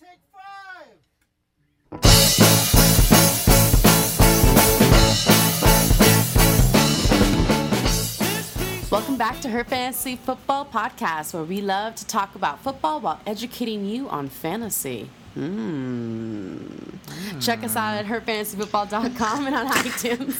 take 0.00 0.20
five. 0.32 1.00
Welcome 8.90 9.16
back 9.16 9.40
to 9.40 9.48
Her 9.48 9.64
Fantasy 9.64 10.16
Football 10.16 10.66
Podcast, 10.66 11.34
where 11.34 11.42
we 11.42 11.60
love 11.60 11.96
to 11.96 12.06
talk 12.06 12.34
about 12.34 12.62
football 12.62 13.00
while 13.00 13.20
educating 13.26 13.84
you 13.84 14.08
on 14.08 14.28
fantasy. 14.28 15.10
Hmm. 15.34 16.58
Check 17.40 17.64
us 17.64 17.74
out 17.74 17.96
at 17.96 18.06
herfantasyfootball.com 18.06 19.46
and 19.46 19.56
on 19.56 19.66
iTunes, 19.72 20.36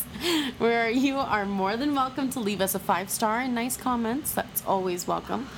where 0.59 0.89
you 0.89 1.17
are 1.17 1.45
more 1.45 1.77
than 1.77 1.95
welcome 1.95 2.31
to 2.31 2.41
leave 2.41 2.61
us 2.61 2.75
a 2.77 2.79
five 2.79 3.11
star 3.11 3.41
and 3.41 3.55
nice 3.55 3.77
comments. 3.77 4.33
That's 4.35 4.65
always 4.65 5.07
welcome. 5.09 5.49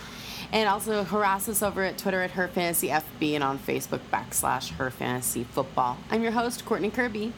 And 0.52 0.68
also 0.68 1.04
harass 1.04 1.48
us 1.48 1.62
over 1.62 1.82
at 1.84 1.98
Twitter 1.98 2.22
at 2.22 2.30
Her 2.32 2.48
Fantasy 2.48 2.88
FB 2.88 3.34
and 3.34 3.44
on 3.44 3.58
Facebook 3.58 4.00
backslash 4.12 4.70
Her 4.72 4.90
Fantasy 4.90 5.44
Football. 5.44 5.98
I'm 6.10 6.22
your 6.22 6.32
host, 6.32 6.64
Courtney 6.64 6.90
Kirby. 6.90 7.32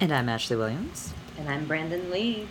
And 0.00 0.12
I'm 0.12 0.28
Ashley 0.28 0.56
Williams. 0.56 1.12
And 1.38 1.48
I'm 1.48 1.66
Brandon 1.66 2.10
Lee. 2.10 2.46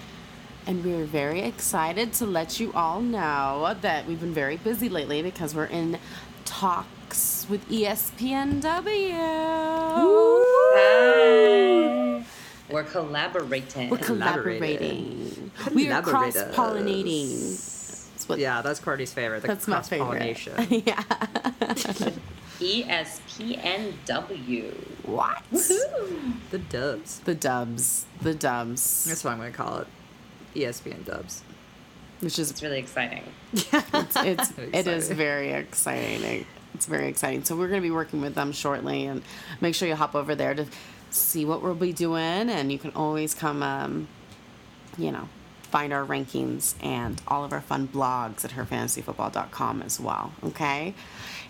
And 0.65 0.83
we're 0.83 1.05
very 1.05 1.41
excited 1.41 2.13
to 2.13 2.25
let 2.25 2.59
you 2.59 2.71
all 2.73 3.01
know 3.01 3.75
that 3.81 4.07
we've 4.07 4.19
been 4.19 4.33
very 4.33 4.57
busy 4.57 4.89
lately 4.89 5.21
because 5.21 5.53
we're 5.53 5.65
in 5.65 5.99
talks 6.45 7.45
with 7.49 7.67
ESPNW. 7.69 8.63
Hi. 10.75 12.25
We're 12.69 12.83
collaborating. 12.83 13.89
We're 13.89 13.97
collaborating. 13.97 15.51
We 15.75 15.91
are 15.91 16.01
cross 16.01 16.33
Collaborators. 16.33 16.55
pollinating. 16.55 17.72
That's 18.23 18.29
what, 18.29 18.39
Yeah, 18.39 18.61
that's 18.61 18.79
Courtney's 18.79 19.11
favorite. 19.11 19.41
The 19.41 19.49
That's 19.49 19.67
my 19.67 19.81
favorite. 19.81 20.37
cross-pollination. 20.37 20.83
yeah. 20.85 21.03
ESPNW. 22.59 24.73
What? 25.05 25.43
the 25.51 26.59
dubs. 26.69 27.19
The 27.19 27.35
dubs. 27.35 28.05
The 28.21 28.33
dubs. 28.33 29.03
That's 29.05 29.23
what 29.25 29.31
I'm 29.31 29.39
going 29.39 29.51
to 29.51 29.57
call 29.57 29.79
it. 29.79 29.87
ESPN 30.55 31.03
dubs. 31.05 31.43
Which 32.21 32.39
is 32.39 32.49
It's 32.51 32.63
really 32.63 32.79
exciting. 32.79 33.23
it's, 33.53 34.15
it's 34.15 34.51
it 34.57 34.87
is 34.87 35.09
Exciting. 35.09 35.17
very 35.17 35.51
exciting. 35.51 36.45
It's 36.73 36.85
very 36.85 37.09
exciting. 37.09 37.43
So 37.43 37.57
we're 37.57 37.67
going 37.67 37.81
to 37.81 37.85
be 37.87 37.91
working 37.91 38.21
with 38.21 38.35
them 38.35 38.53
shortly, 38.53 39.05
and 39.05 39.21
make 39.59 39.75
sure 39.75 39.89
you 39.89 39.95
hop 39.95 40.15
over 40.15 40.33
there 40.33 40.53
to 40.53 40.65
see 41.09 41.43
what 41.43 41.61
we'll 41.61 41.75
be 41.75 41.91
doing. 41.91 42.49
And 42.49 42.71
you 42.71 42.79
can 42.79 42.91
always 42.95 43.33
come, 43.33 43.61
um, 43.61 44.07
you 44.97 45.11
know, 45.11 45.27
find 45.73 45.91
our 45.91 46.05
rankings 46.05 46.75
and 46.83 47.19
all 47.27 47.43
of 47.43 47.51
our 47.51 47.59
fun 47.59 47.87
blogs 47.87 48.45
at 48.45 48.51
herfantasyfootball.com 48.51 49.81
as 49.81 49.99
well. 49.99 50.31
Okay. 50.43 50.93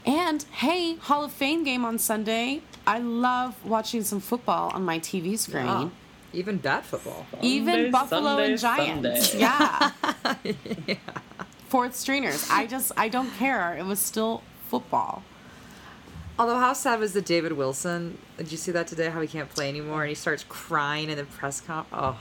And 0.06 0.44
hey, 0.44 0.96
Hall 0.96 1.26
of 1.26 1.34
Fame 1.34 1.66
game 1.66 1.84
on 1.84 2.00
Sunday. 2.00 2.62
I 2.88 3.00
love 3.00 3.54
watching 3.66 4.02
some 4.02 4.22
football 4.22 4.70
on 4.70 4.86
my 4.86 4.98
TV 4.98 5.38
screen. 5.38 5.66
Ah, 5.68 5.90
even 6.32 6.56
bad 6.56 6.86
football. 6.86 7.26
Even 7.42 7.92
Buffalo 7.92 8.38
Sunday, 8.38 8.52
and 8.52 8.60
Giants. 8.62 9.30
Sunday. 9.32 10.58
Yeah. 10.88 10.98
Fourth 11.68 11.94
stringers. 11.94 12.48
I 12.50 12.66
just 12.66 12.94
I 12.96 13.10
don't 13.10 13.32
care. 13.32 13.76
It 13.76 13.84
was 13.86 14.00
still 14.00 14.42
football. 14.70 15.24
Although 16.40 16.60
how 16.60 16.72
sad 16.72 17.02
was 17.02 17.12
the 17.12 17.22
David 17.22 17.52
Wilson? 17.54 18.18
Did 18.38 18.54
you 18.54 18.58
see 18.58 18.72
that 18.72 18.88
today? 18.88 19.10
How 19.10 19.20
he 19.20 19.28
can't 19.28 19.50
play 19.50 19.68
anymore, 19.68 20.04
and 20.04 20.10
he 20.10 20.16
starts 20.16 20.46
crying 20.48 21.10
in 21.10 21.18
the 21.18 21.26
press 21.26 21.60
conf. 21.60 21.88
Oh, 21.92 22.18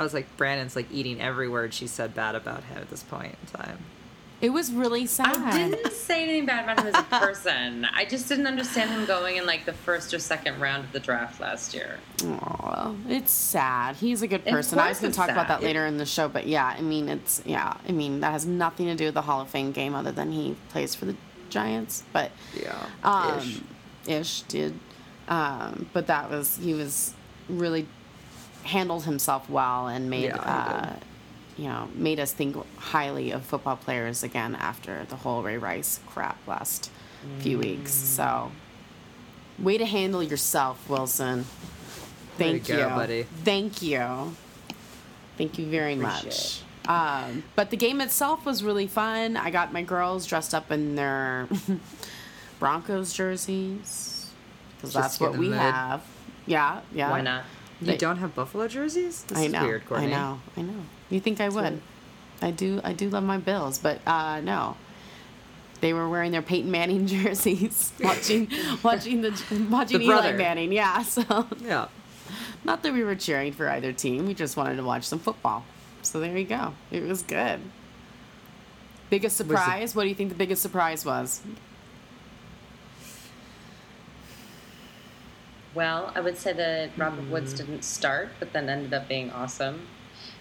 I 0.00 0.02
was 0.02 0.14
like, 0.14 0.34
Brandon's 0.38 0.74
like 0.74 0.90
eating 0.90 1.20
every 1.20 1.46
word 1.46 1.74
she 1.74 1.86
said 1.86 2.14
bad 2.14 2.34
about 2.34 2.64
him 2.64 2.78
at 2.78 2.88
this 2.88 3.02
point 3.02 3.36
in 3.42 3.60
time. 3.60 3.78
It 4.40 4.48
was 4.48 4.72
really 4.72 5.04
sad. 5.04 5.36
I 5.36 5.68
didn't 5.68 5.92
say 5.92 6.22
anything 6.22 6.46
bad 6.46 6.64
about 6.64 6.80
him 6.80 6.94
as 6.94 6.98
a 6.98 7.02
person. 7.02 7.84
I 7.84 8.06
just 8.06 8.26
didn't 8.26 8.46
understand 8.46 8.88
him 8.88 9.04
going 9.04 9.36
in 9.36 9.44
like 9.44 9.66
the 9.66 9.74
first 9.74 10.14
or 10.14 10.18
second 10.18 10.58
round 10.58 10.86
of 10.86 10.92
the 10.92 11.00
draft 11.00 11.38
last 11.38 11.74
year. 11.74 11.98
Aw, 12.24 12.94
it's 13.10 13.30
sad. 13.30 13.96
He's 13.96 14.22
a 14.22 14.26
good 14.26 14.42
person. 14.46 14.78
I 14.78 14.88
was 14.88 15.00
going 15.00 15.12
to 15.12 15.16
talk 15.18 15.28
about 15.28 15.48
that 15.48 15.60
sad. 15.60 15.66
later 15.66 15.84
in 15.84 15.98
the 15.98 16.06
show, 16.06 16.26
but 16.30 16.46
yeah, 16.46 16.64
I 16.64 16.80
mean, 16.80 17.10
it's 17.10 17.42
yeah, 17.44 17.76
I 17.86 17.92
mean 17.92 18.20
that 18.20 18.32
has 18.32 18.46
nothing 18.46 18.86
to 18.86 18.94
do 18.94 19.04
with 19.06 19.14
the 19.14 19.20
Hall 19.22 19.42
of 19.42 19.50
Fame 19.50 19.72
game 19.72 19.94
other 19.94 20.12
than 20.12 20.32
he 20.32 20.56
plays 20.70 20.94
for 20.94 21.04
the 21.04 21.16
Giants, 21.50 22.04
but 22.14 22.30
Yeah. 22.58 22.82
um, 23.04 23.38
ish. 23.40 23.60
ish 24.06 24.42
did, 24.42 24.72
um, 25.28 25.90
but 25.92 26.06
that 26.06 26.30
was 26.30 26.56
he 26.56 26.72
was 26.72 27.12
really 27.50 27.86
handled 28.64 29.04
himself 29.04 29.48
well 29.48 29.88
and 29.88 30.10
made 30.10 30.24
Yeah, 30.24 30.36
uh, 30.36 30.96
you 31.56 31.64
know 31.68 31.88
made 31.94 32.20
us 32.20 32.32
think 32.32 32.56
highly 32.76 33.30
of 33.30 33.44
football 33.44 33.76
players 33.76 34.22
again 34.22 34.54
after 34.54 35.04
the 35.08 35.16
whole 35.16 35.42
Ray 35.42 35.58
Rice 35.58 36.00
crap 36.06 36.38
last 36.46 36.90
few 37.38 37.58
weeks. 37.58 37.92
Mm. 37.92 38.16
So, 38.16 38.52
way 39.58 39.78
to 39.78 39.84
handle 39.84 40.22
yourself, 40.22 40.88
Wilson. 40.88 41.44
Thank 42.38 42.66
go, 42.66 42.78
you, 42.78 42.84
buddy. 42.84 43.22
Thank 43.44 43.82
you. 43.82 44.34
Thank 45.36 45.58
you 45.58 45.66
very 45.66 45.96
much. 45.96 46.62
Um, 46.86 47.44
but 47.56 47.70
the 47.70 47.76
game 47.76 48.00
itself 48.00 48.44
was 48.46 48.64
really 48.64 48.86
fun. 48.86 49.36
I 49.36 49.50
got 49.50 49.72
my 49.72 49.82
girls 49.82 50.26
dressed 50.26 50.54
up 50.54 50.70
in 50.70 50.96
their 50.96 51.46
Broncos 52.58 53.12
jerseys 53.12 54.30
because 54.76 54.92
that's 54.94 55.20
what 55.20 55.36
we 55.36 55.50
have. 55.50 56.02
Yeah, 56.46 56.80
yeah. 56.94 57.10
Why 57.10 57.20
not? 57.20 57.44
You 57.80 57.86
they- 57.88 57.96
don't 57.96 58.18
have 58.18 58.34
Buffalo 58.34 58.68
jerseys? 58.68 59.22
This 59.24 59.38
I 59.38 59.42
is 59.44 59.52
know. 59.52 59.62
weird. 59.64 59.82
I 59.90 60.06
know. 60.06 60.40
I 60.56 60.62
know. 60.62 60.74
You 61.08 61.20
think 61.20 61.40
I 61.40 61.48
would? 61.48 61.80
I 62.42 62.50
do. 62.50 62.80
I 62.84 62.92
do 62.92 63.08
love 63.10 63.24
my 63.24 63.38
Bills, 63.38 63.78
but 63.78 64.00
uh, 64.06 64.40
no. 64.40 64.76
They 65.80 65.92
were 65.94 66.08
wearing 66.08 66.30
their 66.32 66.42
Peyton 66.42 66.70
Manning 66.70 67.06
jerseys, 67.08 67.92
watching, 68.00 68.48
watching 68.82 69.22
the 69.22 69.30
watching 69.70 69.98
The 69.98 70.04
Eli 70.04 70.14
brother. 70.20 70.36
Manning. 70.36 70.72
Yeah. 70.72 71.02
So, 71.04 71.46
Yeah. 71.58 71.88
not 72.64 72.82
that 72.82 72.92
we 72.92 73.02
were 73.02 73.14
cheering 73.16 73.52
for 73.52 73.68
either 73.68 73.92
team. 73.92 74.26
We 74.26 74.34
just 74.34 74.56
wanted 74.56 74.76
to 74.76 74.84
watch 74.84 75.04
some 75.04 75.18
football. 75.18 75.64
So 76.02 76.20
there 76.20 76.36
you 76.36 76.44
go. 76.44 76.74
It 76.90 77.02
was 77.02 77.22
good. 77.22 77.60
Biggest 79.08 79.38
the- 79.38 79.44
surprise? 79.44 79.94
What 79.94 80.02
do 80.04 80.08
you 80.10 80.14
think 80.14 80.28
the 80.28 80.34
biggest 80.36 80.60
surprise 80.62 81.04
was? 81.04 81.40
Well, 85.80 86.12
I 86.14 86.20
would 86.20 86.36
say 86.36 86.52
that 86.52 86.90
Robert 86.98 87.26
Woods 87.30 87.54
mm-hmm. 87.54 87.64
didn't 87.64 87.84
start, 87.84 88.28
but 88.38 88.52
then 88.52 88.68
ended 88.68 88.92
up 88.92 89.08
being 89.08 89.30
awesome. 89.30 89.86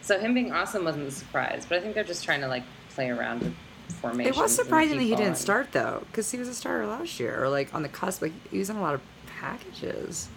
So 0.01 0.19
him 0.19 0.33
being 0.33 0.51
awesome 0.51 0.83
wasn't 0.83 1.07
a 1.07 1.11
surprise, 1.11 1.65
but 1.65 1.77
I 1.77 1.81
think 1.81 1.95
they're 1.95 2.03
just 2.03 2.25
trying 2.25 2.41
to 2.41 2.49
like 2.49 2.63
play 2.89 3.09
around 3.09 3.43
with 3.43 3.55
formations. 4.01 4.35
It 4.35 4.41
was 4.41 4.53
surprising 4.53 4.97
that 4.97 5.03
he 5.05 5.15
didn't 5.15 5.37
start 5.37 5.71
though, 5.71 6.03
because 6.07 6.29
he 6.29 6.37
was 6.37 6.49
a 6.49 6.53
starter 6.53 6.85
last 6.85 7.21
year, 7.21 7.41
or 7.41 7.47
like 7.47 7.73
on 7.73 7.83
the 7.83 7.87
cusp. 7.87 8.21
Like 8.21 8.33
he 8.51 8.57
was 8.57 8.69
in 8.69 8.75
a 8.75 8.81
lot 8.81 8.95
of 8.95 9.01
packages. 9.27 10.27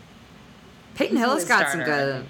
Peyton 0.94 1.16
He's 1.16 1.26
Hill's 1.26 1.44
got 1.46 1.72
some 1.72 1.80
starter, 1.80 1.92
I 1.92 1.96
good. 1.96 2.26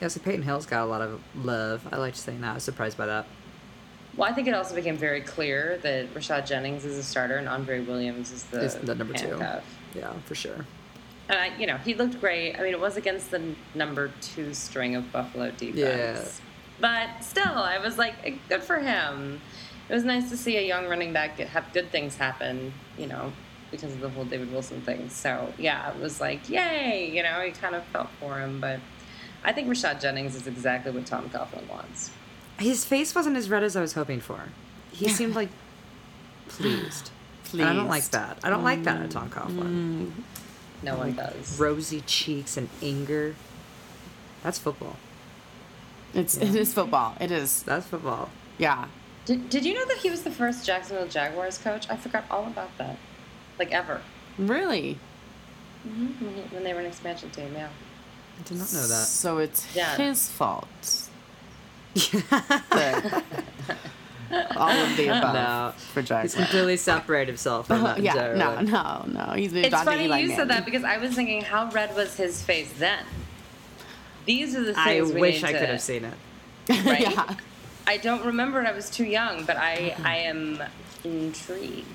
Yeah, 0.00 0.06
so 0.06 0.20
Peyton 0.20 0.42
Hillis 0.42 0.66
got 0.66 0.84
a 0.84 0.86
lot 0.86 1.00
of 1.00 1.20
love. 1.34 1.84
I 1.90 1.96
like 1.96 2.14
saying 2.14 2.42
that. 2.42 2.52
I 2.52 2.54
was 2.54 2.62
surprised 2.62 2.96
by 2.96 3.06
that. 3.06 3.26
Well, 4.16 4.30
I 4.30 4.32
think 4.32 4.46
it 4.46 4.54
also 4.54 4.76
became 4.76 4.96
very 4.96 5.22
clear 5.22 5.80
that 5.82 6.14
Rashad 6.14 6.46
Jennings 6.46 6.84
is 6.84 6.96
a 6.96 7.02
starter 7.02 7.38
and 7.38 7.48
Andre 7.48 7.80
Williams 7.80 8.30
is 8.30 8.44
the, 8.44 8.60
Is 8.60 8.76
the 8.76 8.94
number 8.94 9.14
two. 9.14 9.36
Yeah, 9.96 10.12
for 10.24 10.36
sure. 10.36 10.64
And 11.28 11.38
I, 11.38 11.56
you 11.58 11.66
know, 11.66 11.76
he 11.76 11.94
looked 11.94 12.20
great. 12.20 12.56
I 12.58 12.62
mean, 12.62 12.72
it 12.72 12.80
was 12.80 12.96
against 12.96 13.30
the 13.30 13.54
number 13.74 14.10
two 14.20 14.54
string 14.54 14.94
of 14.96 15.10
Buffalo 15.12 15.50
defense. 15.50 15.76
But 16.80 17.08
still, 17.20 17.44
I 17.44 17.78
was 17.78 17.98
like, 17.98 18.14
eh, 18.24 18.36
good 18.48 18.62
for 18.62 18.78
him. 18.78 19.40
It 19.88 19.94
was 19.94 20.04
nice 20.04 20.30
to 20.30 20.36
see 20.36 20.56
a 20.56 20.62
young 20.62 20.86
running 20.86 21.12
back 21.12 21.36
get, 21.36 21.48
have 21.48 21.72
good 21.72 21.90
things 21.90 22.16
happen, 22.16 22.72
you 22.96 23.06
know, 23.06 23.32
because 23.70 23.92
of 23.92 24.00
the 24.00 24.08
whole 24.08 24.24
David 24.24 24.52
Wilson 24.52 24.80
thing. 24.82 25.10
So, 25.10 25.52
yeah, 25.58 25.90
it 25.90 26.00
was 26.00 26.20
like, 26.20 26.48
yay, 26.48 27.10
you 27.12 27.22
know, 27.22 27.40
he 27.40 27.50
kind 27.50 27.74
of 27.74 27.84
felt 27.84 28.08
for 28.20 28.38
him. 28.38 28.60
But 28.60 28.80
I 29.44 29.52
think 29.52 29.68
Rashad 29.68 30.00
Jennings 30.00 30.34
is 30.34 30.46
exactly 30.46 30.92
what 30.92 31.04
Tom 31.06 31.28
Coughlin 31.30 31.68
wants. 31.68 32.10
His 32.58 32.84
face 32.84 33.14
wasn't 33.14 33.36
as 33.36 33.50
red 33.50 33.62
as 33.62 33.76
I 33.76 33.80
was 33.80 33.92
hoping 33.92 34.20
for. 34.20 34.40
He 34.92 35.08
seemed 35.08 35.34
like 35.34 35.50
pleased. 36.48 37.10
And 37.52 37.62
I 37.62 37.72
don't 37.74 37.88
like 37.88 38.04
that. 38.10 38.38
I 38.42 38.50
don't 38.50 38.64
like 38.64 38.82
that 38.84 39.00
at 39.02 39.10
Tom 39.10 39.30
Coughlin. 39.30 40.12
No 40.82 40.96
one 40.96 41.12
does. 41.14 41.58
Rosy 41.58 42.00
cheeks 42.02 42.56
and 42.56 42.68
anger. 42.82 43.34
That's 44.42 44.58
football. 44.58 44.96
It's 46.14 46.36
it 46.36 46.54
is 46.54 46.72
football. 46.72 47.14
It 47.20 47.30
is. 47.30 47.62
That's 47.64 47.86
football. 47.86 48.30
Yeah. 48.58 48.86
Did, 49.24 49.50
did 49.50 49.64
you 49.66 49.74
know 49.74 49.84
that 49.86 49.98
he 49.98 50.08
was 50.10 50.22
the 50.22 50.30
first 50.30 50.64
Jacksonville 50.64 51.06
Jaguars 51.08 51.58
coach? 51.58 51.88
I 51.90 51.96
forgot 51.96 52.24
all 52.30 52.46
about 52.46 52.76
that. 52.78 52.96
Like, 53.58 53.72
ever. 53.72 54.00
Really. 54.38 54.98
Mm-hmm. 55.86 56.24
When, 56.24 56.34
he, 56.34 56.40
when 56.54 56.64
they 56.64 56.72
were 56.72 56.80
an 56.80 56.86
expansion 56.86 57.30
team, 57.30 57.52
yeah. 57.54 57.68
I 58.38 58.42
did 58.48 58.56
not 58.58 58.72
know 58.72 58.86
that. 58.86 59.06
So 59.06 59.38
it's 59.38 59.66
Yeah. 59.76 59.96
his 59.96 60.28
fault. 60.30 61.08
that 62.70 63.22
all 64.56 64.70
of 64.70 64.96
the 64.96 65.08
above 65.08 65.34
No. 65.34 65.72
for 65.76 66.02
He's 66.22 66.34
completely 66.34 66.76
separated 66.76 67.28
himself 67.32 67.66
from 67.68 67.82
that 67.84 68.02
yeah, 68.02 68.12
entirely. 68.32 68.70
no, 68.70 69.04
no, 69.06 69.26
no. 69.26 69.32
He's 69.34 69.52
moved 69.52 69.66
It's 69.66 69.74
on 69.74 69.84
to 69.86 69.90
funny 69.92 70.04
Eli 70.04 70.18
you 70.18 70.22
Manning. 70.28 70.36
said 70.36 70.48
that 70.48 70.64
because 70.64 70.84
I 70.84 70.98
was 70.98 71.12
thinking, 71.14 71.42
how 71.42 71.70
red 71.70 71.94
was 71.94 72.16
his 72.16 72.42
face 72.42 72.72
then? 72.78 73.04
These 74.26 74.54
are 74.54 74.60
the 74.64 74.74
things 74.74 75.10
I 75.10 75.14
we 75.14 75.20
wish 75.20 75.42
need 75.42 75.48
I 75.48 75.52
to- 75.52 75.58
could 75.58 75.68
have 75.70 75.80
seen 75.80 76.04
it. 76.04 76.14
Right? 76.84 77.00
yeah. 77.12 77.34
I 77.86 77.96
don't 77.96 78.24
remember 78.26 78.60
it. 78.60 78.66
I 78.66 78.72
was 78.72 78.90
too 78.90 79.04
young, 79.06 79.44
but 79.44 79.56
I 79.56 79.96
I 80.04 80.16
am 80.18 80.62
intrigued. 81.04 81.86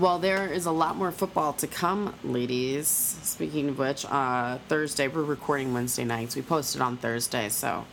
Well, 0.00 0.18
there 0.18 0.48
is 0.52 0.66
a 0.66 0.72
lot 0.72 0.96
more 0.96 1.12
football 1.12 1.52
to 1.54 1.66
come, 1.68 2.14
ladies. 2.24 2.88
Speaking 2.88 3.68
of 3.68 3.78
which, 3.78 4.04
uh, 4.06 4.58
Thursday, 4.68 5.06
we're 5.08 5.22
recording 5.22 5.72
Wednesday 5.74 6.04
nights. 6.04 6.34
We 6.34 6.42
posted 6.42 6.80
on 6.80 6.96
Thursday, 6.96 7.48
so 7.50 7.84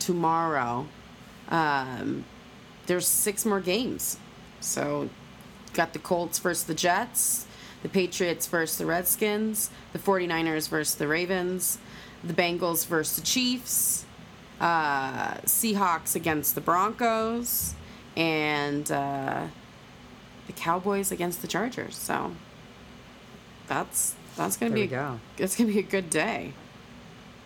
tomorrow, 0.00 0.86
um, 1.50 2.24
there's 2.86 3.06
six 3.06 3.44
more 3.46 3.60
games. 3.60 4.18
So, 4.60 5.08
got 5.72 5.92
the 5.92 5.98
Colts 5.98 6.38
versus 6.38 6.64
the 6.64 6.74
Jets, 6.74 7.46
the 7.82 7.88
Patriots 7.88 8.46
versus 8.46 8.78
the 8.78 8.86
Redskins, 8.86 9.70
the 9.92 9.98
49ers 9.98 10.68
versus 10.68 10.94
the 10.94 11.08
Ravens, 11.08 11.78
the 12.22 12.32
Bengals 12.34 12.86
versus 12.86 13.16
the 13.16 13.22
Chiefs, 13.22 14.04
uh, 14.60 15.34
Seahawks 15.46 16.14
against 16.14 16.54
the 16.54 16.60
Broncos, 16.60 17.74
and 18.16 18.90
uh, 18.92 19.46
the 20.46 20.52
Cowboys 20.52 21.10
against 21.10 21.42
the 21.42 21.48
Chargers. 21.48 21.96
So 21.96 22.32
that's 23.66 24.14
that's 24.36 24.56
gonna 24.56 24.70
There 24.70 24.76
be 24.76 24.82
we 24.82 24.86
go. 24.88 25.18
it's 25.38 25.56
gonna 25.56 25.72
be 25.72 25.78
a 25.80 25.82
good 25.82 26.10
day. 26.10 26.52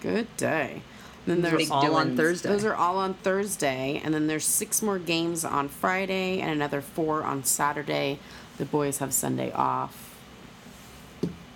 Good 0.03 0.35
day. 0.37 0.83
And 1.27 1.43
then 1.43 1.43
Those 1.43 1.69
there's 1.69 1.71
are 1.73 1.85
all 1.85 1.97
on. 1.97 2.17
Thursday. 2.17 2.49
those 2.49 2.65
are 2.65 2.75
all 2.75 2.99
on 2.99 3.15
Thursday, 3.15 4.01
and 4.05 4.15
then 4.15 4.29
there's 4.29 4.45
six 4.45 4.81
more 4.81 4.99
games 4.99 5.45
on 5.45 5.69
Friday 5.69 6.41
and 6.41 6.51
another 6.53 6.81
four 6.81 7.25
on 7.25 7.43
Saturday. 7.45 8.21
The 8.59 8.65
boys 8.65 8.99
have 8.99 9.13
Sunday 9.13 9.51
off, 9.53 10.15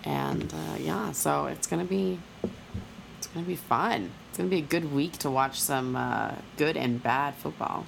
and 0.04 0.52
uh, 0.52 0.76
yeah, 0.78 1.12
so 1.12 1.46
it's 1.46 1.66
gonna 1.68 1.84
be 1.84 2.18
it's 3.18 3.28
gonna 3.28 3.46
be 3.46 3.54
fun. 3.56 4.10
It's 4.28 4.38
gonna 4.38 4.50
be 4.50 4.58
a 4.58 4.62
good 4.62 4.92
week 4.92 5.18
to 5.18 5.30
watch 5.30 5.60
some 5.60 5.94
uh, 5.94 6.32
good 6.56 6.76
and 6.76 7.00
bad 7.02 7.34
football. 7.36 7.86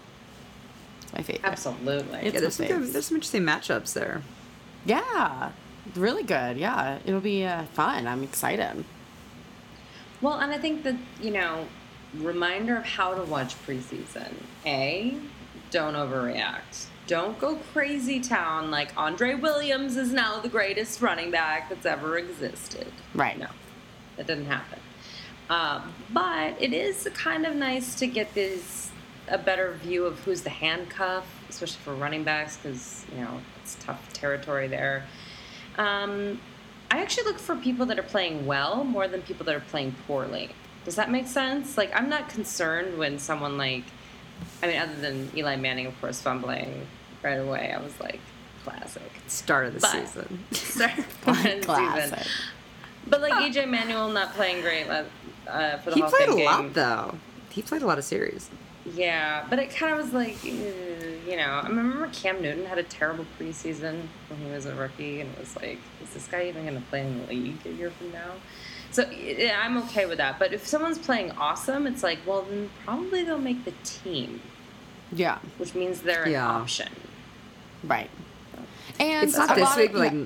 It's 1.03 1.13
my 1.13 1.23
favorite. 1.23 1.45
Absolutely. 1.51 2.19
It's 2.21 2.35
yeah, 2.35 2.41
there's 2.41 2.61
my 2.61 2.67
some, 2.69 2.81
good, 2.81 2.93
there's 2.93 3.07
some 3.07 3.17
interesting 3.17 3.43
matchups 3.43 3.93
there. 3.93 4.23
Yeah, 4.85 5.51
really 5.97 6.23
good. 6.23 6.57
Yeah, 6.59 6.99
it'll 7.05 7.21
be 7.21 7.45
uh, 7.45 7.65
fun. 7.65 8.07
I'm 8.07 8.23
excited. 8.23 8.85
Well, 10.23 10.39
and 10.39 10.53
I 10.53 10.59
think 10.59 10.85
that, 10.85 10.97
you 11.21 11.33
know, 11.33 11.67
reminder 12.15 12.77
of 12.77 12.85
how 12.85 13.15
to 13.15 13.23
watch 13.25 13.55
preseason. 13.67 14.33
A, 14.65 15.17
don't 15.71 15.95
overreact. 15.95 16.87
Don't 17.09 17.39
go 17.39 17.57
crazy 17.73 18.21
town 18.21 18.71
like 18.71 18.97
Andre 18.97 19.35
Williams 19.35 19.97
is 19.97 20.13
now 20.13 20.39
the 20.39 20.49
greatest 20.49 21.03
running 21.03 21.31
back 21.33 21.69
that's 21.69 21.85
ever 21.85 22.17
existed. 22.17 22.87
Right. 23.15 23.37
No, 23.39 23.49
that 24.17 24.29
didn't 24.29 24.47
happen. 24.47 24.79
Um, 25.51 25.93
but 26.11 26.55
it 26.63 26.73
is 26.73 27.09
kind 27.15 27.45
of 27.45 27.57
nice 27.57 27.97
to 27.97 28.07
get 28.07 28.33
this 28.35 28.91
a 29.29 29.39
better 29.39 29.73
view 29.83 30.05
of 30.05 30.19
who's 30.21 30.43
the 30.43 30.51
handcuff, 30.51 31.27
especially 31.49 31.81
for 31.85 31.95
running 31.95 32.23
backs, 32.23 32.57
because 32.57 33.05
you 33.13 33.21
know 33.23 33.41
it's 33.61 33.77
tough 33.81 34.13
territory 34.13 34.69
there. 34.69 35.05
Um, 35.79 36.41
I 36.93 37.01
actually 37.01 37.25
look 37.25 37.39
for 37.39 37.57
people 37.57 37.87
that 37.87 37.99
are 37.99 38.03
playing 38.05 38.45
well 38.45 38.85
more 38.85 39.09
than 39.09 39.23
people 39.23 39.47
that 39.47 39.55
are 39.55 39.61
playing 39.61 39.95
poorly. 40.07 40.51
Does 40.85 40.97
that 40.97 41.11
make 41.11 41.27
sense? 41.27 41.79
Like 41.79 41.91
I'm 41.95 42.11
not 42.11 42.29
concerned 42.29 42.99
when 42.99 43.19
someone 43.19 43.57
like, 43.57 43.85
I 44.63 44.67
mean, 44.67 44.77
other 44.79 44.95
than 44.97 45.31
Eli 45.35 45.57
Manning, 45.57 45.87
of 45.87 45.99
course, 46.03 46.21
fumbling 46.21 46.87
right 47.23 47.37
away. 47.39 47.73
I 47.75 47.81
was 47.81 47.99
like, 47.99 48.21
classic. 48.63 49.11
Start 49.27 49.67
of 49.69 49.75
the 49.75 49.81
But- 49.81 49.91
season. 50.07 50.45
Sorry, 50.53 50.93
for 50.93 51.33
the 51.33 51.63
season. 52.05 52.19
But 53.07 53.23
like 53.23 53.33
EJ 53.33 53.69
Manuel 53.71 54.11
not 54.11 54.35
playing 54.35 54.61
great 54.61 54.87
uh, 54.89 55.05
uh, 55.49 55.79
for 55.79 55.91
the 55.91 55.95
He 55.97 56.01
Hall 56.03 56.11
of 56.11 56.15
played 56.15 56.29
a 56.29 56.33
Fame 56.35 56.45
lot 56.45 56.75
though. 56.75 57.15
He 57.49 57.63
played 57.63 57.81
a 57.83 57.87
lot 57.87 57.97
of 57.99 58.05
series. 58.05 58.51
Yeah, 58.85 59.47
but 59.49 59.59
it 59.61 59.71
kind 59.75 59.93
of 59.93 60.05
was 60.05 60.13
like, 60.13 60.37
uh, 60.45 60.49
you 60.49 61.37
know, 61.37 61.61
I 61.63 61.69
remember 61.69 62.09
Cam 62.13 62.43
Newton 62.43 62.67
had 62.67 62.79
a 62.79 62.83
terrible 62.83 63.25
preseason 63.39 64.03
when 64.29 64.41
he 64.41 64.51
was 64.51 64.67
a 64.67 64.75
rookie, 64.75 65.21
and 65.21 65.31
it 65.31 65.39
was 65.39 65.55
like, 65.57 65.79
is 66.03 66.11
this 66.15 66.27
guy 66.27 66.49
even 66.49 66.65
going 66.67 66.75
to 66.81 66.87
play 66.89 67.07
in 67.07 67.19
the 67.21 67.27
league 67.33 67.59
a 67.65 67.71
year 67.71 67.91
from 67.91 68.11
now? 68.11 68.33
So 68.91 69.09
yeah, 69.11 69.61
I'm 69.63 69.79
okay 69.85 70.07
with 70.07 70.19
that. 70.19 70.39
But 70.39 70.53
if 70.53 70.67
someone's 70.67 70.99
playing 70.99 71.31
awesome, 71.33 71.87
it's 71.87 72.03
like, 72.03 72.19
well, 72.27 72.43
then 72.43 72.71
probably 72.85 73.23
they'll 73.23 73.39
make 73.39 73.65
the 73.65 73.73
team, 73.85 74.41
Yeah. 75.13 75.39
which 75.59 75.75
means 75.75 76.03
they're 76.03 76.25
an 76.25 76.33
Yeah. 76.33 76.47
option. 76.49 76.89
Right. 77.85 78.11
And 78.99 79.29
It's 79.29 79.37
not 79.37 79.55
this 79.55 79.77
week, 79.77 79.95
like 79.95 80.13
yeah. 80.13 80.25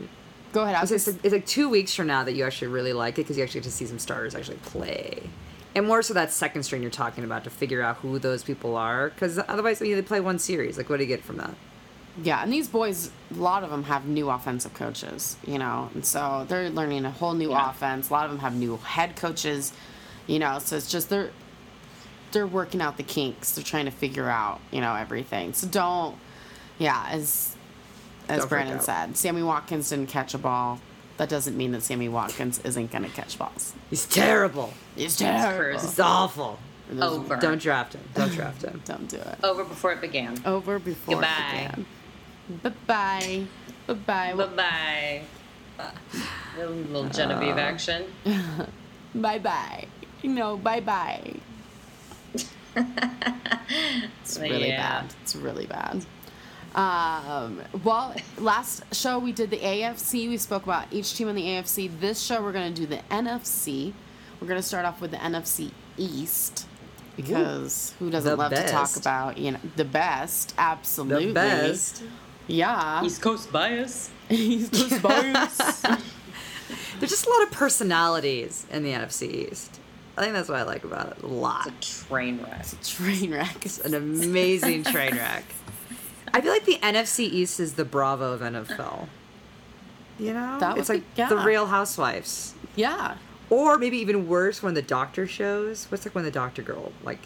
Go 0.52 0.62
ahead. 0.62 0.76
I 0.76 0.80
was 0.80 0.90
it's, 0.90 1.06
like, 1.06 1.16
it's 1.22 1.32
like 1.34 1.46
two 1.46 1.68
weeks 1.68 1.94
from 1.94 2.06
now 2.06 2.24
that 2.24 2.32
you 2.32 2.42
actually 2.44 2.68
really 2.68 2.94
like 2.94 3.14
it 3.14 3.22
because 3.22 3.36
you 3.36 3.42
actually 3.44 3.60
get 3.60 3.64
to 3.66 3.72
see 3.72 3.84
some 3.84 3.98
starters 3.98 4.34
actually 4.34 4.56
play. 4.58 5.28
And 5.76 5.86
more 5.86 6.02
so 6.02 6.14
that 6.14 6.32
second 6.32 6.62
string 6.62 6.80
you're 6.80 6.90
talking 6.90 7.22
about 7.22 7.44
to 7.44 7.50
figure 7.50 7.82
out 7.82 7.98
who 7.98 8.18
those 8.18 8.42
people 8.42 8.76
are 8.76 9.10
because 9.10 9.38
otherwise 9.46 9.78
they 9.78 10.00
play 10.00 10.20
one 10.20 10.38
series. 10.38 10.78
Like, 10.78 10.88
what 10.88 10.96
do 10.96 11.02
you 11.02 11.08
get 11.08 11.22
from 11.22 11.36
that? 11.36 11.54
Yeah, 12.22 12.42
and 12.42 12.50
these 12.50 12.66
boys, 12.66 13.10
a 13.30 13.34
lot 13.34 13.62
of 13.62 13.68
them 13.68 13.82
have 13.84 14.06
new 14.06 14.30
offensive 14.30 14.72
coaches, 14.72 15.36
you 15.46 15.58
know, 15.58 15.90
and 15.92 16.02
so 16.04 16.46
they're 16.48 16.70
learning 16.70 17.04
a 17.04 17.10
whole 17.10 17.34
new 17.34 17.50
Yeah. 17.50 17.68
offense. 17.70 18.08
A 18.08 18.12
lot 18.14 18.24
of 18.24 18.30
them 18.30 18.40
have 18.40 18.54
new 18.54 18.78
head 18.78 19.16
coaches, 19.16 19.74
you 20.26 20.38
know, 20.38 20.58
so 20.60 20.76
it's 20.76 20.90
just 20.90 21.10
they're 21.10 21.30
they're 22.32 22.46
working 22.46 22.80
out 22.80 22.96
the 22.96 23.02
kinks. 23.02 23.52
They're 23.52 23.62
trying 23.64 23.84
to 23.84 23.90
figure 23.90 24.28
out, 24.30 24.60
you 24.70 24.80
know, 24.80 24.94
everything. 24.94 25.52
So 25.52 25.66
don't, 25.68 26.16
yeah, 26.78 27.06
as 27.10 27.54
as 28.30 28.40
Don't 28.40 28.48
Brandon 28.48 28.80
said, 28.80 29.16
Sammy 29.18 29.42
Watkins 29.42 29.90
didn't 29.90 30.08
catch 30.08 30.32
a 30.32 30.38
ball. 30.38 30.80
That 31.18 31.28
doesn't 31.28 31.56
mean 31.56 31.72
that 31.72 31.82
Sammy 31.82 32.08
Watkins 32.08 32.60
isn't 32.64 32.90
going 32.90 33.04
to 33.04 33.10
catch 33.10 33.38
balls. 33.38 33.74
He's 33.90 34.06
terrible. 34.06 34.72
He's 34.96 35.16
terrible. 35.16 35.78
He's 35.80 35.98
awful. 36.00 36.58
Over. 37.00 37.36
Don't 37.36 37.60
draft 37.60 37.94
him. 37.94 38.02
Don't 38.14 38.32
draft 38.32 38.62
him. 38.62 38.80
Don't 38.84 39.08
do 39.08 39.16
it. 39.16 39.38
Over 39.42 39.64
before 39.64 39.92
it 39.92 40.00
began. 40.00 40.40
Over 40.44 40.78
before 40.78 41.14
Goodbye. 41.16 41.28
it 41.28 41.76
began. 41.76 41.86
Bye 42.62 42.72
bye. 42.86 43.46
Bye 43.86 43.94
bye. 43.94 44.46
Bye 44.46 45.22
bye. 45.78 45.84
little, 46.56 46.74
little 46.74 47.08
Genevieve 47.08 47.58
action. 47.58 48.04
Bye 49.14 49.38
bye. 49.40 49.86
No, 50.22 50.56
bye 50.56 50.80
bye. 50.80 51.34
It's 54.22 54.38
really 54.38 54.68
Yeah. 54.68 55.00
bad. 55.02 55.14
It's 55.22 55.34
really 55.36 55.66
bad. 55.66 56.04
Um, 56.74 57.62
well, 57.84 58.14
last 58.38 58.82
show 58.94 59.18
we 59.18 59.32
did 59.32 59.50
the 59.50 59.58
AFC. 59.58 60.28
We 60.28 60.36
spoke 60.36 60.64
about 60.64 60.86
each 60.90 61.14
team 61.16 61.28
in 61.28 61.34
the 61.36 61.42
AFC. 61.46 61.88
This 62.00 62.20
show 62.20 62.42
we're 62.42 62.52
going 62.52 62.74
to 62.74 62.80
do 62.80 62.86
the 62.86 63.00
NFC. 63.10 63.92
We're 64.40 64.46
going 64.48 64.60
to 64.60 64.66
start 64.66 64.84
off 64.84 65.00
with 65.00 65.10
the 65.12 65.16
NFC 65.16 65.70
East 65.96 66.66
because 67.16 67.94
who 67.98 68.10
doesn't 68.10 68.30
The 68.30 68.36
love 68.36 68.52
to 68.52 68.66
talk 68.68 68.96
about 68.96 69.38
you 69.38 69.52
know 69.52 69.60
the 69.76 69.84
best? 69.84 70.54
Absolutely, 70.58 71.28
The 71.28 71.32
best. 71.32 72.02
Yeah, 72.46 73.02
East 73.04 73.22
Coast 73.22 73.50
bias. 73.50 74.10
East 74.30 74.72
Coast 74.72 75.02
bias. 75.02 75.80
There's 77.00 77.10
just 77.10 77.26
a 77.26 77.30
lot 77.30 77.42
of 77.42 77.50
personalities 77.50 78.66
in 78.70 78.82
the 78.82 78.92
NFC 78.92 79.50
East. 79.50 79.80
I 80.16 80.22
think 80.22 80.32
that's 80.32 80.48
what 80.48 80.58
I 80.58 80.62
like 80.62 80.84
about 80.84 81.08
it. 81.12 81.22
A 81.22 81.26
lot. 81.26 81.66
It's 81.66 82.02
a 82.02 82.06
train 82.08 82.40
wreck. 82.42 82.66
A 82.72 82.76
Train 82.84 83.32
wreck. 83.32 83.66
It's 83.66 83.78
an 83.80 83.94
amazing 83.94 84.84
train 84.84 85.14
wreck. 85.14 85.44
I 86.32 86.40
feel 86.40 86.52
like 86.52 86.64
the 86.64 86.78
NFC 86.78 87.20
East 87.20 87.60
is 87.60 87.74
the 87.74 87.84
Bravo 87.84 88.32
of 88.32 88.40
NFL. 88.40 89.08
You 90.18 90.32
know, 90.32 90.58
That 90.58 90.78
it's 90.78 90.88
like 90.88 91.02
be- 91.14 91.24
the. 91.24 91.36
Real 91.36 91.66
Housewives, 91.66 92.54
Yeah, 92.76 93.16
or 93.50 93.78
maybe 93.78 93.98
even 93.98 94.28
worse 94.28 94.62
when 94.62 94.74
the 94.74 94.82
Doctor 94.82 95.26
shows. 95.26 95.86
What's 95.90 96.04
like 96.04 96.14
when 96.14 96.24
the 96.24 96.30
Doctor 96.30 96.62
girl, 96.62 96.92
like 97.04 97.20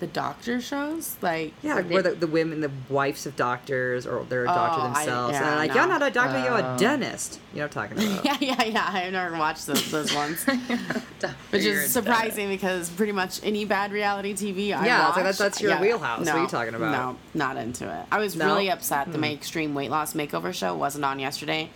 the 0.00 0.06
doctor 0.06 0.60
shows 0.60 1.16
like 1.22 1.52
yeah, 1.60 1.74
Like 1.74 1.90
where 1.90 2.02
the, 2.02 2.10
the 2.12 2.28
women, 2.28 2.60
the 2.60 2.70
wives 2.88 3.26
of 3.26 3.34
doctors, 3.34 4.06
or 4.06 4.24
they're 4.28 4.44
a 4.44 4.46
doctor 4.46 4.80
Oh, 4.80 4.84
I- 4.84 4.94
themselves, 4.94 5.34
and 5.34 5.44
yeah, 5.44 5.50
they're 5.50 5.58
like, 5.58 5.68
no. 5.70 5.74
you're 5.74 5.86
not 5.88 6.02
a 6.04 6.10
doctor, 6.12 6.38
you're 6.44 6.56
a 6.56 6.76
dentist. 6.78 7.40
You 7.52 7.58
know 7.58 7.64
what 7.64 7.76
I'm 7.78 7.88
talking 7.96 8.12
about? 8.12 8.24
yeah, 8.40 8.54
yeah, 8.56 8.64
yeah. 8.64 8.90
I've 8.92 9.12
never 9.12 9.36
watched 9.36 9.66
those, 9.66 9.90
those 9.90 10.14
ones, 10.14 10.44
which 11.50 11.64
is 11.64 11.90
surprising 11.92 12.48
because 12.48 12.90
pretty 12.90 13.10
much 13.10 13.40
any 13.42 13.64
bad 13.64 13.90
reality 13.90 14.34
TV 14.34 14.66
I 14.72 14.86
Yeah, 14.86 15.00
watch, 15.08 15.16
like 15.16 15.24
that's- 15.24 15.38
that's 15.38 15.60
your 15.60 15.76
wheelhouse. 15.80 16.20
What 16.26 16.28
are 16.28 16.42
you 16.42 16.46
talking 16.46 16.74
about? 16.74 16.92
No, 16.92 17.16
not 17.34 17.56
into 17.56 17.92
it. 17.92 18.06
I 18.12 18.18
was 18.18 18.36
No? 18.36 18.44
Hmm. 18.44 18.50
really 18.52 18.70
upset 18.70 19.10
that 19.10 19.18
my 19.18 19.32
extreme 19.32 19.74
weight 19.74 19.90
loss 19.90 20.14
makeover 20.14 20.54
show 20.54 20.76
wasn't 20.76 21.04
on 21.06 21.18
yesterday 21.18 21.70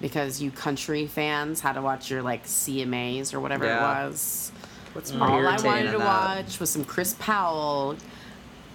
because 0.00 0.40
you 0.40 0.50
country 0.50 1.06
fans 1.06 1.60
had 1.60 1.74
to 1.74 1.82
watch 1.82 2.10
your 2.10 2.22
like 2.22 2.44
CMAs 2.46 3.34
or 3.34 3.40
whatever 3.40 3.64
Yeah. 3.66 3.78
it 4.06 4.08
was. 4.10 4.52
What's 4.92 5.12
All 5.12 5.22
I 5.22 5.56
wanted 5.62 5.92
to 5.92 5.98
that? 5.98 5.98
watch 5.98 6.58
was 6.58 6.70
some 6.70 6.84
Chris 6.84 7.14
Powell 7.18 7.96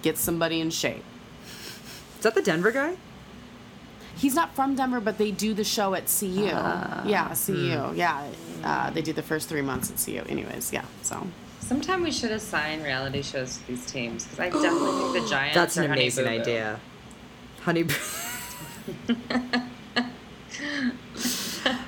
get 0.02 0.16
somebody 0.16 0.60
in 0.60 0.70
shape. 0.70 1.04
Is 2.16 2.22
that 2.22 2.34
the 2.34 2.42
Denver 2.42 2.70
guy? 2.72 2.96
He's 4.16 4.34
not 4.34 4.54
from 4.54 4.74
Denver, 4.76 5.00
but 5.00 5.18
they 5.18 5.30
do 5.30 5.52
the 5.52 5.64
show 5.64 5.92
at 5.94 6.06
CU. 6.06 6.48
Ah. 6.54 7.04
yeah, 7.06 7.34
CU. 7.34 7.52
Hmm. 7.78 7.94
Yeah, 7.96 8.24
uh, 8.64 8.88
they 8.90 9.02
do 9.02 9.12
the 9.12 9.22
first 9.22 9.48
three 9.50 9.60
months 9.60 9.90
at 9.90 10.02
CU. 10.02 10.22
Anyways, 10.28 10.72
yeah. 10.72 10.84
So 11.02 11.26
Sometime 11.60 12.02
we 12.02 12.10
should 12.12 12.30
assign 12.30 12.82
reality 12.82 13.20
shows 13.22 13.56
to 13.58 13.66
these 13.66 13.84
teams 13.84 14.24
because 14.24 14.38
I 14.38 14.48
definitely 14.50 15.12
think 15.12 15.24
the 15.24 15.28
Giants 15.34 15.54
That's 15.54 15.76
an 15.76 15.88
Honey 15.88 16.02
amazing 16.02 16.24
Boo 16.24 16.30
Boo. 16.30 16.40
idea. 16.40 16.80
Honey. 17.62 17.84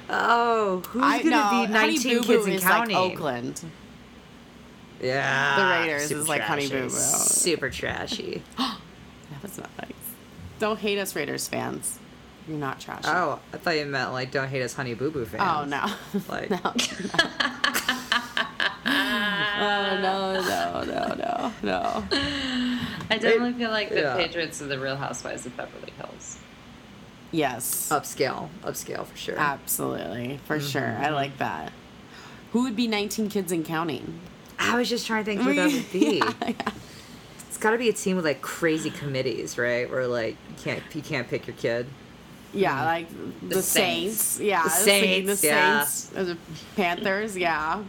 Boo- 0.09 0.15
oh, 0.15 0.83
who's 0.89 1.03
I 1.03 1.19
gonna 1.23 1.31
know 1.31 1.51
be 1.67 1.73
Honey 1.73 1.95
19 1.95 2.03
Boo 2.19 2.23
kids 2.25 2.27
Boo 2.27 2.45
and 2.45 2.53
is 2.55 2.63
counting? 2.63 2.97
like 2.97 3.13
Oakland. 3.13 3.61
Yeah, 5.01 5.57
The 5.57 5.65
Raiders 5.87 6.09
super 6.09 6.21
is 6.21 6.29
like 6.29 6.41
Honey 6.43 6.69
trashy. 6.69 6.83
Boo 6.83 6.89
Boo. 6.89 6.97
Super 6.99 7.71
trashy. 7.71 8.43
That's 9.43 9.59
not 9.59 9.71
nice. 9.79 9.93
Don't 10.59 10.79
hate 10.79 10.99
us, 10.99 11.15
Raiders 11.15 11.47
fans. 11.47 11.99
You're 12.49 12.59
not 12.59 12.81
trashy. 12.81 13.07
Oh, 13.07 13.39
I 13.53 13.59
thought 13.59 13.77
you 13.77 13.85
meant 13.85 14.13
like 14.13 14.33
don't 14.33 14.49
hate 14.49 14.63
us, 14.63 14.75
Honey 14.75 14.95
Boo 14.95 15.11
Boo 15.11 15.25
fans. 15.27 15.43
Oh 15.45 15.65
no. 15.65 15.87
Like- 16.29 16.51
no. 16.51 16.59
oh 19.61 19.99
no 20.03 20.41
no 20.41 20.85
no 20.85 21.15
no 21.15 21.53
no. 21.63 22.05
I 23.11 23.19
definitely 23.19 23.53
feel 23.55 23.71
like 23.71 23.91
the 23.91 24.01
yeah. 24.01 24.17
Patriots 24.17 24.61
are 24.63 24.67
the 24.67 24.79
Real 24.79 24.97
Housewives 24.97 25.47
of 25.47 25.57
Beverly 25.57 25.93
Hills. 25.97 26.39
Yes. 27.31 27.89
Upscale, 27.91 28.49
upscale 28.63 29.07
for 29.07 29.17
sure. 29.17 29.37
Absolutely, 29.39 30.41
for 30.47 30.61
sure. 30.61 30.83
Mm-hmm. 30.83 31.05
I 31.05 31.11
like 31.11 31.39
that. 31.39 31.73
Who 32.53 32.63
would 32.63 32.77
be 32.77 32.87
19 32.87 33.29
kids 33.29 33.53
and 33.53 33.65
counting? 33.65 34.21
I 34.59 34.77
was 34.77 34.89
just 34.89 35.07
trying 35.07 35.25
to 35.25 35.31
think 35.31 35.43
who 35.43 35.55
that 35.55 35.73
would 35.73 35.93
be. 35.93 36.19
Yeah, 36.25 36.33
yeah. 36.49 36.71
It's 37.47 37.59
got 37.59 37.73
to 37.73 37.79
be 37.79 37.89
a 37.89 37.93
team 37.93 38.17
with 38.17 38.25
like 38.25 38.41
crazy 38.41 38.91
committees, 38.91 39.59
right? 39.59 39.91
Where 39.91 40.07
like 40.07 40.37
you 40.49 40.55
can't 40.63 40.83
you 40.95 41.03
can't 41.03 41.29
pick 41.29 41.47
your 41.47 41.57
kid. 41.57 41.87
Yeah, 42.55 42.85
like 42.85 43.09
the, 43.41 43.57
The 43.57 43.63
Saints. 43.63 44.17
Saints. 44.17 44.41
Yeah, 44.41 44.63
The 44.63 44.71
Saints, 44.71 45.41
the 45.41 45.47
yeah. 45.47 45.85
Saints, 45.85 46.17
or 46.17 46.25
the 46.25 46.39
Panthers. 46.77 47.37
Yeah. 47.37 47.83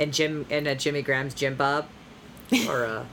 And 0.00 0.12
Jim 0.12 0.44
and 0.50 0.66
uh, 0.66 0.74
Jimmy 0.74 1.02
Graham's 1.02 1.34
Jim 1.34 1.54
Bob, 1.54 1.86
or 2.68 2.84
uh, 2.84 3.04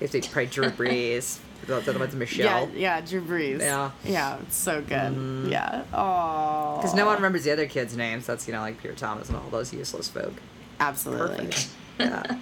if 0.00 0.12
they 0.12 0.20
probably 0.20 0.46
Drew 0.46 0.70
Brees. 0.70 1.38
Other 1.70 2.16
Michelle. 2.16 2.68
Yeah, 2.70 2.98
yeah, 2.98 3.00
Drew 3.00 3.22
Brees. 3.22 3.60
Yeah. 3.60 3.90
Yeah, 4.04 4.38
it's 4.40 4.56
so 4.56 4.80
good. 4.80 4.90
Mm-hmm. 5.12 5.48
Yeah. 5.48 5.84
Oh. 5.92 6.76
Because 6.76 6.94
no 6.94 7.06
one 7.06 7.16
remembers 7.16 7.44
the 7.44 7.52
other 7.52 7.66
kids' 7.66 7.96
names. 7.96 8.26
That's 8.26 8.46
you 8.46 8.52
know 8.52 8.60
like 8.60 8.80
Peter 8.80 8.94
Thomas 8.94 9.28
and 9.28 9.36
all 9.36 9.48
those 9.50 9.72
useless 9.72 10.08
folk. 10.08 10.34
Absolutely. 10.80 11.50
Yeah. 11.96 12.38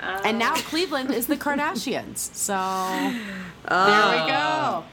And 0.00 0.38
now 0.38 0.54
Cleveland 0.54 1.10
is 1.10 1.26
the 1.26 1.36
Kardashians. 1.36 2.16
So 2.34 2.54
Oh, 2.54 3.10
there 3.68 4.24
we 4.24 4.30
go. 4.30 4.84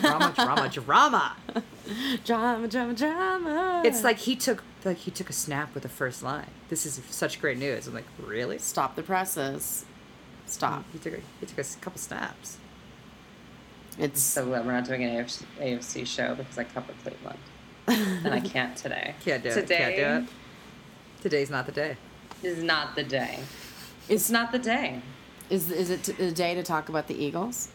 Drama, 0.00 0.32
drama, 0.34 0.68
drama. 0.68 1.36
Drama, 2.26 2.68
drama, 2.68 2.92
drama. 2.92 3.82
It's 3.86 4.04
like 4.04 4.18
he 4.18 4.36
took 4.36 4.62
like 4.84 4.98
he 4.98 5.10
took 5.10 5.30
a 5.30 5.32
snap 5.32 5.72
with 5.72 5.82
the 5.82 5.88
first 5.88 6.22
line. 6.22 6.50
This 6.68 6.84
is 6.84 7.00
such 7.08 7.40
great 7.40 7.56
news. 7.58 7.86
I'm 7.86 7.94
like, 7.94 8.04
really? 8.22 8.58
stop 8.58 8.96
the 8.96 9.02
presses. 9.02 9.86
Stop. 10.46 10.84
He 10.92 10.98
took 10.98 11.14
a, 11.14 11.20
he 11.40 11.46
took 11.46 11.58
a 11.58 11.64
couple 11.80 11.98
snaps. 11.98 12.58
It's 13.98 14.20
So 14.20 14.44
glad 14.46 14.64
we're 14.64 14.72
not 14.72 14.84
doing 14.84 15.02
an 15.04 15.16
AFC, 15.24 15.42
AFC 15.60 16.06
show 16.06 16.34
because 16.34 16.56
I 16.58 16.64
cover 16.64 16.92
Cleveland. 17.02 17.38
and 17.88 18.32
I 18.34 18.40
can't 18.40 18.76
today. 18.76 19.14
Can't 19.24 19.42
do 19.42 19.50
today 19.52 19.94
it. 19.94 19.96
Can't 19.96 20.26
do 20.26 20.30
it. 20.30 21.22
Today's 21.22 21.50
not 21.50 21.66
the 21.66 21.72
day. 21.72 21.96
is 22.42 22.62
not 22.62 22.94
the 22.94 23.02
day. 23.02 23.38
It's 24.08 24.30
not 24.30 24.52
the 24.52 24.58
day. 24.58 25.00
is 25.50 25.70
is 25.70 25.90
it 25.90 26.02
the 26.18 26.30
day 26.30 26.54
to 26.54 26.62
talk 26.62 26.88
about 26.90 27.06
the 27.08 27.14
Eagles? 27.14 27.70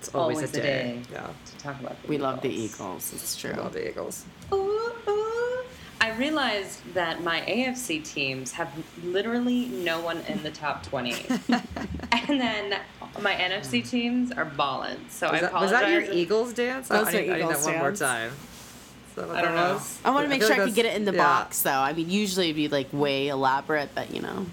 It's 0.00 0.14
always, 0.14 0.36
Always 0.38 0.50
a 0.50 0.52
the 0.52 0.60
day. 0.60 0.66
day. 0.66 1.02
Yeah. 1.12 1.26
To 1.46 1.56
talk 1.58 1.80
about 1.80 2.02
the 2.02 2.08
We 2.08 2.18
love 2.18 2.42
the 2.42 2.50
Eagles. 2.50 2.74
Eagles. 2.74 3.12
It's 3.14 3.36
true. 3.36 3.52
We 3.52 3.58
love 3.60 3.72
the 3.72 3.88
Eagles. 3.88 4.24
Ooh, 4.52 4.92
ooh. 5.08 5.64
I 6.00 6.14
realized 6.18 6.80
that 6.94 7.22
my 7.22 7.40
AFC 7.40 8.04
teams 8.04 8.52
have 8.52 8.68
literally 9.02 9.66
no 9.68 10.00
one 10.00 10.18
in 10.28 10.42
the 10.42 10.50
top 10.50 10.82
20. 10.82 11.14
and 11.48 12.40
then 12.40 12.78
my 13.22 13.32
NFC 13.34 13.88
teams 13.88 14.32
are 14.32 14.44
balling. 14.44 14.98
So 15.08 15.26
I 15.28 15.32
Was 15.32 15.40
that, 15.40 15.52
was 15.54 15.70
that 15.70 15.90
your 15.90 16.02
Eagles 16.02 16.52
dance? 16.52 16.88
Those 16.88 17.06
I, 17.06 17.10
are 17.10 17.12
need, 17.22 17.30
I 17.30 17.36
need 17.40 17.48
that 17.48 17.60
one 17.62 17.78
more 17.78 17.92
time. 17.92 18.30
Is 18.30 19.14
that 19.16 19.28
what 19.28 19.36
I 19.36 19.42
don't 19.42 19.54
know. 19.54 19.74
was? 19.74 19.98
I 20.04 20.10
want 20.10 20.24
to 20.24 20.28
make 20.28 20.40
feel 20.40 20.48
sure 20.48 20.56
I 20.56 20.58
like 20.60 20.68
could 20.68 20.74
get 20.76 20.86
it 20.86 20.94
in 20.96 21.04
the 21.04 21.12
yeah. 21.14 21.22
box, 21.24 21.62
though. 21.62 21.70
I 21.70 21.92
mean, 21.92 22.10
usually 22.10 22.46
it'd 22.46 22.56
be 22.56 22.68
like 22.68 22.88
way 22.92 23.28
elaborate, 23.28 23.90
but 23.94 24.12
you 24.14 24.20
know. 24.22 24.46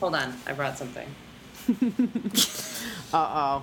Hold 0.00 0.14
on, 0.14 0.34
I 0.46 0.52
brought 0.52 0.76
something. 0.78 1.08
Uh 3.12 3.16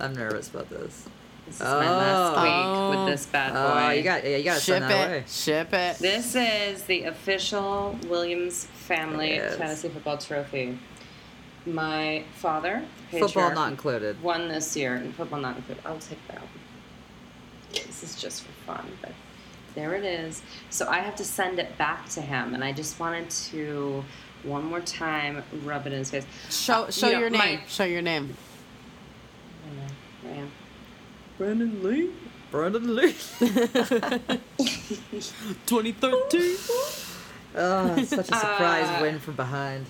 I'm 0.00 0.14
nervous 0.14 0.48
about 0.48 0.68
this. 0.70 1.06
This 1.46 1.56
is 1.56 1.60
my 1.60 1.90
last 1.90 2.34
Oh. 2.36 2.90
week 2.90 2.98
with 2.98 3.14
this 3.14 3.26
bad 3.26 3.52
boy. 3.52 3.58
Oh, 3.86 3.90
you 3.90 4.02
got 4.02 4.24
yeah, 4.24 4.36
you 4.38 4.44
got 4.44 4.54
to 4.54 4.60
Ship 4.60 4.66
send 4.80 4.84
that 4.84 5.08
away. 5.08 5.18
it. 5.18 5.28
Ship 5.28 5.72
it. 5.74 5.98
This 5.98 6.34
is 6.34 6.82
the 6.84 7.04
official 7.04 7.98
Williams 8.08 8.64
family 8.86 9.32
It 9.32 9.44
is. 9.44 9.56
fantasy 9.58 9.88
football 9.90 10.16
trophy. 10.18 10.78
My 11.66 12.22
father, 12.34 12.82
the 13.10 13.18
Football 13.18 13.52
not 13.54 13.70
included. 13.72 14.22
won 14.22 14.46
this 14.48 14.76
year, 14.76 14.94
and 14.94 15.12
football 15.14 15.40
not 15.40 15.56
included. 15.56 15.82
I'll 15.84 15.98
take 15.98 16.24
that. 16.28 16.42
This 17.72 18.02
is 18.04 18.14
just 18.20 18.42
for 18.44 18.52
fun, 18.64 18.86
but 19.02 19.12
there 19.74 19.94
it 19.94 20.04
is. 20.04 20.42
So 20.70 20.86
I 20.88 20.98
have 21.00 21.16
to 21.16 21.24
send 21.24 21.58
it 21.58 21.76
back 21.76 22.08
to 22.10 22.20
him, 22.22 22.54
and 22.54 22.62
I 22.62 22.72
just 22.72 23.00
wanted 23.00 23.28
to 23.30 24.04
one 24.44 24.64
more 24.64 24.80
time 24.80 25.42
rub 25.64 25.86
it 25.88 25.92
in 25.92 25.98
his 25.98 26.10
face. 26.10 26.24
Show 26.50 26.84
Uh, 26.84 26.90
show 26.92 27.08
you 27.08 27.12
know, 27.14 27.18
your 27.20 27.30
name. 27.30 27.38
my- 27.40 27.60
Show 27.66 27.84
your 27.84 28.02
name. 28.02 28.36
I 30.24 30.28
am. 30.30 30.50
Brandon 31.36 31.82
Lee. 31.82 32.10
Brandon 32.52 32.94
Lee. 32.94 33.12
2013. 35.66 36.56
Oh, 37.58 37.96
such 38.04 38.18
a 38.20 38.24
surprise 38.24 38.88
Uh, 38.88 38.98
win 39.02 39.18
from 39.18 39.34
behind. 39.34 39.86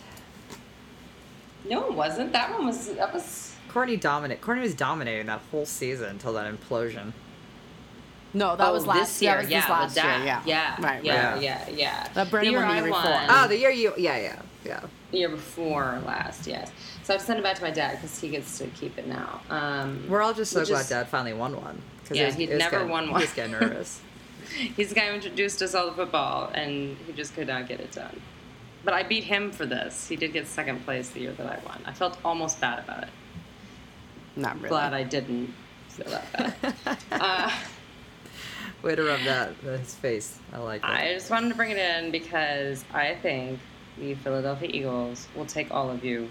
No, 1.68 1.86
it 1.86 1.92
wasn't. 1.94 2.32
That 2.32 2.52
one 2.52 2.66
was. 2.66 2.88
That 2.94 3.12
was. 3.12 3.54
Courtney 3.68 3.96
dominate. 3.96 4.40
Courtney 4.40 4.62
was 4.62 4.74
dominating 4.74 5.26
that 5.26 5.40
whole 5.50 5.66
season 5.66 6.08
until 6.10 6.32
that 6.34 6.52
implosion. 6.52 7.12
No, 8.34 8.54
that 8.56 8.68
oh, 8.68 8.72
was 8.72 8.86
last 8.86 9.08
this 9.20 9.22
year. 9.22 9.32
That 9.32 9.42
was 9.42 9.50
yeah, 9.50 9.60
this 9.60 9.70
last 9.70 9.94
that. 9.94 10.16
year. 10.18 10.26
Yeah. 10.26 10.42
yeah, 10.46 10.84
Right. 10.86 11.04
yeah, 11.04 11.32
Right. 11.32 11.42
yeah, 11.42 11.68
yeah. 11.70 12.08
That 12.14 12.30
Brandon 12.30 12.52
the 12.54 12.58
year 12.58 12.66
won 12.68 12.76
I 12.76 12.80
won, 12.90 13.02
before. 13.02 13.20
Oh, 13.30 13.48
the 13.48 13.58
year 13.58 13.70
you. 13.70 13.92
Yeah, 13.96 14.18
yeah, 14.18 14.42
yeah. 14.64 14.80
the 15.10 15.18
year 15.18 15.28
before 15.28 16.00
last, 16.06 16.46
yes. 16.46 16.70
So 17.02 17.14
I've 17.14 17.22
sent 17.22 17.38
it 17.38 17.42
back 17.42 17.56
to 17.56 17.62
my 17.62 17.70
dad 17.70 17.92
because 17.96 18.18
he 18.18 18.28
gets 18.28 18.58
to 18.58 18.66
keep 18.68 18.98
it 18.98 19.06
now. 19.06 19.40
Um, 19.48 20.04
We're 20.08 20.22
all 20.22 20.34
just 20.34 20.52
so 20.52 20.64
glad 20.64 20.80
is- 20.80 20.88
Dad 20.88 21.08
finally 21.08 21.32
won 21.34 21.56
one. 21.56 21.80
'cause 22.06 22.16
Yeah, 22.16 22.24
it 22.24 22.26
was- 22.26 22.34
he'd 22.34 22.50
it 22.50 22.58
never 22.58 22.72
getting- 22.78 22.88
won 22.90 23.10
one. 23.10 23.20
He's 23.20 23.32
getting 23.32 23.52
nervous. 23.52 24.00
He's 24.76 24.88
the 24.90 24.94
guy 24.94 25.08
who 25.08 25.14
introduced 25.14 25.62
us 25.62 25.74
all 25.74 25.88
to 25.88 25.94
football, 25.94 26.50
and 26.54 26.96
he 27.06 27.12
just 27.12 27.34
could 27.34 27.46
not 27.46 27.66
get 27.68 27.80
it 27.80 27.92
done. 27.92 28.20
But 28.86 28.94
I 28.94 29.02
beat 29.02 29.24
him 29.24 29.50
for 29.50 29.66
this. 29.66 30.06
He 30.06 30.14
did 30.14 30.32
get 30.32 30.46
second 30.46 30.84
place 30.84 31.10
the 31.10 31.18
year 31.18 31.32
that 31.32 31.46
I 31.46 31.58
won. 31.66 31.82
I 31.84 31.92
felt 31.92 32.18
almost 32.24 32.60
bad 32.60 32.78
about 32.78 33.02
it. 33.02 33.08
Not 34.36 34.54
really. 34.58 34.68
Glad 34.68 34.94
I 34.94 35.02
didn't 35.02 35.52
feel 35.88 36.06
that 36.08 36.60
bad. 36.62 36.98
uh, 37.10 37.50
Way 38.82 38.94
to 38.94 39.02
rub 39.02 39.20
that 39.24 39.54
his 39.56 39.92
face. 39.96 40.38
I 40.52 40.58
like 40.58 40.84
it. 40.84 40.88
I 40.88 41.12
just 41.14 41.32
wanted 41.32 41.48
to 41.48 41.56
bring 41.56 41.72
it 41.72 41.78
in 41.78 42.12
because 42.12 42.84
I 42.94 43.16
think 43.16 43.58
the 43.98 44.14
Philadelphia 44.14 44.70
Eagles 44.72 45.26
will 45.34 45.46
take 45.46 45.72
all 45.72 45.90
of 45.90 46.04
you 46.04 46.28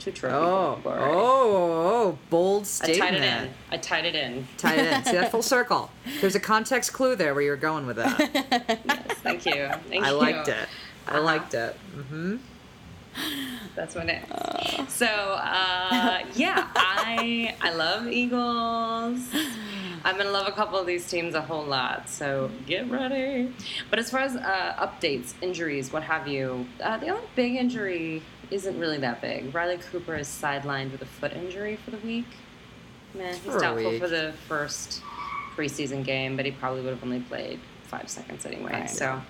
to 0.00 0.10
trophy 0.10 0.34
oh, 0.34 0.80
glory. 0.82 0.98
oh, 1.00 1.12
oh, 1.12 2.18
bold 2.28 2.66
statement. 2.66 3.02
I 3.04 3.06
tied 3.06 3.14
it 3.14 3.22
in. 3.22 3.50
I 3.70 3.76
tied 3.76 4.04
it 4.04 4.14
in. 4.16 4.48
Tied 4.56 4.78
it 4.80 4.92
in. 4.92 5.04
See 5.04 5.12
that 5.12 5.30
full 5.30 5.42
circle. 5.42 5.92
There's 6.20 6.34
a 6.34 6.40
context 6.40 6.92
clue 6.92 7.14
there 7.14 7.34
where 7.34 7.44
you're 7.44 7.56
going 7.56 7.86
with 7.86 7.96
that. 7.96 8.18
Yes, 8.84 9.18
thank 9.18 9.46
you. 9.46 9.70
Thank 9.88 10.04
I 10.04 10.10
you. 10.10 10.16
I 10.16 10.18
liked 10.18 10.48
it. 10.48 10.68
I 11.06 11.18
liked 11.18 11.54
it. 11.54 11.76
Mm-hmm. 11.96 12.36
That's 13.74 13.94
what 13.94 14.08
it 14.08 14.24
is. 14.24 14.92
So 14.92 15.06
uh, 15.06 16.20
yeah, 16.34 16.68
I 16.74 17.54
I 17.60 17.72
love 17.74 18.08
Eagles. 18.08 19.20
I'm 20.04 20.18
gonna 20.18 20.30
love 20.30 20.46
a 20.48 20.52
couple 20.52 20.78
of 20.78 20.86
these 20.86 21.08
teams 21.08 21.34
a 21.34 21.40
whole 21.40 21.64
lot. 21.64 22.08
So 22.08 22.50
get 22.66 22.90
ready. 22.90 23.54
But 23.90 23.98
as 23.98 24.10
far 24.10 24.20
as 24.20 24.36
uh, 24.36 24.74
updates, 24.78 25.34
injuries, 25.40 25.92
what 25.92 26.02
have 26.02 26.28
you, 26.28 26.66
uh, 26.82 26.98
the 26.98 27.08
only 27.08 27.26
big 27.34 27.54
injury 27.54 28.22
isn't 28.50 28.78
really 28.78 28.98
that 28.98 29.20
big. 29.20 29.54
Riley 29.54 29.78
Cooper 29.78 30.16
is 30.16 30.28
sidelined 30.28 30.92
with 30.92 31.02
a 31.02 31.06
foot 31.06 31.32
injury 31.32 31.76
for 31.76 31.90
the 31.90 31.98
week. 31.98 32.26
Meh, 33.14 33.32
he's 33.32 33.38
For 33.38 33.58
doubtful 33.58 33.98
for 33.98 34.08
the 34.08 34.34
first 34.48 35.02
preseason 35.56 36.04
game, 36.04 36.36
but 36.36 36.44
he 36.44 36.50
probably 36.50 36.82
would 36.82 36.94
have 36.94 37.02
only 37.02 37.20
played 37.20 37.60
five 37.84 38.10
seconds 38.10 38.44
anyway. 38.44 38.72
Right. 38.72 38.90
So 38.90 39.22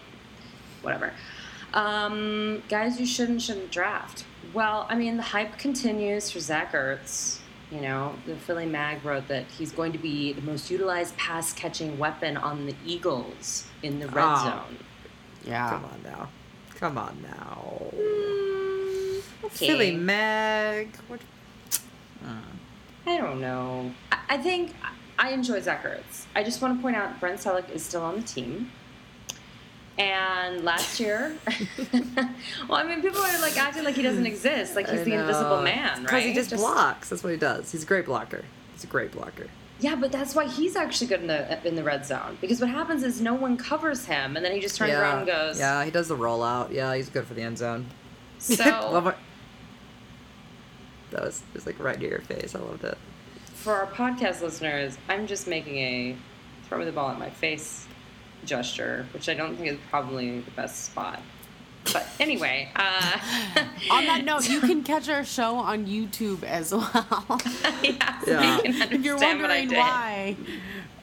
whatever. 0.82 1.12
Um, 1.74 2.62
guys, 2.68 2.98
you 3.00 3.06
shouldn't 3.06 3.42
shouldn't 3.42 3.70
draft. 3.70 4.24
Well, 4.52 4.86
I 4.88 4.94
mean, 4.94 5.16
the 5.16 5.22
hype 5.22 5.58
continues 5.58 6.30
for 6.30 6.38
Zach 6.40 6.72
Ertz. 6.72 7.40
You 7.70 7.80
know, 7.80 8.14
the 8.26 8.36
Philly 8.36 8.66
Mag 8.66 9.04
wrote 9.04 9.26
that 9.28 9.46
he's 9.58 9.72
going 9.72 9.90
to 9.92 9.98
be 9.98 10.32
the 10.32 10.42
most 10.42 10.70
utilized 10.70 11.16
pass 11.16 11.52
catching 11.52 11.98
weapon 11.98 12.36
on 12.36 12.66
the 12.66 12.74
Eagles 12.86 13.66
in 13.82 13.98
the 13.98 14.06
red 14.08 14.24
Oh. 14.24 14.44
zone. 14.44 14.78
Yeah. 15.44 15.70
Come 15.70 15.84
on 15.84 16.02
now. 16.04 16.28
Come 16.76 16.98
on 16.98 17.22
now. 17.22 17.82
Mm, 17.96 19.22
okay. 19.44 19.66
Philly 19.66 19.96
Mag. 19.96 20.88
What? 21.08 21.20
I 23.06 23.18
don't 23.18 23.40
know. 23.40 23.92
I, 24.12 24.18
I 24.30 24.36
think 24.38 24.74
I 25.18 25.30
enjoy 25.30 25.60
Zach 25.60 25.82
Ertz. 25.84 26.24
I 26.34 26.42
just 26.44 26.62
want 26.62 26.78
to 26.78 26.82
point 26.82 26.96
out 26.96 27.18
Brent 27.20 27.38
Celek 27.40 27.68
is 27.70 27.84
still 27.84 28.02
on 28.02 28.16
the 28.16 28.22
team. 28.22 28.70
And 29.96 30.64
last 30.64 30.98
year, 30.98 31.36
well, 32.68 32.78
I 32.78 32.82
mean, 32.82 33.00
people 33.00 33.20
are 33.20 33.40
like 33.40 33.56
acting 33.56 33.84
like 33.84 33.94
he 33.94 34.02
doesn't 34.02 34.26
exist, 34.26 34.74
like 34.74 34.88
he's 34.88 35.00
I 35.00 35.04
the 35.04 35.12
invisible 35.12 35.62
man, 35.62 36.04
right? 36.04 36.24
Because 36.24 36.24
he 36.24 36.34
just, 36.34 36.62
blocks. 36.62 37.10
That's 37.10 37.22
what 37.22 37.30
he 37.30 37.38
does. 37.38 37.70
He's 37.70 37.84
a 37.84 37.86
great 37.86 38.06
blocker. 38.06 38.44
He's 38.72 38.82
a 38.82 38.88
great 38.88 39.12
blocker. 39.12 39.46
Yeah, 39.78 39.94
but 39.94 40.10
that's 40.10 40.34
why 40.34 40.48
he's 40.48 40.74
actually 40.74 41.06
good 41.08 41.20
in 41.20 41.26
the 41.28 41.66
in 41.66 41.76
the 41.76 41.84
red 41.84 42.04
zone 42.06 42.38
because 42.40 42.60
what 42.60 42.70
happens 42.70 43.04
is 43.04 43.20
no 43.20 43.34
one 43.34 43.56
covers 43.56 44.04
him, 44.04 44.36
and 44.36 44.44
then 44.44 44.52
he 44.52 44.60
just 44.60 44.76
turns 44.76 44.90
yeah. 44.90 45.00
around 45.00 45.18
and 45.18 45.26
goes. 45.28 45.60
Yeah, 45.60 45.84
he 45.84 45.92
does 45.92 46.08
the 46.08 46.16
rollout. 46.16 46.72
Yeah, 46.72 46.94
he's 46.96 47.08
good 47.08 47.26
for 47.26 47.34
the 47.34 47.42
end 47.42 47.58
zone. 47.58 47.86
So 48.38 49.08
it. 49.08 49.14
That 51.12 51.22
was 51.22 51.42
just 51.54 51.66
like 51.66 51.78
right 51.78 51.98
near 51.98 52.10
your 52.10 52.20
face. 52.20 52.54
I 52.54 52.58
loved 52.58 52.84
it. 52.84 52.98
for 53.54 53.72
our 53.74 53.86
podcast 53.86 54.42
listeners, 54.42 54.98
I'm 55.08 55.26
just 55.26 55.46
making 55.46 55.76
a 55.78 56.16
throw 56.64 56.78
me 56.78 56.84
the 56.84 56.92
ball 56.92 57.10
at 57.10 57.18
my 57.18 57.30
face 57.30 57.86
gesture, 58.46 59.06
which 59.12 59.28
I 59.28 59.34
don't 59.34 59.56
think 59.56 59.68
is 59.68 59.78
probably 59.90 60.40
the 60.40 60.50
best 60.52 60.84
spot. 60.84 61.20
But 61.92 62.06
anyway, 62.18 62.70
uh, 62.76 63.18
On 63.90 64.06
that 64.06 64.24
note, 64.24 64.48
you 64.48 64.60
can 64.68 64.82
catch 64.82 65.08
our 65.10 65.22
show 65.24 65.56
on 65.56 65.84
YouTube 65.86 66.42
as 66.42 66.72
well. 66.72 66.86
yeah, 67.82 68.20
so 68.20 68.30
Yeah. 68.30 68.56
you 68.56 68.62
can 68.62 68.92
if 68.92 69.04
you're 69.04 69.14
understand 69.14 69.42
what 69.42 69.50
I 69.50 69.60
wondering 69.60 69.78
why, 69.80 70.36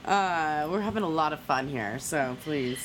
uh, 0.06 0.68
we're 0.72 0.82
having 0.82 1.04
a 1.04 1.10
lot 1.10 1.34
of 1.34 1.40
fun 1.42 1.68
here. 1.68 2.00
So 2.00 2.36
please. 2.44 2.80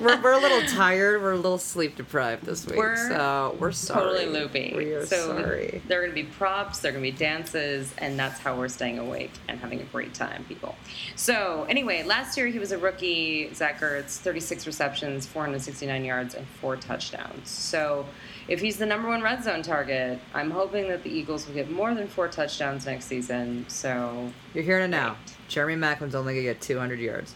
We're, 0.00 0.20
we're 0.20 0.32
a 0.32 0.40
little 0.40 0.62
tired. 0.68 1.22
We're 1.22 1.32
a 1.32 1.36
little 1.36 1.58
sleep 1.58 1.96
deprived 1.96 2.44
this 2.44 2.66
week. 2.66 2.76
We're 2.76 2.96
so 2.96 3.56
we're 3.58 3.72
sorry. 3.72 4.00
totally 4.00 4.26
loopy. 4.26 4.72
We 4.76 4.92
are 4.94 5.06
so 5.06 5.38
sorry. 5.38 5.82
there 5.88 5.98
are 5.98 6.02
going 6.02 6.16
to 6.16 6.22
be 6.22 6.28
props, 6.28 6.78
there 6.80 6.90
are 6.90 6.92
going 6.92 7.04
to 7.04 7.10
be 7.10 7.16
dances, 7.16 7.92
and 7.98 8.18
that's 8.18 8.38
how 8.40 8.56
we're 8.56 8.68
staying 8.68 8.98
awake 8.98 9.32
and 9.48 9.58
having 9.58 9.80
a 9.80 9.84
great 9.84 10.14
time, 10.14 10.44
people. 10.44 10.76
So 11.16 11.66
anyway, 11.68 12.02
last 12.02 12.36
year 12.36 12.46
he 12.46 12.58
was 12.58 12.72
a 12.72 12.78
rookie. 12.78 13.52
Zach 13.54 13.80
Ertz, 13.80 14.18
36 14.18 14.66
receptions, 14.66 15.26
469 15.26 16.04
yards, 16.04 16.34
and 16.34 16.46
four 16.60 16.76
touchdowns. 16.76 17.48
So 17.48 18.06
if 18.48 18.60
he's 18.60 18.76
the 18.76 18.86
number 18.86 19.08
one 19.08 19.22
red 19.22 19.42
zone 19.44 19.62
target, 19.62 20.20
I'm 20.34 20.50
hoping 20.50 20.88
that 20.88 21.02
the 21.02 21.10
Eagles 21.10 21.46
will 21.46 21.54
get 21.54 21.70
more 21.70 21.94
than 21.94 22.08
four 22.08 22.28
touchdowns 22.28 22.86
next 22.86 23.06
season. 23.06 23.64
So 23.68 24.30
You're 24.54 24.64
hearing 24.64 24.84
it 24.84 24.88
now. 24.88 25.16
Jeremy 25.48 25.76
Maclin's 25.76 26.14
only 26.14 26.34
gonna 26.34 26.42
get 26.44 26.60
200 26.60 26.98
yards. 26.98 27.34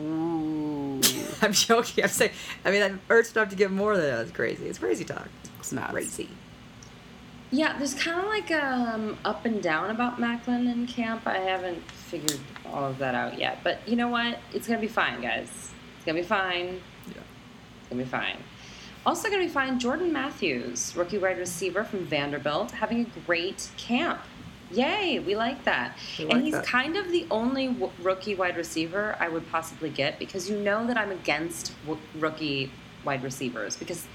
Ooh, 0.00 1.00
I'm 1.42 1.52
joking. 1.52 2.04
I'm 2.04 2.10
saying. 2.10 2.32
I 2.64 2.70
mean, 2.70 2.80
that 2.80 2.92
urged 3.08 3.36
enough 3.36 3.50
to 3.50 3.56
get 3.56 3.70
more 3.70 3.96
than 3.96 4.06
that. 4.06 4.16
That's 4.16 4.30
crazy. 4.30 4.66
It's 4.66 4.78
crazy 4.78 5.04
talk. 5.04 5.28
it's 5.58 5.72
nuts. 5.72 5.92
Crazy. 5.92 6.28
Yeah, 7.52 7.76
there's 7.78 7.94
kind 7.94 8.20
of 8.20 8.26
like 8.26 8.50
um, 8.52 9.18
up 9.24 9.44
and 9.44 9.60
down 9.60 9.90
about 9.90 10.18
Maclin 10.18 10.72
in 10.72 10.86
camp. 10.86 11.26
I 11.26 11.38
haven't 11.38 11.82
figured 11.90 12.38
all 12.64 12.84
of 12.84 12.98
that 12.98 13.14
out 13.16 13.38
yet. 13.38 13.58
But 13.64 13.86
you 13.88 13.96
know 13.96 14.08
what? 14.08 14.38
It's 14.54 14.68
going 14.68 14.80
to 14.80 14.86
be 14.86 14.92
fine, 14.92 15.20
guys. 15.20 15.48
It's 15.96 16.04
going 16.04 16.16
to 16.16 16.22
be 16.22 16.26
fine. 16.26 16.80
Yeah. 17.08 17.22
It's 17.80 17.88
going 17.88 17.98
to 17.98 18.04
be 18.04 18.04
fine. 18.04 18.36
Also 19.04 19.28
going 19.28 19.40
to 19.40 19.46
be 19.46 19.52
fine, 19.52 19.78
Jordan 19.80 20.12
Matthews, 20.12 20.94
rookie 20.94 21.18
wide 21.18 21.38
receiver 21.38 21.84
from 21.84 22.04
Vanderbilt, 22.04 22.70
having 22.70 23.00
a 23.00 23.20
great 23.26 23.68
camp. 23.76 24.20
Yay, 24.70 25.18
we 25.18 25.34
like 25.36 25.64
that. 25.64 25.96
We 26.18 26.24
and 26.24 26.32
like 26.34 26.42
he's 26.44 26.52
that. 26.54 26.66
kind 26.66 26.96
of 26.96 27.10
the 27.10 27.26
only 27.30 27.68
w- 27.68 27.92
rookie 28.02 28.34
wide 28.34 28.56
receiver 28.56 29.16
I 29.18 29.28
would 29.28 29.50
possibly 29.50 29.90
get 29.90 30.18
because 30.18 30.48
you 30.48 30.56
know 30.58 30.86
that 30.86 30.96
I'm 30.96 31.10
against 31.10 31.72
w- 31.84 32.00
rookie 32.18 32.70
wide 33.04 33.22
receivers 33.24 33.76
because 33.76 34.06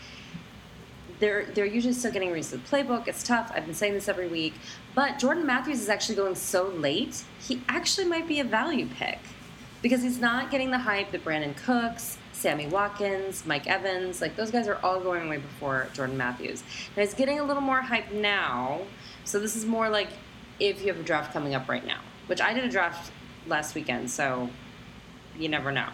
they're 1.19 1.45
they're 1.45 1.65
usually 1.65 1.93
still 1.93 2.12
getting 2.12 2.29
used 2.35 2.51
to 2.51 2.57
the 2.57 2.63
playbook. 2.63 3.07
It's 3.07 3.24
tough. 3.24 3.51
I've 3.53 3.65
been 3.65 3.75
saying 3.75 3.93
this 3.93 4.07
every 4.07 4.27
week. 4.27 4.53
But 4.93 5.19
Jordan 5.19 5.45
Matthews 5.45 5.81
is 5.81 5.89
actually 5.89 6.15
going 6.15 6.35
so 6.35 6.67
late. 6.67 7.24
He 7.39 7.62
actually 7.67 8.07
might 8.07 8.27
be 8.27 8.39
a 8.39 8.43
value 8.43 8.88
pick 8.88 9.19
because 9.81 10.01
he's 10.03 10.19
not 10.19 10.51
getting 10.51 10.71
the 10.71 10.79
hype 10.79 11.12
that 11.12 11.24
Brandin 11.24 11.55
Cooks, 11.55 12.17
Sammy 12.31 12.67
Watkins, 12.67 13.45
Mike 13.45 13.67
Evans, 13.67 14.21
like 14.21 14.35
those 14.35 14.51
guys 14.51 14.67
are 14.67 14.79
all 14.83 15.00
going 15.00 15.27
away 15.27 15.38
before 15.38 15.88
Jordan 15.93 16.17
Matthews. 16.17 16.63
Now 16.95 17.03
he's 17.03 17.13
getting 17.13 17.39
a 17.39 17.43
little 17.43 17.62
more 17.62 17.81
hype 17.81 18.12
now. 18.12 18.81
So 19.25 19.39
this 19.39 19.55
is 19.55 19.65
more 19.65 19.89
like 19.89 20.09
if 20.59 20.81
you 20.81 20.88
have 20.88 21.00
a 21.00 21.03
draft 21.03 21.33
coming 21.33 21.55
up 21.55 21.67
right 21.69 21.85
now, 21.85 22.00
which 22.27 22.41
I 22.41 22.53
did 22.53 22.63
a 22.63 22.69
draft 22.69 23.12
last 23.47 23.75
weekend, 23.75 24.09
so 24.09 24.50
you 25.38 25.50
never 25.50 25.71
know. 25.71 25.89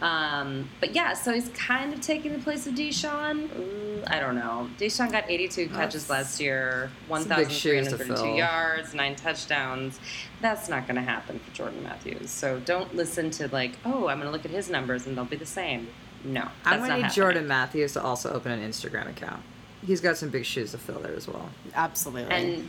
Um, 0.00 0.68
but 0.78 0.94
yeah, 0.94 1.14
so 1.14 1.32
he's 1.32 1.48
kind 1.50 1.94
of 1.94 2.02
taking 2.02 2.32
the 2.32 2.38
place 2.38 2.66
of 2.66 2.74
DeSean. 2.74 3.48
Ooh, 3.58 4.02
I 4.06 4.20
don't 4.20 4.34
know. 4.34 4.68
DeSean 4.78 5.10
got 5.10 5.24
82 5.30 5.68
catches 5.68 6.06
That's- 6.06 6.10
last 6.10 6.40
year, 6.40 6.90
that's 7.08 7.24
some 7.26 7.36
big 7.36 7.50
shoes 7.50 7.88
to 7.88 7.96
1,332 7.96 8.36
yards, 8.36 8.94
nine 8.94 9.16
touchdowns. 9.16 9.98
That's 10.42 10.68
not 10.68 10.86
going 10.86 10.96
to 10.96 11.02
happen 11.02 11.38
for 11.38 11.50
Jordan 11.54 11.82
Matthews. 11.82 12.30
So 12.30 12.60
don't 12.60 12.94
listen 12.94 13.30
to 13.32 13.48
like, 13.48 13.72
oh, 13.86 14.08
I'm 14.08 14.18
going 14.18 14.26
to 14.28 14.30
look 14.30 14.44
at 14.44 14.50
his 14.50 14.68
numbers 14.68 15.06
and 15.06 15.16
they'll 15.16 15.24
be 15.24 15.36
the 15.36 15.46
same. 15.46 15.88
No, 16.24 16.40
that's 16.40 16.52
I'm 16.66 16.80
gonna 16.80 16.96
need 16.96 17.02
happening. 17.02 17.10
Jordan 17.14 17.46
Matthews 17.46 17.92
to 17.92 18.02
also 18.02 18.32
open 18.32 18.50
an 18.50 18.68
Instagram 18.68 19.08
account. 19.08 19.42
He's 19.86 20.00
got 20.00 20.16
some 20.16 20.28
big 20.30 20.44
shoes 20.44 20.72
to 20.72 20.78
fill 20.78 20.98
there 20.98 21.14
as 21.14 21.28
well. 21.28 21.50
Absolutely. 21.74 22.34
And 22.34 22.68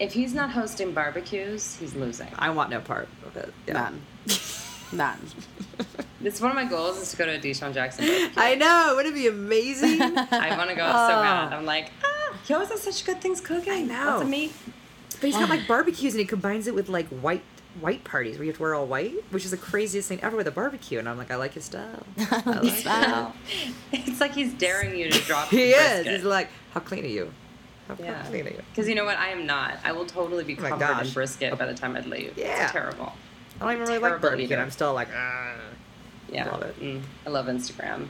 if 0.00 0.12
he's 0.12 0.34
not 0.34 0.50
hosting 0.50 0.92
barbecues, 0.92 1.76
he's 1.76 1.94
losing. 1.94 2.26
I 2.38 2.50
want 2.50 2.70
no 2.70 2.80
part 2.80 3.08
of 3.24 3.36
it. 3.36 3.52
Yeah. 3.68 3.74
None. 3.74 4.02
None. 4.92 5.20
It's 6.24 6.40
one 6.40 6.50
of 6.50 6.56
my 6.56 6.64
goals 6.64 6.98
is 7.00 7.10
to 7.12 7.16
go 7.16 7.24
to 7.26 7.36
a 7.36 7.38
DeSean 7.38 7.72
Jackson 7.72 8.04
barbecue. 8.08 8.30
I 8.36 8.56
know. 8.56 8.94
Wouldn't 8.96 9.14
it 9.14 9.18
be 9.18 9.28
amazing? 9.28 10.02
I 10.02 10.56
want 10.58 10.68
to 10.70 10.74
go 10.76 10.82
so 10.86 10.92
Oh. 10.92 11.22
bad. 11.22 11.52
I'm 11.52 11.64
like, 11.64 11.92
ah, 12.04 12.36
he 12.46 12.54
always 12.54 12.70
has 12.70 12.82
such 12.82 13.04
good 13.06 13.20
things 13.20 13.40
cooking. 13.40 13.72
I 13.72 13.82
know. 13.82 14.06
Lots 14.06 14.22
of 14.22 14.28
meat. 14.28 14.52
But 15.20 15.22
he's 15.28 15.36
got 15.36 15.48
like 15.56 15.68
barbecues 15.68 16.14
and 16.14 16.20
he 16.20 16.26
combines 16.26 16.66
it 16.66 16.74
with 16.74 16.88
like 16.88 17.06
white 17.08 17.42
white 17.80 18.02
parties 18.02 18.34
where 18.36 18.44
you 18.44 18.50
have 18.50 18.56
to 18.56 18.62
wear 18.62 18.74
all 18.74 18.84
white, 18.86 19.14
which 19.30 19.44
is 19.44 19.52
the 19.52 19.56
craziest 19.56 20.08
thing 20.08 20.20
ever 20.22 20.36
with 20.36 20.48
a 20.48 20.50
barbecue. 20.50 20.98
And 20.98 21.08
I'm 21.08 21.16
like, 21.16 21.30
I 21.30 21.36
like 21.36 21.54
his 21.54 21.66
style. 21.66 22.02
I 22.18 22.42
like 22.46 22.64
it. 22.64 22.70
Style. 22.80 23.36
It's 23.92 24.20
like 24.20 24.32
he's 24.34 24.52
daring 24.54 24.96
you 24.98 25.08
to 25.08 25.20
drop. 25.20 25.48
He 25.50 25.70
is. 25.70 25.76
brisket. 25.92 26.12
He's 26.14 26.24
like, 26.24 26.48
how 26.72 26.80
clean 26.80 27.04
are 27.04 27.08
you? 27.08 27.32
How 27.98 28.04
Yeah. 28.04 28.30
you? 28.32 28.62
Because 28.70 28.88
you 28.88 28.94
know 28.94 29.04
what? 29.04 29.18
I 29.18 29.28
am 29.28 29.46
not. 29.46 29.78
I 29.84 29.92
will 29.92 30.06
totally 30.06 30.44
be 30.44 30.56
Oh 30.58 30.62
covered 30.62 31.06
in 31.06 31.12
brisket 31.12 31.58
by 31.58 31.66
the 31.66 31.74
time 31.74 31.96
I 31.96 32.00
leave. 32.00 32.34
Yeah. 32.36 32.64
It's 32.64 32.72
terrible. 32.72 33.12
I 33.60 33.64
don't 33.64 33.72
even 33.74 33.86
really 33.86 33.98
like 33.98 34.20
barbecue. 34.20 34.56
I'm 34.56 34.70
still 34.70 34.94
like, 34.94 35.08
ah. 35.14 35.54
Yeah. 36.30 36.50
Love 36.50 36.62
it. 36.62 36.80
Mm, 36.80 37.02
I 37.26 37.30
love 37.30 37.46
Instagram. 37.46 38.06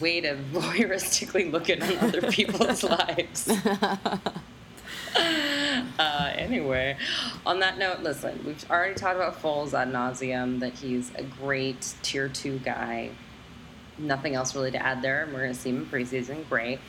Way 0.00 0.20
to 0.22 0.36
voyeuristically 0.52 1.50
look 1.52 1.68
at 1.68 1.82
other 2.02 2.22
people's 2.30 2.82
lives. 2.84 3.50
uh, 5.16 6.32
anyway, 6.34 6.96
on 7.44 7.60
that 7.60 7.78
note, 7.78 8.00
listen, 8.00 8.42
we've 8.46 8.64
already 8.70 8.94
talked 8.94 9.16
about 9.16 9.40
Foles 9.40 9.74
ad 9.74 9.92
nauseum, 9.92 10.60
that 10.60 10.72
he's 10.74 11.12
a 11.16 11.22
great 11.22 11.94
tier 12.02 12.28
two 12.28 12.58
guy. 12.60 13.10
Nothing 13.98 14.34
else 14.34 14.54
really 14.54 14.70
to 14.72 14.78
add 14.82 15.02
there. 15.02 15.28
We're 15.32 15.40
going 15.40 15.52
to 15.54 15.58
see 15.58 15.70
him 15.70 15.78
in 15.82 15.86
preseason. 15.86 16.48
Great. 16.48 16.80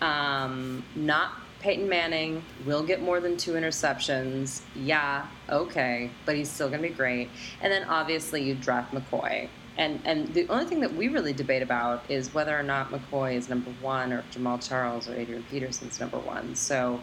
Um, 0.00 0.84
not 0.94 1.32
Peyton 1.60 1.88
Manning 1.88 2.42
will 2.64 2.82
get 2.82 3.02
more 3.02 3.20
than 3.20 3.36
two 3.36 3.52
interceptions. 3.52 4.62
Yeah, 4.76 5.26
okay, 5.48 6.10
but 6.24 6.36
he's 6.36 6.48
still 6.50 6.68
going 6.68 6.82
to 6.82 6.88
be 6.88 6.94
great. 6.94 7.30
And 7.60 7.72
then 7.72 7.84
obviously 7.84 8.42
you 8.42 8.54
draft 8.54 8.94
McCoy. 8.94 9.48
And 9.76 10.00
and 10.04 10.32
the 10.34 10.48
only 10.48 10.64
thing 10.66 10.80
that 10.80 10.94
we 10.94 11.08
really 11.08 11.32
debate 11.32 11.62
about 11.62 12.02
is 12.08 12.34
whether 12.34 12.56
or 12.58 12.62
not 12.64 12.90
McCoy 12.90 13.34
is 13.34 13.48
number 13.48 13.70
one 13.80 14.12
or 14.12 14.24
Jamaal 14.32 14.66
Charles 14.66 15.08
or 15.08 15.14
Adrian 15.14 15.44
Peterson's 15.50 16.00
number 16.00 16.18
one. 16.18 16.54
So 16.56 17.00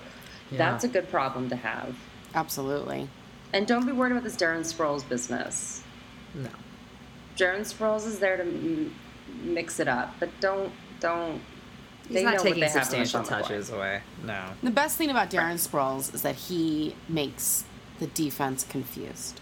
Yeah. 0.52 0.58
that's 0.58 0.84
a 0.84 0.88
good 0.90 1.10
problem 1.10 1.50
to 1.50 1.56
have. 1.56 1.96
Absolutely. 2.34 3.08
And 3.54 3.66
don't 3.66 3.86
be 3.86 3.94
worried 3.94 4.12
about 4.12 4.24
this 4.24 4.36
Darren 4.36 4.62
Sproles 4.62 5.08
business. 5.08 5.84
No. 6.34 6.50
Darren 7.38 7.62
Sproles 7.62 8.06
is 8.06 8.20
there 8.20 8.36
to 8.38 8.92
mix 9.44 9.80
it 9.80 9.88
up, 9.88 10.16
but 10.20 10.30
don't 10.40 10.72
don't. 11.00 11.42
He's 12.08 12.14
they 12.14 12.24
not 12.24 12.32
know 12.32 12.36
what 12.38 12.44
taking 12.44 12.62
they 12.62 12.68
substantial 12.70 13.22
LeSean 13.22 13.28
touches 13.28 13.70
away. 13.72 14.02
No. 14.24 14.44
The 14.62 14.70
best 14.72 14.98
thing 14.98 15.10
about 15.10 15.32
Darren 15.32 15.56
Sproles 15.56 16.14
is 16.14 16.22
that 16.22 16.36
he 16.36 16.96
makes 17.10 17.64
the 18.00 18.06
defense 18.08 18.64
confused, 18.64 19.40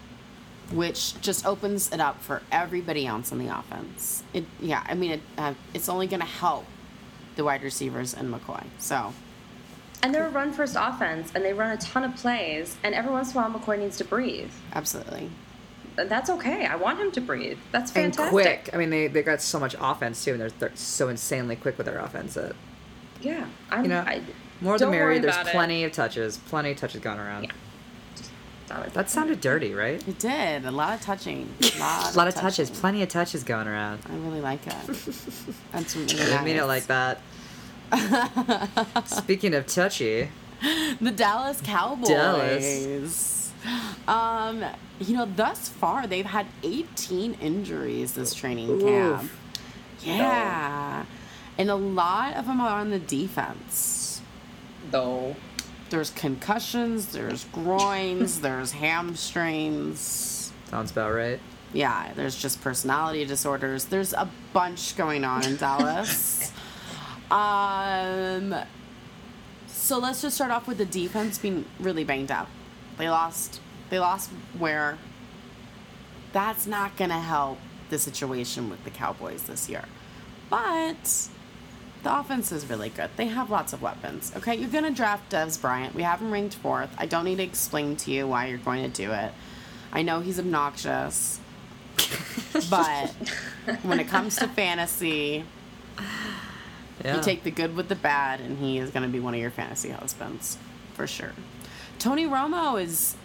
which 0.72 1.20
just 1.20 1.44
opens 1.44 1.92
it 1.92 2.00
up 2.00 2.22
for 2.22 2.40
everybody 2.50 3.06
else 3.06 3.32
on 3.32 3.38
the 3.38 3.48
offense. 3.48 4.22
It, 4.32 4.46
yeah, 4.60 4.82
I 4.86 4.94
mean, 4.94 5.10
it, 5.12 5.20
uh, 5.36 5.52
it's 5.74 5.90
only 5.90 6.06
going 6.06 6.20
to 6.20 6.26
help 6.26 6.64
the 7.36 7.44
wide 7.44 7.62
receivers 7.62 8.14
and 8.14 8.32
McCoy. 8.32 8.64
So, 8.78 9.12
And 10.02 10.14
they're 10.14 10.26
a 10.26 10.30
run 10.30 10.52
first 10.52 10.76
offense, 10.78 11.32
and 11.34 11.44
they 11.44 11.52
run 11.52 11.70
a 11.70 11.76
ton 11.76 12.04
of 12.04 12.14
plays, 12.16 12.76
and 12.82 12.94
every 12.94 13.10
once 13.12 13.32
in 13.32 13.38
a 13.38 13.42
while 13.42 13.60
McCoy 13.60 13.78
needs 13.78 13.98
to 13.98 14.04
breathe. 14.04 14.52
absolutely. 14.72 15.30
And 15.96 16.10
That's 16.10 16.28
okay. 16.30 16.66
I 16.66 16.76
want 16.76 16.98
him 16.98 17.10
to 17.12 17.20
breathe. 17.20 17.58
That's 17.72 17.90
fantastic. 17.90 18.24
And 18.24 18.32
fantastic. 18.32 18.64
quick. 18.64 18.74
I 18.74 18.78
mean, 18.78 18.90
they, 18.90 19.06
they 19.06 19.22
got 19.22 19.40
so 19.40 19.58
much 19.60 19.76
offense 19.80 20.24
too, 20.24 20.32
and 20.32 20.40
they're, 20.40 20.50
they're 20.50 20.72
so 20.74 21.08
insanely 21.08 21.56
quick 21.56 21.76
with 21.78 21.86
their 21.86 21.98
offense 21.98 22.34
that 22.34 22.54
Yeah. 23.20 23.46
I'm, 23.70 23.84
You 23.84 23.88
know, 23.90 24.00
I, 24.00 24.22
more 24.60 24.78
than 24.78 24.86
don't 24.86 24.90
merrier. 24.92 25.06
worry 25.06 25.18
There's 25.20 25.34
about 25.34 25.46
it. 25.48 25.52
plenty 25.52 25.84
of 25.84 25.92
touches. 25.92 26.38
Plenty 26.38 26.72
of 26.72 26.76
touches 26.78 27.00
going 27.00 27.18
around. 27.18 27.44
Yeah. 27.44 27.50
That 28.94 29.08
sounded 29.08 29.40
dirty, 29.40 29.72
right? 29.72 30.02
It 30.08 30.18
did. 30.18 30.64
A 30.64 30.70
lot 30.70 30.94
of 30.94 31.00
touching. 31.00 31.48
A 31.60 31.78
lot, 31.78 32.14
A 32.14 32.16
lot 32.16 32.26
of 32.28 32.34
touches. 32.34 32.68
touching. 32.70 32.80
Plenty 32.80 33.02
of 33.02 33.08
touches 33.08 33.44
going 33.44 33.68
around. 33.68 34.00
I 34.10 34.16
really 34.16 34.40
like 34.40 34.66
it. 34.66 34.72
That's 35.72 35.94
really 35.94 36.14
I 36.14 36.24
didn't 36.24 36.44
mean 36.44 36.56
it 36.56 36.64
like 36.64 36.86
that. 36.86 37.20
Speaking 39.06 39.54
of 39.54 39.66
touchy, 39.66 40.28
the 41.00 41.10
Dallas 41.12 41.60
Cowboys. 41.62 42.08
Dallas. 42.08 43.33
Um, 44.06 44.64
you 45.00 45.16
know, 45.16 45.26
thus 45.26 45.68
far 45.68 46.06
they've 46.06 46.26
had 46.26 46.46
18 46.62 47.34
injuries 47.34 48.12
this 48.14 48.34
training 48.34 48.70
Oof. 48.70 48.82
camp. 48.82 49.30
Yeah. 50.02 51.04
And 51.56 51.70
a 51.70 51.74
lot 51.74 52.34
of 52.34 52.46
them 52.46 52.60
are 52.60 52.80
on 52.80 52.90
the 52.90 52.98
defense. 52.98 54.20
Though. 54.90 55.36
There's 55.90 56.10
concussions, 56.10 57.12
there's 57.12 57.44
groins, 57.46 58.40
there's 58.42 58.72
hamstrings. 58.72 60.52
sounds 60.68 60.90
about 60.90 61.12
right. 61.12 61.40
Yeah, 61.72 62.12
there's 62.14 62.36
just 62.36 62.60
personality 62.60 63.24
disorders. 63.24 63.86
There's 63.86 64.12
a 64.12 64.28
bunch 64.52 64.96
going 64.96 65.24
on 65.24 65.44
in 65.44 65.56
Dallas. 65.56 66.52
Um, 67.30 68.54
so 69.66 69.98
let's 69.98 70.22
just 70.22 70.36
start 70.36 70.50
off 70.50 70.68
with 70.68 70.78
the 70.78 70.84
defense 70.84 71.38
being 71.38 71.64
really 71.80 72.04
banged 72.04 72.30
up. 72.30 72.48
They 72.98 73.08
lost. 73.10 73.60
They 73.90 73.98
lost 73.98 74.30
Ware. 74.58 74.98
That's 76.32 76.66
not 76.66 76.96
going 76.96 77.10
to 77.10 77.16
help 77.18 77.58
the 77.90 77.98
situation 77.98 78.70
with 78.70 78.82
the 78.84 78.90
Cowboys 78.90 79.44
this 79.44 79.68
year. 79.68 79.84
But 80.50 81.28
the 82.02 82.18
offense 82.18 82.50
is 82.52 82.66
really 82.68 82.88
good. 82.90 83.10
They 83.16 83.26
have 83.26 83.50
lots 83.50 83.72
of 83.72 83.82
weapons. 83.82 84.32
Okay, 84.36 84.54
you're 84.56 84.68
going 84.70 84.84
to 84.84 84.90
draft 84.90 85.30
Dez 85.32 85.60
Bryant. 85.60 85.94
We 85.94 86.02
have 86.02 86.20
him 86.20 86.30
ranked 86.32 86.54
fourth. 86.56 86.90
I 86.98 87.06
don't 87.06 87.24
need 87.24 87.36
to 87.36 87.42
explain 87.44 87.96
to 87.96 88.10
you 88.10 88.26
why 88.26 88.46
you're 88.46 88.58
going 88.58 88.82
to 88.82 88.88
do 88.88 89.12
it. 89.12 89.32
I 89.92 90.02
know 90.02 90.20
he's 90.20 90.38
obnoxious, 90.40 91.38
but 92.70 93.08
when 93.82 94.00
it 94.00 94.08
comes 94.08 94.36
to 94.36 94.48
fantasy, 94.48 95.44
Yeah. 97.04 97.16
you 97.16 97.22
take 97.22 97.44
the 97.44 97.50
good 97.52 97.76
with 97.76 97.88
the 97.88 97.94
bad, 97.94 98.40
and 98.40 98.58
he 98.58 98.78
is 98.78 98.90
going 98.90 99.04
to 99.04 99.08
be 99.08 99.20
one 99.20 99.34
of 99.34 99.40
your 99.40 99.50
fantasy 99.50 99.90
husbands 99.90 100.58
for 100.94 101.06
sure. 101.06 101.32
Tony 101.98 102.26
Romo 102.26 102.80
is, 102.80 103.16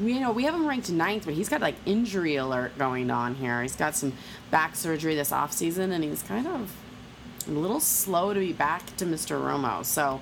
you 0.00 0.20
know, 0.20 0.32
we 0.32 0.44
have 0.44 0.54
him 0.54 0.66
ranked 0.66 0.90
ninth, 0.90 1.24
but 1.24 1.34
he's 1.34 1.48
got 1.48 1.60
like 1.60 1.76
injury 1.86 2.36
alert 2.36 2.76
going 2.78 3.10
on 3.10 3.34
here. 3.34 3.62
He's 3.62 3.76
got 3.76 3.94
some 3.96 4.12
back 4.50 4.76
surgery 4.76 5.14
this 5.14 5.30
offseason, 5.30 5.92
and 5.92 6.04
he's 6.04 6.22
kind 6.22 6.46
of 6.46 6.72
a 7.48 7.50
little 7.50 7.80
slow 7.80 8.34
to 8.34 8.40
be 8.40 8.52
back 8.52 8.96
to 8.96 9.04
Mr. 9.04 9.40
Romo. 9.40 9.84
So 9.84 10.20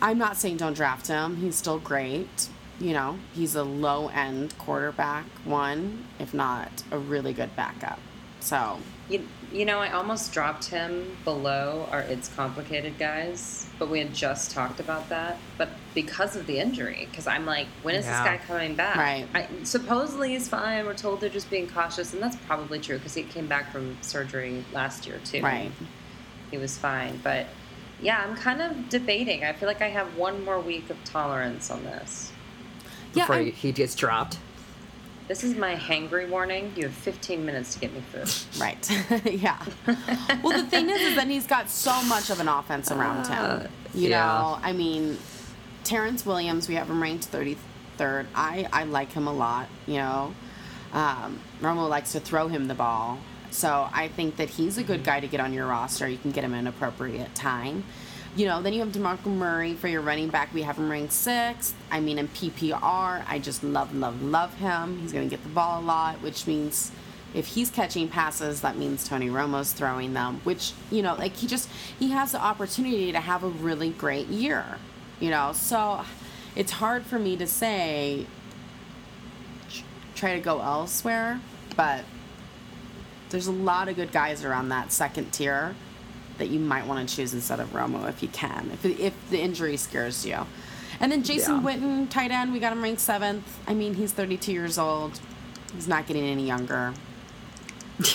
I'm 0.00 0.18
not 0.18 0.36
saying 0.36 0.58
don't 0.58 0.74
draft 0.74 1.06
him. 1.06 1.36
He's 1.36 1.56
still 1.56 1.78
great. 1.78 2.48
You 2.80 2.92
know, 2.92 3.18
he's 3.34 3.54
a 3.54 3.62
low 3.62 4.08
end 4.08 4.56
quarterback 4.58 5.26
one, 5.44 6.06
if 6.18 6.34
not 6.34 6.82
a 6.90 6.98
really 6.98 7.32
good 7.32 7.54
backup. 7.56 8.00
So 8.40 8.78
You, 9.08 9.26
you 9.54 9.64
know, 9.64 9.78
I 9.78 9.92
almost 9.92 10.32
dropped 10.32 10.64
him 10.66 11.16
below 11.24 11.88
our 11.92 12.00
It's 12.00 12.28
Complicated 12.28 12.98
guys, 12.98 13.66
but 13.78 13.88
we 13.88 14.00
had 14.00 14.12
just 14.12 14.50
talked 14.50 14.80
about 14.80 15.08
that. 15.10 15.38
But 15.56 15.68
because 15.94 16.34
of 16.34 16.46
the 16.48 16.58
injury, 16.58 17.06
because 17.08 17.28
I'm 17.28 17.46
like, 17.46 17.68
when 17.84 17.94
is 17.94 18.04
Yeah. 18.04 18.20
this 18.24 18.30
guy 18.32 18.46
coming 18.48 18.74
back? 18.74 18.96
Right. 18.96 19.28
I, 19.32 19.46
supposedly 19.62 20.30
he's 20.30 20.48
fine. 20.48 20.84
We're 20.86 20.94
told 20.94 21.20
they're 21.20 21.28
just 21.30 21.50
being 21.50 21.68
cautious, 21.68 22.12
and 22.12 22.20
that's 22.20 22.34
probably 22.34 22.80
true 22.80 22.98
because 22.98 23.14
he 23.14 23.22
came 23.22 23.46
back 23.46 23.70
from 23.70 23.96
surgery 24.00 24.64
last 24.72 25.06
year, 25.06 25.20
too. 25.24 25.40
Right. 25.40 25.70
He 26.50 26.58
was 26.58 26.76
fine. 26.76 27.20
But 27.22 27.46
yeah, 28.02 28.24
I'm 28.26 28.34
kind 28.36 28.60
of 28.60 28.88
debating. 28.88 29.44
I 29.44 29.52
feel 29.52 29.68
like 29.68 29.82
I 29.82 29.88
have 29.88 30.16
one 30.16 30.44
more 30.44 30.58
week 30.58 30.90
of 30.90 30.96
tolerance 31.04 31.70
on 31.70 31.84
this. 31.84 32.32
yeah, 33.12 33.22
Before 33.22 33.36
I- 33.36 33.44
he, 33.44 33.50
he 33.52 33.72
gets 33.72 33.94
dropped. 33.94 34.38
This 35.26 35.42
is 35.42 35.56
my 35.56 35.74
hangry 35.74 36.28
warning. 36.28 36.72
You 36.76 36.84
have 36.84 36.92
15 36.92 37.46
minutes 37.46 37.74
to 37.74 37.80
get 37.80 37.94
me 37.94 38.02
food. 38.12 38.60
Right. 38.60 38.90
yeah. 39.24 39.64
Well, 40.42 40.56
the 40.62 40.68
thing 40.68 40.90
is, 40.90 41.00
is 41.00 41.16
that 41.16 41.28
he's 41.28 41.46
got 41.46 41.70
so 41.70 42.02
much 42.04 42.28
of 42.28 42.40
an 42.40 42.48
offense 42.48 42.90
around 42.92 43.26
him. 43.26 43.38
Uh, 43.44 43.66
You 43.94 44.10
yeah. 44.10 44.26
know, 44.26 44.58
I 44.62 44.72
mean, 44.74 45.16
Terrance 45.82 46.26
Williams, 46.26 46.68
we 46.68 46.74
have 46.74 46.90
him 46.90 47.00
ranked 47.02 47.30
33rd. 47.32 48.26
I, 48.34 48.68
I 48.70 48.84
like 48.84 49.12
him 49.12 49.26
a 49.26 49.32
lot, 49.32 49.68
you 49.86 49.94
know. 49.96 50.34
Um, 50.92 51.40
Romo 51.60 51.88
likes 51.88 52.12
to 52.12 52.20
throw 52.20 52.48
him 52.48 52.68
the 52.68 52.74
ball. 52.74 53.18
So 53.50 53.88
I 53.92 54.08
think 54.08 54.36
that 54.36 54.50
he's 54.50 54.76
a 54.78 54.82
good 54.82 55.04
guy 55.04 55.20
to 55.20 55.26
get 55.26 55.40
on 55.40 55.52
your 55.54 55.66
roster. 55.66 56.06
You 56.06 56.18
can 56.18 56.32
get 56.32 56.44
him 56.44 56.52
an 56.54 56.66
appropriate 56.66 57.34
time. 57.34 57.84
You 58.36 58.46
know, 58.46 58.60
then 58.60 58.72
you 58.72 58.80
have 58.80 58.88
DeMarco 58.90 59.26
Murray 59.26 59.74
for 59.74 59.86
your 59.86 60.00
running 60.00 60.28
back. 60.28 60.52
We 60.52 60.62
have 60.62 60.76
him 60.76 60.90
ranked 60.90 61.12
sixth. 61.12 61.76
I 61.88 62.00
mean, 62.00 62.18
in 62.18 62.26
PPR, 62.26 63.24
I 63.28 63.38
just 63.40 63.62
love, 63.62 63.94
love, 63.94 64.20
love 64.22 64.52
him. 64.54 64.98
He's 64.98 65.12
going 65.12 65.28
to 65.28 65.30
get 65.30 65.44
the 65.44 65.50
ball 65.50 65.80
a 65.80 65.84
lot, 65.84 66.20
which 66.20 66.48
means 66.48 66.90
if 67.32 67.46
he's 67.46 67.70
catching 67.70 68.08
passes, 68.08 68.60
that 68.62 68.76
means 68.76 69.06
Tony 69.06 69.28
Romo's 69.28 69.72
throwing 69.72 70.14
them, 70.14 70.40
which, 70.42 70.72
you 70.90 71.00
know, 71.00 71.14
like 71.14 71.34
he 71.34 71.46
just, 71.46 71.68
he 71.98 72.10
has 72.10 72.32
the 72.32 72.40
opportunity 72.40 73.12
to 73.12 73.20
have 73.20 73.44
a 73.44 73.48
really 73.48 73.90
great 73.90 74.26
year, 74.26 74.64
you 75.20 75.30
know? 75.30 75.52
So 75.52 76.04
it's 76.56 76.72
hard 76.72 77.04
for 77.04 77.20
me 77.20 77.36
to 77.36 77.46
say, 77.46 78.26
try 80.16 80.34
to 80.34 80.40
go 80.40 80.60
elsewhere, 80.60 81.40
but 81.76 82.04
there's 83.30 83.46
a 83.46 83.52
lot 83.52 83.88
of 83.88 83.94
good 83.94 84.10
guys 84.10 84.44
around 84.44 84.70
that 84.70 84.90
second 84.90 85.32
tier 85.32 85.76
that 86.38 86.48
you 86.48 86.58
might 86.58 86.86
want 86.86 87.08
to 87.08 87.16
choose 87.16 87.32
instead 87.34 87.60
of 87.60 87.72
Romo 87.72 88.08
if 88.08 88.22
you 88.22 88.28
can, 88.28 88.70
if, 88.72 88.84
if 88.84 89.14
the 89.30 89.40
injury 89.40 89.76
scares 89.76 90.24
you. 90.26 90.46
And 91.00 91.10
then 91.10 91.22
Jason 91.22 91.56
Yeah. 91.56 91.62
Witten, 91.62 92.08
tight 92.10 92.30
end, 92.30 92.52
we 92.52 92.60
got 92.60 92.72
him 92.72 92.82
ranked 92.82 93.00
seventh. 93.00 93.46
I 93.66 93.74
mean, 93.74 93.94
he's 93.94 94.12
32 94.12 94.52
years 94.52 94.78
old. 94.78 95.20
He's 95.74 95.88
not 95.88 96.06
getting 96.06 96.24
any 96.24 96.46
younger. 96.46 96.94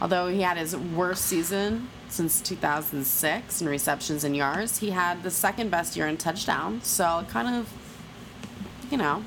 Although 0.00 0.28
he 0.28 0.42
had 0.42 0.56
his 0.56 0.76
worst 0.76 1.24
season 1.26 1.88
since 2.08 2.40
2006 2.40 3.60
in 3.62 3.68
receptions 3.68 4.24
and 4.24 4.36
yards, 4.36 4.78
he 4.78 4.90
had 4.90 5.22
the 5.22 5.30
second 5.30 5.70
best 5.70 5.96
year 5.96 6.06
in 6.06 6.16
touchdowns. 6.16 6.86
So 6.86 7.20
it 7.20 7.28
kind 7.28 7.54
of, 7.56 7.68
you 8.90 8.98
know, 8.98 9.24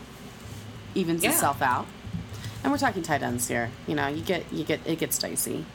evens 0.95 1.23
Yeah. 1.23 1.31
itself 1.31 1.61
out. 1.61 1.87
And 2.63 2.71
we're 2.71 2.77
talking 2.77 3.01
tight 3.01 3.23
ends 3.23 3.47
here. 3.47 3.71
You 3.87 3.95
know, 3.95 4.07
you 4.07 4.21
get 4.21 4.43
you 4.51 4.63
get 4.65 4.81
it 4.85 4.99
gets 4.99 5.17
dicey. 5.17 5.65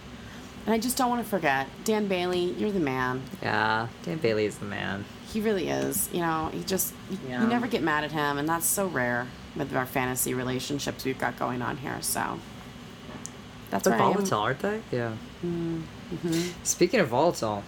And 0.66 0.72
I 0.74 0.79
just 0.79 0.96
don't 0.96 1.11
want 1.11 1.22
to 1.22 1.29
forget 1.29 1.66
Dan 1.85 2.07
Bailey. 2.09 2.53
You're 2.59 2.72
the 2.72 2.81
man. 2.81 3.22
yeah, 3.42 3.88
Dan 4.03 4.16
Bailey 4.18 4.46
is 4.46 4.57
the 4.59 4.64
man. 4.64 5.05
He 5.33 5.40
really 5.40 5.68
is. 5.68 6.09
You 6.12 6.20
know, 6.20 6.48
he 6.53 6.62
just 6.64 6.94
you, 7.11 7.18
Yeah. 7.29 7.42
you 7.42 7.48
never 7.48 7.66
get 7.66 7.83
mad 7.83 8.05
at 8.05 8.12
him, 8.12 8.38
and 8.38 8.48
that's 8.48 8.66
so 8.66 8.87
rare 8.87 9.27
with 9.57 9.74
our 9.77 9.85
fantasy 9.87 10.33
relationships 10.35 11.05
we've 11.05 11.18
got 11.18 11.38
going 11.38 11.61
on 11.61 11.77
here. 11.79 11.98
So 12.00 12.38
that's 13.70 13.85
They're 13.85 13.98
where 13.98 14.12
volatile, 14.14 14.38
aren't 14.40 14.61
they? 14.61 14.81
Yeah. 14.90 15.12
Mm-hmm. 15.44 16.40
Speaking 16.62 17.00
of 17.00 17.09
volatile, 17.09 17.62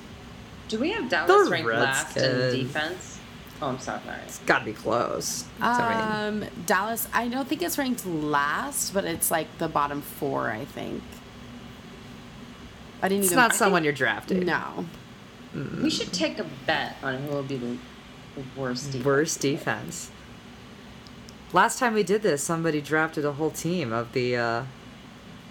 Do 0.69 0.79
we 0.79 0.91
have 0.93 1.09
Dallas 1.09 1.45
The 1.47 1.51
ranked 1.51 1.69
last 1.71 2.17
in 2.17 2.65
defense? 2.65 3.19
Oh, 3.63 3.69
I'm 3.69 3.79
so 3.79 3.99
sorry. 4.05 4.19
it's 4.27 4.39
got 4.41 4.61
to 4.61 4.65
be 4.67 4.73
close. 4.73 5.45
I 5.61 6.31
mean, 6.31 6.45
Um, 6.45 6.51
Dallas. 6.67 7.09
I 7.13 7.29
don't 7.29 7.47
think 7.49 7.63
it's 7.63 7.79
ranked 7.79 8.05
last, 8.07 8.93
but 8.95 9.05
it's 9.05 9.31
like 9.31 9.47
the 9.59 9.69
bottom 9.69 10.01
four. 10.03 10.51
I 10.51 10.65
think. 10.65 11.03
I 13.03 13.09
didn't 13.09 13.25
it's 13.25 13.33
even. 13.33 13.43
not 13.43 13.55
someone 13.55 13.85
you're 13.85 13.93
drafting. 13.93 14.45
No. 14.47 14.87
We 15.83 15.91
should 15.91 16.13
take 16.13 16.39
a 16.39 16.47
bet 16.67 16.97
on 17.03 17.19
who 17.19 17.31
will 17.31 17.43
be 17.43 17.57
the 17.57 17.77
the 18.35 18.43
worst 18.61 18.87
defense. 18.93 19.05
Worst 19.05 19.41
defense. 19.41 20.11
Last 21.53 21.79
time 21.79 21.95
we 21.95 22.03
did 22.03 22.23
this, 22.23 22.43
somebody 22.43 22.81
drafted 22.83 23.25
a 23.25 23.33
whole 23.33 23.51
team 23.51 23.93
of 23.93 24.13
the 24.13 24.37
uh, 24.37 24.65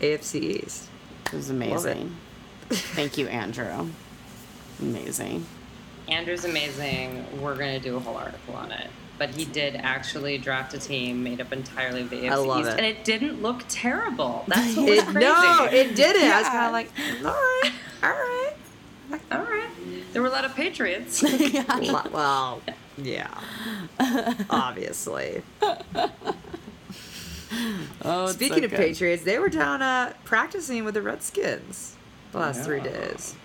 AFC 0.02 0.36
East. 0.64 0.90
It 1.28 1.34
was 1.34 1.50
Love 1.50 1.62
it. 1.62 1.68
amazing. 1.98 2.16
Thank 2.70 3.18
you, 3.18 3.28
Andrew. 3.30 3.90
Amazing. 4.80 5.46
Andrew's 6.08 6.46
amazing. 6.46 7.26
We're 7.42 7.56
gonna 7.56 7.80
do 7.80 7.96
a 7.96 8.00
whole 8.00 8.18
article 8.18 8.54
on 8.56 8.72
it. 8.72 8.90
But 9.18 9.30
he 9.30 9.46
did 9.46 9.76
actually 9.78 10.38
draft 10.38 10.74
a 10.74 10.78
team 10.80 11.24
made 11.24 11.40
up 11.40 11.54
entirely 11.54 12.02
of 12.02 12.10
the 12.10 12.18
AFC 12.24 12.32
I 12.32 12.36
love 12.36 12.60
East, 12.62 12.70
it. 12.72 12.78
and 12.78 12.86
it 12.86 13.04
didn't 13.06 13.42
look 13.42 13.64
terrible. 13.70 14.44
That's 14.50 14.76
what 14.76 14.90
was 14.90 15.04
crazy. 15.04 15.20
no, 15.20 15.66
it 15.72 15.96
didn't. 15.96 16.24
I 16.32 16.38
was 16.40 16.48
Yeah. 16.48 16.52
kind 16.52 16.66
of 16.66 16.72
like, 16.74 16.92
all 17.26 17.32
right, 17.32 17.72
all 18.04 18.10
right. 18.10 18.52
All 19.32 19.40
right. 19.40 19.70
There 20.14 20.22
were 20.22 20.28
a 20.28 20.32
lot 20.32 20.46
of 20.46 20.56
Patriots. 20.56 21.22
Lo- 21.24 22.02
well, 22.12 22.62
yeah, 22.98 23.28
obviously. 24.50 25.44
Oh, 28.04 28.28
Speaking 28.28 28.64
of 28.66 28.72
Patriots, 28.72 29.24
they 29.24 29.40
were 29.40 29.48
down 29.50 29.82
uh, 29.82 30.14
practicing 30.26 30.84
with 30.84 30.96
the 30.96 31.02
Redskins 31.02 31.96
the 32.32 32.40
last 32.40 32.64
three 32.66 32.82
days. 32.82 33.36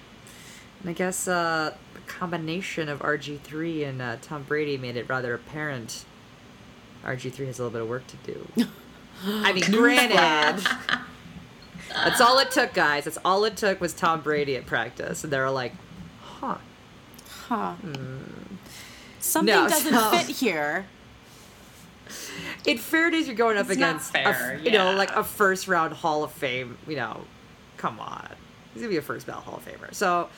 And 0.81 0.91
I 0.91 0.93
guess 0.95 1.29
uh, 1.29 1.75
combination 2.11 2.89
of 2.89 3.01
RG3 3.01 3.89
and 3.89 4.03
uh, 4.03 4.17
Tom 4.21 4.43
Brady 4.43 4.77
made 4.77 4.97
it 4.97 5.09
rather 5.09 5.35
apparent 5.35 6.05
RG3 7.05 7.47
has 7.47 7.59
a 7.59 7.63
little 7.65 7.71
bit 7.71 7.83
of 7.83 7.89
work 7.89 8.05
to 8.09 8.17
do. 8.33 8.47
I 9.25 9.53
mean, 9.53 9.65
granted, 9.71 10.67
that's 11.95 12.21
all 12.21 12.39
it 12.39 12.51
took, 12.51 12.73
guys. 12.75 13.05
That's 13.05 13.19
all 13.25 13.45
it 13.45 13.57
took 13.57 13.81
was 13.81 13.93
Tom 13.95 14.21
Brady 14.21 14.57
at 14.57 14.67
practice. 14.67 15.25
And 15.25 15.33
they 15.33 15.39
were 15.39 15.51
like, 15.51 15.73
huh. 16.23 16.57
Huh. 17.47 17.75
Something 19.21 19.55
No, 19.55 19.69
doesn't 19.69 19.93
so- 19.93 20.11
fit 20.11 20.27
here. 20.37 20.87
In 22.67 22.77
fairness, 22.79 23.27
you're 23.27 23.37
going 23.37 23.57
up 23.57 23.67
It's 23.67 23.77
against, 23.77 24.15
a 24.15 24.19
f- 24.21 24.37
fair, 24.37 24.59
you 24.59 24.73
know, 24.73 24.93
like 24.93 25.11
a 25.15 25.23
first 25.23 25.69
round 25.69 25.95
Hall 25.95 26.25
of 26.25 26.33
Fame. 26.33 26.77
You 26.89 26.97
know, 26.97 27.21
come 27.77 28.01
on, 28.01 28.29
he's 28.75 28.83
gonna 28.83 28.91
be 28.91 28.97
a 28.97 29.03
first 29.03 29.27
ballot 29.29 29.45
Hall 29.45 29.57
of 29.57 29.65
Famer. 29.65 29.95
So, 29.95 30.29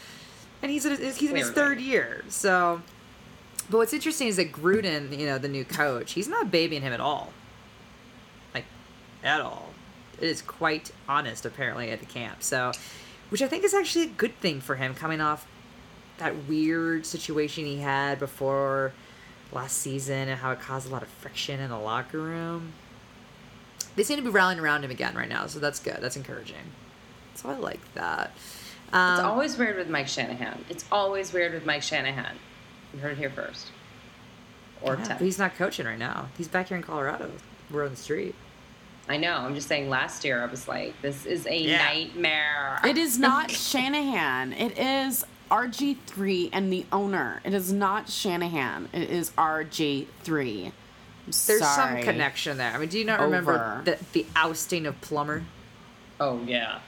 and 0.62 0.70
he's 0.70 0.86
in 0.86 0.96
his, 0.96 1.16
he's 1.16 1.30
in 1.30 1.36
his 1.36 1.50
third 1.50 1.80
year. 1.80 2.24
So, 2.28 2.80
but 3.68 3.78
what's 3.78 3.92
interesting 3.92 4.28
is 4.28 4.36
that 4.36 4.52
Gruden, 4.52 5.16
you 5.18 5.26
know, 5.26 5.38
the 5.38 5.48
new 5.48 5.64
coach, 5.64 6.12
he's 6.12 6.28
not 6.28 6.50
babying 6.50 6.82
him 6.82 6.92
at 6.92 7.00
all, 7.00 7.32
like 8.54 8.64
at 9.22 9.40
all. 9.40 9.70
It 10.20 10.28
is 10.28 10.40
quite 10.40 10.92
honest, 11.08 11.44
apparently, 11.44 11.90
at 11.90 12.00
the 12.00 12.06
camp. 12.06 12.42
So, 12.42 12.72
which 13.28 13.42
I 13.42 13.48
think 13.48 13.64
is 13.64 13.74
actually 13.74 14.04
a 14.04 14.08
good 14.08 14.36
thing 14.38 14.60
for 14.60 14.76
him 14.76 14.94
coming 14.94 15.20
off 15.20 15.46
that 16.18 16.46
weird 16.48 17.04
situation 17.04 17.64
he 17.64 17.78
had 17.78 18.18
before 18.18 18.92
last 19.52 19.78
season 19.78 20.28
and 20.28 20.38
how 20.40 20.52
it 20.52 20.60
caused 20.60 20.88
a 20.88 20.92
lot 20.92 21.02
of 21.02 21.08
friction 21.08 21.60
in 21.60 21.70
the 21.70 21.78
locker 21.78 22.18
room. 22.18 22.72
They 23.96 24.02
seem 24.02 24.16
to 24.16 24.22
be 24.22 24.30
rallying 24.30 24.60
around 24.60 24.84
him 24.84 24.90
again 24.90 25.14
right 25.14 25.28
now, 25.28 25.46
so 25.46 25.58
that's 25.58 25.78
good. 25.78 25.98
That's 26.00 26.16
encouraging. 26.16 26.72
So 27.34 27.50
I 27.50 27.56
like 27.56 27.80
that. 27.94 28.32
Um, 28.92 29.14
It's 29.14 29.22
always 29.22 29.56
weird 29.58 29.76
with 29.76 29.88
Mike 29.88 30.08
Shanahan. 30.08 30.64
It's 30.68 30.84
always 30.92 31.32
weird 31.32 31.52
with 31.54 31.64
Mike 31.64 31.82
Shanahan. 31.82 32.36
You 32.92 33.00
heard 33.00 33.12
it 33.12 33.18
here 33.18 33.30
first. 33.30 33.68
or 34.82 34.96
Yeah, 34.96 35.08
but 35.08 35.20
he's 35.20 35.38
not 35.38 35.54
coaching 35.56 35.86
right 35.86 35.98
now. 35.98 36.28
He's 36.36 36.48
back 36.48 36.68
here 36.68 36.76
in 36.76 36.82
Colorado. 36.82 37.30
We're 37.70 37.84
on 37.84 37.90
the 37.92 37.96
street. 37.96 38.34
I 39.08 39.16
know. 39.16 39.34
I'm 39.36 39.54
just 39.54 39.68
saying. 39.68 39.88
Last 39.88 40.24
year, 40.24 40.42
I 40.42 40.46
was 40.46 40.66
like, 40.68 41.00
"This 41.02 41.24
is 41.24 41.46
a 41.46 41.56
Yeah. 41.56 41.78
nightmare." 41.84 42.80
It 42.84 42.98
is 42.98 43.18
not 43.30 43.50
Shanahan. 43.50 44.52
It 44.52 44.76
is 44.78 45.24
RG3 45.50 46.50
and 46.52 46.72
the 46.72 46.84
owner. 46.92 47.40
It 47.44 47.54
is 47.54 47.72
not 47.72 48.08
Shanahan. 48.08 48.88
It 48.92 49.08
is 49.10 49.30
RG3. 49.38 50.66
I'm 50.66 50.72
There's 51.26 51.60
sorry. 51.60 52.02
some 52.02 52.02
connection 52.02 52.58
there. 52.58 52.72
I 52.72 52.78
mean, 52.78 52.88
do 52.88 52.98
you 52.98 53.04
not 53.04 53.20
remember 53.20 53.82
the, 53.84 53.98
the 54.12 54.26
ousting 54.34 54.86
of 54.86 55.00
Plummer 55.00 55.44
Oh 56.20 56.40
yeah. 56.44 56.78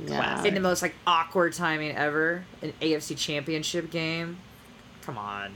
Yeah. 0.00 0.16
Classic. 0.16 0.46
in 0.46 0.54
the 0.54 0.60
most 0.60 0.82
like 0.82 0.94
awkward 1.06 1.52
timing 1.52 1.96
ever, 1.96 2.44
an 2.62 2.72
AFC 2.80 3.16
Championship 3.16 3.90
game? 3.90 4.38
Come 5.02 5.16
on. 5.18 5.54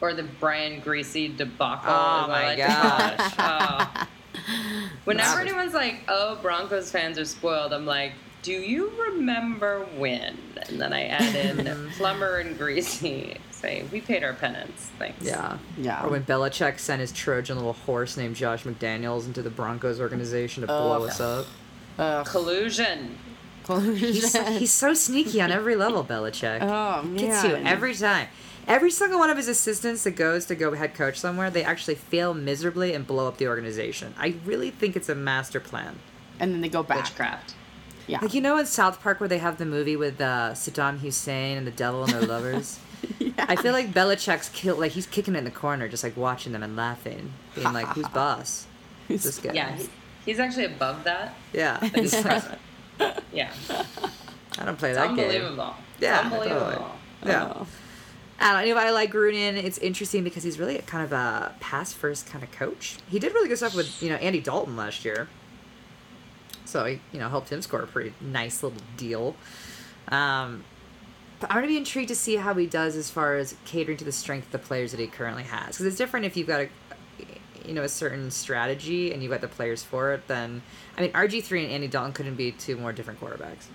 Or 0.00 0.14
the 0.14 0.22
Brian 0.24 0.80
Griese 0.80 1.36
debacle. 1.36 1.90
Oh 1.92 2.26
my 2.28 2.54
like 2.54 2.58
gosh. 2.58 3.34
call 3.34 3.80
it. 3.80 3.86
Oh. 3.98 4.06
Whenever 5.04 5.40
was- 5.42 5.48
anyone's 5.50 5.74
like, 5.74 6.02
"Oh, 6.08 6.36
Broncos 6.42 6.90
fans 6.90 7.18
are 7.18 7.24
spoiled," 7.24 7.72
I'm 7.72 7.86
like, 7.86 8.12
"Do 8.42 8.52
you 8.52 8.90
remember 9.08 9.86
when?" 9.96 10.36
And 10.68 10.80
then 10.80 10.92
I 10.92 11.04
add 11.06 11.34
in 11.58 11.90
Plummer 11.96 12.36
and 12.38 12.56
Greasy. 12.58 13.36
Say, 13.50 13.84
"We 13.92 14.00
paid 14.00 14.24
our 14.24 14.32
penance." 14.34 14.90
Thanks. 14.98 15.24
Yeah. 15.24 15.58
Yeah. 15.78 16.04
Or 16.04 16.10
when 16.10 16.24
Belichick 16.24 16.78
sent 16.78 17.00
his 17.00 17.12
Trojan 17.12 17.56
little 17.56 17.72
horse 17.74 18.16
named 18.16 18.36
Josh 18.36 18.64
McDaniels 18.64 19.26
into 19.26 19.42
the 19.42 19.50
Broncos 19.50 20.00
organization 20.00 20.62
to 20.62 20.66
blow 20.66 21.02
Ugh. 21.02 21.08
us 21.08 21.20
up. 21.20 21.46
Ugh. 21.98 22.26
Collusion. 22.26 23.18
He's, 23.66 24.36
he's 24.58 24.72
so 24.72 24.94
sneaky 24.94 25.40
on 25.40 25.50
every 25.50 25.76
level, 25.76 26.04
Belichick. 26.04 26.60
oh, 26.62 27.02
man. 27.02 27.16
Gets 27.16 27.44
you 27.44 27.56
every 27.56 27.94
time. 27.94 28.28
Every 28.66 28.90
single 28.90 29.18
one 29.18 29.28
of 29.30 29.36
his 29.36 29.48
assistants 29.48 30.04
that 30.04 30.12
goes 30.12 30.46
to 30.46 30.54
go 30.54 30.72
head 30.74 30.94
coach 30.94 31.18
somewhere, 31.18 31.50
they 31.50 31.64
actually 31.64 31.96
fail 31.96 32.32
miserably 32.32 32.94
and 32.94 33.06
blow 33.06 33.28
up 33.28 33.36
the 33.36 33.46
organization. 33.48 34.14
I 34.18 34.36
really 34.44 34.70
think 34.70 34.96
it's 34.96 35.08
a 35.10 35.14
master 35.14 35.60
plan. 35.60 35.98
And 36.40 36.52
then 36.54 36.60
they 36.62 36.68
go 36.70 36.82
back. 36.82 37.04
Witchcraft. 37.04 37.54
Yeah. 38.06 38.20
Like 38.20 38.34
you 38.34 38.40
know 38.40 38.56
in 38.58 38.66
South 38.66 39.00
Park 39.02 39.20
where 39.20 39.28
they 39.28 39.38
have 39.38 39.58
the 39.58 39.64
movie 39.66 39.96
with 39.96 40.20
uh, 40.20 40.50
Saddam 40.52 40.98
Hussein 40.98 41.56
and 41.58 41.66
the 41.66 41.70
devil 41.70 42.04
and 42.04 42.12
their 42.12 42.22
lovers. 42.26 42.78
yeah. 43.18 43.32
I 43.38 43.56
feel 43.56 43.72
like 43.72 43.92
Belichick's 43.92 44.48
kill 44.50 44.76
like 44.76 44.92
he's 44.92 45.06
kicking 45.06 45.34
it 45.34 45.38
in 45.38 45.44
the 45.44 45.50
corner, 45.50 45.88
just 45.88 46.02
like 46.04 46.16
watching 46.16 46.52
them 46.52 46.62
and 46.62 46.74
laughing, 46.76 47.32
being 47.54 47.72
like, 47.72 47.86
"Who's 47.94 48.08
boss? 48.08 48.66
Who's 49.08 49.22
this 49.24 49.38
guy?" 49.38 49.52
Yeah, 49.52 49.74
he, 49.76 49.88
he's 50.26 50.38
actually 50.38 50.66
above 50.66 51.04
that. 51.04 51.34
yeah. 51.52 51.78
But 52.98 53.14
he's 53.14 53.14
present. 53.14 53.24
Yeah. 53.32 53.52
I 54.58 54.64
don't 54.64 54.78
play 54.78 54.90
It's 54.90 54.98
that 54.98 55.08
game. 55.16 55.18
unbelievable. 55.26 55.74
Yeah, 56.00 56.16
It's 56.16 56.24
unbelievable. 56.24 56.60
totally. 56.60 56.86
Yeah. 57.26 57.52
Oh. 57.56 57.66
I 58.40 58.46
don't 58.46 58.54
know. 58.54 58.60
Anyway, 58.60 58.80
I 58.80 58.90
like 58.90 59.12
Gruden. 59.12 59.54
It's 59.62 59.78
interesting 59.78 60.24
because 60.24 60.42
he's 60.42 60.58
really 60.58 60.78
kind 60.78 61.04
of 61.04 61.12
a 61.12 61.54
pass 61.60 61.92
first 61.92 62.26
kind 62.28 62.42
of 62.44 62.50
coach. 62.52 62.96
He 63.08 63.18
did 63.18 63.32
really 63.32 63.48
good 63.48 63.56
stuff 63.58 63.74
with 63.74 64.02
you 64.02 64.08
know 64.10 64.16
Andy 64.16 64.40
Dalton 64.40 64.76
last 64.76 65.04
year, 65.04 65.28
so 66.64 66.84
he 66.84 67.00
you 67.12 67.18
know 67.20 67.28
helped 67.28 67.50
him 67.50 67.62
score 67.62 67.80
a 67.80 67.86
pretty 67.86 68.12
nice 68.20 68.62
little 68.62 68.78
deal. 68.96 69.36
Um, 70.08 70.64
but 71.40 71.50
I'm 71.50 71.56
gonna 71.58 71.68
be 71.68 71.76
intrigued 71.76 72.08
to 72.08 72.14
see 72.16 72.36
how 72.36 72.54
he 72.54 72.66
does 72.66 72.96
as 72.96 73.08
far 73.10 73.36
as 73.36 73.54
catering 73.64 73.96
to 73.98 74.04
the 74.04 74.12
strength 74.12 74.46
of 74.46 74.52
the 74.52 74.58
players 74.58 74.90
that 74.90 75.00
he 75.00 75.06
currently 75.06 75.44
has. 75.44 75.66
Because 75.68 75.86
it's 75.86 75.96
different 75.96 76.26
if 76.26 76.36
you've 76.36 76.48
got 76.48 76.60
a 76.60 76.68
you 77.64 77.72
know 77.74 77.82
a 77.82 77.88
certain 77.88 78.30
strategy 78.30 79.12
and 79.12 79.22
you've 79.22 79.30
got 79.32 79.40
the 79.40 79.48
players 79.48 79.82
for 79.82 80.12
it. 80.12 80.26
Then 80.28 80.62
I 80.96 81.02
mean 81.02 81.12
RG 81.12 81.42
three 81.42 81.64
and 81.64 81.72
Andy 81.72 81.88
Dalton 81.88 82.12
couldn't 82.12 82.34
be 82.36 82.52
two 82.52 82.76
more 82.76 82.92
different 82.92 83.20
quarterbacks 83.20 83.66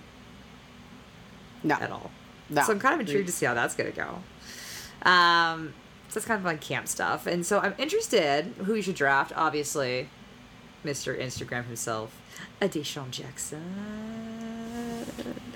No. 1.62 1.74
at 1.76 1.90
all. 1.90 2.10
No. 2.48 2.62
So 2.62 2.72
I'm 2.72 2.80
kind 2.80 2.94
of 2.94 3.00
intrigued 3.00 3.26
to 3.26 3.32
see 3.32 3.46
how 3.46 3.54
that's 3.54 3.74
gonna 3.74 3.90
go. 3.90 4.18
Um, 5.08 5.74
so 6.08 6.18
it's 6.18 6.26
kind 6.26 6.38
of 6.38 6.44
like 6.44 6.60
camp 6.60 6.88
stuff, 6.88 7.26
and 7.26 7.46
so 7.46 7.60
I'm 7.60 7.74
interested 7.78 8.46
who 8.64 8.74
you 8.74 8.82
should 8.82 8.96
draft. 8.96 9.32
Obviously, 9.36 10.08
Mr. 10.84 11.16
Instagram 11.18 11.66
himself, 11.66 12.20
a 12.60 12.68
DeSean 12.68 13.10
Jackson. 13.10 13.62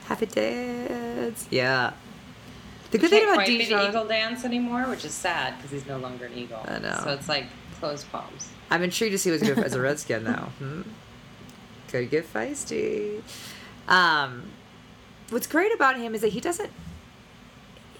Happy 0.06 0.26
dads. 0.26 1.46
Yeah. 1.50 1.92
The 2.90 2.98
good 2.98 3.10
thing 3.10 3.20
can't 3.20 3.30
about 3.32 3.34
quite 3.46 3.48
be 3.48 3.64
the 3.64 3.88
eagle 3.88 4.06
dance 4.06 4.44
anymore, 4.44 4.82
which 4.82 5.04
is 5.04 5.12
sad 5.12 5.56
because 5.56 5.72
he's 5.72 5.86
no 5.86 5.98
longer 5.98 6.26
an 6.26 6.34
eagle. 6.34 6.64
I 6.68 6.78
know. 6.78 7.00
So 7.02 7.10
it's 7.10 7.28
like 7.28 7.46
closed 7.74 8.10
palms. 8.10 8.50
I'm 8.70 8.82
intrigued 8.82 9.12
to 9.12 9.18
see 9.18 9.30
what's 9.30 9.42
good 9.42 9.58
as 9.58 9.74
a 9.74 9.80
Redskin 9.80 10.24
now. 10.24 10.50
Hmm? 10.58 10.82
Could 11.88 12.10
get 12.10 12.32
feisty. 12.32 13.22
Um, 13.88 14.50
what's 15.30 15.46
great 15.46 15.72
about 15.74 15.96
him 15.96 16.14
is 16.14 16.22
that 16.22 16.32
he 16.32 16.40
doesn't. 16.40 16.70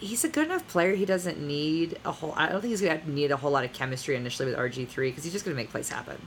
He's 0.01 0.25
a 0.25 0.29
good 0.29 0.47
enough 0.47 0.67
player. 0.69 0.95
He 0.95 1.05
doesn't 1.05 1.41
need 1.41 1.99
a 2.05 2.13
whole. 2.13 2.35
I 2.37 2.49
don't 2.49 2.61
think 2.61 2.71
he's 2.71 2.81
gonna 2.81 3.01
need 3.07 3.31
a 3.31 3.37
whole 3.37 3.51
lot 3.51 3.65
of 3.65 3.73
chemistry 3.73 4.17
initially 4.17 4.49
with 4.51 4.59
RG 4.59 4.89
three 4.89 5.11
because 5.11 5.25
he's 5.25 5.33
just 5.33 5.45
gonna 5.45 5.57
make 5.57 5.71
plays 5.71 5.89
happen. 5.89 6.21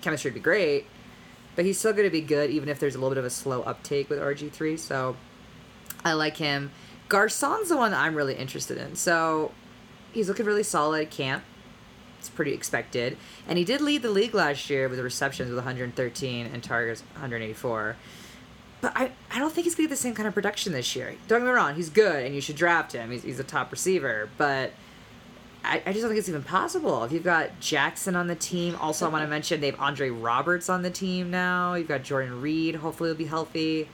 Chemistry 0.00 0.30
would 0.30 0.34
be 0.34 0.40
great, 0.40 0.86
but 1.56 1.64
he's 1.64 1.78
still 1.78 1.92
gonna 1.92 2.10
be 2.10 2.20
good 2.20 2.50
even 2.50 2.68
if 2.68 2.78
there's 2.78 2.94
a 2.94 2.98
little 2.98 3.10
bit 3.10 3.18
of 3.18 3.24
a 3.24 3.30
slow 3.30 3.62
uptake 3.62 4.10
with 4.10 4.18
RG 4.18 4.50
three. 4.52 4.76
So, 4.76 5.16
I 6.04 6.12
like 6.12 6.36
him. 6.36 6.70
Garcon's 7.08 7.68
the 7.68 7.76
one 7.76 7.90
that 7.90 8.00
I'm 8.00 8.14
really 8.14 8.34
interested 8.34 8.78
in. 8.78 8.94
So, 8.94 9.52
he's 10.12 10.28
looking 10.28 10.46
really 10.46 10.62
solid 10.62 11.02
at 11.02 11.10
camp. 11.10 11.42
It's 12.20 12.28
pretty 12.28 12.52
expected. 12.52 13.16
And 13.48 13.58
he 13.58 13.64
did 13.64 13.80
lead 13.80 14.02
the 14.02 14.10
league 14.10 14.34
last 14.34 14.70
year 14.70 14.88
with 14.88 15.00
receptions 15.00 15.48
with 15.48 15.56
113 15.56 16.46
and 16.46 16.62
targets 16.62 17.02
184. 17.14 17.96
But 18.80 18.92
I, 18.94 19.10
I 19.30 19.38
don't 19.38 19.52
think 19.52 19.64
he's 19.64 19.74
going 19.74 19.88
to 19.88 19.90
get 19.90 19.96
the 19.96 20.02
same 20.02 20.14
kind 20.14 20.28
of 20.28 20.34
production 20.34 20.72
this 20.72 20.94
year. 20.94 21.14
Don't 21.28 21.40
get 21.40 21.46
me 21.46 21.50
wrong, 21.50 21.74
he's 21.74 21.90
good 21.90 22.24
and 22.24 22.34
you 22.34 22.40
should 22.40 22.56
draft 22.56 22.92
him. 22.92 23.10
He's, 23.10 23.22
he's 23.22 23.40
a 23.40 23.44
top 23.44 23.72
receiver. 23.72 24.28
But 24.38 24.72
I, 25.64 25.82
I 25.84 25.92
just 25.92 26.00
don't 26.00 26.10
think 26.10 26.18
it's 26.18 26.28
even 26.28 26.42
possible. 26.42 27.04
If 27.04 27.12
you've 27.12 27.24
got 27.24 27.58
Jackson 27.60 28.16
on 28.16 28.26
the 28.26 28.34
team, 28.34 28.76
also 28.80 29.06
I 29.06 29.08
want 29.08 29.24
to 29.24 29.28
mention 29.28 29.60
they 29.60 29.70
have 29.70 29.80
Andre 29.80 30.10
Roberts 30.10 30.68
on 30.68 30.82
the 30.82 30.90
team 30.90 31.30
now. 31.30 31.74
You've 31.74 31.88
got 31.88 32.02
Jordan 32.02 32.40
Reed, 32.40 32.76
hopefully 32.76 33.08
he'll 33.10 33.16
be 33.16 33.24
healthy. 33.24 33.88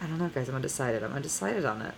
I 0.00 0.06
don't 0.06 0.18
know, 0.18 0.28
guys. 0.28 0.48
I'm 0.48 0.56
undecided. 0.56 1.04
I'm 1.04 1.12
undecided 1.12 1.64
on 1.64 1.80
it. 1.80 1.94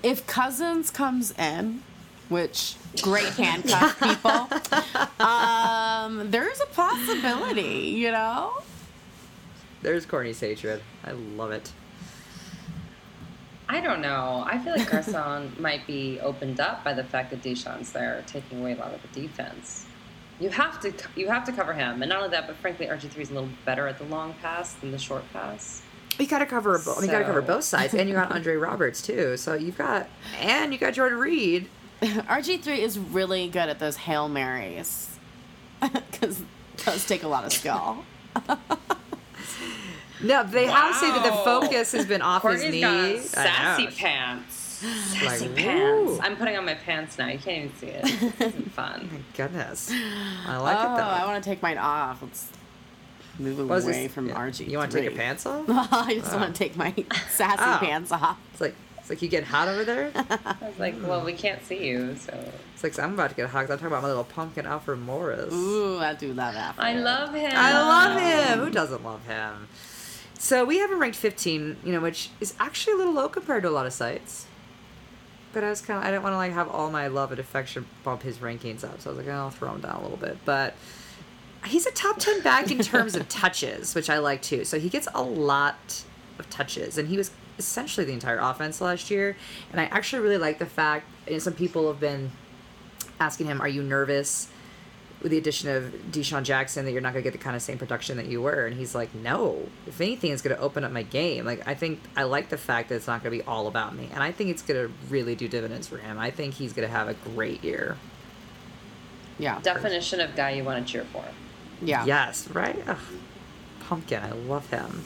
If 0.00 0.26
Cousins 0.28 0.92
comes 0.92 1.32
in, 1.32 1.82
which 2.28 2.76
great 3.02 3.28
handcuff 3.28 3.98
people, 4.02 4.48
um, 5.24 6.30
there's 6.30 6.60
a 6.60 6.66
possibility, 6.66 7.88
you 7.96 8.10
know? 8.12 8.62
There's 9.82 10.04
Courtney's 10.06 10.40
hatred. 10.40 10.82
I 11.04 11.12
love 11.12 11.52
it. 11.52 11.72
I 13.68 13.80
don't 13.80 14.00
know. 14.00 14.44
I 14.46 14.58
feel 14.58 14.76
like 14.76 14.90
Garcon 14.90 15.54
might 15.60 15.86
be 15.86 16.18
opened 16.20 16.58
up 16.58 16.82
by 16.82 16.94
the 16.94 17.04
fact 17.04 17.30
that 17.30 17.42
DeSean's 17.42 17.92
there, 17.92 18.24
taking 18.26 18.60
away 18.60 18.72
a 18.72 18.76
lot 18.76 18.94
of 18.94 19.02
the 19.02 19.20
defense. 19.20 19.86
You 20.40 20.48
have 20.50 20.80
to 20.80 20.92
you 21.16 21.28
have 21.28 21.44
to 21.44 21.52
cover 21.52 21.72
him, 21.72 22.00
and 22.00 22.08
not 22.08 22.18
only 22.18 22.30
that, 22.30 22.46
but 22.46 22.56
frankly, 22.56 22.86
RG 22.86 23.10
three 23.10 23.22
is 23.24 23.30
a 23.30 23.34
little 23.34 23.48
better 23.64 23.88
at 23.88 23.98
the 23.98 24.04
long 24.04 24.34
pass 24.40 24.72
than 24.74 24.92
the 24.92 24.98
short 24.98 25.24
pass. 25.32 25.82
You 26.18 26.26
got 26.26 26.38
to 26.38 26.46
cover. 26.46 26.78
Bo- 26.78 27.00
you 27.00 27.08
got 27.08 27.18
to 27.18 27.24
cover 27.24 27.42
both 27.42 27.64
sides, 27.64 27.92
and 27.92 28.08
you 28.08 28.14
got 28.14 28.30
Andre 28.32 28.54
Roberts 28.54 29.02
too. 29.02 29.36
So 29.36 29.54
you've 29.54 29.76
got, 29.76 30.08
and 30.40 30.72
you 30.72 30.78
got 30.78 30.94
Jordan 30.94 31.18
Reed. 31.18 31.68
RG3 32.02 32.78
is 32.78 32.98
really 32.98 33.48
good 33.48 33.68
at 33.68 33.78
those 33.78 33.96
Hail 33.96 34.28
Marys. 34.28 35.06
Because 36.10 36.40
it 36.40 36.46
does 36.84 37.06
take 37.06 37.22
a 37.22 37.28
lot 37.28 37.44
of 37.44 37.52
skill. 37.52 38.04
No, 40.20 40.42
they 40.42 40.66
have 40.66 40.96
said 40.96 41.10
that 41.12 41.22
the 41.22 41.30
focus 41.44 41.92
has 41.92 42.04
been 42.06 42.22
off 42.22 42.42
his 42.42 42.60
Courtney's 42.60 42.72
knee. 42.72 42.80
got 42.80 43.22
sassy 43.22 43.86
pants. 43.86 44.54
Sassy 44.56 45.46
Like, 45.46 45.54
pants. 45.56 46.10
woo. 46.10 46.20
I'm 46.20 46.36
putting 46.36 46.56
on 46.56 46.64
my 46.64 46.74
pants 46.74 47.16
now. 47.18 47.28
You 47.28 47.38
can't 47.38 47.66
even 47.66 47.76
see 47.76 47.86
it. 47.86 48.02
This 48.38 48.52
fun. 48.72 49.08
My 49.12 49.20
goodness, 49.36 49.92
I 49.92 50.56
like 50.56 50.76
oh, 50.76 50.82
it 50.94 50.96
though. 50.96 51.04
Oh, 51.04 51.06
I 51.06 51.24
want 51.24 51.42
to 51.42 51.48
take 51.48 51.62
mine 51.62 51.78
off. 51.78 52.20
Let's 52.20 52.48
move 53.38 53.60
away 53.60 53.80
this? 53.80 54.12
from 54.12 54.26
Yeah. 54.28 54.34
RG3. 54.34 54.68
You 54.68 54.78
want 54.78 54.90
to 54.90 54.96
take 54.96 55.04
your 55.08 55.16
pants 55.16 55.46
off? 55.46 55.66
I 55.68 56.14
just 56.14 56.32
Oh. 56.32 56.38
want 56.38 56.52
to 56.52 56.58
take 56.58 56.74
my 56.76 56.92
sassy 57.30 57.62
Oh. 57.64 57.78
pants 57.80 58.10
off. 58.10 58.38
It's 58.52 58.60
like 58.60 58.74
it's 59.08 59.10
like 59.10 59.22
you 59.22 59.28
getting 59.28 59.48
hot 59.48 59.68
over 59.68 59.84
there. 59.84 60.10
I 60.16 60.56
was 60.60 60.78
like, 60.78 60.94
well, 61.02 61.24
we 61.24 61.32
can't 61.32 61.64
see 61.64 61.86
you, 61.88 62.14
so. 62.16 62.52
It's 62.74 62.84
like 62.84 62.98
I'm 62.98 63.14
about 63.14 63.30
to 63.30 63.36
get 63.36 63.48
hot. 63.48 63.62
'cause 63.62 63.70
I'm 63.70 63.78
talking 63.78 63.86
about 63.86 64.02
my 64.02 64.08
little 64.08 64.24
pumpkin 64.24 64.66
Alfred 64.66 64.98
Morris. 65.00 65.52
Ooh, 65.52 65.98
I 65.98 66.12
do 66.12 66.34
love 66.34 66.52
that. 66.52 66.74
I 66.78 66.92
love 66.92 67.32
him. 67.34 67.50
I 67.54 67.72
love 67.72 68.20
him. 68.20 68.58
Who 68.66 68.70
doesn't 68.70 69.02
love 69.02 69.24
him? 69.24 69.66
So 70.38 70.64
we 70.64 70.76
have 70.78 70.90
him 70.92 71.00
ranked 71.00 71.16
15, 71.16 71.78
you 71.84 71.92
know, 71.92 72.00
which 72.00 72.28
is 72.38 72.54
actually 72.60 72.92
a 72.92 72.96
little 72.96 73.14
low 73.14 73.28
compared 73.30 73.62
to 73.62 73.68
a 73.68 73.70
lot 73.70 73.86
of 73.86 73.92
sites. 73.94 74.46
But 75.54 75.64
I 75.64 75.70
was 75.70 75.80
kind 75.80 75.98
of, 75.98 76.04
I 76.04 76.10
didn't 76.10 76.22
want 76.22 76.34
to 76.34 76.36
like 76.36 76.52
have 76.52 76.68
all 76.68 76.90
my 76.90 77.06
love 77.08 77.30
and 77.30 77.40
affection 77.40 77.86
bump 78.04 78.22
his 78.22 78.36
rankings 78.38 78.84
up. 78.84 79.00
So 79.00 79.10
I 79.10 79.14
was 79.14 79.26
like, 79.26 79.34
oh, 79.34 79.38
I'll 79.38 79.50
throw 79.50 79.72
him 79.72 79.80
down 79.80 79.96
a 79.96 80.02
little 80.02 80.18
bit. 80.18 80.36
But 80.44 80.74
he's 81.64 81.86
a 81.86 81.90
top 81.92 82.18
10 82.18 82.42
back 82.42 82.70
in 82.70 82.78
terms 82.80 83.16
of 83.16 83.26
touches, 83.30 83.94
which 83.94 84.10
I 84.10 84.18
like 84.18 84.42
too. 84.42 84.64
So 84.66 84.78
he 84.78 84.90
gets 84.90 85.08
a 85.14 85.22
lot 85.22 86.04
of 86.38 86.48
touches, 86.50 86.98
and 86.98 87.08
he 87.08 87.16
was 87.16 87.30
essentially 87.58 88.06
the 88.06 88.12
entire 88.12 88.38
offense 88.38 88.80
last 88.80 89.10
year. 89.10 89.36
And 89.72 89.80
I 89.80 89.84
actually 89.84 90.22
really 90.22 90.38
like 90.38 90.58
the 90.58 90.66
fact, 90.66 91.06
and 91.26 91.42
some 91.42 91.54
people 91.54 91.88
have 91.88 92.00
been 92.00 92.30
asking 93.20 93.46
him, 93.46 93.60
are 93.60 93.68
you 93.68 93.82
nervous? 93.82 94.48
with 95.22 95.32
the 95.32 95.38
addition 95.38 95.68
of 95.68 95.92
DeSean 96.12 96.44
Jackson 96.44 96.84
that 96.84 96.92
you're 96.92 97.00
not 97.00 97.12
going 97.12 97.22
to 97.22 97.30
get 97.30 97.36
the 97.36 97.42
kind 97.42 97.56
of 97.56 97.62
same 97.62 97.76
production 97.76 98.16
that 98.18 98.26
you 98.26 98.40
were. 98.40 98.66
And 98.66 98.76
he's 98.76 98.94
like, 98.94 99.12
no, 99.14 99.68
if 99.86 100.00
anything, 100.00 100.30
it's 100.30 100.42
going 100.42 100.54
to 100.54 100.62
open 100.62 100.84
up 100.84 100.92
my 100.92 101.02
game. 101.02 101.44
Like, 101.44 101.66
I 101.66 101.74
think 101.74 102.00
I 102.16 102.22
like 102.22 102.50
the 102.50 102.56
fact 102.56 102.88
that 102.88 102.96
it's 102.96 103.06
not 103.06 103.22
going 103.22 103.36
to 103.36 103.42
be 103.42 103.48
all 103.48 103.66
about 103.66 103.96
me. 103.96 104.08
And 104.12 104.22
I 104.22 104.30
think 104.30 104.50
it's 104.50 104.62
going 104.62 104.86
to 104.86 104.92
really 105.08 105.34
do 105.34 105.48
dividends 105.48 105.88
for 105.88 105.98
him. 105.98 106.18
I 106.18 106.30
think 106.30 106.54
he's 106.54 106.72
going 106.72 106.86
to 106.86 106.94
have 106.94 107.08
a 107.08 107.14
great 107.14 107.64
year. 107.64 107.96
Yeah. 109.38 109.60
Definition 109.60 110.20
of 110.20 110.36
guy 110.36 110.50
you 110.50 110.64
want 110.64 110.86
to 110.86 110.92
cheer 110.92 111.04
for. 111.04 111.24
Yeah. 111.82 112.04
Yes, 112.04 112.48
right? 112.50 112.80
Ugh. 112.86 112.98
Pumpkin, 113.80 114.22
I 114.22 114.32
love 114.32 114.68
him. 114.70 115.04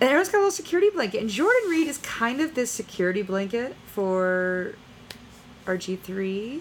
And 0.00 0.10
Aaron's 0.10 0.28
got 0.28 0.38
a 0.38 0.40
little 0.40 0.50
security 0.50 0.90
blanket. 0.90 1.20
And 1.20 1.30
Jordan 1.30 1.70
Reed 1.70 1.86
is 1.86 1.98
kind 1.98 2.40
of 2.40 2.54
this 2.54 2.70
security 2.70 3.22
blanket 3.22 3.76
for 3.86 4.74
RG3. 5.66 6.60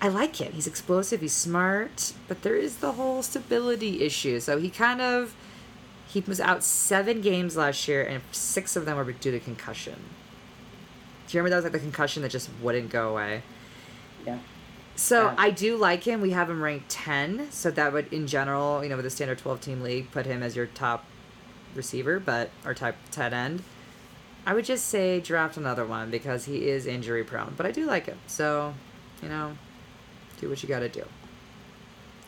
I 0.00 0.08
like 0.08 0.36
him. 0.36 0.52
He's 0.52 0.66
explosive, 0.66 1.20
he's 1.20 1.32
smart, 1.32 2.12
but 2.28 2.42
there 2.42 2.54
is 2.54 2.76
the 2.76 2.92
whole 2.92 3.22
stability 3.22 4.02
issue. 4.04 4.38
So 4.38 4.58
he 4.58 4.70
kind 4.70 5.00
of 5.00 5.34
he 6.06 6.20
was 6.20 6.40
out 6.40 6.62
seven 6.62 7.20
games 7.20 7.56
last 7.56 7.86
year, 7.86 8.02
and 8.02 8.22
six 8.32 8.76
of 8.76 8.86
them 8.86 8.96
were 8.96 9.12
due 9.12 9.30
to 9.32 9.40
concussion. 9.40 9.96
Do 11.26 11.36
you 11.36 11.42
remember 11.42 11.50
that 11.50 11.56
was 11.56 11.64
like 11.64 11.72
the 11.72 11.78
concussion 11.80 12.22
that 12.22 12.30
just 12.30 12.48
wouldn't 12.62 12.90
go 12.90 13.10
away? 13.10 13.42
Yeah. 14.24 14.38
So 14.96 15.24
Yeah. 15.26 15.34
I 15.36 15.50
do 15.50 15.76
like 15.76 16.04
him. 16.04 16.20
We 16.20 16.30
have 16.30 16.48
him 16.48 16.62
ranked 16.62 16.88
ten, 16.88 17.48
so 17.50 17.70
that 17.72 17.92
would, 17.92 18.10
in 18.12 18.26
general, 18.26 18.82
you 18.82 18.88
know, 18.88 18.96
with 18.96 19.04
a 19.06 19.10
standard 19.10 19.38
twelve 19.38 19.60
team 19.60 19.82
league, 19.82 20.10
put 20.12 20.24
him 20.24 20.42
as 20.42 20.54
your 20.56 20.66
top 20.66 21.04
receiver, 21.74 22.20
but 22.20 22.50
or 22.64 22.74
type 22.74 22.96
tight 23.10 23.32
end. 23.32 23.62
I 24.46 24.54
would 24.54 24.64
just 24.64 24.86
say 24.86 25.20
draft 25.20 25.56
another 25.56 25.84
one 25.84 26.10
because 26.10 26.46
he 26.46 26.68
is 26.68 26.86
injury 26.86 27.24
prone, 27.24 27.54
but 27.56 27.66
I 27.66 27.70
do 27.70 27.84
like 27.84 28.06
him. 28.06 28.18
So, 28.26 28.74
you 29.22 29.28
know, 29.28 29.56
do 30.40 30.48
what 30.48 30.62
you 30.62 30.68
got 30.68 30.80
to 30.80 30.88
do. 30.88 31.04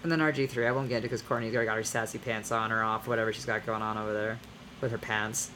And 0.03 0.11
then 0.11 0.19
RG 0.19 0.49
three, 0.49 0.67
I 0.67 0.73
won't 0.73 0.89
get 0.89 0.97
into 0.97 1.09
because 1.09 1.23
Courtney's 1.23 1.53
got 1.53 1.67
her 1.67 1.85
sassy 1.85 2.19
pants 2.19 2.53
on 2.53 2.73
or 2.73 2.83
off, 2.83 3.07
whatever 3.07 3.33
she's 3.33 3.45
got 3.45 3.67
going 3.67 3.83
on 3.83 3.99
over 3.99 4.13
there 4.13 4.39
with 4.81 4.91
her 4.93 4.99
pants. 4.99 5.51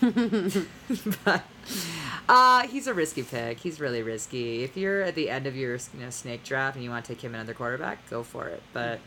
but 0.00 1.42
uh, 2.28 2.66
he's 2.68 2.86
a 2.86 2.94
risky 2.94 3.22
pick. 3.22 3.58
He's 3.58 3.80
really 3.80 4.02
risky. 4.02 4.62
If 4.62 4.76
you're 4.76 5.02
at 5.02 5.14
the 5.14 5.30
end 5.30 5.46
of 5.46 5.56
your 5.56 5.78
you 5.94 6.00
know 6.00 6.10
snake 6.10 6.44
draft 6.44 6.76
and 6.76 6.84
you 6.84 6.90
want 6.90 7.04
to 7.06 7.14
take 7.14 7.22
him 7.22 7.34
another 7.34 7.54
quarterback, 7.54 8.08
go 8.10 8.22
for 8.22 8.48
it. 8.48 8.62
But 8.72 9.00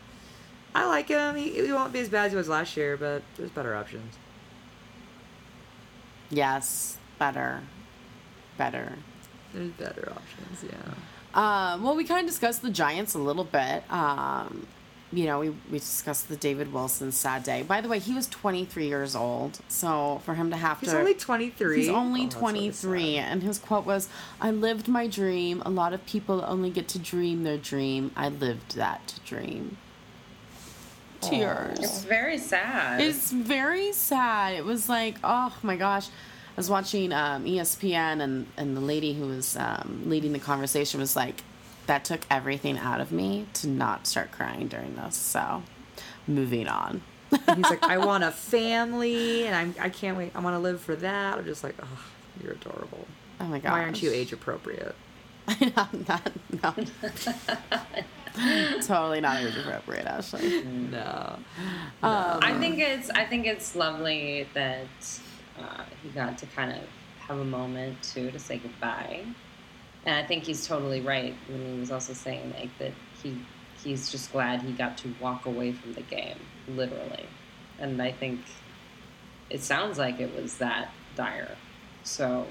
I 0.74 0.86
like 0.86 1.08
him. 1.08 1.36
He, 1.36 1.50
he 1.50 1.72
won't 1.72 1.92
be 1.92 2.00
as 2.00 2.08
bad 2.08 2.26
as 2.26 2.32
he 2.32 2.36
was 2.36 2.48
last 2.48 2.76
year, 2.76 2.96
but 2.96 3.22
there's 3.36 3.50
better 3.50 3.74
options. 3.76 4.16
Yes. 6.30 6.98
Better. 7.18 7.60
Better. 8.58 8.94
There's 9.52 9.70
better 9.72 10.12
options. 10.12 10.64
Yeah. 10.64 10.94
Um, 11.34 11.82
well, 11.82 11.96
we 11.96 12.04
kind 12.04 12.20
of 12.20 12.26
discussed 12.26 12.62
the 12.62 12.70
Giants 12.70 13.14
a 13.14 13.18
little 13.18 13.44
bit. 13.44 13.84
Um, 13.90 14.66
you 15.12 15.26
know, 15.26 15.38
we, 15.40 15.50
we 15.70 15.78
discussed 15.78 16.28
the 16.28 16.36
David 16.36 16.72
Wilson 16.72 17.12
sad 17.12 17.44
day. 17.44 17.62
By 17.62 17.80
the 17.80 17.88
way, 17.88 18.00
he 18.00 18.14
was 18.14 18.26
23 18.28 18.88
years 18.88 19.14
old. 19.14 19.60
So 19.68 20.20
for 20.24 20.34
him 20.34 20.50
to 20.50 20.56
have 20.56 20.80
He's 20.80 20.90
to. 20.90 20.98
only 20.98 21.14
23. 21.14 21.76
He's 21.76 21.88
only 21.88 22.22
Oh, 22.22 22.24
that's 22.24 22.34
really 22.36 22.58
23. 22.58 23.16
and 23.18 23.42
his 23.42 23.58
quote 23.58 23.84
was 23.86 24.08
I 24.40 24.50
lived 24.50 24.88
my 24.88 25.06
dream. 25.06 25.62
A 25.64 25.70
lot 25.70 25.92
of 25.92 26.04
people 26.06 26.44
only 26.46 26.70
get 26.70 26.88
to 26.88 26.98
dream 26.98 27.44
their 27.44 27.58
dream. 27.58 28.10
I 28.16 28.28
lived 28.28 28.74
that 28.74 29.20
dream. 29.24 29.76
Tears. 31.28 31.78
It's 31.78 32.04
very 32.04 32.38
sad. 32.38 33.00
It's 33.00 33.30
very 33.30 33.92
sad. 33.92 34.54
It 34.54 34.64
was 34.64 34.88
like, 34.88 35.16
oh 35.24 35.54
my 35.62 35.76
gosh. 35.76 36.08
I 36.08 36.56
was 36.56 36.70
watching 36.70 37.12
um, 37.12 37.44
ESPN, 37.44 38.22
and, 38.22 38.46
and 38.56 38.76
the 38.76 38.80
lady 38.80 39.12
who 39.12 39.26
was 39.26 39.56
um, 39.56 40.02
leading 40.06 40.32
the 40.32 40.38
conversation 40.38 41.00
was 41.00 41.16
like, 41.16 41.42
that 41.86 42.04
took 42.04 42.20
everything 42.30 42.78
out 42.78 43.00
of 43.00 43.10
me 43.10 43.46
to 43.54 43.68
not 43.68 44.06
start 44.06 44.30
crying 44.30 44.68
during 44.68 44.94
this. 44.94 45.16
So, 45.16 45.64
moving 46.28 46.68
on. 46.68 47.02
He's 47.30 47.68
like, 47.70 47.82
I 47.88 47.98
want 47.98 48.22
a 48.22 48.30
family, 48.30 49.46
and 49.46 49.54
I'm, 49.56 49.74
I 49.80 49.88
can't 49.88 50.16
wait. 50.16 50.30
I 50.34 50.40
want 50.40 50.54
to 50.54 50.60
live 50.60 50.80
for 50.80 50.94
that. 50.96 51.38
I'm 51.38 51.44
just 51.44 51.64
like, 51.64 51.74
oh, 51.82 52.04
you're 52.42 52.52
adorable. 52.52 53.06
Oh 53.40 53.46
my 53.46 53.58
gosh. 53.58 53.72
Why 53.72 53.82
aren't 53.82 54.02
you 54.02 54.12
age 54.12 54.32
appropriate? 54.32 54.94
I'm 55.48 56.06
not, 56.08 56.32
no. 56.62 56.74
totally 58.82 59.20
not 59.20 59.42
age 59.42 59.56
appropriate, 59.56 60.06
Ashley. 60.06 60.64
No. 60.64 61.36
Um, 62.02 62.40
I 62.42 62.56
think 62.58 62.80
it's 62.80 63.08
I 63.10 63.24
think 63.24 63.46
it's 63.46 63.76
lovely 63.76 64.48
that 64.54 65.20
uh, 65.58 65.84
he 66.02 66.08
got 66.10 66.36
to 66.38 66.46
kind 66.46 66.72
of 66.72 66.82
have 67.20 67.38
a 67.38 67.44
moment 67.44 68.02
too 68.02 68.30
to 68.32 68.38
say 68.38 68.58
goodbye, 68.58 69.24
and 70.04 70.16
I 70.16 70.26
think 70.26 70.44
he's 70.44 70.66
totally 70.66 71.00
right 71.00 71.34
when 71.48 71.74
he 71.74 71.78
was 71.78 71.92
also 71.92 72.12
saying 72.12 72.52
like 72.58 72.76
that 72.78 72.92
he 73.22 73.40
he's 73.82 74.10
just 74.10 74.32
glad 74.32 74.62
he 74.62 74.72
got 74.72 74.98
to 74.98 75.14
walk 75.20 75.46
away 75.46 75.72
from 75.72 75.92
the 75.92 76.02
game 76.02 76.38
literally, 76.66 77.26
and 77.78 78.02
I 78.02 78.10
think 78.10 78.40
it 79.48 79.62
sounds 79.62 79.96
like 79.96 80.18
it 80.18 80.34
was 80.34 80.58
that 80.58 80.88
dire. 81.14 81.56
So 82.02 82.46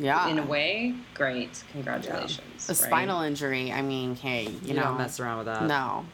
yeah. 0.00 0.28
in 0.28 0.38
a 0.38 0.42
way, 0.44 0.94
great, 1.14 1.62
congratulations. 1.72 2.68
a 2.68 2.72
right? 2.72 2.76
spinal 2.76 3.20
injury. 3.22 3.70
I 3.70 3.82
mean, 3.82 4.16
hey, 4.16 4.44
you, 4.44 4.58
You, 4.64 4.74
know, 4.74 4.84
don't 4.84 4.98
mess 4.98 5.20
around 5.20 5.38
with 5.38 5.46
that. 5.46 5.64
No, 5.64 6.06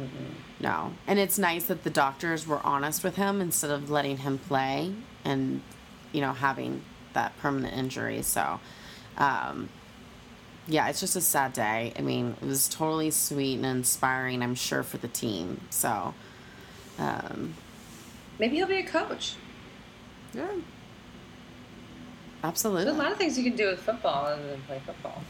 Mm-mm. 0.00 0.08
no. 0.60 0.92
And 1.06 1.18
it's 1.18 1.38
nice 1.38 1.64
that 1.66 1.84
the 1.84 1.90
doctors 1.90 2.46
were 2.46 2.60
honest 2.64 3.04
with 3.04 3.16
him 3.16 3.40
instead 3.40 3.70
of 3.70 3.90
letting 3.90 4.18
him 4.18 4.38
play 4.38 4.92
and, 5.24 5.60
you 6.12 6.20
know, 6.20 6.32
having 6.32 6.82
that 7.12 7.36
permanent 7.38 7.76
injury. 7.76 8.22
So, 8.22 8.60
um, 9.18 9.68
yeah, 10.66 10.88
it's 10.88 11.00
just 11.00 11.16
a 11.16 11.20
sad 11.20 11.52
day. 11.52 11.92
I 11.96 12.00
mean, 12.00 12.36
it 12.40 12.46
was 12.46 12.68
totally 12.68 13.10
sweet 13.10 13.56
and 13.56 13.66
inspiring, 13.66 14.42
I'm 14.42 14.54
sure, 14.54 14.82
for 14.82 14.98
the 14.98 15.08
team. 15.08 15.60
So, 15.70 16.14
um, 16.98 17.54
Maybe 18.38 18.56
he'll 18.56 18.68
be 18.68 18.78
a 18.78 18.86
coach. 18.86 19.34
Yeah. 20.32 20.46
Absolutely. 22.44 22.84
There's 22.84 22.96
a 22.96 22.98
lot 22.98 23.12
of 23.12 23.18
things 23.18 23.36
you 23.38 23.44
can 23.44 23.56
do 23.56 23.66
with 23.68 23.80
football 23.80 24.26
other 24.26 24.46
than 24.46 24.60
play 24.62 24.80
football. 24.84 25.22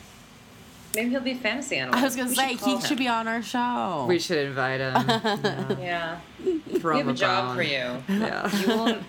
Maybe 0.94 1.10
he'll 1.10 1.20
be 1.20 1.32
a 1.32 1.36
fantasy 1.36 1.76
analyst. 1.76 2.00
I 2.00 2.04
was 2.04 2.16
going 2.16 2.28
to 2.28 2.34
say, 2.34 2.56
should 2.56 2.60
he 2.66 2.80
should 2.80 2.90
him. 2.92 2.98
be 2.98 3.08
on 3.08 3.28
our 3.28 3.42
show. 3.42 4.06
We 4.08 4.18
should 4.18 4.46
invite 4.48 4.80
him. 4.80 4.94
Yeah. 5.78 6.18
Yeah, 6.44 6.78
Throw 6.78 6.94
we 6.94 7.00
him 7.00 7.06
have 7.08 7.14
a 7.16 7.18
job 7.18 7.46
bone. 7.48 7.56
for 7.56 7.62
you. 7.62 8.02
Yeah. 8.08 8.56
You 8.60 8.68
won't. 8.68 9.02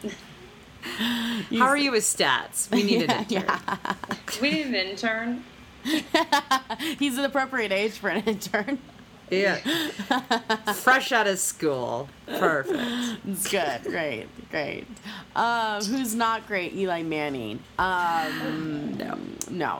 How 1.57 1.65
are 1.67 1.77
you 1.77 1.91
with 1.91 2.03
stats? 2.03 2.69
We 2.71 2.83
need 2.83 3.09
an 3.09 3.25
Yeah. 3.29 3.59
We 4.41 4.51
need 4.51 4.67
an 4.67 4.75
intern. 4.75 5.43
He's 6.99 7.17
an 7.17 7.23
appropriate 7.25 7.71
age 7.71 7.93
for 7.93 8.09
an 8.09 8.23
intern. 8.25 8.79
Yeah. 9.31 9.55
Fresh 10.73 11.11
out 11.11 11.27
of 11.27 11.39
school. 11.39 12.09
Perfect. 12.27 13.19
It's 13.27 13.49
good. 13.49 13.83
Great. 13.83 14.27
Great. 14.49 14.87
Um, 15.35 15.83
who's 15.83 16.15
not 16.15 16.47
great? 16.47 16.73
Eli 16.73 17.03
Manning. 17.03 17.59
Um, 17.77 18.93
No. 18.97 19.17
no. 19.49 19.79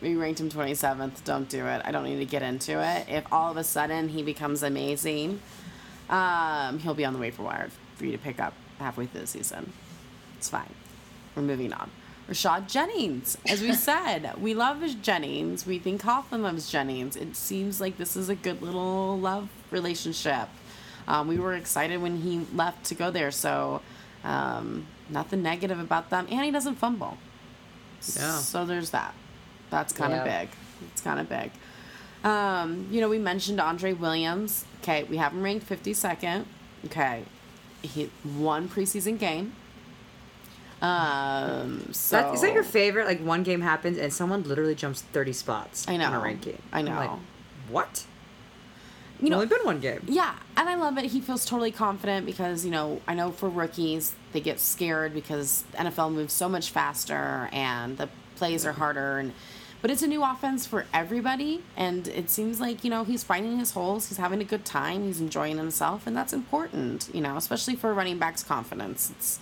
We 0.00 0.16
ranked 0.16 0.40
him 0.40 0.50
27th. 0.50 1.22
Don't 1.24 1.48
do 1.48 1.64
it. 1.66 1.80
I 1.84 1.92
don't 1.92 2.04
need 2.04 2.18
to 2.18 2.24
get 2.24 2.42
into 2.42 2.80
it. 2.82 3.08
If 3.08 3.24
all 3.32 3.50
of 3.50 3.56
a 3.56 3.64
sudden 3.64 4.08
he 4.08 4.22
becomes 4.22 4.62
amazing, 4.64 5.40
um, 6.10 6.80
he'll 6.80 6.94
be 6.94 7.04
on 7.04 7.12
the 7.12 7.20
waiver 7.20 7.42
wire 7.42 7.68
for 7.96 8.04
you 8.04 8.12
to 8.12 8.18
pick 8.18 8.40
up 8.40 8.52
halfway 8.80 9.06
through 9.06 9.20
the 9.22 9.26
season. 9.28 9.72
It's 10.38 10.48
fine. 10.48 10.74
We're 11.36 11.42
moving 11.42 11.72
on. 11.72 11.88
Rashad 12.28 12.68
Jennings, 12.68 13.36
as 13.48 13.60
we 13.60 13.74
said, 13.74 14.34
we 14.40 14.54
love 14.54 14.82
Jennings. 15.02 15.66
We 15.66 15.78
think 15.78 16.02
Hoffman 16.02 16.42
loves 16.42 16.70
Jennings. 16.70 17.16
It 17.16 17.34
seems 17.36 17.80
like 17.80 17.98
this 17.98 18.16
is 18.16 18.28
a 18.28 18.34
good 18.34 18.62
little 18.62 19.18
love 19.18 19.48
relationship. 19.70 20.48
Um, 21.08 21.26
we 21.26 21.38
were 21.38 21.54
excited 21.54 22.00
when 22.00 22.18
he 22.22 22.46
left 22.54 22.84
to 22.86 22.94
go 22.94 23.10
there, 23.10 23.30
so 23.32 23.82
um, 24.24 24.86
nothing 25.10 25.42
negative 25.42 25.80
about 25.80 26.10
them. 26.10 26.26
And 26.30 26.44
he 26.44 26.50
doesn't 26.52 26.76
fumble. 26.76 27.18
Yeah. 28.16 28.38
So 28.38 28.64
there's 28.64 28.90
that. 28.90 29.14
That's 29.70 29.92
kind 29.92 30.12
of 30.12 30.24
Yeah. 30.24 30.42
big. 30.42 30.50
It's 30.92 31.00
kind 31.02 31.18
of 31.18 31.28
big. 31.28 31.50
Um, 32.24 32.86
you 32.90 33.00
know, 33.00 33.08
we 33.08 33.18
mentioned 33.18 33.60
Andre 33.60 33.92
Williams. 33.92 34.64
Okay, 34.80 35.02
we 35.04 35.16
have 35.16 35.32
him 35.32 35.42
ranked 35.42 35.68
52nd. 35.68 36.44
Okay, 36.86 37.24
he 37.82 38.10
one 38.22 38.68
preseason 38.68 39.18
game. 39.18 39.54
Um, 40.82 41.92
so 41.92 42.16
That, 42.16 42.34
is 42.34 42.40
that 42.42 42.52
your 42.52 42.64
favorite? 42.64 43.06
Like 43.06 43.20
one 43.20 43.44
game 43.44 43.60
happens 43.60 43.96
and 43.98 44.12
someone 44.12 44.42
literally 44.42 44.74
jumps 44.74 45.00
thirty 45.02 45.32
spots 45.32 45.86
I 45.88 45.94
on 45.94 46.00
a 46.00 46.10
know. 46.10 46.22
ranking. 46.22 46.60
I 46.72 46.80
I'm 46.80 46.84
know. 46.86 46.96
like, 46.96 47.10
what? 47.70 48.04
You 49.20 49.30
know, 49.30 49.36
only 49.36 49.46
been 49.46 49.64
one 49.64 49.78
game. 49.78 50.00
Yeah, 50.08 50.34
and 50.56 50.68
I 50.68 50.74
love 50.74 50.98
it. 50.98 51.04
He 51.04 51.20
feels 51.20 51.44
totally 51.44 51.70
confident 51.70 52.26
because, 52.26 52.64
you 52.64 52.72
know, 52.72 53.00
I 53.06 53.14
know 53.14 53.30
for 53.30 53.48
rookies, 53.48 54.14
they 54.32 54.40
get 54.40 54.58
scared 54.58 55.14
because 55.14 55.62
NFL 55.74 56.12
moves 56.12 56.32
so 56.32 56.48
much 56.48 56.70
faster 56.70 57.48
and 57.52 57.96
the 57.98 58.08
plays 58.34 58.66
are 58.66 58.72
harder 58.72 59.18
and 59.18 59.32
but 59.80 59.90
it's 59.90 60.02
a 60.02 60.06
new 60.06 60.22
offense 60.24 60.64
for 60.66 60.86
everybody 60.94 61.62
and 61.76 62.06
it 62.08 62.30
seems 62.30 62.60
like, 62.60 62.82
you 62.82 62.90
know, 62.90 63.04
he's 63.04 63.22
finding 63.22 63.58
his 63.58 63.72
holes, 63.72 64.08
he's 64.08 64.18
having 64.18 64.40
a 64.40 64.44
good 64.44 64.64
time, 64.64 65.04
he's 65.04 65.20
enjoying 65.20 65.56
himself 65.56 66.06
and 66.06 66.16
that's 66.16 66.32
important, 66.32 67.08
you 67.14 67.20
know, 67.20 67.36
especially 67.36 67.76
for 67.76 67.94
running 67.94 68.18
backs 68.18 68.42
confidence. 68.42 69.10
It's 69.10 69.38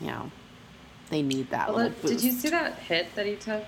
you 0.00 0.08
know, 0.08 0.30
they 1.10 1.22
need 1.22 1.50
that 1.50 1.68
Well, 1.72 1.84
look, 1.84 2.02
boost. 2.02 2.14
did 2.14 2.22
you 2.24 2.32
see 2.32 2.48
that 2.50 2.74
hit 2.80 3.14
that 3.14 3.26
he 3.26 3.36
took? 3.36 3.64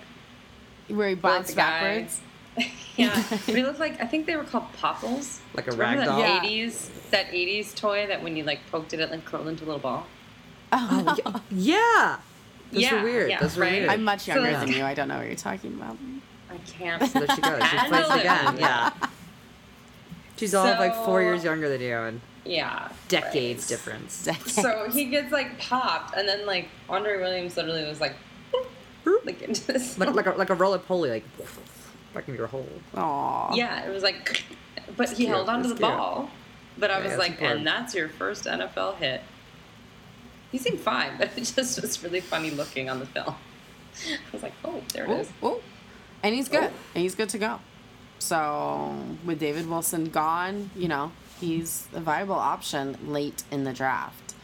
where 0.88 1.08
he 1.10 1.14
bounced 1.14 1.54
backwards? 1.54 2.20
yeah, 2.96 3.22
but 3.30 3.40
he 3.54 3.62
looked 3.62 3.78
like 3.78 4.00
I 4.00 4.06
think 4.06 4.26
they 4.26 4.36
were 4.36 4.44
called 4.44 4.72
popples. 4.74 5.40
Like 5.54 5.68
a 5.68 5.72
Do 5.72 5.76
rag 5.76 6.04
doll? 6.04 6.18
That 6.18 6.44
Yeah. 6.44 6.66
'80s, 6.66 7.10
that 7.10 7.26
'80s 7.30 7.74
toy 7.74 8.06
that 8.08 8.22
when 8.22 8.36
you 8.36 8.44
like 8.44 8.60
poked 8.70 8.92
it, 8.94 9.00
it 9.00 9.10
like 9.10 9.24
curled 9.24 9.46
into 9.48 9.64
a 9.64 9.66
little 9.66 9.80
ball. 9.80 10.06
Oh, 10.72 11.16
oh 11.26 11.40
yeah. 11.50 11.58
yeah. 11.60 12.16
Those 12.72 12.82
Yeah, 12.82 12.94
were 12.96 13.02
weird. 13.04 13.30
yeah, 13.30 13.40
Those 13.40 13.56
were 13.56 13.62
right? 13.62 13.72
weird. 13.72 13.88
I'm 13.90 14.02
much 14.04 14.26
younger 14.28 14.42
that's- 14.50 14.64
than 14.66 14.76
you. 14.76 14.84
I 14.84 14.92
don't 14.94 15.08
know 15.08 15.16
what 15.18 15.26
you're 15.26 15.36
talking 15.36 15.74
about. 15.74 15.96
I 16.50 16.56
can't. 16.66 17.00
there 17.12 17.26
she 17.34 17.40
goes. 17.40 17.62
She 17.62 17.76
And 17.78 17.88
plays 17.92 18.20
again. 18.20 18.56
Yeah. 18.58 18.90
She's 20.36 20.54
all 20.54 20.66
of 20.66 20.78
like 20.78 20.94
four 21.04 21.20
years 21.22 21.42
younger 21.44 21.68
than 21.68 21.80
you 21.80 21.96
and 21.96 22.20
Yeah, 22.44 22.88
decades 23.08 23.64
right. 23.64 23.68
difference. 23.68 24.24
Decades. 24.24 24.54
So 24.54 24.88
he 24.90 25.06
gets 25.06 25.32
like 25.32 25.58
popped, 25.58 26.16
and 26.16 26.26
then 26.28 26.46
like 26.46 26.68
Andre 26.88 27.18
Williams 27.18 27.56
literally 27.56 27.84
was 27.86 28.00
like, 28.00 28.14
like 29.24 29.42
into 29.42 29.66
this. 29.66 29.98
Like 29.98 30.14
like 30.14 30.26
a 30.26 30.30
like 30.30 30.50
a 30.50 30.54
roller 30.54 30.78
poly, 30.78 31.10
like 31.10 31.24
back 32.14 32.28
in 32.28 32.34
your 32.34 32.46
hole. 32.46 32.68
Aw. 32.96 33.54
yeah, 33.54 33.84
it 33.86 33.92
was 33.92 34.02
like, 34.02 34.42
but 34.96 35.10
he 35.10 35.16
cute. 35.16 35.28
held 35.28 35.48
onto 35.48 35.68
the 35.68 35.74
cute. 35.74 35.80
ball. 35.88 36.30
But 36.78 36.90
I 36.90 36.98
Yeah, 37.00 37.08
was 37.08 37.18
like, 37.18 37.32
important. 37.32 37.58
and 37.58 37.66
that's 37.66 37.94
your 37.94 38.08
first 38.08 38.44
NFL 38.44 38.96
hit. 38.96 39.20
He 40.52 40.58
seemed 40.58 40.78
fine, 40.80 41.18
but 41.18 41.30
it 41.36 41.52
just 41.54 41.80
was 41.82 42.02
really 42.02 42.20
funny 42.20 42.50
looking 42.50 42.88
on 42.88 43.00
the 43.00 43.06
film. 43.06 43.34
I 44.08 44.16
was 44.32 44.42
like, 44.42 44.52
oh, 44.64 44.80
there 44.94 45.04
it 45.04 45.10
Ooh, 45.10 45.14
is. 45.16 45.30
ooh. 45.42 45.60
And 46.22 46.34
he's 46.34 46.48
good. 46.48 46.64
Oh. 46.64 46.92
And 46.94 47.02
he's 47.02 47.14
good 47.14 47.28
to 47.30 47.38
go. 47.38 47.58
So 48.20 48.96
with 49.24 49.38
David 49.40 49.68
Wilson 49.68 50.06
gone, 50.06 50.70
you 50.76 50.88
know, 50.88 51.12
he's 51.40 51.88
a 51.92 52.00
viable 52.00 52.34
option 52.34 52.96
late 53.06 53.44
in 53.50 53.64
the 53.64 53.72
draft. 53.72 54.34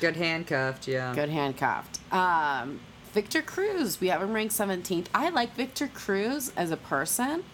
Good 0.00 0.16
handcuffed, 0.16 0.88
yeah. 0.88 1.14
Good 1.14 1.28
handcuffed. 1.28 2.00
Um, 2.12 2.80
Victor 3.12 3.42
Cruz, 3.42 4.00
we 4.00 4.08
have 4.08 4.22
him 4.22 4.32
ranked 4.32 4.54
17th. 4.54 5.06
I 5.14 5.30
like 5.30 5.54
Victor 5.54 5.88
Cruz 5.88 6.52
as 6.56 6.70
a 6.70 6.76
person. 6.76 7.44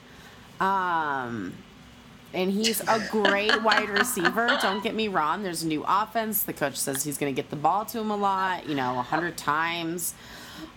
Um, 0.59 1.55
and 2.33 2.51
he's 2.51 2.81
a 2.81 3.07
great 3.11 3.63
wide 3.63 3.91
receiver. 3.91 4.59
Don't 4.63 4.83
get 4.83 4.95
me 4.95 5.09
wrong. 5.09 5.43
There's 5.43 5.63
a 5.63 5.67
new 5.67 5.85
offense. 5.87 6.43
The 6.43 6.53
coach 6.53 6.77
says 6.77 7.05
he's 7.05 7.19
going 7.19 7.35
to 7.35 7.37
get 7.41 7.51
the 7.51 7.57
ball 7.57 7.85
to 7.87 7.99
him 7.99 8.11
a 8.11 8.17
lot, 8.17 8.69
you 8.69 8.75
know, 8.75 8.95
100 8.95 9.37
times. 9.37 10.15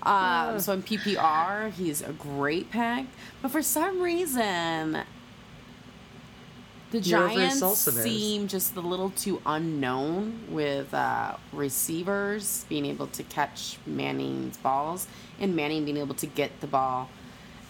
Um, 0.03 0.59
so 0.59 0.73
in 0.73 0.83
PPR, 0.83 1.71
he's 1.71 2.01
a 2.01 2.11
great 2.13 2.69
pick. 2.71 3.05
But 3.41 3.51
for 3.51 3.61
some 3.61 4.01
reason, 4.01 4.99
the 6.93 6.99
You're 6.99 7.23
over 7.23 7.41
his 7.41 7.59
Giants 7.59 7.79
seem 7.79 8.47
just 8.47 8.75
a 8.75 8.79
little 8.79 9.09
too 9.09 9.41
unknown 9.45 10.39
with 10.49 10.93
uh, 10.93 11.37
receivers 11.51 12.65
being 12.69 12.85
able 12.85 13.07
to 13.07 13.23
catch 13.23 13.77
Manning's 13.87 14.57
balls 14.57 15.07
and 15.39 15.55
Manning 15.55 15.85
being 15.85 15.97
able 15.97 16.13
to 16.15 16.27
get 16.27 16.61
the 16.61 16.67
ball 16.67 17.09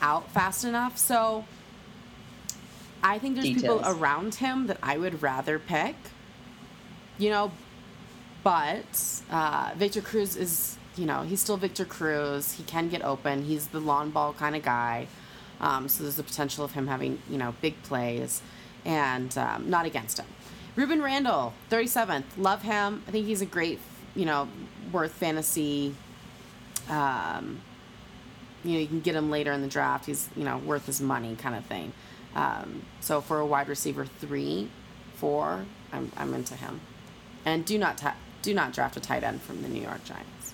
out 0.01 0.29
fast 0.31 0.65
enough. 0.65 0.97
So 0.97 1.45
I 3.01 3.17
think 3.17 3.35
there's 3.35 3.47
people 3.47 3.81
around 3.85 4.35
him 4.35 4.67
that 4.67 4.77
I 4.83 4.97
would 4.97 5.21
rather 5.21 5.57
pick. 5.57 5.95
You 7.17 7.29
know, 7.29 7.51
but 8.43 9.21
uh, 9.31 9.71
Victor 9.77 10.01
Cruz 10.01 10.35
is, 10.35 10.77
you 10.97 11.05
know, 11.05 11.21
he's 11.21 11.39
still 11.39 11.57
Victor 11.57 11.85
Cruz. 11.85 12.53
He 12.53 12.63
can 12.63 12.89
get 12.89 13.03
open. 13.03 13.45
He's 13.45 13.67
the 13.67 13.79
lawn 13.79 14.09
ball 14.09 14.33
kind 14.33 14.55
of 14.55 14.63
guy. 14.63 15.07
Um, 15.61 15.87
so 15.87 16.03
there's 16.03 16.17
the 16.17 16.23
potential 16.23 16.65
of 16.65 16.73
him 16.73 16.87
having, 16.87 17.19
you 17.29 17.37
know, 17.37 17.55
big 17.61 17.81
plays 17.83 18.41
and 18.85 19.37
um, 19.37 19.69
not 19.69 19.85
against 19.85 20.19
him. 20.19 20.25
Rueben 20.75 21.03
Randle, 21.03 21.53
37th. 21.69 22.23
Love 22.37 22.63
him. 22.63 23.03
I 23.07 23.11
think 23.11 23.27
he's 23.27 23.41
a 23.41 23.45
great, 23.45 23.79
you 24.15 24.25
know, 24.25 24.47
worth 24.91 25.11
fantasy. 25.13 25.95
Um, 26.89 27.61
you 28.63 28.73
know, 28.73 28.79
you 28.79 28.87
can 28.87 29.01
get 29.01 29.15
him 29.15 29.29
later 29.29 29.51
in 29.51 29.61
the 29.61 29.67
draft. 29.67 30.05
He's, 30.05 30.29
you 30.35 30.43
know, 30.43 30.57
worth 30.57 30.85
his 30.85 31.01
money 31.01 31.35
kind 31.35 31.55
of 31.55 31.65
thing. 31.65 31.93
Um, 32.35 32.81
so 33.01 33.21
for 33.21 33.39
a 33.39 33.45
wide 33.45 33.67
receiver 33.67 34.05
three, 34.05 34.69
four, 35.15 35.65
I'm, 35.91 36.11
I'm 36.17 36.33
into 36.33 36.55
him. 36.55 36.79
And 37.45 37.65
do 37.65 37.77
not 37.77 37.97
ta- 37.97 38.15
do 38.41 38.53
not 38.53 38.73
draft 38.73 38.97
a 38.97 38.99
tight 38.99 39.23
end 39.23 39.41
from 39.41 39.61
the 39.61 39.67
New 39.67 39.81
York 39.81 40.03
Giants. 40.03 40.53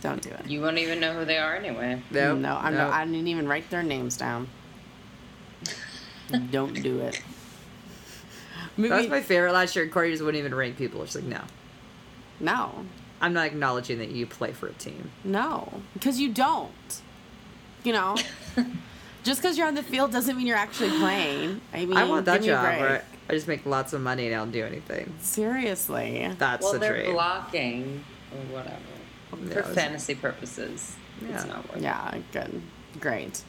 Don't 0.00 0.20
do 0.20 0.30
it. 0.30 0.46
You 0.48 0.60
won't 0.60 0.78
even 0.78 0.98
know 0.98 1.12
who 1.12 1.24
they 1.24 1.38
are 1.38 1.54
anyway. 1.54 2.02
Nope, 2.10 2.38
no, 2.38 2.56
I'm 2.56 2.74
nope. 2.74 2.88
not, 2.88 2.92
I 2.92 3.04
didn't 3.04 3.28
even 3.28 3.46
write 3.46 3.70
their 3.70 3.84
names 3.84 4.16
down. 4.16 4.48
Don't 6.50 6.74
do 6.82 7.00
it. 7.00 7.20
That 8.78 8.90
was 8.90 9.08
my 9.08 9.20
favorite 9.20 9.52
last 9.52 9.76
year. 9.76 9.86
Corey 9.88 10.10
just 10.12 10.22
wouldn't 10.22 10.38
even 10.40 10.54
rank 10.54 10.76
people. 10.78 11.04
She's 11.04 11.16
like, 11.16 11.24
no, 11.24 11.42
no, 12.40 12.86
I'm 13.20 13.32
not 13.34 13.46
acknowledging 13.46 13.98
that 13.98 14.10
you 14.10 14.26
play 14.26 14.52
for 14.52 14.66
a 14.68 14.72
team. 14.72 15.10
no, 15.24 15.82
because 15.94 16.18
you 16.18 16.30
don't. 16.32 17.00
You 17.84 17.92
know, 17.92 18.16
just 19.24 19.42
because 19.42 19.58
you're 19.58 19.66
on 19.66 19.74
the 19.74 19.82
field 19.82 20.12
doesn't 20.12 20.36
mean 20.36 20.46
you're 20.46 20.56
actually 20.56 20.90
playing. 20.90 21.60
I 21.72 21.84
mean, 21.84 21.96
I 21.96 22.04
want 22.04 22.24
that 22.26 22.40
give 22.42 22.46
job 22.50 22.64
break. 22.64 22.80
where 22.80 23.04
I 23.28 23.32
just 23.34 23.48
make 23.48 23.66
lots 23.66 23.92
of 23.92 24.00
money 24.00 24.26
and 24.26 24.34
I 24.34 24.38
don't 24.38 24.52
do 24.52 24.64
anything. 24.64 25.12
Seriously. 25.20 26.32
That's 26.38 26.62
well, 26.62 26.74
the 26.74 26.78
they're 26.78 27.02
dream. 27.02 27.12
blocking 27.12 28.04
or 28.32 28.54
whatever 28.54 28.76
Yeah, 29.32 29.52
for 29.52 29.58
it's- 29.58 29.74
fantasy 29.74 30.14
purposes. 30.14 30.94
It's 31.20 31.44
Yeah. 31.44 31.52
not 31.52 31.68
working. 31.68 31.82
Yeah, 31.82 32.18
good. 32.32 32.62
Great. 33.00 33.42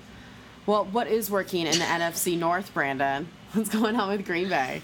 Well, 0.65 0.85
what 0.85 1.07
is 1.07 1.29
working 1.29 1.67
in 1.67 1.77
the 1.77 1.85
NFC 1.85 2.37
North, 2.37 2.73
Brandon? 2.73 3.27
What's 3.53 3.69
going 3.69 3.97
on 3.97 4.09
with 4.09 4.25
Green 4.25 4.47
Bay? 4.47 4.81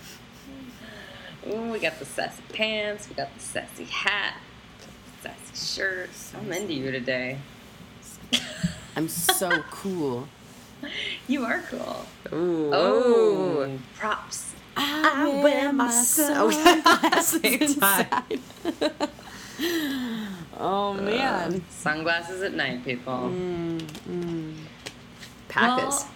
Ooh, 1.47 1.71
we 1.71 1.80
got 1.80 1.97
the 1.99 2.05
sassy 2.05 2.43
pants. 2.51 3.07
We 3.07 3.15
got 3.15 3.34
the 3.34 3.39
sassy 3.39 3.86
hat. 3.86 4.36
Sassy 5.23 5.80
shirt. 5.80 6.09
I'm 6.38 6.51
into 6.51 6.73
you 6.73 6.91
today. 6.91 7.39
I'm 8.97 9.07
so 9.07 9.49
cool. 9.71 10.27
You 11.27 11.45
are 11.45 11.63
cool. 11.69 12.05
Ooh. 12.34 12.71
Oh, 12.73 13.80
props. 13.97 14.53
I 14.75 15.41
wear 15.41 15.71
my 15.73 15.89
sun- 15.89 16.51
sunglasses 16.51 17.43
inside. 17.43 18.39
oh 20.57 20.93
man. 20.93 21.63
Sunglasses 21.69 22.41
at 22.41 22.53
night, 22.53 22.84
people. 22.86 23.32
Mm, 23.34 23.80
mm. 24.09 24.53
Packers. 25.50 26.06
Well, 26.06 26.10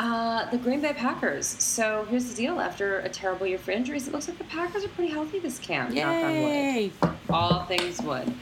uh, 0.00 0.50
the 0.50 0.58
Green 0.58 0.80
Bay 0.80 0.92
Packers. 0.94 1.46
So 1.46 2.06
here's 2.10 2.28
the 2.28 2.34
deal: 2.34 2.60
after 2.60 3.00
a 3.00 3.08
terrible 3.08 3.46
year 3.46 3.58
for 3.58 3.70
injuries, 3.70 4.08
it 4.08 4.12
looks 4.12 4.28
like 4.28 4.38
the 4.38 4.44
Packers 4.44 4.84
are 4.84 4.88
pretty 4.88 5.12
healthy 5.12 5.38
this 5.38 5.58
camp. 5.58 5.90
Knock 5.90 6.06
on 6.06 6.22
wood. 6.22 6.48
Yay! 6.48 6.92
All 7.28 7.64
things 7.64 8.00
would. 8.02 8.34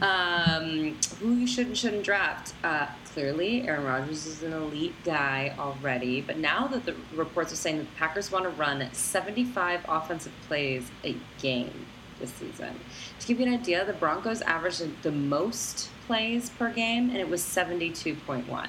Um, 0.00 0.96
who 1.20 1.34
you 1.34 1.46
should 1.46 1.68
and 1.68 1.78
shouldn't 1.78 2.04
draft? 2.04 2.52
Uh, 2.64 2.88
clearly, 3.12 3.66
Aaron 3.66 3.84
Rodgers 3.84 4.26
is 4.26 4.42
an 4.42 4.52
elite 4.52 4.94
guy 5.04 5.54
already, 5.58 6.20
but 6.20 6.36
now 6.36 6.66
that 6.66 6.84
the 6.84 6.96
reports 7.14 7.52
are 7.52 7.56
saying 7.56 7.78
that 7.78 7.84
the 7.84 7.96
Packers 7.96 8.32
want 8.32 8.44
to 8.44 8.50
run 8.50 8.86
75 8.92 9.80
offensive 9.88 10.32
plays 10.48 10.90
a 11.04 11.14
game 11.40 11.86
this 12.18 12.32
season. 12.34 12.78
To 13.20 13.26
give 13.26 13.38
you 13.40 13.46
an 13.46 13.54
idea, 13.54 13.84
the 13.84 13.92
Broncos 13.92 14.42
averaged 14.42 15.02
the 15.02 15.12
most 15.12 15.90
plays 16.06 16.50
per 16.50 16.70
game, 16.70 17.10
and 17.10 17.18
it 17.18 17.28
was 17.28 17.42
72.1. 17.42 18.68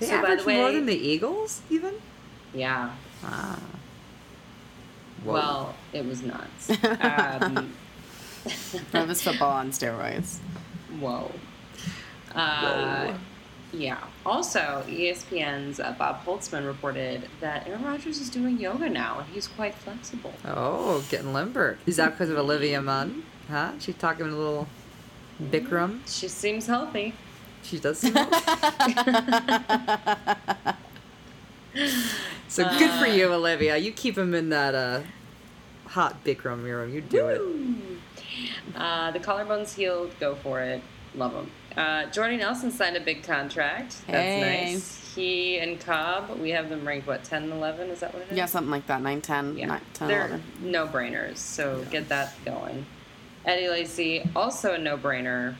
They 0.00 0.06
so, 0.06 0.12
by 0.12 0.18
average 0.18 0.40
the 0.40 0.46
way, 0.46 0.56
more 0.56 0.72
than 0.72 0.86
the 0.86 0.96
Eagles, 0.96 1.62
even. 1.70 1.94
yeah. 2.54 2.90
Ah. 3.24 3.58
Well, 5.24 5.74
it 5.92 6.04
was 6.04 6.22
nuts. 6.22 6.70
Um, 7.00 7.72
That 8.92 9.06
was 9.06 9.20
football 9.22 9.50
on 9.52 9.70
steroids. 9.70 10.38
Whoa. 10.98 11.30
Uh, 12.34 13.08
Whoa. 13.12 13.14
Yeah. 13.72 13.98
Also, 14.24 14.82
ESPN's 14.88 15.78
uh, 15.78 15.94
Bob 15.98 16.24
Holtzman 16.24 16.66
reported 16.66 17.28
that 17.40 17.68
Aaron 17.68 17.84
Rodgers 17.84 18.18
is 18.18 18.30
doing 18.30 18.58
yoga 18.58 18.88
now, 18.88 19.18
and 19.20 19.28
he's 19.28 19.46
quite 19.46 19.74
flexible. 19.74 20.32
Oh, 20.46 21.04
getting 21.10 21.34
limber. 21.34 21.76
Is 21.86 21.96
that 21.96 22.12
because 22.12 22.30
of 22.30 22.38
Olivia 22.38 22.80
Munn? 22.80 23.24
Huh? 23.48 23.72
She 23.78 23.92
talking 23.92 24.24
a 24.26 24.30
little 24.30 24.66
Bikram. 25.42 26.00
She 26.06 26.26
seems 26.28 26.66
healthy. 26.66 27.14
She 27.62 27.78
does 27.78 27.98
seem 27.98 28.14
So 32.48 32.64
good 32.78 32.90
for 33.00 33.06
you, 33.06 33.32
Olivia. 33.32 33.76
You 33.76 33.92
keep 33.92 34.18
him 34.18 34.34
in 34.34 34.48
that 34.48 34.74
uh, 34.74 35.02
hot 35.86 36.24
Bikram 36.24 36.64
room. 36.64 36.92
You 36.92 37.00
do 37.00 37.28
it. 37.28 37.40
Uh, 38.74 39.10
the 39.12 39.20
collarbone's 39.20 39.72
healed. 39.74 40.10
Go 40.18 40.34
for 40.34 40.60
it. 40.60 40.82
Love 41.14 41.32
him. 41.34 41.50
Uh, 41.76 42.06
Jordy 42.06 42.36
Nelson 42.36 42.72
signed 42.72 42.96
a 42.96 43.00
big 43.00 43.22
contract. 43.22 43.98
That's 44.08 44.16
Hey. 44.16 44.72
nice. 44.72 44.96
He 45.14 45.58
and 45.58 45.78
Cobb, 45.80 46.38
we 46.38 46.50
have 46.50 46.68
them 46.68 46.86
ranked, 46.86 47.06
what, 47.06 47.22
10 47.24 47.50
11? 47.50 47.90
Is 47.90 48.00
that 48.00 48.12
what 48.14 48.22
it 48.22 48.30
is? 48.30 48.36
Yeah, 48.36 48.46
something 48.46 48.70
like 48.70 48.86
that. 48.86 49.02
9, 49.02 49.20
10, 49.20 49.56
Yeah, 49.58 49.66
9, 49.66 49.80
10 49.94 50.08
they're 50.08 50.26
11. 50.28 50.42
no 50.62 50.86
brainers. 50.86 51.36
So 51.38 51.84
get 51.90 52.08
that 52.08 52.32
going. 52.44 52.86
Eddie 53.44 53.68
Lacy, 53.68 54.28
also 54.36 54.74
a 54.74 54.78
no 54.78 54.96
brainer. 54.96 55.54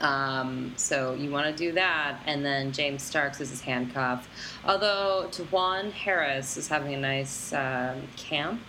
Um, 0.00 0.74
so 0.76 1.14
you 1.14 1.30
want 1.30 1.46
to 1.46 1.52
do 1.52 1.72
that, 1.72 2.20
and 2.26 2.44
then 2.44 2.72
James 2.72 3.02
Starks 3.02 3.40
is 3.40 3.50
his 3.50 3.60
handcuff. 3.60 4.28
Although 4.64 5.28
DuJuan 5.30 5.92
Harris 5.92 6.56
is 6.56 6.68
having 6.68 6.94
a 6.94 7.00
nice 7.00 7.52
um, 7.52 8.02
camp. 8.16 8.60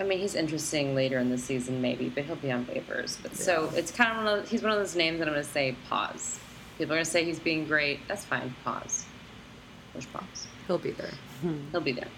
I 0.00 0.04
mean, 0.04 0.18
he's 0.18 0.34
interesting 0.34 0.94
later 0.94 1.18
in 1.18 1.30
the 1.30 1.38
season, 1.38 1.80
maybe, 1.80 2.08
but 2.08 2.24
he'll 2.24 2.36
be 2.36 2.50
on 2.50 2.66
waivers. 2.66 3.16
But 3.22 3.36
so 3.36 3.70
it's 3.74 3.92
kind 3.92 4.10
of 4.10 4.16
one 4.16 4.26
of 4.26 4.40
those, 4.40 4.50
he's 4.50 4.62
one 4.62 4.72
of 4.72 4.78
those 4.78 4.96
names 4.96 5.20
that 5.20 5.28
I'm 5.28 5.34
going 5.34 5.44
to 5.44 5.50
say 5.50 5.76
pause. 5.88 6.40
People 6.78 6.94
are 6.94 6.96
gonna 6.96 7.04
say 7.04 7.24
he's 7.24 7.38
being 7.38 7.66
great. 7.66 8.00
That's 8.08 8.24
fine. 8.24 8.54
Pause. 8.64 9.04
Push 9.94 10.06
pause. 10.12 10.48
He'll 10.66 10.78
be 10.78 10.90
there. 10.90 11.12
He'll 11.70 11.80
be 11.80 11.92
there. 11.92 12.08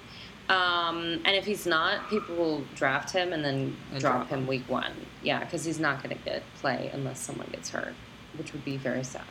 Um, 0.49 1.21
and 1.25 1.35
if 1.37 1.45
he's 1.45 1.67
not, 1.67 2.09
people 2.09 2.37
will 2.37 2.63
draft 2.75 3.11
him 3.11 3.33
and 3.33 3.45
then 3.45 3.77
And 3.93 4.01
drop, 4.01 4.17
drop 4.17 4.29
him 4.29 4.47
week 4.47 4.69
one. 4.69 4.93
Yeah, 5.23 5.41
because 5.41 5.65
he's 5.65 5.81
not 5.81 6.03
going 6.03 6.17
to 6.17 6.23
get 6.25 6.43
play 6.61 6.91
unless 6.93 7.19
someone 7.21 7.49
gets 7.51 7.71
hurt, 7.71 7.95
which 8.37 8.53
would 8.53 8.65
be 8.65 8.77
very 8.77 9.03
sad. 9.05 9.25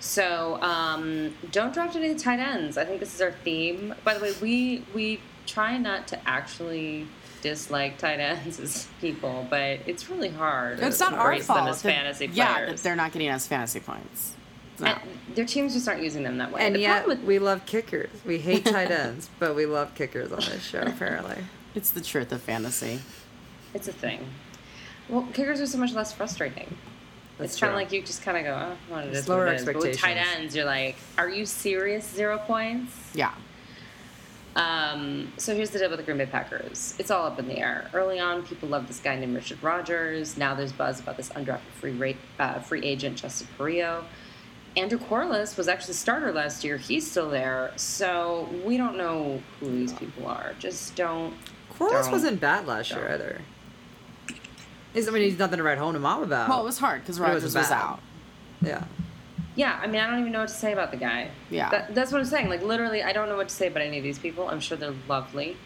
So 0.00 0.60
um, 0.62 1.34
don't 1.50 1.72
draft 1.72 1.96
any 1.96 2.14
tight 2.14 2.38
ends. 2.38 2.76
I 2.78 2.84
think 2.84 3.00
this 3.00 3.14
is 3.14 3.20
our 3.20 3.32
theme. 3.32 3.94
By 4.04 4.14
the 4.14 4.20
way, 4.20 4.32
we 4.42 4.84
we 4.94 5.20
try 5.46 5.76
not 5.78 6.06
to 6.08 6.28
actually 6.28 7.06
dislike 7.42 7.98
tight 7.98 8.20
ends 8.20 8.60
as 8.60 8.86
people, 9.00 9.46
but 9.50 9.80
it's 9.86 10.08
really 10.08 10.28
hard. 10.28 10.78
It's 10.80 10.98
to 10.98 11.04
not 11.04 11.14
our 11.14 11.38
fault. 11.40 11.58
them 11.58 11.68
as 11.68 11.82
that- 11.82 11.92
fantasy 11.94 12.28
players. 12.28 12.36
Yeah, 12.36 12.72
they're 12.82 12.96
not 12.96 13.12
getting 13.12 13.28
us 13.30 13.46
fantasy 13.46 13.80
points. 13.80 14.34
No. 14.80 14.86
And 14.86 15.36
their 15.36 15.44
teams 15.44 15.74
just 15.74 15.88
aren't 15.88 16.02
using 16.02 16.22
them 16.22 16.38
that 16.38 16.50
way. 16.52 16.60
And 16.66 16.74
The 16.74 16.80
yet 16.80 17.06
with- 17.06 17.22
we 17.22 17.38
love 17.38 17.64
kickers. 17.66 18.10
We 18.24 18.38
hate 18.38 18.64
tight 18.64 18.90
ends, 18.90 19.28
but 19.38 19.54
we 19.54 19.66
love 19.66 19.94
kickers 19.94 20.32
on 20.32 20.40
this 20.40 20.62
show. 20.64 20.80
Apparently, 20.86 21.36
It's 21.74 21.90
the 21.90 22.00
truth 22.00 22.32
of 22.32 22.42
fantasy. 22.42 23.00
It's 23.72 23.88
a 23.88 23.92
thing. 23.92 24.26
Well, 25.08 25.28
kickers 25.32 25.60
are 25.60 25.66
so 25.66 25.78
much 25.78 25.92
less 25.92 26.12
frustrating. 26.12 26.76
That's 27.38 27.52
it's 27.52 27.60
kind 27.60 27.72
of 27.72 27.76
like 27.76 27.90
you 27.92 28.00
just 28.00 28.22
kind 28.22 28.36
of 28.38 28.44
go, 28.44 28.54
oh, 28.54 28.92
what 28.94 29.04
it 29.06 29.12
is, 29.12 29.28
Lower 29.28 29.44
what 29.46 29.54
it 29.54 29.60
is. 29.60 29.64
But 29.64 29.76
with 29.76 29.98
tight 29.98 30.16
ends, 30.16 30.54
you're 30.54 30.64
like, 30.64 30.96
are 31.18 31.28
you 31.28 31.44
serious? 31.46 32.08
Zero 32.08 32.38
points. 32.38 32.92
Yeah. 33.12 33.32
Um, 34.56 35.32
so 35.36 35.52
here's 35.54 35.70
the 35.70 35.80
deal 35.80 35.90
with 35.90 35.98
the 35.98 36.04
Green 36.04 36.18
Bay 36.18 36.26
Packers. 36.26 36.94
It's 36.98 37.10
all 37.10 37.26
up 37.26 37.40
in 37.40 37.48
the 37.48 37.58
air. 37.58 37.90
Early 37.92 38.20
on, 38.20 38.44
people 38.44 38.68
loved 38.68 38.88
this 38.88 39.00
guy 39.00 39.16
named 39.16 39.34
Richard 39.34 39.60
Rodgers. 39.62 40.36
Now 40.36 40.54
there's 40.54 40.70
buzz 40.72 41.00
about 41.00 41.16
this 41.16 41.30
undrafted 41.30 41.58
free 41.80 41.90
rate, 41.92 42.18
uh, 42.38 42.60
free 42.60 42.84
agent 42.84 43.16
Justin 43.16 43.48
Perillo. 43.58 44.04
Andrew 44.76 44.98
Quarless 44.98 45.56
was 45.56 45.68
actually 45.68 45.92
the 45.92 45.98
starter 45.98 46.32
last 46.32 46.64
year. 46.64 46.76
He's 46.76 47.08
still 47.08 47.30
there. 47.30 47.72
So 47.76 48.48
we 48.64 48.76
don't 48.76 48.96
know 48.96 49.40
who 49.60 49.70
these 49.70 49.92
people 49.92 50.26
are. 50.26 50.54
Just 50.58 50.96
don't. 50.96 51.34
Quarless 51.70 52.06
don't- 52.06 52.12
wasn't 52.12 52.40
bad 52.40 52.66
last 52.66 52.90
year 52.90 53.02
don't. 53.02 53.12
either. 53.12 53.40
He's, 54.92 55.08
I 55.08 55.10
mean, 55.10 55.22
he's 55.22 55.38
nothing 55.38 55.56
to 55.58 55.62
write 55.64 55.78
home 55.78 55.94
to 55.94 55.98
mom 56.00 56.22
about. 56.22 56.48
Well, 56.48 56.60
it 56.60 56.64
was 56.64 56.78
hard 56.78 57.00
because 57.02 57.18
It 57.18 57.22
wasn't 57.22 57.34
Rodgers 57.42 57.54
was 57.54 57.70
out. 57.70 58.00
yeah. 58.62 58.84
Yeah, 59.56 59.78
I 59.80 59.86
mean, 59.86 60.00
I 60.00 60.10
don't 60.10 60.18
even 60.20 60.32
know 60.32 60.40
what 60.40 60.48
to 60.48 60.54
say 60.54 60.72
about 60.72 60.90
the 60.90 60.96
guy. 60.96 61.30
Yeah. 61.48 61.70
That, 61.70 61.94
that's 61.94 62.10
what 62.10 62.20
I'm 62.20 62.26
saying. 62.26 62.48
Like, 62.48 62.62
literally, 62.62 63.04
I 63.04 63.12
don't 63.12 63.28
know 63.28 63.36
what 63.36 63.48
to 63.48 63.54
say 63.54 63.68
about 63.68 63.82
any 63.82 63.98
of 63.98 64.02
these 64.04 64.18
people. 64.18 64.48
I'm 64.48 64.58
sure 64.58 64.76
they're 64.76 64.94
lovely. 65.08 65.56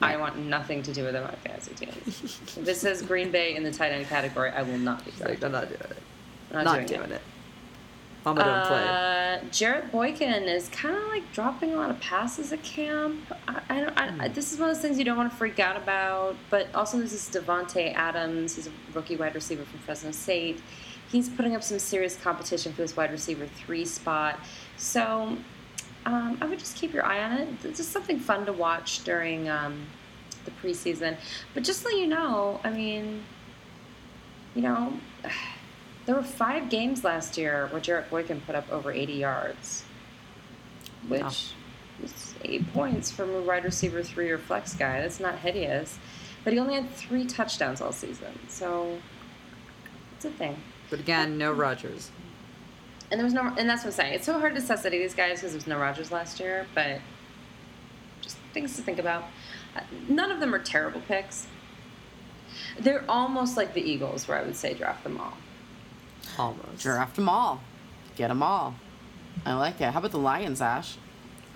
I 0.00 0.16
want 0.16 0.38
nothing 0.38 0.82
to 0.84 0.92
do 0.92 1.02
with 1.04 1.12
them 1.12 1.24
on 1.24 1.34
fantasy 1.44 1.74
teams. 1.74 2.06
if 2.56 2.68
it 2.68 2.76
says 2.76 3.02
Green 3.02 3.30
Bay 3.30 3.56
in 3.56 3.64
the 3.64 3.72
tight 3.72 3.90
end 3.92 4.06
category, 4.06 4.50
I 4.50 4.62
will 4.62 4.78
not 4.78 5.04
be 5.04 5.10
He's 5.10 5.20
like. 5.20 5.42
I'm 5.42 5.52
not 5.52 5.68
doing 5.68 5.80
it. 5.80 5.96
I'm 6.54 6.64
Not, 6.64 6.86
doing, 6.86 7.10
it. 7.10 7.20
Mama 8.34 8.44
don't 8.44 8.66
play. 8.66 8.84
Uh, 8.84 9.50
Jarrett 9.50 9.92
Boykin 9.92 10.44
is 10.44 10.68
kind 10.68 10.96
of 10.96 11.02
like 11.08 11.30
dropping 11.32 11.74
a 11.74 11.76
lot 11.76 11.90
of 11.90 12.00
passes 12.00 12.52
at 12.52 12.62
camp. 12.62 13.20
I, 13.46 13.60
I 13.68 13.80
don't. 13.80 13.98
I, 13.98 14.08
Hmm. 14.08 14.20
I, 14.22 14.28
this 14.28 14.52
is 14.52 14.58
one 14.58 14.70
of 14.70 14.76
those 14.76 14.82
things 14.82 14.98
you 14.98 15.04
don't 15.04 15.16
want 15.16 15.30
to 15.30 15.36
freak 15.36 15.58
out 15.58 15.76
about. 15.76 16.36
But 16.50 16.74
also, 16.74 16.98
there's 16.98 17.12
this 17.12 17.28
Davante 17.30 17.94
Adams. 17.94 18.56
He's 18.56 18.66
a 18.66 18.70
rookie 18.94 19.16
wide 19.16 19.34
receiver 19.34 19.64
from 19.64 19.78
Fresno 19.80 20.10
State. 20.12 20.60
He's 21.10 21.28
putting 21.28 21.54
up 21.54 21.62
some 21.62 21.78
serious 21.78 22.16
competition 22.16 22.72
for 22.72 22.82
this 22.82 22.96
wide 22.96 23.10
receiver 23.10 23.46
three 23.46 23.84
spot. 23.84 24.38
So, 24.76 25.36
um, 26.06 26.38
I 26.40 26.46
would 26.46 26.58
just 26.58 26.76
keep 26.76 26.92
your 26.92 27.04
eye 27.04 27.22
on 27.22 27.32
it. 27.32 27.48
It's 27.64 27.78
just 27.78 27.92
something 27.92 28.18
fun 28.18 28.44
to 28.46 28.52
watch 28.52 29.04
during 29.04 29.48
um, 29.48 29.86
the 30.44 30.50
preseason. 30.50 31.16
But 31.54 31.64
just 31.64 31.82
so 31.82 31.88
you 31.90 32.06
know, 32.06 32.60
I 32.64 32.70
mean, 32.70 33.22
you 34.54 34.62
know, 34.62 34.92
there 36.08 36.16
were 36.16 36.22
five 36.22 36.70
games 36.70 37.04
last 37.04 37.36
year 37.36 37.66
where 37.70 37.82
Jarrett 37.82 38.08
Boykin 38.08 38.40
put 38.40 38.54
up 38.54 38.72
over 38.72 38.90
80 38.90 39.12
yards, 39.12 39.84
which 41.06 41.20
Wow. 41.20 41.28
is 42.02 42.34
eight 42.44 42.72
points 42.72 43.10
from 43.10 43.28
a 43.34 43.42
wide 43.42 43.62
receiver 43.64 44.02
three 44.02 44.30
or 44.30 44.38
flex 44.38 44.72
guy. 44.72 45.02
That's 45.02 45.20
not 45.20 45.40
hideous. 45.40 45.98
But 46.44 46.54
he 46.54 46.58
only 46.58 46.76
had 46.76 46.90
three 46.94 47.26
touchdowns 47.26 47.82
all 47.82 47.92
season, 47.92 48.38
so 48.48 49.02
it's 50.16 50.24
a 50.24 50.30
thing. 50.30 50.56
But 50.88 50.98
again, 50.98 51.36
no 51.36 51.52
Rodgers. 51.52 52.10
And 53.10 53.20
there 53.20 53.24
was 53.26 53.34
no, 53.34 53.42
and 53.58 53.68
that's 53.68 53.82
what 53.84 53.88
I'm 53.88 53.92
saying. 53.92 54.14
It's 54.14 54.24
so 54.24 54.38
hard 54.38 54.54
to 54.54 54.62
assess 54.62 54.86
any 54.86 54.96
of 54.96 55.02
these 55.02 55.14
guys 55.14 55.40
because 55.40 55.50
there 55.52 55.58
was 55.58 55.66
no 55.66 55.78
Rodgers 55.78 56.10
last 56.10 56.40
year, 56.40 56.66
but 56.74 57.02
just 58.22 58.38
things 58.54 58.76
to 58.76 58.82
think 58.82 58.98
about. 58.98 59.24
Uh, 59.76 59.80
None 60.08 60.30
of 60.30 60.40
them 60.40 60.54
are 60.54 60.58
terrible 60.58 61.02
picks. 61.02 61.48
They're 62.80 63.04
almost 63.10 63.58
like 63.58 63.74
the 63.74 63.82
Eagles, 63.82 64.26
where 64.26 64.38
I 64.38 64.42
would 64.42 64.56
say 64.56 64.72
draft 64.72 65.04
them 65.04 65.18
all. 65.20 65.34
Almost. 66.38 66.82
Draft 66.82 67.16
them 67.16 67.28
all. 67.28 67.60
Get 68.16 68.28
them 68.28 68.42
all. 68.42 68.74
I 69.44 69.54
like 69.54 69.80
it. 69.80 69.92
How 69.92 69.98
about 69.98 70.12
the 70.12 70.18
Lions, 70.18 70.60
Ash? 70.60 70.96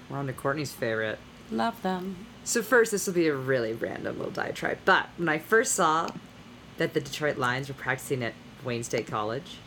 We're 0.09 0.19
on 0.19 0.27
to 0.27 0.33
Courtney's 0.33 0.73
favorite. 0.73 1.19
Love 1.51 1.81
them. 1.83 2.27
So 2.45 2.63
first, 2.63 2.91
this 2.91 3.07
will 3.07 3.15
be 3.15 3.29
a 3.29 3.35
really 3.35 3.73
random 3.73 4.19
little 4.19 4.33
diatribe. 4.33 4.79
But 4.85 5.07
when 5.17 5.29
I 5.29 5.39
first 5.39 5.75
saw 5.75 6.09
that 6.79 6.95
the 6.95 7.01
Detroit 7.01 7.39
Lions 7.39 7.69
were 7.69 7.75
practicing 7.75 8.23
at 8.25 8.35
Wayne 8.65 8.83
State 8.83 9.07
College, 9.07 9.59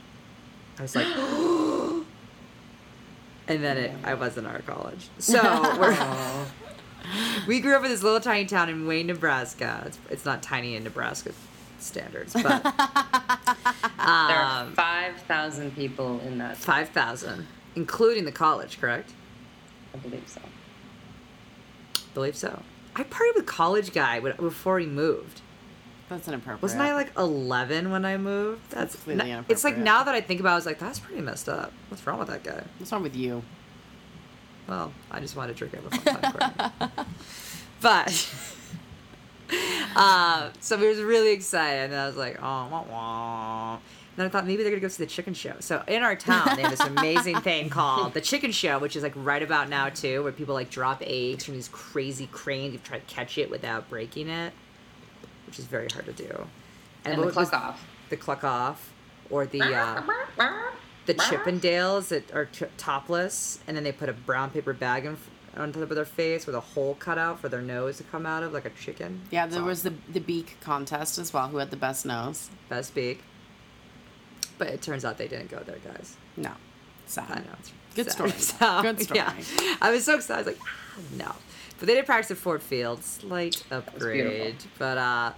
I 0.78 0.82
was 0.82 0.95
like, 0.95 1.07
and 3.47 3.63
then 3.63 3.78
it, 3.78 3.91
I 4.03 4.16
was 4.16 4.38
in 4.38 4.45
our 4.45 4.59
college. 4.59 5.07
So 5.20 5.41
we're, 5.80 5.97
we 7.47 7.61
grew 7.61 7.76
up 7.76 7.84
in 7.84 7.89
this 7.89 8.03
little 8.03 8.20
tiny 8.20 8.45
town 8.45 8.70
in 8.70 8.86
Wayne, 8.88 9.07
Nebraska. 9.07 9.84
It's, 9.86 9.99
it's 10.09 10.26
not 10.26 10.43
tiny 10.43 10.76
in 10.76 10.84
Nebraska 10.84 11.32
standards, 11.86 12.34
but 12.34 12.64
There 13.98 14.38
are 14.38 14.64
um, 14.64 14.74
5,000 14.74 15.76
people 15.76 16.20
in 16.22 16.38
that, 16.40 16.58
five 16.58 16.90
thousand, 16.90 17.48
including 17.76 18.26
the 18.26 18.32
college. 18.32 18.80
Correct? 18.80 19.12
I 19.94 19.98
believe 19.98 20.28
so. 20.28 20.42
Believe 22.14 22.36
so. 22.36 22.62
I 22.96 23.04
partied 23.04 23.36
with 23.36 23.46
college 23.46 23.92
guy 23.94 24.20
before 24.20 24.80
he 24.80 24.86
moved. 24.86 25.42
That's 26.08 26.28
inappropriate. 26.28 26.62
Wasn't 26.62 26.82
I 26.82 26.94
like 26.94 27.12
11 27.18 27.90
when 27.90 28.06
I 28.06 28.18
moved? 28.18 28.70
That's 28.70 28.94
Completely 28.96 29.32
n- 29.32 29.46
It's 29.50 29.64
like 29.64 29.76
now 29.76 30.04
that 30.04 30.14
I 30.14 30.22
think 30.22 30.40
about 30.40 30.52
it, 30.52 30.54
I 30.54 30.56
was 30.58 30.66
like, 30.68 30.80
that's 30.80 31.00
pretty 31.00 31.22
messed 31.22 31.50
up. 31.50 31.74
What's 31.90 32.06
wrong 32.06 32.20
with 32.20 32.28
that 32.28 32.44
guy? 32.44 32.64
What's 32.78 32.92
wrong 32.92 33.02
with 33.02 33.16
you? 33.16 33.42
Well, 34.68 34.94
I 35.10 35.20
just 35.20 35.36
wanted 35.36 35.58
to 35.58 35.68
drink 35.68 35.74
have 35.76 35.86
a 35.86 35.98
fun 36.12 36.22
time. 36.92 37.06
But, 37.82 38.30
uh, 39.96 40.50
so 40.60 40.78
we 40.78 40.88
was 40.88 41.00
really 41.00 41.32
excited, 41.32 41.91
and 41.91 41.96
I 41.96 42.08
was 42.08 42.16
like, 42.16 42.38
oh, 42.41 42.68
wah, 42.72 42.84
wah. 42.89 43.74
And 43.74 43.82
then 44.18 44.26
I 44.28 44.30
thought 44.30 44.48
maybe 44.48 44.64
they're 44.64 44.72
gonna 44.72 44.80
go 44.80 44.88
see 44.88 45.04
the 45.04 45.10
chicken 45.10 45.34
show. 45.34 45.56
So 45.60 45.84
in 45.88 46.02
our 46.02 46.16
town, 46.16 46.56
they 46.56 46.62
have 46.62 46.72
this 46.72 46.80
amazing 46.80 47.36
thing 47.41 47.70
called 47.70 48.14
the 48.14 48.22
chicken 48.22 48.52
show, 48.52 48.80
which 48.80 48.96
is 48.96 49.04
like 49.04 49.14
right 49.16 49.43
about 49.43 49.68
now 49.68 49.89
too, 49.89 50.24
where 50.24 50.32
people 50.32 50.54
like 50.54 50.70
drop 50.70 51.02
eggs 51.06 51.43
from 51.43 51.56
these 51.56 51.68
crazy 51.68 52.28
cranes. 52.32 52.72
You 52.72 52.80
try 52.80 53.00
to 53.00 53.06
catch 53.08 53.38
it 53.38 53.50
without 53.50 53.89
breaking 53.89 54.30
it, 54.30 54.54
which 55.48 55.60
is 55.60 55.66
very 55.66 55.88
hard 55.89 56.06
to 56.06 56.14
do. 56.14 56.48
And, 57.04 57.18
what 57.18 57.28
the 57.28 57.34
cluck 57.34 57.54
off. 57.54 57.86
the 58.10 58.18
cluck 58.18 58.43
off 58.46 58.93
or 59.30 59.46
the 59.46 59.62
uh, 59.62 60.02
the 61.06 61.16
Chippendales 61.16 62.08
that 62.08 62.34
are 62.34 62.46
t- 62.46 62.66
topless, 62.78 63.60
and 63.68 63.76
then 63.76 63.84
they 63.84 63.91
put 63.91 64.08
a 64.08 64.14
brown 64.14 64.50
paper 64.50 64.74
bag 64.74 65.06
in, 65.06 65.18
on 65.58 65.72
top 65.72 65.84
of 65.84 65.95
their 65.95 66.06
face 66.06 66.45
with 66.45 66.56
a 66.56 66.60
hole 66.60 66.95
cut 66.95 67.18
out 67.18 67.39
for 67.39 67.49
their 67.49 67.62
nose 67.62 67.97
to 67.97 68.03
come 68.03 68.26
out 68.26 68.43
of, 68.43 68.53
like 68.53 68.66
a 68.66 68.70
chicken. 68.72 69.22
Yeah, 69.32 69.45
there 69.47 69.64
was 69.64 69.84
the 69.84 69.93
the 70.12 70.20
beak 70.20 70.58
contest 70.62 71.18
as 71.18 71.34
well. 71.34 71.47
Who 71.47 71.58
had 71.58 71.72
the 71.72 71.78
best 71.78 72.06
nose? 72.06 72.49
best 72.70 72.93
beak. 72.95 73.22
But 74.58 74.68
it 74.70 74.82
turns 74.82 75.03
out 75.03 75.18
they 75.18 75.28
didn't 75.28 75.49
go 75.51 75.60
there, 75.60 75.78
guys. 75.84 76.16
No, 76.38 76.51
sad. 77.06 77.26
I 77.30 77.36
know. 77.39 77.56
It's 77.60 77.72
Good 77.95 78.06
sad. 78.06 78.14
story. 78.14 78.32
So, 78.38 78.82
Good 78.82 79.01
story. 79.01 79.20
Yeah, 79.20 79.34
I 79.82 79.91
was 79.91 80.06
so 80.06 80.16
excited. 80.16 80.47
I 80.47 80.49
was 80.51 80.58
like, 80.58 80.60
ah, 80.62 81.01
no. 81.18 81.36
But 81.78 81.88
they 81.88 81.95
did 81.95 82.06
practice 82.06 82.32
at 82.32 82.38
Ford 82.38 82.62
Field. 82.64 83.03
Slight 83.03 83.64
upgrade. 83.70 84.56
But 84.80 84.97
uh, 84.97 85.34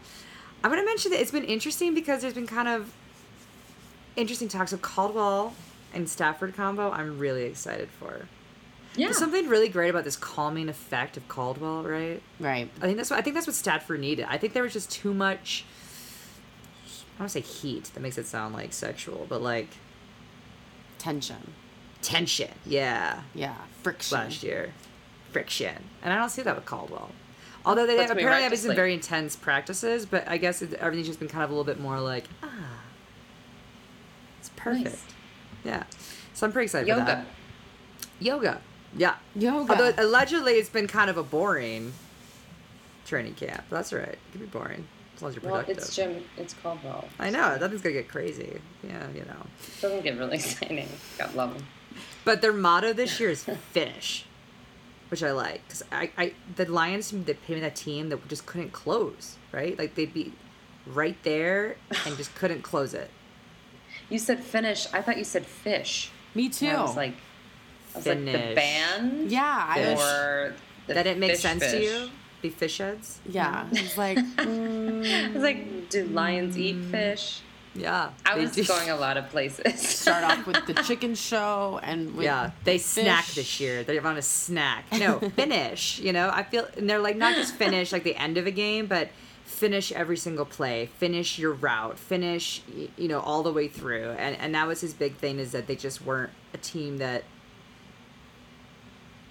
I 0.63 0.67
want 0.67 0.79
to 0.79 0.85
mention 0.85 1.11
that 1.11 1.19
it's 1.19 1.31
been 1.31 1.43
interesting 1.45 1.95
because 1.95 2.21
there's 2.21 2.35
been 2.35 2.45
kind 2.47 2.67
of 2.67 2.93
interesting 4.15 4.47
talks 4.47 4.71
of 4.73 4.81
Caldwell 4.83 5.53
and 5.93 6.07
Stafford 6.07 6.55
combo. 6.55 6.91
I'm 6.91 7.17
really 7.17 7.43
excited 7.43 7.89
for. 7.89 8.27
Yeah. 8.97 9.07
There's 9.07 9.17
something 9.17 9.47
really 9.47 9.69
great 9.69 9.89
about 9.89 10.03
this 10.03 10.15
calming 10.17 10.67
effect 10.69 11.15
of 11.17 11.27
Caldwell, 11.27 11.83
right? 11.83 12.21
Right. 12.39 12.69
I 12.81 12.85
think 12.85 12.97
that's 12.97 13.09
what 13.11 13.19
I 13.19 13.21
think 13.21 13.35
that's 13.35 13.47
what 13.47 13.55
Stafford 13.55 13.99
needed. 13.99 14.25
I 14.27 14.37
think 14.37 14.53
there 14.53 14.63
was 14.63 14.73
just 14.73 14.91
too 14.91 15.13
much. 15.13 15.65
I 16.85 16.89
don't 16.89 17.19
want 17.21 17.31
to 17.31 17.41
say 17.41 17.41
heat. 17.41 17.85
That 17.93 17.99
makes 18.01 18.17
it 18.17 18.25
sound 18.27 18.53
like 18.53 18.73
sexual, 18.73 19.25
but 19.29 19.41
like 19.41 19.69
Tension. 20.99 21.53
tension. 22.01 22.51
Yeah, 22.65 23.21
Yeah. 23.33 23.55
Friction. 23.83 24.17
last 24.17 24.43
year, 24.43 24.73
friction, 25.31 25.75
and 26.03 26.11
I 26.11 26.17
don't 26.17 26.29
see 26.29 26.41
that 26.41 26.55
with 26.55 26.65
Caldwell. 26.65 27.11
Although 27.65 27.85
they 27.85 27.97
have, 27.97 28.11
apparently 28.11 28.43
right 28.43 28.49
have 28.49 28.57
some 28.57 28.75
very 28.75 28.93
intense 28.93 29.35
practices, 29.35 30.05
but 30.05 30.27
I 30.27 30.37
guess 30.37 30.61
it, 30.61 30.73
everything's 30.75 31.07
just 31.07 31.19
been 31.19 31.27
kind 31.27 31.43
of 31.43 31.49
a 31.49 31.53
little 31.53 31.65
bit 31.65 31.79
more 31.79 31.99
like 31.99 32.25
ah, 32.43 32.47
it's 34.39 34.49
perfect. 34.55 34.85
Nice. 34.85 35.03
Yeah, 35.63 35.83
so 36.33 36.45
I'm 36.47 36.51
pretty 36.53 36.65
excited 36.65 36.85
for 36.85 36.97
Yoga. 36.99 37.05
that. 37.05 37.25
Yoga, 38.19 38.61
yeah. 38.97 39.15
Yoga. 39.35 39.73
Although 39.73 39.93
allegedly 39.97 40.53
it's 40.53 40.69
been 40.69 40.87
kind 40.87 41.09
of 41.09 41.17
a 41.17 41.23
boring 41.23 41.93
training 43.05 43.35
camp. 43.35 43.63
That's 43.69 43.93
right. 43.93 44.07
It 44.09 44.19
can 44.31 44.41
be 44.41 44.47
boring. 44.47 44.87
As 45.15 45.21
long 45.21 45.29
as 45.29 45.35
you're 45.35 45.41
productive. 45.41 45.51
Well, 45.51 45.63
productive. 45.63 45.77
it's 45.77 45.95
Jim. 45.95 46.23
It's 46.37 46.53
Caldwell. 46.53 47.05
I 47.17 47.29
know 47.29 47.57
nothing's 47.57 47.81
gonna 47.81 47.93
get 47.93 48.07
crazy. 48.07 48.59
Yeah, 48.83 49.07
you 49.15 49.21
know. 49.21 49.45
It 49.77 49.81
Doesn't 49.81 50.03
get 50.03 50.17
really 50.17 50.35
exciting. 50.37 50.89
God 51.17 51.33
love 51.33 51.53
him. 51.53 51.65
But 52.23 52.41
their 52.41 52.53
motto 52.53 52.93
this 52.93 53.19
year 53.19 53.29
is 53.29 53.43
finish, 53.71 54.25
which 55.09 55.23
I 55.23 55.31
like 55.31 55.63
because 55.67 55.83
I, 55.91 56.11
I 56.17 56.33
the 56.55 56.65
Lions 56.65 57.11
they 57.11 57.33
paid 57.33 57.55
me 57.55 57.59
that 57.61 57.75
team 57.75 58.09
that 58.09 58.27
just 58.27 58.45
couldn't 58.45 58.73
close 58.73 59.37
right. 59.51 59.77
Like 59.77 59.95
they'd 59.95 60.13
be 60.13 60.33
right 60.85 61.17
there 61.23 61.77
and 62.05 62.17
just 62.17 62.35
couldn't 62.35 62.61
close 62.61 62.93
it. 62.93 63.09
You 64.09 64.19
said 64.19 64.43
finish. 64.43 64.87
I 64.93 65.01
thought 65.01 65.17
you 65.17 65.23
said 65.23 65.45
fish. 65.45 66.11
Me 66.35 66.49
too. 66.49 66.67
And 66.67 66.77
I 66.77 66.81
was 66.83 66.95
like, 66.95 67.11
I 67.11 67.13
was 67.13 67.19
like 68.05 68.25
the 68.25 68.53
band. 68.55 69.31
yeah, 69.31 69.65
I 69.69 69.75
Fish. 69.83 69.97
was. 69.97 70.05
Or 70.11 70.53
the 70.87 70.93
that 70.93 71.07
it 71.07 71.17
makes 71.17 71.43
make 71.43 71.51
fish 71.53 71.61
sense 71.61 71.71
to 71.71 71.83
you. 71.83 72.09
Be 72.41 72.49
fish 72.49 72.77
heads. 72.77 73.19
Yeah, 73.27 73.65
it's 73.71 73.97
like 73.97 74.17
mm, 74.17 75.25
I 75.29 75.33
was 75.33 75.43
like, 75.43 75.89
do 75.89 76.05
lions 76.05 76.57
eat 76.57 76.77
fish? 76.85 77.41
Yeah. 77.73 78.09
I 78.25 78.35
was 78.37 78.51
do. 78.53 78.63
going 78.63 78.89
a 78.89 78.95
lot 78.95 79.17
of 79.17 79.29
places. 79.29 79.79
start 79.99 80.23
off 80.23 80.47
with 80.47 80.65
the 80.65 80.73
chicken 80.83 81.13
show 81.13 81.79
and 81.83 82.15
with 82.15 82.25
Yeah, 82.25 82.51
they 82.63 82.77
snack 82.79 83.25
fish. 83.25 83.35
this 83.35 83.59
year. 83.59 83.83
They're 83.83 84.05
on 84.05 84.17
a 84.17 84.21
snack. 84.21 84.85
No, 84.97 85.19
finish. 85.35 85.99
You 85.99 86.11
know, 86.13 86.29
I 86.33 86.41
feel, 86.43 86.67
and 86.75 86.89
they're 86.89 86.97
like 86.99 87.17
not 87.17 87.35
just 87.35 87.53
finish 87.55 87.91
like 87.91 88.03
the 88.03 88.15
end 88.15 88.37
of 88.37 88.47
a 88.47 88.51
game, 88.51 88.87
but 88.87 89.09
finish 89.43 89.91
every 89.91 90.17
single 90.17 90.45
play, 90.45 90.87
finish 90.97 91.37
your 91.37 91.53
route, 91.53 91.97
finish, 91.99 92.61
you 92.97 93.07
know, 93.07 93.19
all 93.19 93.43
the 93.43 93.53
way 93.53 93.67
through. 93.67 94.11
And 94.11 94.35
and 94.37 94.55
that 94.55 94.67
was 94.67 94.81
his 94.81 94.93
big 94.93 95.15
thing 95.17 95.37
is 95.39 95.51
that 95.51 95.67
they 95.67 95.75
just 95.75 96.03
weren't 96.03 96.31
a 96.53 96.57
team 96.57 96.97
that, 96.97 97.23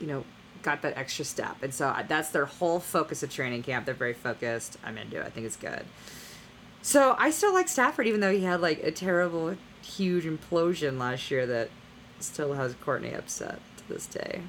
you 0.01 0.07
know, 0.07 0.24
got 0.62 0.82
that 0.82 0.97
extra 0.97 1.24
step. 1.24 1.62
And 1.62 1.72
so 1.72 1.94
that's 2.09 2.30
their 2.30 2.47
whole 2.47 2.80
focus 2.80 3.22
of 3.22 3.30
training 3.30 3.62
camp. 3.62 3.86
They're 3.86 3.94
very 3.94 4.14
focused. 4.14 4.76
I'm 4.84 4.99
into 4.99 5.18
it. 5.20 5.26
I 5.26 5.30
think 5.30 5.47
it's 5.47 5.57
good. 5.57 5.84
So 6.82 7.14
I 7.18 7.30
still 7.30 7.53
like 7.53 7.68
Stafford, 7.68 8.07
even 8.07 8.20
though 8.20 8.32
he 8.32 8.42
had 8.44 8.61
like 8.61 8.82
a 8.82 8.90
terrible, 8.90 9.57
huge 9.82 10.24
implosion 10.24 10.99
last 10.99 11.30
year 11.30 11.47
that 11.47 11.70
still 12.20 12.55
has 12.55 12.74
Courtney 12.84 13.12
upset 13.12 13.59
to 13.78 13.88
this 13.88 14.07
day. 14.07 14.42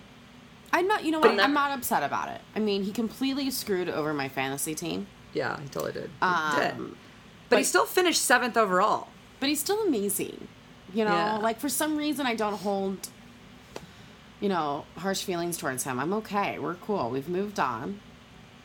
I'm 0.73 0.87
not. 0.87 1.03
You 1.03 1.11
know 1.11 1.19
what? 1.19 1.35
that- 1.35 1.43
I'm 1.43 1.53
not 1.53 1.71
upset 1.77 2.03
about 2.03 2.29
it. 2.29 2.41
I 2.55 2.59
mean, 2.59 2.83
he 2.83 2.91
completely 2.91 3.49
screwed 3.51 3.89
over 3.89 4.13
my 4.13 4.27
fantasy 4.29 4.75
team, 4.75 5.07
Yeah, 5.33 5.59
he 5.61 5.67
totally 5.69 5.93
did. 5.93 6.03
He 6.03 6.09
Um, 6.21 6.55
did. 6.59 6.95
But, 7.49 7.57
he 7.59 7.63
still 7.63 7.85
finished 7.85 8.21
seventh 8.21 8.57
overall. 8.57 9.07
but 9.39 9.49
he's 9.49 9.59
still 9.59 9.81
amazing. 9.83 10.47
You 10.93 11.05
know, 11.05 11.11
Yeah. 11.11 11.37
like 11.37 11.59
for 11.59 11.69
some 11.69 11.95
reason 11.97 12.25
I 12.25 12.33
don't 12.35 12.57
hold, 12.57 13.07
you 14.39 14.49
know, 14.49 14.85
harsh 14.97 15.23
feelings 15.23 15.57
towards 15.57 15.83
him. 15.83 15.99
I'm 15.99 16.13
okay. 16.13 16.59
We're 16.59 16.75
cool. 16.75 17.09
We've 17.09 17.29
moved 17.29 17.59
on. 17.59 17.99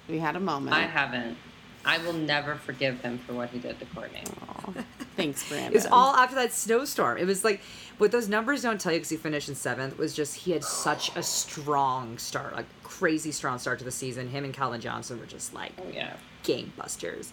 We 0.08 0.18
had 0.18 0.36
a 0.36 0.40
moment. 0.40 0.76
I 0.76 0.82
haven't. 0.82 1.36
I 1.84 1.98
will 1.98 2.12
never 2.12 2.54
forgive 2.56 3.00
him 3.00 3.18
for 3.18 3.32
what 3.32 3.50
he 3.50 3.58
did 3.58 3.78
to 3.80 3.86
Courtney. 3.86 4.22
Aw. 4.48 4.72
Thanks, 5.16 5.42
Brandon. 5.48 5.72
It 5.72 5.74
was 5.74 5.86
all 5.86 6.14
after 6.14 6.36
that 6.36 6.52
snowstorm. 6.52 7.18
It 7.18 7.26
was 7.26 7.42
like 7.44 7.60
what 7.98 8.12
those 8.12 8.28
numbers 8.28 8.62
don't 8.62 8.80
tell 8.80 8.92
you 8.92 8.98
because 8.98 9.10
he 9.10 9.16
finished 9.16 9.48
in 9.48 9.54
seventh 9.56 9.98
was 9.98 10.14
just 10.14 10.36
he 10.36 10.52
had 10.52 10.62
such 10.62 11.14
a 11.16 11.22
strong 11.22 12.18
start, 12.18 12.54
like 12.54 12.66
crazy 12.84 13.32
strong 13.32 13.58
start 13.58 13.78
to 13.80 13.84
the 13.84 13.90
season. 13.90 14.28
Him 14.28 14.44
and 14.44 14.54
Calvin 14.54 14.80
Johnson 14.80 15.18
were 15.18 15.26
just 15.26 15.54
like 15.54 15.72
Oh 15.78 15.88
yeah. 15.92 16.14
game 16.44 16.72
busters, 16.76 17.32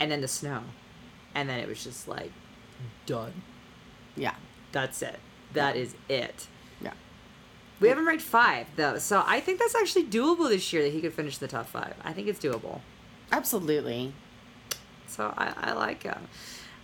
and 0.00 0.10
then 0.10 0.22
the 0.22 0.28
snow, 0.28 0.62
and 1.36 1.48
then 1.48 1.60
it 1.60 1.68
was 1.68 1.84
just 1.84 2.08
like 2.08 2.32
done. 3.06 3.42
Yeah. 4.16 4.34
That's 4.72 5.00
it. 5.02 5.20
That 5.52 5.76
is 5.76 5.94
it. 6.08 6.48
Yeah. 7.78 7.82
We 7.82 7.88
have 7.88 7.98
him 7.98 8.06
ranked 8.08 8.22
five 8.24 8.66
though, 8.76 8.98
so 8.98 9.22
I 9.26 9.40
think 9.40 9.58
that's 9.58 9.74
actually 9.74 10.04
doable 10.04 10.48
this 10.48 10.72
year 10.72 10.82
that 10.82 10.92
he 10.92 11.00
could 11.00 11.12
finish 11.14 11.38
the 11.38 11.48
top 11.48 11.66
five. 11.66 11.94
I 12.04 12.12
think 12.12 12.28
it's 12.28 12.40
doable. 12.40 12.80
Absolutely. 13.32 14.12
So 15.06 15.32
I, 15.36 15.52
I 15.56 15.72
like 15.72 16.02
him. 16.02 16.18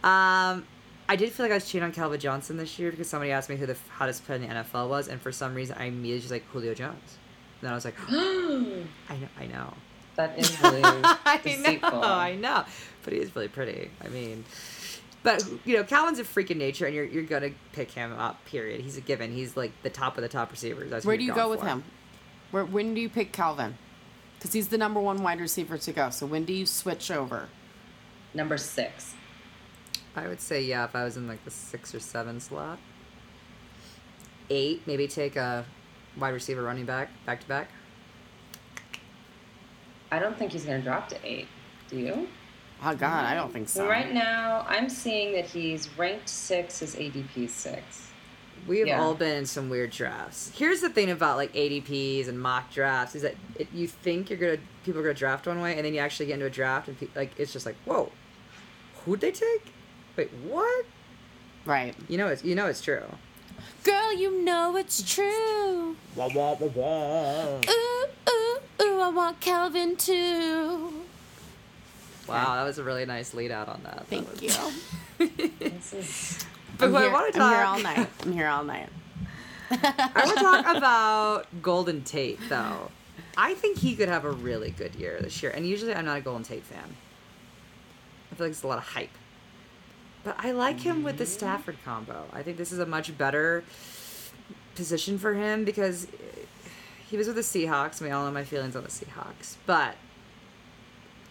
Um, 0.02 0.66
I 1.08 1.16
did 1.16 1.32
feel 1.32 1.44
like 1.44 1.50
I 1.52 1.56
was 1.56 1.66
cheating 1.66 1.82
on 1.84 1.92
Calvin 1.92 2.18
Johnson 2.20 2.56
this 2.56 2.78
year 2.78 2.90
because 2.90 3.08
somebody 3.08 3.30
asked 3.32 3.50
me 3.50 3.56
who 3.56 3.66
the 3.66 3.76
hottest 3.96 4.24
player 4.24 4.36
in 4.40 4.48
the 4.48 4.54
NFL 4.54 4.88
was, 4.88 5.08
and 5.08 5.20
for 5.20 5.32
some 5.32 5.54
reason 5.54 5.76
I 5.78 5.84
immediately 5.86 6.24
was 6.24 6.30
like 6.30 6.46
Julio 6.50 6.74
Jones. 6.74 7.18
And 7.60 7.66
then 7.68 7.72
I 7.72 7.74
was 7.74 7.84
like, 7.84 7.94
I 8.08 9.16
know, 9.16 9.28
I 9.38 9.46
know, 9.46 9.74
That 10.16 10.38
is 10.38 10.60
really 10.62 10.80
I 10.84 11.40
deceitful. 11.42 11.90
know, 11.90 12.02
I 12.02 12.34
know, 12.36 12.64
but 13.02 13.12
he 13.12 13.18
is 13.18 13.34
really 13.34 13.48
pretty. 13.48 13.90
I 14.02 14.08
mean, 14.08 14.44
but 15.24 15.42
you 15.64 15.74
know, 15.76 15.82
Calvin's 15.82 16.20
a 16.20 16.24
freak 16.24 16.52
in 16.52 16.58
nature, 16.58 16.86
and 16.86 16.94
you're 16.94 17.06
you're 17.06 17.24
gonna 17.24 17.50
pick 17.72 17.90
him 17.90 18.12
up. 18.12 18.44
Period. 18.44 18.82
He's 18.82 18.96
a 18.96 19.00
given. 19.00 19.32
He's 19.32 19.56
like 19.56 19.72
the 19.82 19.90
top 19.90 20.16
of 20.16 20.22
the 20.22 20.28
top 20.28 20.52
receivers. 20.52 20.90
That's 20.90 21.04
Where 21.04 21.16
do 21.16 21.24
you 21.24 21.34
go 21.34 21.50
with 21.50 21.60
for. 21.60 21.66
him? 21.66 21.84
Where 22.52 22.64
when 22.64 22.94
do 22.94 23.00
you 23.00 23.08
pick 23.08 23.32
Calvin? 23.32 23.76
Because 24.38 24.52
he's 24.52 24.68
the 24.68 24.78
number 24.78 25.00
one 25.00 25.22
wide 25.22 25.40
receiver 25.40 25.78
to 25.78 25.92
go. 25.92 26.10
So 26.10 26.26
when 26.26 26.44
do 26.44 26.52
you 26.52 26.66
switch 26.66 27.10
over? 27.10 27.48
Number 28.34 28.58
six. 28.58 29.14
I 30.14 30.28
would 30.28 30.40
say 30.40 30.62
yeah, 30.62 30.84
if 30.84 30.94
I 30.94 31.02
was 31.04 31.16
in 31.16 31.26
like 31.26 31.42
the 31.44 31.50
six 31.50 31.94
or 31.94 32.00
seven 32.00 32.38
slot. 32.38 32.78
Eight, 34.50 34.82
maybe 34.86 35.08
take 35.08 35.36
a 35.36 35.64
wide 36.18 36.34
receiver 36.34 36.62
running 36.62 36.84
back 36.84 37.08
back 37.24 37.40
to 37.40 37.48
back. 37.48 37.70
I 40.12 40.18
don't 40.18 40.38
think 40.38 40.52
he's 40.52 40.64
going 40.64 40.78
to 40.80 40.84
drop 40.84 41.08
to 41.08 41.16
eight. 41.24 41.48
Do 41.88 41.96
you? 41.98 42.28
Oh 42.86 42.94
God, 42.94 43.24
I 43.24 43.34
don't 43.34 43.52
think 43.52 43.68
so. 43.68 43.88
Right 43.88 44.12
now, 44.12 44.64
I'm 44.68 44.88
seeing 44.90 45.32
that 45.34 45.46
he's 45.46 45.88
ranked 45.96 46.28
six. 46.28 46.80
His 46.80 46.94
ADP 46.96 47.48
six. 47.48 48.08
We 48.66 48.78
have 48.80 48.88
Yeah. 48.88 49.00
all 49.02 49.14
been 49.14 49.36
in 49.38 49.46
some 49.46 49.68
weird 49.68 49.90
drafts. 49.90 50.50
Here's 50.54 50.80
the 50.80 50.88
thing 50.90 51.10
about 51.10 51.36
like 51.36 51.52
ADPs 51.54 52.28
and 52.28 52.38
mock 52.40 52.72
drafts 52.72 53.14
is 53.14 53.22
that 53.22 53.34
it, 53.58 53.68
you 53.72 53.86
think 53.86 54.28
you're 54.30 54.38
gonna 54.38 54.58
people 54.84 55.00
are 55.00 55.04
gonna 55.04 55.14
draft 55.14 55.46
one 55.46 55.60
way, 55.60 55.76
and 55.76 55.84
then 55.84 55.94
you 55.94 56.00
actually 56.00 56.26
get 56.26 56.34
into 56.34 56.46
a 56.46 56.50
draft 56.50 56.88
and 56.88 56.98
pe- 56.98 57.08
like 57.14 57.32
it's 57.38 57.52
just 57.52 57.64
like 57.66 57.76
whoa, 57.84 58.10
who'd 59.04 59.20
they 59.20 59.30
take? 59.32 59.72
Wait, 60.16 60.30
what? 60.46 60.84
Right. 61.64 61.94
You 62.08 62.18
know 62.18 62.28
it's 62.28 62.44
you 62.44 62.54
know 62.54 62.66
it's 62.66 62.80
true. 62.82 63.04
Girl, 63.82 64.12
you 64.12 64.42
know 64.42 64.76
it's 64.76 65.02
true. 65.02 65.96
Wah, 66.16 66.28
wah, 66.34 66.54
wah, 66.58 66.66
wah. 66.74 67.60
Ooh, 67.68 68.06
ooh, 68.30 68.58
ooh, 68.82 69.00
I 69.00 69.08
want 69.10 69.40
Calvin 69.40 69.96
too. 69.96 71.02
Wow, 72.28 72.56
that 72.56 72.64
was 72.64 72.78
a 72.78 72.84
really 72.84 73.04
nice 73.04 73.34
lead 73.34 73.50
out 73.50 73.68
on 73.68 73.82
that. 73.84 73.96
That 73.98 74.06
Thank 74.06 74.30
was- 74.30 74.42
you. 74.42 74.50
This 75.58 75.92
is 75.92 76.46
But 76.78 76.86
I'm 76.86 76.90
who 76.90 76.96
I 76.96 77.02
here, 77.02 77.12
want 77.12 77.32
to 77.32 77.38
talk. 77.38 77.52
I'm 77.52 77.56
here 77.56 77.64
all 77.64 77.96
night. 77.96 78.08
I'm 78.22 78.32
here 78.32 78.48
all 78.48 78.64
night. 78.64 78.88
I 79.70 80.12
want 80.24 80.38
to 80.38 80.44
talk 80.44 80.76
about 80.76 81.62
Golden 81.62 82.02
Tate, 82.02 82.38
though. 82.48 82.90
I 83.36 83.54
think 83.54 83.78
he 83.78 83.94
could 83.96 84.08
have 84.08 84.24
a 84.24 84.30
really 84.30 84.70
good 84.70 84.94
year 84.96 85.18
this 85.20 85.42
year. 85.42 85.52
And 85.52 85.66
usually 85.66 85.94
I'm 85.94 86.04
not 86.04 86.18
a 86.18 86.20
Golden 86.20 86.42
Tate 86.42 86.64
fan. 86.64 86.96
I 88.30 88.34
feel 88.34 88.46
like 88.46 88.52
it's 88.52 88.62
a 88.62 88.66
lot 88.66 88.78
of 88.78 88.84
hype. 88.84 89.10
But 90.24 90.36
I 90.38 90.52
like 90.52 90.80
him 90.80 91.02
with 91.02 91.18
the 91.18 91.24
mm-hmm. 91.24 91.32
Stafford 91.32 91.76
combo. 91.84 92.24
I 92.32 92.42
think 92.42 92.56
this 92.56 92.72
is 92.72 92.78
a 92.78 92.86
much 92.86 93.16
better 93.16 93.62
position 94.74 95.18
for 95.18 95.34
him 95.34 95.64
because 95.64 96.06
he 97.08 97.16
was 97.16 97.26
with 97.26 97.36
the 97.36 97.42
Seahawks. 97.42 98.00
and 98.00 98.08
We 98.08 98.10
all 98.10 98.24
know 98.24 98.32
my 98.32 98.44
feelings 98.44 98.74
on 98.74 98.82
the 98.82 98.88
Seahawks. 98.88 99.56
But 99.66 99.96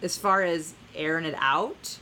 as 0.04 0.16
far 0.18 0.42
as 0.42 0.74
airing 0.94 1.24
it 1.24 1.34
out, 1.38 1.98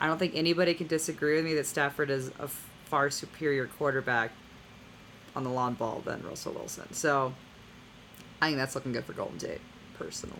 I 0.00 0.06
don't 0.06 0.18
think 0.18 0.34
anybody 0.36 0.74
can 0.74 0.86
disagree 0.86 1.36
with 1.36 1.44
me 1.44 1.54
that 1.54 1.66
Stafford 1.66 2.10
is 2.10 2.30
a 2.38 2.48
far 2.84 3.10
superior 3.10 3.66
quarterback 3.66 4.30
on 5.34 5.42
the 5.44 5.50
lawn 5.50 5.74
ball 5.74 6.02
than 6.04 6.22
Russell 6.22 6.52
Wilson. 6.52 6.92
So 6.92 7.32
I 8.42 8.46
think 8.46 8.58
that's 8.58 8.74
looking 8.74 8.92
good 8.92 9.04
for 9.04 9.14
Golden 9.14 9.38
Tate, 9.38 9.60
personally. 9.98 10.36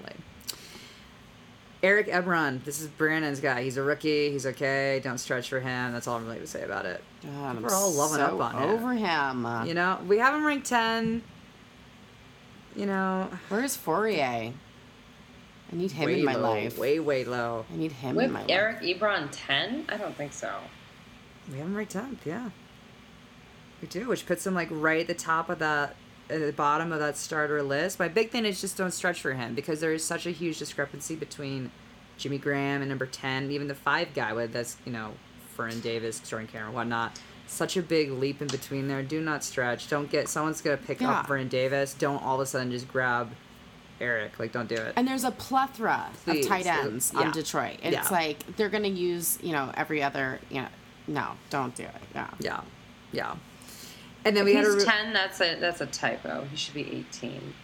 Eric 1.82 2.08
Ebron, 2.08 2.62
this 2.64 2.80
is 2.82 2.88
Brandon's 2.88 3.40
guy. 3.40 3.62
He's 3.62 3.78
a 3.78 3.82
rookie. 3.82 4.30
He's 4.30 4.44
okay. 4.44 5.00
Don't 5.02 5.16
stretch 5.16 5.48
for 5.48 5.60
him. 5.60 5.92
That's 5.92 6.06
all 6.06 6.16
I'm 6.18 6.26
really 6.26 6.40
to 6.40 6.46
say 6.46 6.62
about 6.62 6.84
it. 6.84 7.02
God, 7.22 7.56
I'm 7.56 7.62
We're 7.62 7.72
all 7.74 7.90
loving 7.92 8.18
so 8.18 8.38
up 8.38 8.54
on 8.54 8.62
over 8.62 8.92
him. 8.92 9.46
Uh, 9.46 9.64
You 9.64 9.72
know, 9.72 9.98
we 10.06 10.18
have 10.18 10.34
him 10.34 10.44
ranked 10.44 10.66
10. 10.66 11.22
You 12.76 12.84
know, 12.86 13.30
Where's 13.48 13.76
Fourier? 13.76 14.52
I 15.72 15.76
need 15.76 15.92
him 15.92 16.06
way 16.06 16.18
in 16.18 16.24
my 16.24 16.34
low, 16.34 16.52
life. 16.54 16.78
way, 16.78 16.98
way 17.00 17.24
low. 17.24 17.64
I 17.72 17.76
need 17.76 17.92
him 17.92 18.16
with 18.16 18.26
in 18.26 18.32
my 18.32 18.40
life. 18.40 18.50
Eric 18.50 18.80
Ebron 18.80 19.28
ten. 19.30 19.84
I 19.88 19.96
don't 19.96 20.16
think 20.16 20.32
so. 20.32 20.52
We 21.50 21.58
have 21.58 21.66
him 21.66 21.76
right 21.76 21.88
10th, 21.88 22.18
yeah. 22.24 22.50
We 23.82 23.88
do, 23.88 24.08
which 24.08 24.26
puts 24.26 24.46
him 24.46 24.54
like 24.54 24.68
right 24.70 25.00
at 25.00 25.06
the 25.06 25.14
top 25.14 25.48
of 25.48 25.58
that, 25.60 25.96
at 26.28 26.40
the 26.40 26.52
bottom 26.52 26.92
of 26.92 26.98
that 27.00 27.16
starter 27.16 27.62
list. 27.62 27.98
My 27.98 28.08
big 28.08 28.30
thing 28.30 28.44
is 28.44 28.60
just 28.60 28.76
don't 28.76 28.92
stretch 28.92 29.20
for 29.20 29.32
him 29.32 29.54
because 29.54 29.80
there 29.80 29.92
is 29.92 30.04
such 30.04 30.26
a 30.26 30.30
huge 30.30 30.58
discrepancy 30.58 31.16
between 31.16 31.70
Jimmy 32.18 32.38
Graham 32.38 32.82
and 32.82 32.88
number 32.88 33.06
10, 33.06 33.50
even 33.50 33.66
the 33.68 33.74
five 33.74 34.12
guy 34.14 34.32
with 34.32 34.52
that's, 34.52 34.76
you 34.84 34.92
know, 34.92 35.12
Fern 35.56 35.80
Davis, 35.80 36.20
Jordan 36.20 36.46
Cameron, 36.46 36.74
whatnot. 36.74 37.18
Such 37.46 37.76
a 37.76 37.82
big 37.82 38.10
leap 38.12 38.40
in 38.40 38.46
between 38.48 38.86
there. 38.86 39.02
Do 39.02 39.20
not 39.20 39.42
stretch. 39.42 39.88
Don't 39.88 40.08
get, 40.08 40.28
someone's 40.28 40.60
going 40.60 40.78
to 40.78 40.84
pick 40.84 41.00
Yeah. 41.00 41.10
up 41.20 41.26
Vernon 41.26 41.48
Davis. 41.48 41.94
Don't 41.94 42.22
all 42.22 42.36
of 42.36 42.40
a 42.42 42.46
sudden 42.46 42.70
just 42.70 42.86
grab 42.86 43.30
Eric. 44.00 44.38
Like, 44.38 44.52
don't 44.52 44.68
do 44.68 44.74
it. 44.76 44.92
And 44.96 45.06
there's 45.06 45.24
a 45.24 45.30
plethora 45.30 46.06
Please, 46.24 46.44
of 46.44 46.48
tight 46.50 46.66
ends 46.66 47.12
yeah. 47.14 47.20
on 47.20 47.30
Detroit. 47.32 47.78
It's 47.82 47.92
Yeah. 47.94 48.08
like 48.10 48.56
they're 48.56 48.68
going 48.68 48.82
to 48.84 48.88
use, 48.88 49.38
you 49.42 49.52
know, 49.52 49.70
every 49.76 50.02
other, 50.02 50.40
you 50.50 50.62
know, 50.62 50.68
no, 51.06 51.32
don't 51.50 51.74
do 51.74 51.82
it. 51.84 51.90
Yeah. 52.14 52.30
yeah. 52.40 52.60
Yeah. 53.12 53.34
And 54.24 54.36
then 54.36 54.42
If 54.46 54.52
we 54.52 54.54
had 54.54 54.66
a. 54.66 54.72
re- 54.72 54.84
ten, 54.84 55.12
that's 55.12 55.40
a 55.40 55.56
that's 55.58 55.80
a 55.80 55.86
typo. 55.86 56.44
He 56.50 56.56
should 56.56 56.74
be 56.74 56.82
eighteen. 56.92 57.54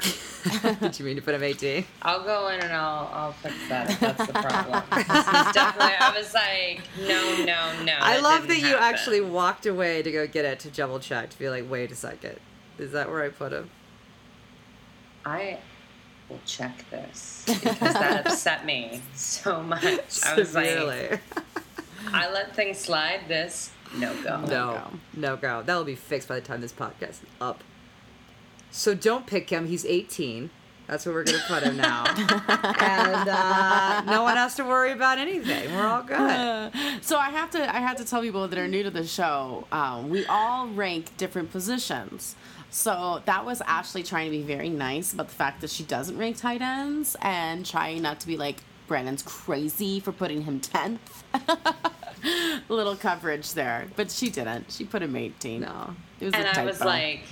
Did 0.80 0.98
you 0.98 1.04
mean 1.04 1.16
to 1.16 1.22
put 1.22 1.34
him 1.34 1.42
18? 1.42 1.84
I'll 2.00 2.24
go 2.24 2.48
in 2.48 2.60
and 2.60 2.72
I'll 2.72 3.10
I'll 3.12 3.32
fix 3.32 3.54
that 3.68 3.90
if 3.90 4.00
that's 4.00 4.26
the 4.26 4.32
problem. 4.32 4.82
This 4.94 5.00
is 5.06 5.52
definitely. 5.52 5.94
I 6.00 6.14
was 6.16 6.32
like, 6.32 6.80
no, 7.06 7.44
no, 7.44 7.84
no. 7.84 7.92
I 8.00 8.18
love 8.20 8.48
that 8.48 8.58
you 8.60 8.68
happen. 8.68 8.82
actually 8.82 9.20
walked 9.20 9.66
away 9.66 10.00
to 10.02 10.10
go 10.10 10.26
get 10.26 10.46
it 10.46 10.60
to 10.60 10.70
double 10.70 10.98
check 11.00 11.28
to 11.30 11.38
be 11.38 11.50
like, 11.50 11.68
wait 11.70 11.92
a 11.92 11.94
second. 11.94 12.38
Is 12.78 12.92
that 12.92 13.10
where 13.10 13.22
I 13.22 13.28
put 13.28 13.52
him? 13.52 13.68
I 15.24 15.58
will 16.28 16.40
check 16.46 16.84
this 16.90 17.44
because 17.46 17.78
that 17.78 18.26
upset 18.26 18.64
me 18.64 19.02
so 19.14 19.62
much. 19.62 20.24
I 20.24 20.34
was 20.34 20.54
like, 20.54 21.20
I 22.12 22.30
let 22.30 22.54
things 22.54 22.78
slide. 22.78 23.22
This 23.28 23.70
no 23.96 24.14
go. 24.22 24.40
no, 24.40 24.46
go. 24.46 24.82
no 25.14 25.36
go. 25.36 25.62
That'll 25.62 25.84
be 25.84 25.94
fixed 25.94 26.28
by 26.28 26.36
the 26.36 26.40
time 26.40 26.60
this 26.60 26.72
podcast 26.72 27.10
is 27.10 27.22
up. 27.40 27.62
So 28.70 28.94
don't 28.94 29.26
pick 29.26 29.50
him. 29.50 29.66
He's 29.66 29.84
18. 29.84 30.50
That's 30.86 31.06
where 31.06 31.14
we're 31.14 31.22
gonna 31.22 31.38
put 31.46 31.62
him 31.62 31.76
now, 31.76 32.02
and 32.16 33.28
uh, 33.28 34.02
no 34.06 34.24
one 34.24 34.36
has 34.36 34.56
to 34.56 34.64
worry 34.64 34.90
about 34.90 35.18
anything. 35.18 35.72
We're 35.72 35.86
all 35.86 36.02
good. 36.02 36.72
So 37.02 37.16
I 37.16 37.30
have 37.30 37.50
to 37.52 37.74
I 37.74 37.78
have 37.78 37.96
to 37.98 38.04
tell 38.04 38.20
people 38.22 38.46
that 38.48 38.58
are 38.58 38.66
new 38.66 38.82
to 38.82 38.90
the 38.90 39.06
show, 39.06 39.66
um, 39.70 40.10
we 40.10 40.26
all 40.26 40.66
rank 40.66 41.16
different 41.16 41.52
positions. 41.52 42.34
So 42.70 43.22
that 43.26 43.44
was 43.44 43.60
Ashley 43.62 44.02
trying 44.02 44.26
to 44.26 44.30
be 44.30 44.42
very 44.42 44.68
nice 44.68 45.12
about 45.12 45.28
the 45.28 45.34
fact 45.34 45.60
that 45.60 45.70
she 45.70 45.82
doesn't 45.82 46.16
rank 46.16 46.36
tight 46.36 46.62
ends 46.62 47.16
and 47.20 47.66
trying 47.66 48.02
not 48.02 48.20
to 48.20 48.26
be 48.26 48.36
like 48.36 48.62
Brandon's 48.86 49.22
crazy 49.22 50.00
for 50.00 50.12
putting 50.12 50.42
him 50.42 50.60
tenth. 50.60 51.24
Little 52.68 52.96
coverage 52.96 53.54
there, 53.54 53.88
but 53.96 54.10
she 54.10 54.30
didn't. 54.30 54.70
She 54.70 54.84
put 54.84 55.02
him 55.02 55.16
18. 55.16 55.62
No. 55.62 55.94
it 56.20 56.26
was 56.26 56.34
And 56.34 56.46
I 56.46 56.64
was 56.64 56.80
like, 56.80 57.22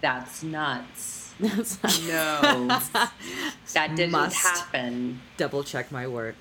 that's 0.00 0.42
nuts. 0.42 1.32
That's 1.40 1.82
No, 2.08 2.40
that 3.74 3.96
didn't 3.96 4.12
Must. 4.12 4.36
happen. 4.36 5.20
Double 5.36 5.64
check 5.64 5.90
my 5.90 6.06
work. 6.06 6.36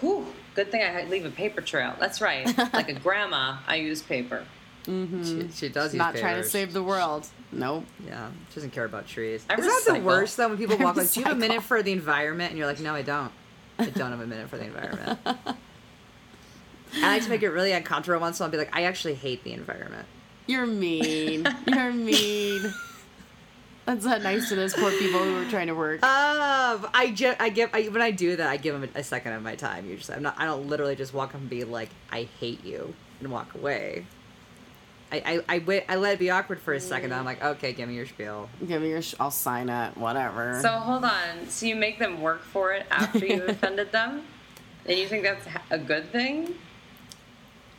Whew, 0.00 0.26
good 0.54 0.70
thing 0.70 0.82
I 0.82 1.04
leave 1.04 1.24
a 1.24 1.30
paper 1.30 1.60
trail. 1.60 1.94
That's 1.98 2.20
right. 2.20 2.46
Like 2.72 2.88
a 2.88 2.94
grandma, 2.94 3.58
I 3.66 3.76
use 3.76 4.00
paper. 4.02 4.44
She, 4.90 5.48
she 5.52 5.68
does 5.68 5.92
use 5.94 5.98
not 5.98 6.16
trying 6.16 6.36
to 6.42 6.44
save 6.44 6.72
the 6.72 6.82
world. 6.82 7.26
Nope. 7.52 7.84
Yeah, 8.06 8.30
she 8.48 8.54
doesn't 8.56 8.70
care 8.70 8.84
about 8.84 9.06
trees. 9.06 9.44
I 9.48 9.54
Is 9.54 9.66
that 9.66 9.94
the 9.94 10.00
worst 10.00 10.36
though 10.36 10.48
when 10.48 10.58
people 10.58 10.76
I 10.80 10.84
walk 10.84 10.96
like, 10.96 11.10
"Do 11.10 11.20
you 11.20 11.26
have 11.26 11.36
a 11.36 11.38
minute 11.38 11.62
for 11.62 11.82
the 11.82 11.92
environment?" 11.92 12.50
And 12.50 12.58
you're 12.58 12.66
like, 12.66 12.80
"No, 12.80 12.94
I 12.94 13.02
don't. 13.02 13.32
I 13.78 13.86
don't 13.86 14.10
have 14.10 14.20
a 14.20 14.26
minute 14.26 14.48
for 14.48 14.58
the 14.58 14.64
environment." 14.64 15.18
I 15.26 17.12
like 17.14 17.22
to 17.22 17.30
make 17.30 17.42
it 17.42 17.50
really 17.50 17.72
uncomfortable 17.72 18.20
once, 18.20 18.38
so 18.38 18.44
I'll 18.44 18.50
be 18.50 18.58
like, 18.58 18.74
"I 18.74 18.84
actually 18.84 19.14
hate 19.14 19.44
the 19.44 19.52
environment." 19.52 20.06
You're 20.46 20.66
mean. 20.66 21.46
You're 21.66 21.92
mean. 21.92 22.74
That's 23.86 24.04
not 24.04 24.22
nice 24.22 24.48
to 24.50 24.56
those 24.56 24.74
poor 24.74 24.90
people 24.92 25.20
who 25.20 25.36
are 25.36 25.50
trying 25.50 25.68
to 25.68 25.74
work. 25.74 26.02
Um, 26.04 26.88
I, 26.94 27.12
ge- 27.14 27.36
I 27.40 27.48
give 27.48 27.70
I, 27.72 27.84
when 27.84 28.02
I 28.02 28.10
do 28.10 28.36
that, 28.36 28.46
I 28.48 28.56
give 28.56 28.78
them 28.78 28.88
a, 28.94 28.98
a 29.00 29.02
second 29.04 29.32
of 29.32 29.42
my 29.42 29.56
time. 29.56 29.86
Usually, 29.88 30.16
I'm 30.16 30.22
not. 30.22 30.34
I 30.38 30.44
don't 30.44 30.68
literally 30.68 30.96
just 30.96 31.14
walk 31.14 31.30
up 31.30 31.40
and 31.40 31.48
be 31.50 31.64
like, 31.64 31.88
"I 32.10 32.28
hate 32.38 32.64
you," 32.64 32.94
and 33.20 33.30
walk 33.30 33.54
away. 33.54 34.06
I 35.12 35.16
I, 35.48 35.56
I 35.56 35.58
wait. 35.58 35.84
I 35.88 35.96
let 35.96 36.14
it 36.14 36.18
be 36.18 36.30
awkward 36.30 36.60
for 36.60 36.72
a 36.72 36.80
second. 36.80 37.12
I'm 37.12 37.24
like, 37.24 37.42
"Okay, 37.42 37.72
give 37.72 37.88
me 37.88 37.94
your 37.94 38.06
spiel." 38.06 38.48
Give 38.66 38.80
me 38.82 38.90
your. 38.90 39.02
Sh- 39.02 39.14
I'll 39.20 39.30
sign 39.30 39.68
it. 39.68 39.96
Whatever. 39.96 40.58
So 40.62 40.68
hold 40.68 41.04
on. 41.04 41.48
So 41.48 41.66
you 41.66 41.76
make 41.76 41.98
them 41.98 42.20
work 42.20 42.42
for 42.42 42.72
it 42.72 42.86
after 42.90 43.26
you've 43.26 43.48
offended 43.48 43.92
them? 43.92 44.22
And 44.86 44.98
you 44.98 45.06
think 45.06 45.22
that's 45.24 45.46
a 45.70 45.78
good 45.78 46.10
thing? 46.12 46.54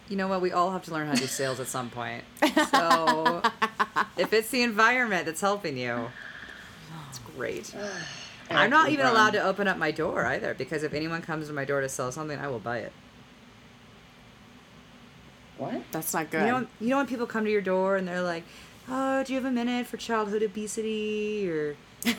You 0.09 0.17
know 0.17 0.27
what? 0.27 0.41
We 0.41 0.51
all 0.51 0.71
have 0.71 0.83
to 0.83 0.91
learn 0.91 1.07
how 1.07 1.13
to 1.13 1.21
do 1.21 1.27
sales 1.27 1.59
at 1.59 1.67
some 1.67 1.89
point. 1.89 2.23
So 2.71 3.41
if 4.17 4.33
it's 4.33 4.49
the 4.49 4.61
environment 4.63 5.25
that's 5.25 5.41
helping 5.41 5.77
you, 5.77 6.09
it's 7.09 7.19
great. 7.35 7.73
I'm 8.49 8.69
not 8.69 8.89
even 8.89 9.05
allowed 9.05 9.31
to 9.31 9.43
open 9.43 9.67
up 9.69 9.77
my 9.77 9.91
door 9.91 10.25
either 10.25 10.53
because 10.53 10.83
if 10.83 10.93
anyone 10.93 11.21
comes 11.21 11.47
to 11.47 11.53
my 11.53 11.63
door 11.63 11.79
to 11.81 11.87
sell 11.89 12.11
something, 12.11 12.37
I 12.37 12.47
will 12.49 12.59
buy 12.59 12.79
it. 12.79 12.91
What? 15.61 15.81
That's 15.91 16.13
not 16.13 16.31
good. 16.31 16.41
You 16.45 16.51
know, 16.51 16.67
you 16.79 16.89
know 16.89 16.97
when 16.97 17.05
people 17.07 17.27
come 17.27 17.45
to 17.45 17.51
your 17.51 17.61
door 17.61 17.95
and 17.95 18.07
they're 18.07 18.23
like, 18.23 18.43
"Oh, 18.89 19.23
do 19.23 19.31
you 19.31 19.39
have 19.39 19.45
a 19.47 19.53
minute 19.53 19.85
for 19.85 19.97
childhood 19.97 20.41
obesity 20.41 21.47
or 21.49 21.75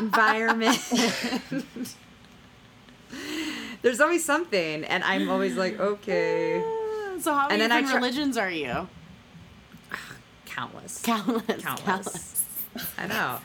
environment?" 0.00 0.78
There's 3.82 4.00
always 4.00 4.24
something, 4.24 4.84
and 4.84 5.02
I'm 5.04 5.28
always 5.28 5.56
like, 5.56 5.78
"Okay." 5.80 6.60
so 7.20 7.32
how 7.34 7.48
many 7.48 7.54
And 7.54 7.62
then 7.62 7.72
I 7.72 7.80
different 7.80 7.90
try- 7.90 7.96
religions 8.08 8.36
are 8.36 8.50
you? 8.50 8.88
Countless. 10.46 11.02
Countless. 11.02 11.44
Countless. 11.62 11.84
Countless. 11.84 12.44
I 12.98 13.06
know. 13.08 13.38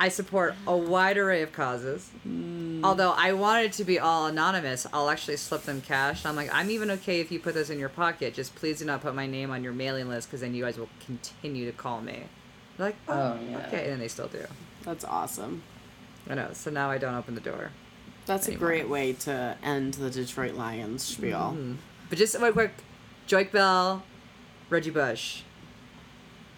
I 0.00 0.08
support 0.10 0.54
a 0.66 0.76
wide 0.76 1.18
array 1.18 1.42
of 1.42 1.52
causes. 1.52 2.10
Although 2.84 3.10
I 3.16 3.32
wanted 3.32 3.64
it 3.66 3.72
to 3.74 3.84
be 3.84 3.98
all 3.98 4.26
anonymous, 4.26 4.86
I'll 4.92 5.10
actually 5.10 5.36
slip 5.38 5.62
them 5.62 5.80
cash. 5.80 6.24
I'm 6.24 6.36
like, 6.36 6.50
I'm 6.54 6.70
even 6.70 6.90
okay 6.92 7.20
if 7.20 7.32
you 7.32 7.40
put 7.40 7.54
this 7.54 7.68
in 7.68 7.80
your 7.80 7.88
pocket. 7.88 8.32
Just 8.34 8.54
please 8.54 8.78
do 8.78 8.84
not 8.84 9.00
put 9.00 9.14
my 9.16 9.26
name 9.26 9.50
on 9.50 9.64
your 9.64 9.72
mailing 9.72 10.08
list 10.08 10.28
because 10.28 10.40
then 10.40 10.54
you 10.54 10.62
guys 10.64 10.78
will 10.78 10.88
continue 11.04 11.66
to 11.66 11.72
call 11.76 12.00
me. 12.00 12.22
They're 12.76 12.86
like, 12.88 12.96
oh, 13.08 13.12
Oh, 13.12 13.38
yeah. 13.50 13.66
okay. 13.66 13.82
And 13.84 13.92
then 13.94 13.98
they 13.98 14.06
still 14.08 14.28
do. 14.28 14.44
That's 14.84 15.04
awesome. 15.04 15.62
I 16.30 16.34
know. 16.34 16.50
So 16.52 16.70
now 16.70 16.90
I 16.90 16.98
don't 16.98 17.14
open 17.16 17.34
the 17.34 17.40
door. 17.40 17.72
That's 18.26 18.46
a 18.46 18.54
great 18.54 18.88
way 18.88 19.14
to 19.14 19.56
end 19.64 19.94
the 19.94 20.10
Detroit 20.10 20.54
Lions 20.54 21.02
spiel. 21.02 21.38
Mm-hmm. 21.56 21.74
But 22.08 22.18
just 22.18 22.38
real 22.38 22.52
quick, 22.52 22.72
Joique 23.26 23.50
Bell, 23.50 24.04
Reggie 24.70 24.90
Bush, 24.90 25.42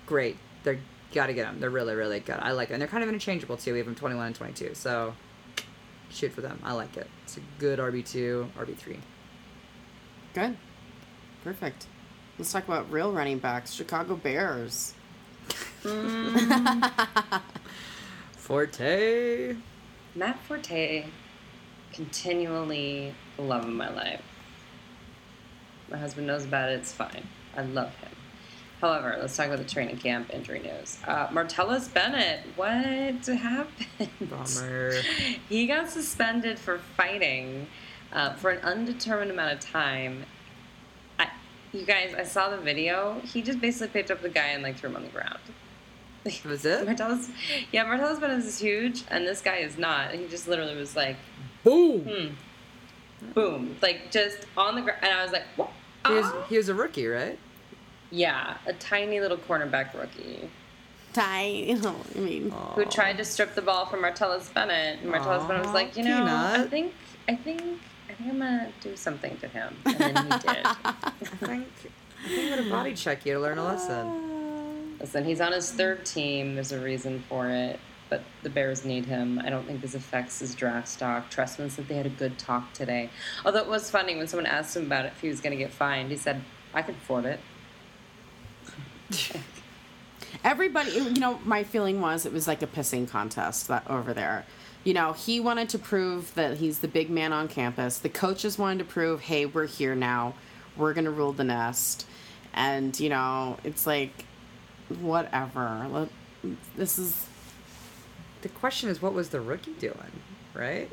great. 0.05 0.37
They're 0.65 0.81
gotta 1.13 1.33
get 1.33 1.47
them. 1.47 1.61
They're 1.61 1.71
really, 1.71 1.95
really 1.95 2.21
good. 2.21 2.39
I 2.41 2.53
like 2.53 2.69
them. 2.69 2.75
And 2.75 2.83
they're 2.83 2.89
kind 2.89 3.03
of 3.03 3.09
interchangeable 3.09 3.57
too. 3.57 3.73
We 3.73 3.79
have 3.79 3.87
them 3.87 3.95
21 3.95 4.27
and 4.27 4.35
22. 4.35 4.75
So 4.75 5.15
shoot 6.11 6.33
for 6.33 6.41
them. 6.41 6.61
I 6.63 6.73
like 6.73 6.97
it. 6.97 7.09
It's 7.25 7.37
a 7.37 7.41
good 7.59 7.79
RB2, 7.79 8.51
RB3. 8.53 8.99
Good. 10.35 10.57
Perfect. 11.43 11.87
Let's 12.39 12.53
talk 12.53 12.67
about 12.67 12.91
real 12.91 13.13
running 13.13 13.39
backs. 13.39 13.73
Chicago 13.73 14.17
Bears. 14.17 14.95
Forte. 18.33 19.57
Matt 20.15 20.39
Forte, 20.45 21.07
continually 21.93 23.15
the 23.37 23.43
love 23.43 23.65
of 23.65 23.71
my 23.71 23.89
life. 23.91 24.23
My 25.91 25.97
husband 25.99 26.27
knows 26.27 26.45
about 26.45 26.71
it. 26.71 26.81
It's 26.81 26.93
fine. 26.93 27.27
I 27.57 27.63
love 27.63 27.95
him. 27.97 28.11
However, 28.81 29.17
let's 29.21 29.37
talk 29.37 29.47
about 29.47 29.59
the 29.59 29.65
training 29.65 29.99
camp 29.99 30.31
injury 30.33 30.61
news. 30.61 30.99
Uh, 31.07 31.27
Martellus 31.29 31.93
Bennett, 31.93 32.41
what 32.57 32.71
happened? 32.73 34.09
Bummer. 34.23 34.93
he 35.49 35.67
got 35.67 35.91
suspended 35.91 36.59
for 36.59 36.79
fighting 36.97 37.67
uh, 38.13 38.35
for 38.35 38.51
an 38.51 38.61
undetermined 38.65 39.31
amount 39.31 39.53
of 39.53 39.61
time. 39.61 40.25
I, 41.19 41.29
you 41.75 41.85
guys, 41.85 42.15
I 42.15 42.25
saw 42.25 42.49
the 42.49 42.57
video. 42.57 43.21
He 43.25 43.43
just 43.43 43.61
basically 43.61 43.89
picked 43.89 44.11
up 44.11 44.23
the 44.23 44.31
guy 44.31 44.47
and 44.49 44.63
like 44.63 44.77
threw 44.79 44.89
him 44.89 44.97
on 44.97 45.03
the 45.03 45.09
ground. 45.11 45.39
Was 46.47 46.65
it? 46.65 46.87
Martellus, 46.87 47.31
yeah, 47.73 47.85
Martellus 47.85 48.19
Bennett 48.21 48.39
is 48.45 48.59
huge, 48.59 49.05
and 49.11 49.27
this 49.27 49.43
guy 49.43 49.57
is 49.57 49.77
not. 49.77 50.13
He 50.13 50.27
just 50.27 50.49
literally 50.49 50.77
was 50.77 50.97
like, 50.97 51.17
Boom. 51.65 52.01
hmm, 52.01 53.33
boom, 53.35 53.77
like 53.83 54.11
just 54.11 54.39
on 54.57 54.75
the 54.75 54.81
ground. 54.81 55.01
And 55.03 55.13
I 55.13 55.23
was 55.23 55.33
like, 55.33 55.45
what? 55.57 55.71
He 56.07 56.15
was, 56.15 56.25
Ah. 56.27 56.47
he 56.49 56.57
was 56.57 56.71
a 56.71 56.75
rookie, 56.75 57.07
right? 57.07 57.39
Yeah, 58.11 58.57
a 58.67 58.73
tiny 58.73 59.21
little 59.21 59.37
cornerback 59.37 59.95
rookie 59.95 60.51
Ty, 61.13 61.77
I 62.15 62.19
mean, 62.19 62.51
who 62.75 62.85
tried 62.85 63.17
to 63.19 63.25
strip 63.25 63.55
the 63.55 63.63
ball 63.63 63.87
from 63.87 64.01
Martellus 64.03 64.53
Bennett, 64.53 65.01
and 65.03 65.13
Martellus 65.13 65.47
Bennett 65.49 65.65
was 65.65 65.75
like, 65.75 65.97
you 65.97 66.05
know, 66.05 66.25
I 66.25 66.67
think, 66.69 66.95
I 67.29 67.35
think, 67.35 67.61
I 68.09 68.15
think 68.15 68.31
I'm 68.31 68.39
gonna 68.39 68.73
do 68.81 68.97
something 68.97 69.37
to 69.39 69.49
him, 69.49 69.77
and 69.87 69.99
then 69.99 70.17
he 70.17 70.39
did. 70.39 70.41
I 70.65 71.03
think 71.41 71.69
I 72.25 72.29
think 72.29 72.53
I'm 72.53 72.59
gonna 72.59 72.71
body 72.71 72.95
check 72.95 73.27
you 73.27 73.35
to 73.35 73.41
learn 73.41 73.59
a 73.59 73.65
lesson. 73.65 74.07
Uh, 74.07 75.01
listen, 75.01 75.25
he's 75.25 75.41
on 75.41 75.53
his 75.53 75.73
third 75.73 76.07
team. 76.07 76.55
There's 76.55 76.71
a 76.71 76.79
reason 76.79 77.25
for 77.29 77.49
it, 77.49 77.81
but 78.09 78.23
the 78.45 78.51
Bears 78.51 78.85
need 78.85 79.07
him. 79.07 79.41
I 79.41 79.51
don't 79.51 79.67
think 79.67 79.81
this 79.81 79.97
affects 79.97 80.39
his 80.39 80.55
draft 80.55 80.87
stock. 80.87 81.29
Trestman 81.29 81.73
said 81.73 81.89
they 81.89 81.97
had 81.97 82.07
a 82.07 82.11
good 82.11 82.39
talk 82.39 82.73
today. 82.73 83.11
Although 83.45 83.61
it 83.61 83.69
was 83.69 83.91
funny 83.91 84.17
when 84.17 84.29
someone 84.29 84.47
asked 84.47 84.77
him 84.77 84.87
about 84.87 85.07
it 85.07 85.13
if 85.17 85.21
he 85.23 85.29
was 85.29 85.41
going 85.41 85.57
to 85.57 85.57
get 85.57 85.73
fined. 85.73 86.13
He 86.13 86.17
said, 86.17 86.43
"I 86.73 86.83
could 86.83 86.95
afford 86.95 87.25
it." 87.25 87.41
everybody, 90.45 90.93
you 90.93 91.21
know, 91.21 91.41
my 91.45 91.65
feeling 91.65 92.01
was 92.01 92.27
it 92.27 92.33
was 92.33 92.47
like 92.47 92.63
a 92.63 92.67
pissing 92.67 93.09
contest 93.09 93.69
that 93.69 93.89
over 93.89 94.13
there. 94.13 94.47
You 94.85 94.95
know, 94.95 95.13
he 95.13 95.41
wanted 95.41 95.69
to 95.71 95.79
prove 95.79 96.35
that 96.35 96.57
he's 96.57 96.79
the 96.79 96.89
big 96.89 97.11
man 97.11 97.33
on 97.33 97.49
campus. 97.49 97.99
The 97.99 98.09
coaches 98.09 98.59
wanted 98.59 98.79
to 98.79 98.85
prove, 98.85 99.21
hey, 99.21 99.45
we're 99.47 99.67
here 99.67 99.95
now. 99.95 100.35
We're 100.77 100.95
going 100.95 101.05
to 101.05 101.11
rule 101.11 101.33
the 101.33 101.45
nest. 101.45 102.07
And, 102.55 102.99
you 102.99 103.11
know, 103.11 103.59
it's 103.63 103.87
like, 103.87 104.25
whatever. 105.01 105.87
Let, 105.91 106.09
this 106.77 106.99
is 106.99 107.27
The 108.43 108.49
question 108.49 108.89
is, 108.89 109.03
what 109.03 109.13
was 109.13 109.29
the 109.29 109.41
rookie 109.41 109.75
doing, 109.75 109.95
right? 110.55 110.91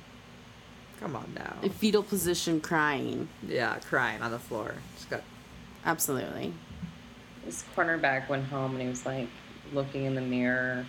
Come 1.00 1.16
on 1.16 1.32
now. 1.36 1.56
fetal 1.70 2.04
position 2.04 2.60
crying. 2.60 3.30
Yeah, 3.48 3.78
crying 3.80 4.22
on 4.22 4.32
the 4.32 4.40
floor. 4.40 4.74
Just 4.96 5.10
got 5.10 5.22
Absolutely. 5.86 6.54
This 7.48 7.64
cornerback 7.78 8.28
went 8.28 8.46
home 8.48 8.74
and 8.74 8.82
he 8.82 8.90
was 8.90 9.06
like 9.06 9.30
looking 9.72 10.04
in 10.04 10.16
the 10.16 10.22
mirror, 10.22 10.86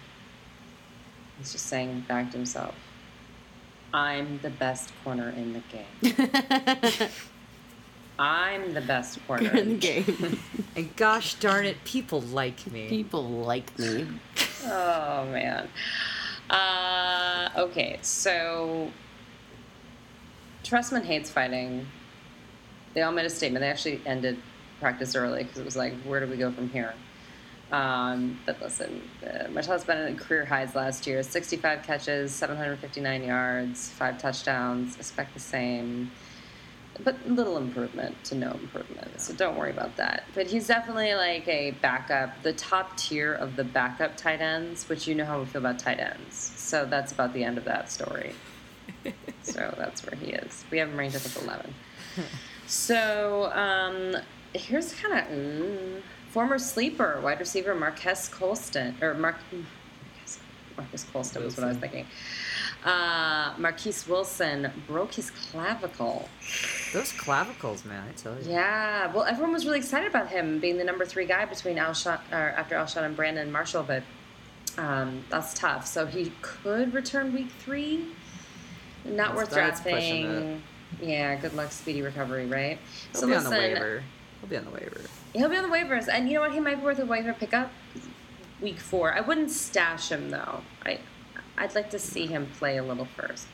He's 1.39 1.53
just 1.53 1.67
saying 1.67 2.05
back 2.09 2.33
to 2.33 2.37
himself, 2.37 2.75
I'm 3.95 4.41
the 4.43 4.51
best 4.51 4.93
corner 5.05 5.31
in 5.31 5.53
the 5.53 5.63
game. 5.71 7.09
I'm 8.19 8.75
the 8.75 8.81
best 8.81 9.25
corner 9.29 9.57
in 9.57 9.69
the 9.69 9.77
game. 9.77 10.41
and 10.77 10.97
gosh 10.97 11.35
darn 11.35 11.65
it, 11.65 11.85
people 11.85 12.21
like 12.23 12.67
me. 12.73 12.89
People 12.89 13.25
like 13.29 13.79
me. 13.79 14.07
Oh 14.65 15.25
man. 15.31 15.69
Uh, 16.51 17.49
okay, 17.57 18.01
so 18.03 18.91
Trestman 20.65 21.05
hates 21.05 21.31
fighting. 21.31 21.87
They 22.93 23.03
all 23.03 23.13
made 23.13 23.25
a 23.25 23.31
statement. 23.31 23.63
They 23.63 23.69
actually 23.69 24.01
ended 24.05 24.37
practice 24.81 25.15
early 25.15 25.45
because 25.45 25.59
it 25.59 25.65
was 25.65 25.77
like, 25.77 25.95
where 26.03 26.21
do 26.21 26.27
we 26.31 26.37
go 26.37 26.51
from 26.51 26.69
here? 26.71 26.95
Um, 27.71 28.41
but 28.47 28.61
listen, 28.63 29.03
uh, 29.23 29.45
Martellus 29.49 29.87
Bennett 29.87 30.19
career 30.19 30.45
highs 30.45 30.75
last 30.75 31.07
year 31.07 31.23
65 31.23 31.83
catches, 31.83 32.33
759 32.33 33.25
yards, 33.25 33.91
five 33.91 34.19
touchdowns. 34.19 34.97
Expect 34.97 35.35
the 35.35 35.41
same 35.41 36.11
but 37.05 37.17
little 37.29 37.57
improvement 37.57 38.17
to 38.25 38.35
no 38.35 38.53
improvement. 38.53 39.21
So 39.21 39.35
don't 39.35 39.57
worry 39.57 39.71
about 39.71 39.97
that. 39.97 40.25
But 40.35 40.47
he's 40.49 40.67
definitely 40.67 41.15
like 41.15 41.47
a 41.47 41.73
backup, 41.83 42.43
the 42.43 42.53
top 42.53 42.97
tier 42.97 43.35
of 43.35 43.57
the 43.57 43.65
backup 43.65 44.17
tight 44.17 44.41
ends, 44.41 44.89
which 44.89 45.07
you 45.07 45.15
know 45.15 45.25
how 45.25 45.39
we 45.39 45.47
feel 45.47 45.61
about 45.61 45.79
tight 45.79 46.01
ends. 46.01 46.35
So 46.35 46.85
that's 46.85 47.13
about 47.13 47.33
the 47.33 47.45
end 47.45 47.59
of 47.59 47.65
that 47.65 47.91
story. 47.91 48.33
so 49.43 49.75
that's 49.79 50.05
where 50.05 50.19
he 50.19 50.33
is. 50.33 50.65
We 50.71 50.79
have 50.79 50.89
him 50.89 50.99
ranked 50.99 51.17
at 51.17 51.43
11. 51.43 51.75
So 52.67 53.51
um, 53.55 54.15
here's 54.59 54.93
kind 54.95 55.19
of 55.19 55.25
mm, 55.27 56.03
former 56.31 56.59
sleeper 56.59 57.21
wide 57.23 57.41
receiver 57.41 57.75
Marques 57.75 58.29
Colston 58.29 58.97
or 59.01 59.15
Mark 59.15 59.37
Marques 60.77 61.05
Colston 61.13 61.45
was 61.45 61.57
what 61.57 61.65
I 61.65 61.69
was 61.69 61.79
thinking. 61.79 62.07
Uh, 62.85 63.53
Marquess 63.59 64.07
Wilson 64.07 64.71
broke 64.87 65.15
his 65.15 65.31
clavicle. 65.33 66.29
Those 66.93 67.11
clavicles, 67.13 67.85
man, 67.85 68.05
I 68.09 68.13
tell 68.13 68.35
you. 68.41 68.49
Yeah, 68.49 69.13
well, 69.13 69.25
everyone 69.25 69.53
was 69.53 69.67
really 69.67 69.79
excited 69.79 70.09
about 70.09 70.29
him 70.29 70.61
being 70.61 70.79
the 70.79 70.85
number 70.85 71.05
three 71.05 71.27
guy 71.27 71.45
between 71.45 71.77
Alshon, 71.77 72.21
or 72.31 72.51
after 72.51 72.77
Alshon 72.77 73.03
and 73.03 73.17
Brandon 73.17 73.51
Marshall, 73.51 73.83
but 73.83 74.05
um, 74.79 75.25
that's 75.29 75.55
tough. 75.55 75.87
So 75.87 76.07
he 76.07 76.33
could 76.41 76.95
return 76.95 77.35
week 77.35 77.51
three. 77.59 78.07
Not 79.05 79.35
That's- 79.35 79.37
worth 79.37 79.53
drafting. 79.53 80.63
Yeah, 81.03 81.35
good 81.37 81.55
luck, 81.55 81.71
speedy 81.73 82.01
recovery, 82.01 82.47
right? 82.47 82.79
He'll 83.13 83.21
so 83.23 83.27
listen, 83.27 83.47
on 83.47 83.53
the 83.53 83.59
waiver. 83.59 84.03
He'll 84.41 84.49
be 84.49 84.57
on 84.57 84.65
the 84.65 84.71
waiver. 84.71 85.01
He'll 85.35 85.49
be 85.49 85.57
on 85.57 85.69
the 85.69 85.75
waivers, 85.75 86.09
and 86.09 86.29
you 86.29 86.35
know 86.35 86.41
what? 86.41 86.53
He 86.53 86.61
might 86.61 86.77
be 86.77 86.85
worth 86.85 86.99
a 86.99 87.07
waiver 87.07 87.33
pickup 87.33 87.71
week 88.61 88.79
four. 88.79 89.15
I 89.15 89.21
wouldn't 89.21 89.51
stash 89.51 90.11
him 90.11 90.31
though. 90.31 90.63
I, 90.85 90.99
I'd 91.57 91.75
like 91.75 91.91
to 91.91 91.99
see 91.99 92.27
him 92.27 92.47
play 92.59 92.77
a 92.79 92.83
little 92.83 93.05
first. 93.05 93.47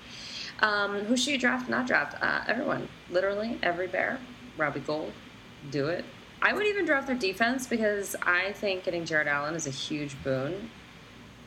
Um, 0.60 1.00
who 1.00 1.16
should 1.16 1.32
you 1.32 1.38
draft? 1.38 1.68
Not 1.68 1.86
draft? 1.86 2.22
Uh, 2.22 2.42
everyone, 2.46 2.88
literally 3.10 3.58
every 3.62 3.86
bear. 3.86 4.18
Robbie 4.56 4.80
Gould, 4.80 5.12
do 5.70 5.88
it. 5.88 6.04
I 6.40 6.52
would 6.52 6.66
even 6.66 6.84
draft 6.84 7.06
their 7.06 7.16
defense 7.16 7.66
because 7.66 8.14
I 8.22 8.52
think 8.52 8.84
getting 8.84 9.04
Jared 9.04 9.28
Allen 9.28 9.54
is 9.54 9.66
a 9.66 9.70
huge 9.70 10.22
boon, 10.22 10.70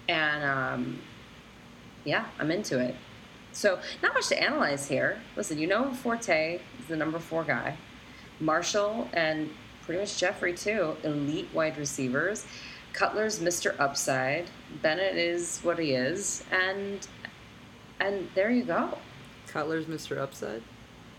and 0.10 0.44
um, 0.44 1.00
yeah, 2.04 2.26
I'm 2.40 2.52
into 2.52 2.80
it. 2.80 2.96
So 3.52 3.80
not 4.04 4.14
much 4.14 4.28
to 4.30 4.42
analyze 4.42 4.88
here. 4.88 5.22
Listen, 5.36 5.58
you 5.58 5.68
know 5.68 5.94
Forte 5.94 6.60
is 6.80 6.88
the 6.88 6.96
number 6.96 7.20
four 7.20 7.44
guy. 7.44 7.78
Marshall 8.40 9.10
and 9.14 9.50
pretty 9.84 10.00
much 10.02 10.18
Jeffery 10.18 10.54
too, 10.54 10.96
elite 11.04 11.50
wide 11.54 11.78
receivers. 11.78 12.46
Cutler's 12.94 13.40
Mr. 13.40 13.80
Upside. 13.80 14.50
Bennett 14.82 15.16
is 15.16 15.60
what 15.62 15.80
he 15.80 15.94
is, 15.94 16.44
and 16.52 17.08
and 18.00 18.28
there 18.36 18.52
you 18.52 18.64
go, 18.64 18.98
Cutler's 19.48 19.86
Mr. 19.86 20.18
Upside. 20.18 20.62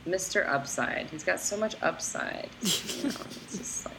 Mr. 0.06 0.48
Upside. 0.48 1.08
He's 1.10 1.24
got 1.24 1.40
so 1.40 1.56
much 1.56 1.76
upside. 1.82 2.48
You 2.62 3.10
know, 3.10 3.16
it's 3.30 3.58
just 3.58 3.86
like. 3.86 3.94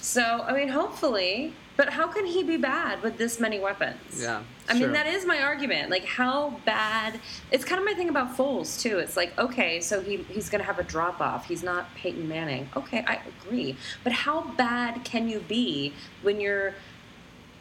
So 0.00 0.22
I 0.22 0.52
mean, 0.52 0.68
hopefully, 0.68 1.54
but 1.80 1.88
how 1.88 2.06
can 2.06 2.26
he 2.26 2.42
be 2.42 2.58
bad 2.58 3.02
with 3.02 3.16
this 3.16 3.40
many 3.40 3.58
weapons? 3.58 4.20
Yeah, 4.20 4.42
I 4.68 4.74
mean, 4.74 4.92
that 4.92 5.06
is 5.06 5.24
my 5.24 5.40
argument. 5.40 5.88
Like, 5.88 6.04
how 6.04 6.60
bad? 6.66 7.18
It's 7.50 7.64
kind 7.64 7.78
of 7.78 7.86
my 7.86 7.94
thing 7.94 8.10
about 8.10 8.36
Foles 8.36 8.78
too. 8.78 8.98
It's 8.98 9.16
like, 9.16 9.32
okay, 9.38 9.80
so 9.80 10.02
he 10.02 10.18
he's 10.28 10.50
gonna 10.50 10.64
have 10.64 10.78
a 10.78 10.82
drop 10.82 11.22
off. 11.22 11.46
He's 11.46 11.62
not 11.62 11.94
Peyton 11.94 12.28
Manning. 12.28 12.68
Okay, 12.76 13.02
I 13.06 13.20
agree. 13.32 13.78
But 14.04 14.12
how 14.12 14.42
bad 14.58 15.04
can 15.04 15.26
you 15.26 15.40
be 15.40 15.94
when 16.20 16.38
you're 16.38 16.74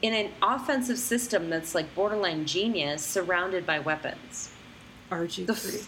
in 0.01 0.13
an 0.13 0.32
offensive 0.41 0.99
system 0.99 1.49
that's 1.49 1.74
like 1.74 1.95
borderline 1.95 2.43
genius, 2.43 3.01
surrounded 3.01 3.65
by 3.65 3.80
weapons? 3.80 4.51
RG 5.09 5.45
The, 5.45 5.55
three. 5.55 5.80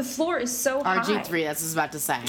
F- 0.00 0.04
the 0.04 0.04
floor 0.04 0.38
is 0.38 0.56
so 0.56 0.82
high. 0.82 0.98
RG 0.98 1.24
three. 1.26 1.44
That's 1.44 1.60
what 1.60 1.64
I 1.64 1.66
was 1.66 1.72
about 1.74 1.92
to 1.92 2.00
say. 2.00 2.20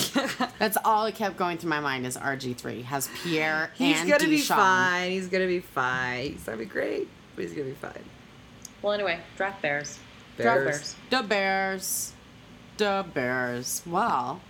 That's 0.59 0.77
all 0.85 1.05
that 1.05 1.15
kept 1.15 1.37
going 1.37 1.57
through 1.57 1.69
my 1.69 1.79
mind 1.79 2.05
is 2.05 2.17
RG 2.17 2.55
three 2.57 2.81
has 2.83 3.09
Pierre 3.23 3.71
He's 3.75 3.99
and 3.99 4.09
gonna 4.09 4.27
be 4.27 4.37
fine. 4.39 5.11
He's 5.11 5.27
gonna 5.27 5.47
be 5.47 5.59
fine. 5.59 6.31
He's 6.33 6.43
gonna 6.43 6.57
be 6.57 6.65
great, 6.65 7.07
but 7.35 7.45
he's 7.45 7.53
gonna 7.53 7.69
be 7.69 7.73
fine. 7.75 8.03
Well, 8.81 8.93
anyway, 8.93 9.19
draft 9.37 9.61
Bears. 9.61 9.99
Bears. 10.37 10.45
Draft 10.45 10.65
Bears. 10.65 10.95
The 11.09 11.23
Bears. 11.27 12.11
The 12.77 13.05
Bears. 13.13 13.81
Well, 13.85 14.41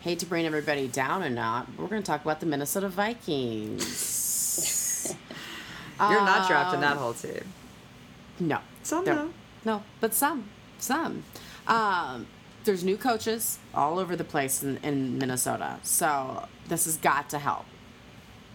hate 0.00 0.18
to 0.18 0.26
bring 0.26 0.44
everybody 0.44 0.88
down 0.88 1.22
or 1.22 1.30
not, 1.30 1.66
but 1.76 1.82
we're 1.84 1.88
going 1.88 2.02
to 2.02 2.06
talk 2.06 2.22
about 2.24 2.40
the 2.40 2.46
Minnesota 2.46 2.88
Vikings. 2.88 3.84
You're 6.00 6.24
not 6.24 6.48
drafting 6.48 6.80
that 6.80 6.92
Um, 6.92 6.98
whole 6.98 7.12
team. 7.14 7.44
No. 8.40 8.58
Some 8.82 9.04
No. 9.04 9.14
though. 9.14 9.30
No, 9.64 9.82
but 10.00 10.12
some. 10.14 10.48
Some. 10.78 11.22
Um, 11.68 12.26
there's 12.64 12.84
new 12.84 12.96
coaches 12.96 13.58
all 13.74 13.98
over 13.98 14.16
the 14.16 14.24
place 14.24 14.62
in, 14.62 14.78
in 14.78 15.18
Minnesota. 15.18 15.78
So 15.82 16.46
this 16.68 16.84
has 16.84 16.96
got 16.96 17.30
to 17.30 17.38
help. 17.38 17.66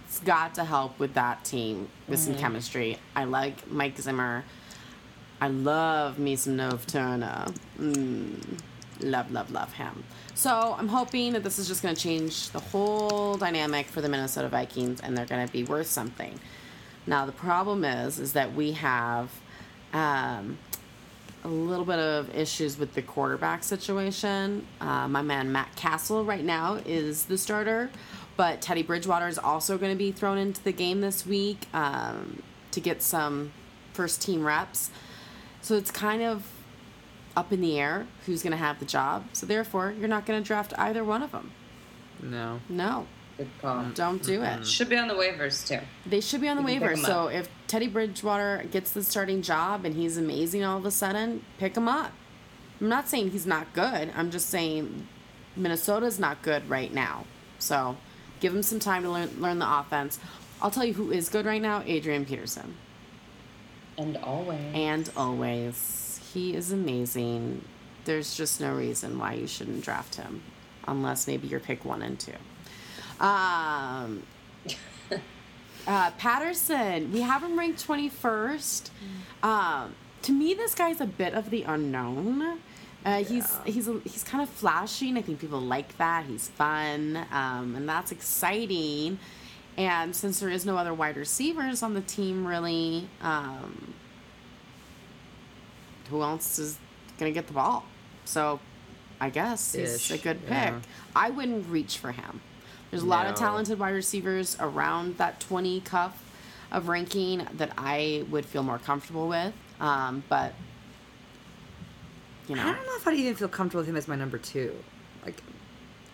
It's 0.08 0.20
got 0.20 0.56
to 0.56 0.64
help 0.64 0.99
with 0.99 1.14
that 1.16 1.43
team 1.43 1.89
with 2.08 2.20
some 2.20 2.36
chemistry. 2.36 2.97
I 3.16 3.24
like 3.26 3.70
Mike 3.70 3.97
Zimmer. 3.97 4.45
I 5.41 5.47
love 5.47 6.20
me 6.20 6.36
some 6.36 6.56
Norv 6.58 6.86
Turner. 6.86 7.45
Mm, 7.80 8.60
love, 9.01 9.32
love, 9.32 9.51
love 9.51 9.74
him. 9.74 10.03
So 10.34 10.76
I'm 10.78 10.88
hoping 10.88 11.34
that 11.34 11.43
this 11.43 11.60
is 11.60 11.68
just 11.68 11.82
going 11.84 11.95
to 11.95 12.01
change 12.01 12.49
the 12.51 12.60
whole 12.60 13.36
dynamic 13.36 13.88
for 13.88 14.01
the 14.01 14.10
Minnesota 14.10 14.47
Vikings, 14.47 15.01
and 15.01 15.18
they're 15.18 15.26
going 15.26 15.45
to 15.45 15.51
be 15.51 15.64
worth 15.64 15.88
something. 15.88 16.39
Now 17.08 17.26
the 17.26 17.32
problem 17.32 17.84
is, 17.84 18.20
is 18.20 18.34
that 18.34 18.53
we 18.53 18.74
have 18.74 19.32
um, 19.91 20.58
a 21.45 21.47
little 21.47 21.85
bit 21.85 21.99
of 21.99 22.35
issues 22.35 22.77
with 22.79 22.95
the 22.95 23.03
quarterback 23.03 23.63
situation. 23.63 24.65
Uh, 24.81 25.07
my 25.07 25.21
man 25.21 25.51
Matt 25.51 25.75
Cassel 25.75 26.25
right 26.25 26.43
now 26.43 26.79
is 26.85 27.25
the 27.25 27.37
starter, 27.37 27.91
but 28.35 28.61
Teddy 28.61 28.81
Bridgewater 28.81 29.27
is 29.27 29.37
also 29.37 29.77
going 29.77 29.91
to 29.91 29.97
be 29.97 30.11
thrown 30.11 30.39
into 30.39 30.63
the 30.63 30.71
game 30.71 31.01
this 31.01 31.23
week 31.25 31.67
um, 31.71 32.41
to 32.71 32.79
get 32.79 33.03
some 33.03 33.51
first 33.93 34.23
team 34.23 34.43
reps. 34.43 34.89
So 35.61 35.75
it's 35.75 35.91
kind 35.91 36.23
of 36.23 36.51
up 37.37 37.53
in 37.53 37.61
the 37.61 37.79
air 37.79 38.07
who's 38.25 38.41
going 38.41 38.51
to 38.51 38.57
have 38.57 38.79
the 38.79 38.85
job. 38.85 39.25
So 39.33 39.45
therefore, 39.45 39.93
you're 39.97 40.07
not 40.07 40.25
going 40.25 40.41
to 40.41 40.45
draft 40.45 40.73
either 40.77 41.03
one 41.03 41.21
of 41.21 41.31
them. 41.31 41.51
No. 42.23 42.59
No, 42.69 43.05
Good 43.38 43.49
call. 43.61 43.77
Mm-hmm. 43.77 43.93
don't 43.93 44.23
do 44.23 44.41
it. 44.41 44.45
Mm-hmm. 44.45 44.63
Should 44.63 44.89
be 44.89 44.97
on 44.97 45.07
the 45.07 45.13
waivers 45.13 45.67
too. 45.67 45.79
They 46.05 46.21
should 46.21 46.41
be 46.41 46.47
on 46.47 46.63
the 46.63 46.71
You 46.71 46.79
waivers. 46.79 46.99
So 46.99 47.27
up. 47.27 47.33
if 47.33 47.49
Teddy 47.67 47.88
Bridgewater 47.88 48.65
gets 48.71 48.91
the 48.91 49.03
starting 49.03 49.41
job 49.41 49.83
and 49.83 49.95
he's 49.95 50.17
amazing 50.17 50.63
all 50.63 50.77
of 50.77 50.86
a 50.86 50.91
sudden, 50.91 51.43
pick 51.57 51.75
him 51.75 51.88
up. 51.88 52.11
I'm 52.79 52.89
not 52.89 53.07
saying 53.09 53.31
he's 53.31 53.45
not 53.45 53.73
good. 53.73 54.11
I'm 54.15 54.31
just 54.31 54.49
saying 54.49 55.07
Minnesota's 55.55 56.19
not 56.19 56.41
good 56.41 56.69
right 56.69 56.93
now. 56.93 57.25
So 57.59 57.97
give 58.39 58.53
him 58.53 58.63
some 58.63 58.79
time 58.79 59.03
to 59.03 59.09
learn 59.09 59.29
learn 59.41 59.59
the 59.59 59.79
offense. 59.79 60.19
I'll 60.61 60.71
tell 60.71 60.86
you 60.86 60.93
who 60.93 61.11
is 61.11 61.27
good 61.29 61.45
right 61.45 61.61
now, 61.61 61.83
Adrian 61.86 62.25
Peterson. 62.25 62.75
And 63.97 64.17
always. 64.17 64.59
And 64.73 65.09
always. 65.15 66.19
He 66.33 66.53
is 66.53 66.71
amazing. 66.71 67.63
There's 68.05 68.36
just 68.36 68.61
no 68.61 68.73
reason 68.73 69.17
why 69.19 69.33
you 69.33 69.47
shouldn't 69.47 69.83
draft 69.83 70.15
him. 70.15 70.41
Unless 70.88 71.27
maybe 71.27 71.47
you're 71.47 71.59
pick 71.59 71.83
one 71.83 72.01
and 72.01 72.19
two. 72.19 72.33
Um 73.20 74.24
uh, 75.88 76.11
Patterson, 76.18 77.11
we 77.11 77.22
have 77.22 77.43
him 77.43 77.57
ranked 77.57 77.86
21st. 77.88 78.89
Um, 79.43 79.93
to 80.24 80.32
me, 80.32 80.53
this 80.55 80.74
guy's 80.74 80.99
a 80.99 81.05
bit 81.05 81.34
of 81.36 81.49
the 81.51 81.63
unknown. 81.63 82.59
Uh, 83.05 83.18
He's 83.24 83.51
Yeah. 83.66 83.72
he's 83.72 83.88
a, 83.88 83.99
he's 84.03 84.24
kind 84.24 84.41
of 84.41 84.49
flashy, 84.49 85.09
and 85.09 85.18
I 85.20 85.22
think 85.22 85.39
people 85.39 85.61
like 85.61 85.95
that. 85.99 86.26
He's 86.26 86.47
fun, 86.49 87.24
um, 87.32 87.76
and 87.76 87.88
that's 87.88 88.11
exciting. 88.11 89.20
And 89.78 90.16
since 90.16 90.39
there 90.39 90.49
is 90.49 90.66
no 90.66 90.76
other 90.78 90.93
wide 90.93 91.16
receivers 91.18 91.84
on 91.84 91.93
the 91.93 92.01
team, 92.01 92.47
really, 92.47 93.07
um, 93.22 93.93
who 96.09 96.22
else 96.24 96.57
is 96.57 96.78
going 97.20 97.32
to 97.32 97.34
get 97.34 97.45
the 97.47 97.53
ball? 97.53 97.86
So, 98.24 98.59
I 99.22 99.30
guess 99.30 99.74
he's 99.74 100.09
a 100.11 100.18
good 100.18 100.41
pick. 100.47 100.49
yeah. 100.49 100.80
I 101.16 101.30
wouldn't 101.30 101.68
reach 101.70 101.97
for 101.99 102.11
him. 102.11 102.41
There's 102.95 103.03
a 103.03 103.09
lot 103.09 103.27
of 103.27 103.35
talented 103.35 103.77
wide 103.77 103.89
receivers 103.93 104.55
around 104.59 105.17
that 105.17 105.39
20 105.41 105.81
cuff 105.81 106.21
of 106.71 106.87
ranking 106.87 107.45
that 107.53 107.71
I 107.77 108.25
would 108.29 108.45
feel 108.45 108.63
more 108.63 108.77
comfortable 108.79 109.27
with. 109.27 109.53
Um, 109.79 110.23
but 110.29 110.53
you 112.47 112.55
know, 112.55 112.61
I 112.61 112.73
don't 112.73 112.85
know 112.85 112.95
if 112.95 113.07
I'd 113.07 113.15
even 113.15 113.35
feel 113.35 113.47
comfortable 113.47 113.81
with 113.81 113.89
him 113.89 113.95
as 113.97 114.07
my 114.07 114.15
number 114.15 114.37
two. 114.37 114.75
Like 115.25 115.41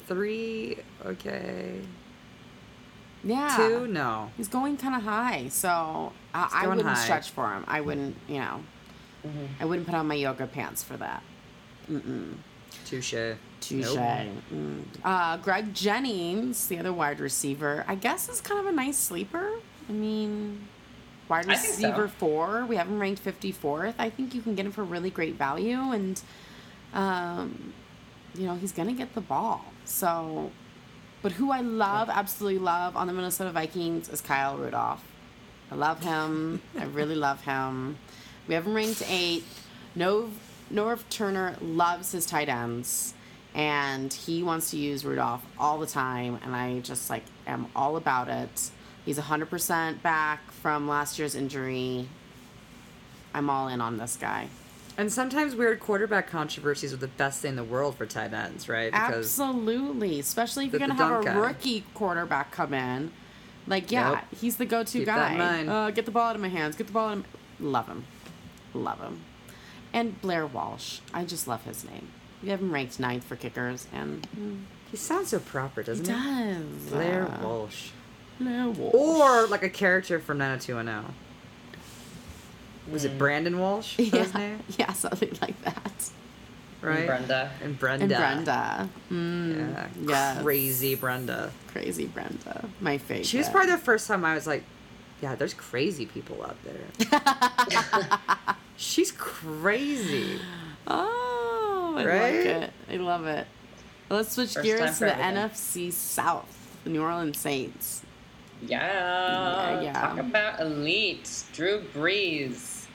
three, 0.07 0.77
okay. 1.05 1.81
yeah, 3.23 3.53
Two, 3.57 3.87
no. 3.87 4.31
He's 4.37 4.47
going 4.47 4.77
kind 4.77 4.95
of 4.95 5.03
high, 5.03 5.49
so 5.49 6.13
I, 6.33 6.65
wouldn't 6.67 6.87
high. 6.87 6.95
stretch 6.95 7.29
for 7.29 7.53
him. 7.53 7.63
I 7.67 7.81
wouldn't, 7.81 8.15
you 8.27 8.39
know, 8.39 8.63
I 9.59 9.65
wouldn't 9.65 9.85
put 9.85 9.95
on 9.95 10.07
my 10.07 10.15
yoga 10.15 10.47
pants 10.47 10.81
for 10.81 10.97
that. 10.97 11.21
Touche. 12.85 13.13
Touche. 13.61 13.95
Nope. 13.95 14.27
Mm. 14.53 14.83
Uh, 15.03 15.37
Greg 15.37 15.73
Jennings, 15.73 16.67
the 16.67 16.77
other 16.79 16.91
wide 16.91 17.19
receiver, 17.19 17.85
I 17.87 17.95
guess 17.95 18.27
is 18.27 18.41
kind 18.41 18.59
of 18.59 18.65
a 18.65 18.71
nice 18.71 18.97
sleeper. 18.97 19.53
I 19.87 19.91
mean, 19.91 20.67
wide 21.29 21.45
think 21.45 21.59
so. 21.59 21.67
receiver 21.67 22.07
four. 22.07 22.65
We 22.65 22.75
have 22.75 22.87
him 22.87 22.99
ranked 22.99 23.23
54th. 23.23 23.95
I 23.97 24.09
think 24.09 24.35
you 24.35 24.41
can 24.41 24.55
get 24.55 24.65
him 24.65 24.71
for 24.71 24.83
really 24.83 25.09
great 25.09 25.35
value, 25.35 25.79
and 25.79 26.21
um, 26.93 27.73
you 28.35 28.45
know 28.45 28.55
he's 28.55 28.71
gonna 28.71 28.93
get 28.93 29.13
the 29.15 29.21
ball. 29.21 29.65
So, 29.85 30.51
but 31.21 31.33
who 31.33 31.51
I 31.51 31.61
love, 31.61 32.09
absolutely 32.09 32.59
love 32.59 32.97
on 32.97 33.07
the 33.07 33.13
Minnesota 33.13 33.51
Vikings 33.51 34.09
is 34.09 34.21
Kyle 34.21 34.57
Rudolph. 34.57 35.03
I 35.71 35.75
love 35.75 36.03
him. 36.03 36.61
I 36.77 36.83
really 36.83 37.15
love 37.15 37.41
him. 37.41 37.97
We 38.47 38.55
have 38.55 38.67
him 38.67 38.73
ranked 38.73 39.03
eight. 39.07 39.45
Nov 39.95 40.31
Norv 40.71 41.03
Turner 41.09 41.57
loves 41.61 42.11
his 42.11 42.25
tight 42.25 42.49
ends, 42.49 43.13
and 43.53 44.11
he 44.13 44.43
wants 44.43 44.71
to 44.71 44.77
use 44.77 45.03
Rudolph 45.05 45.43
all 45.59 45.77
the 45.79 45.87
time. 45.87 46.39
And 46.43 46.55
I 46.55 46.79
just 46.79 47.09
like 47.09 47.23
am 47.47 47.67
all 47.75 47.97
about 47.97 48.27
it. 48.29 48.71
He's 49.05 49.17
hundred 49.17 49.49
percent 49.49 50.01
back 50.03 50.51
from 50.51 50.87
last 50.87 51.17
year's 51.19 51.35
injury. 51.35 52.07
I'm 53.33 53.49
all 53.49 53.67
in 53.67 53.81
on 53.81 53.97
this 53.97 54.17
guy. 54.17 54.47
And 54.97 55.11
sometimes 55.11 55.55
weird 55.55 55.79
quarterback 55.79 56.27
controversies 56.29 56.93
are 56.93 56.97
the 56.97 57.07
best 57.07 57.41
thing 57.41 57.51
in 57.51 57.55
the 57.55 57.63
world 57.63 57.95
for 57.95 58.05
tight 58.05 58.33
ends, 58.33 58.67
right? 58.67 58.91
Because 58.91 59.39
Absolutely, 59.39 60.19
especially 60.19 60.65
if 60.65 60.71
The- 60.73 60.79
you're 60.79 60.87
gonna 60.89 61.01
have 61.01 61.21
a 61.21 61.23
guy. 61.23 61.33
rookie 61.35 61.85
quarterback 61.93 62.51
come 62.51 62.73
in. 62.73 63.11
Like, 63.67 63.89
yeah, 63.91 64.11
Yep. 64.11 64.25
he's 64.41 64.57
the 64.57 64.65
go-to 64.65 64.99
Keep 64.99 65.05
guy. 65.05 65.65
Uh, 65.65 65.91
get 65.91 66.05
the 66.05 66.11
ball 66.11 66.29
out 66.29 66.35
of 66.35 66.41
my 66.41 66.49
hands. 66.49 66.75
Get 66.75 66.87
the 66.87 66.93
ball 66.93 67.07
out 67.09 67.17
of 67.19 67.25
my... 67.59 67.69
Love 67.69 67.87
him, 67.87 68.05
love 68.73 68.99
him. 68.99 69.21
And 69.93 70.19
Blair 70.21 70.45
Walsh, 70.47 70.99
I 71.13 71.23
just 71.25 71.47
love 71.47 71.63
his 71.63 71.85
name. 71.85 72.09
We 72.43 72.49
have 72.49 72.59
him 72.61 72.71
ranked 72.73 72.99
ninth 72.99 73.23
for 73.23 73.35
kickers, 73.35 73.87
and 73.93 74.27
mm, 74.37 74.61
he 74.89 74.97
sounds 74.97 75.29
so 75.29 75.39
proper, 75.39 75.81
he 75.81 75.85
doesn't 75.87 76.05
he? 76.05 76.11
does. 76.11 76.89
Blair 76.91 77.23
Uh, 77.31 77.39
Walsh. 77.47 77.89
Blair 78.39 78.67
Walsh. 78.69 78.93
Or 78.95 79.47
like 79.47 79.63
a 79.63 79.69
character 79.69 80.19
from 80.19 80.37
90210. 80.39 81.13
Was 82.91 83.05
it 83.05 83.17
Brandon 83.17 83.59
Walsh? 83.59 83.97
Was 83.97 84.11
yeah, 84.11 84.23
his 84.23 84.33
name? 84.33 84.59
yeah, 84.77 84.91
something 84.93 85.37
like 85.41 85.61
that. 85.63 86.09
Right? 86.81 87.05
Brenda. 87.05 87.51
And 87.63 87.77
Brenda. 87.77 88.03
And 88.05 88.43
Brenda, 88.45 88.89
mm, 89.11 89.55
Yeah. 89.75 89.87
yes. 90.07 90.41
Crazy 90.41 90.95
Brenda. 90.95 91.51
crazy 91.67 92.07
Brenda, 92.07 92.67
my 92.79 92.97
favorite. 92.97 93.27
She 93.27 93.37
was 93.37 93.47
probably 93.49 93.71
the 93.71 93.77
first 93.77 94.07
time 94.07 94.25
I 94.25 94.33
was 94.33 94.47
like, 94.47 94.63
yeah, 95.21 95.35
there's 95.35 95.53
crazy 95.53 96.07
people 96.07 96.43
out 96.43 96.57
there. 96.63 97.21
She's 98.77 99.11
crazy. 99.11 100.39
Oh, 100.87 101.30
I 101.97 102.05
Right? 102.05 102.21
like 102.35 102.45
it. 102.45 102.73
I 102.91 102.95
love 102.97 103.25
it. 103.25 103.47
Let's 104.09 104.33
switch 104.33 104.53
First 104.53 104.63
gears 104.65 104.97
to 104.99 105.05
the 105.05 105.17
everything. 105.17 105.49
NFC 105.49 105.91
South, 105.93 106.77
the 106.83 106.89
New 106.89 107.01
Orleans 107.01 107.37
Saints. 107.37 108.03
Yeah. 108.61 108.85
Yeah, 108.87 109.81
yeah. 109.81 109.93
Talk 109.93 110.17
about 110.19 110.59
elite. 110.59 111.43
Drew 111.53 111.81
Brees. 111.93 112.85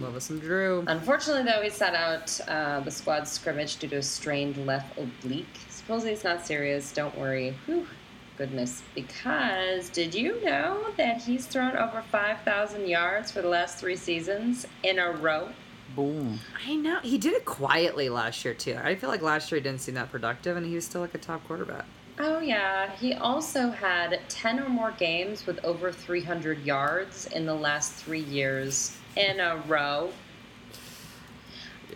Love 0.00 0.16
us 0.16 0.24
some 0.24 0.38
Drew. 0.40 0.84
Unfortunately, 0.88 1.44
though, 1.44 1.62
he 1.62 1.70
sat 1.70 1.94
out 1.94 2.40
uh, 2.48 2.80
the 2.80 2.90
squad 2.90 3.28
scrimmage 3.28 3.76
due 3.76 3.88
to 3.88 3.96
a 3.96 4.02
strained 4.02 4.66
left 4.66 4.98
oblique. 4.98 5.46
Supposedly 5.68 6.12
it's 6.12 6.24
not 6.24 6.44
serious. 6.46 6.92
Don't 6.92 7.16
worry. 7.16 7.54
Whew. 7.66 7.86
Goodness. 8.36 8.82
Because 8.96 9.88
did 9.90 10.14
you 10.14 10.44
know 10.44 10.86
that 10.96 11.18
he's 11.22 11.46
thrown 11.46 11.76
over 11.76 12.02
5,000 12.10 12.88
yards 12.88 13.30
for 13.30 13.42
the 13.42 13.48
last 13.48 13.78
three 13.78 13.94
seasons 13.96 14.66
in 14.82 14.98
a 14.98 15.12
row? 15.12 15.50
Boom. 15.94 16.40
I 16.66 16.74
know. 16.74 17.00
He 17.00 17.18
did 17.18 17.32
it 17.34 17.44
quietly 17.44 18.08
last 18.08 18.44
year, 18.44 18.54
too. 18.54 18.78
I 18.82 18.94
feel 18.94 19.10
like 19.10 19.22
last 19.22 19.50
year 19.50 19.60
he 19.60 19.62
didn't 19.62 19.80
seem 19.80 19.94
that 19.94 20.10
productive, 20.10 20.56
and 20.56 20.66
he 20.66 20.74
was 20.74 20.84
still 20.84 21.00
like 21.00 21.14
a 21.14 21.18
top 21.18 21.46
quarterback. 21.46 21.84
Oh, 22.18 22.40
yeah. 22.40 22.94
He 22.96 23.14
also 23.14 23.70
had 23.70 24.20
10 24.28 24.60
or 24.60 24.68
more 24.68 24.92
games 24.92 25.46
with 25.46 25.64
over 25.64 25.90
300 25.90 26.64
yards 26.64 27.26
in 27.26 27.44
the 27.46 27.54
last 27.54 27.92
three 27.94 28.20
years 28.20 28.96
in 29.16 29.40
a 29.40 29.62
row. 29.66 30.10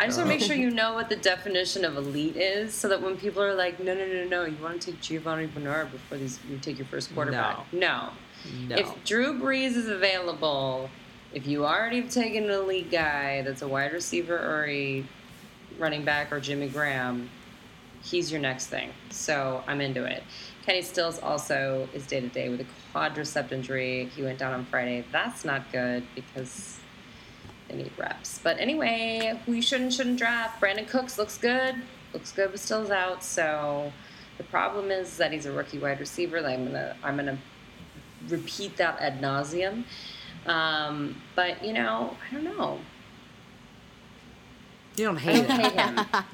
I 0.00 0.06
just 0.06 0.18
want 0.18 0.30
to 0.30 0.36
make 0.36 0.44
sure 0.44 0.54
you 0.54 0.70
know 0.70 0.94
what 0.94 1.08
the 1.08 1.16
definition 1.16 1.84
of 1.84 1.96
elite 1.96 2.36
is 2.36 2.72
so 2.72 2.88
that 2.88 3.02
when 3.02 3.16
people 3.16 3.42
are 3.42 3.54
like, 3.54 3.80
no, 3.80 3.94
no, 3.94 4.06
no, 4.06 4.24
no, 4.24 4.44
you 4.44 4.56
want 4.62 4.80
to 4.80 4.92
take 4.92 5.00
Giovani 5.00 5.52
Bernard 5.52 5.90
before 5.90 6.18
these, 6.18 6.38
you 6.48 6.58
take 6.58 6.78
your 6.78 6.86
first 6.86 7.12
quarterback. 7.14 7.72
No. 7.72 8.10
No. 8.68 8.76
If 8.76 9.04
Drew 9.04 9.40
Brees 9.40 9.74
is 9.76 9.88
available, 9.88 10.88
if 11.38 11.46
you 11.46 11.64
already 11.64 12.00
have 12.00 12.10
taken 12.10 12.44
an 12.44 12.50
elite 12.50 12.90
guy 12.90 13.42
that's 13.42 13.62
a 13.62 13.68
wide 13.68 13.92
receiver 13.92 14.36
or 14.36 14.66
a 14.68 15.04
running 15.78 16.04
back 16.04 16.32
or 16.32 16.40
Jimmy 16.40 16.68
Graham, 16.68 17.30
he's 18.02 18.32
your 18.32 18.40
next 18.40 18.66
thing. 18.66 18.90
So 19.10 19.62
I'm 19.68 19.80
into 19.80 20.04
it. 20.04 20.24
Kenny 20.66 20.82
Stills 20.82 21.20
also 21.20 21.88
is 21.94 22.08
day 22.08 22.20
to 22.20 22.26
day 22.26 22.48
with 22.48 22.62
a 22.62 22.66
quadricep 22.92 23.52
injury. 23.52 24.10
He 24.16 24.22
went 24.22 24.40
down 24.40 24.52
on 24.52 24.64
Friday. 24.64 25.04
That's 25.12 25.44
not 25.44 25.70
good 25.70 26.02
because 26.16 26.80
they 27.68 27.76
need 27.76 27.92
reps. 27.96 28.40
But 28.42 28.58
anyway, 28.58 29.40
who 29.46 29.52
you 29.52 29.62
should 29.62 29.80
and 29.80 29.94
shouldn't 29.94 30.18
draft. 30.18 30.60
Brandin 30.60 30.88
Cooks 30.88 31.18
looks 31.18 31.38
good. 31.38 31.76
Looks 32.12 32.32
good, 32.32 32.50
but 32.50 32.58
still's 32.58 32.90
out. 32.90 33.22
So 33.22 33.92
the 34.38 34.44
problem 34.44 34.90
is 34.90 35.16
that 35.18 35.30
he's 35.32 35.46
a 35.46 35.52
rookie 35.52 35.78
wide 35.78 36.00
receiver. 36.00 36.38
I'm 36.38 36.64
gonna 36.64 36.96
I'm 37.04 37.14
gonna 37.14 37.38
repeat 38.26 38.76
that 38.78 38.98
ad 38.98 39.20
nauseum. 39.20 39.84
Um, 40.48 41.20
but 41.34 41.64
you 41.64 41.72
know, 41.72 42.16
I 42.30 42.34
don't 42.34 42.44
know. 42.44 42.78
you 44.96 45.04
don't 45.04 45.16
I 45.16 45.20
hate 45.20 45.46
don't 45.48 45.60
it. 45.60 45.72
hate 45.72 45.80
him. 45.80 46.00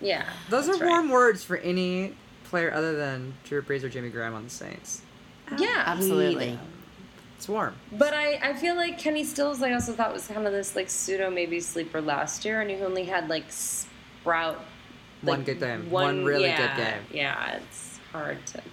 Yeah, 0.00 0.24
Those 0.50 0.66
that's 0.66 0.80
are 0.80 0.84
right. 0.84 0.90
warm 0.90 1.10
words 1.10 1.44
for 1.44 1.58
any 1.58 2.14
player 2.42 2.72
other 2.74 2.96
than 2.96 3.34
Drew 3.44 3.62
Brees 3.62 3.84
or 3.84 3.88
Jimmy 3.88 4.08
Graham 4.10 4.34
on 4.34 4.42
the 4.42 4.50
Saints. 4.50 5.00
Yeah, 5.56 5.84
Absolutely. 5.86 6.58
It's 7.36 7.48
warm. 7.48 7.76
But 7.92 8.12
I, 8.12 8.34
I 8.42 8.52
feel 8.54 8.74
like 8.74 8.98
Kenny 8.98 9.22
Stills, 9.22 9.62
I 9.62 9.72
also 9.74 9.92
thought 9.92 10.12
was 10.12 10.26
kind 10.26 10.44
of 10.44 10.52
this 10.52 10.74
like 10.74 10.90
pseudo 10.90 11.30
maybe 11.30 11.60
sleeper 11.60 12.00
last 12.00 12.44
year, 12.44 12.60
and 12.62 12.68
he 12.68 12.76
only 12.78 13.04
had 13.04 13.28
like 13.28 13.44
sprout 13.48 14.60
One 15.22 15.44
good 15.44 15.60
game. 15.60 15.88
One 15.88 16.24
really 16.24 16.50
good 16.50 16.76
game. 16.76 17.02
Yeah, 17.12 17.58
it's 17.58 18.00
hard 18.10 18.44
to 18.46 18.54
get 18.54 18.64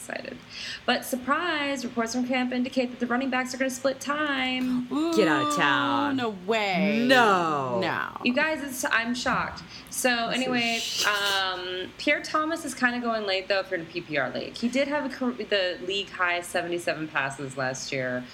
excited. 0.00 0.38
But 0.86 1.04
surprise! 1.04 1.84
Reports 1.84 2.14
from 2.14 2.26
camp 2.26 2.52
indicate 2.52 2.90
that 2.90 3.00
the 3.00 3.06
running 3.06 3.30
backs 3.30 3.54
are 3.54 3.58
going 3.58 3.70
to 3.70 3.74
split 3.74 4.00
time. 4.00 4.86
Get 5.14 5.28
out 5.28 5.48
of 5.48 5.56
town. 5.56 6.16
No 6.16 6.30
way. 6.46 7.04
No. 7.06 7.80
No. 7.80 8.08
You 8.24 8.32
guys, 8.32 8.62
it's, 8.62 8.84
I'm 8.90 9.14
shocked. 9.14 9.62
So 9.90 10.28
anyway, 10.28 10.80
um, 11.06 11.90
Pierre 11.98 12.22
Thomas 12.22 12.64
is 12.64 12.74
kind 12.74 12.96
of 12.96 13.02
going 13.02 13.26
late 13.26 13.48
though 13.48 13.62
for 13.62 13.76
the 13.76 13.84
PPR 13.84 14.34
league. 14.34 14.56
He 14.56 14.68
did 14.68 14.88
have 14.88 15.04
a, 15.04 15.32
the 15.44 15.78
league 15.86 16.08
high 16.10 16.40
77 16.40 17.08
passes 17.08 17.56
last 17.56 17.92
year, 17.92 18.24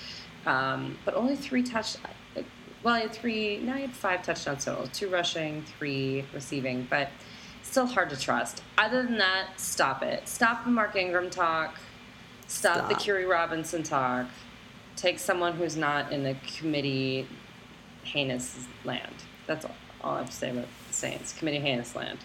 um, 0.46 0.96
but 1.04 1.14
only 1.14 1.36
three 1.36 1.62
touch. 1.62 1.96
Well, 2.82 2.94
he 2.94 3.02
had 3.02 3.12
three. 3.12 3.58
Now 3.58 3.74
he 3.74 3.82
had 3.82 3.90
five 3.90 4.22
touchdowns 4.22 4.64
total: 4.64 4.86
two 4.88 5.08
rushing, 5.08 5.64
three 5.78 6.24
receiving. 6.32 6.86
But 6.88 7.08
still 7.76 7.84
hard 7.84 8.08
to 8.08 8.18
trust. 8.18 8.62
Other 8.78 9.02
than 9.02 9.18
that, 9.18 9.60
stop 9.60 10.02
it. 10.02 10.26
Stop 10.26 10.64
the 10.64 10.70
Mark 10.70 10.96
Ingram 10.96 11.28
talk. 11.28 11.74
Stop, 12.46 12.88
the 12.88 12.94
Khiry 12.94 13.28
Robinson 13.28 13.82
talk. 13.82 14.28
Take 14.96 15.18
someone 15.18 15.52
who's 15.52 15.76
not 15.76 16.10
in 16.10 16.22
the 16.22 16.36
committee 16.56 17.28
heinous 18.02 18.66
land. 18.86 19.12
That's 19.46 19.66
all, 19.66 19.74
all 20.00 20.14
I 20.14 20.18
have 20.20 20.30
to 20.30 20.32
say 20.34 20.50
about 20.52 20.64
the 20.88 20.94
Saints. 20.94 21.34
Committee 21.34 21.58
heinous 21.58 21.94
land. 21.94 22.18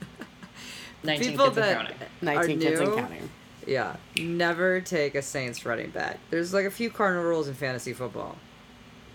19 1.04 1.30
People 1.30 1.46
kids 1.46 1.56
and 1.56 1.64
that 1.64 1.76
counting. 1.78 1.96
are 2.28 2.34
19 2.34 2.60
kids 2.60 2.80
and 2.80 2.90
new, 2.90 2.96
counting. 2.96 3.30
Yeah, 3.66 3.96
never 4.18 4.82
take 4.82 5.14
a 5.14 5.22
Saints 5.22 5.64
running 5.64 5.88
back. 5.88 6.18
There's 6.28 6.52
like 6.52 6.66
a 6.66 6.70
few 6.70 6.90
cardinal 6.90 7.24
rules 7.24 7.48
in 7.48 7.54
fantasy 7.54 7.94
football. 7.94 8.36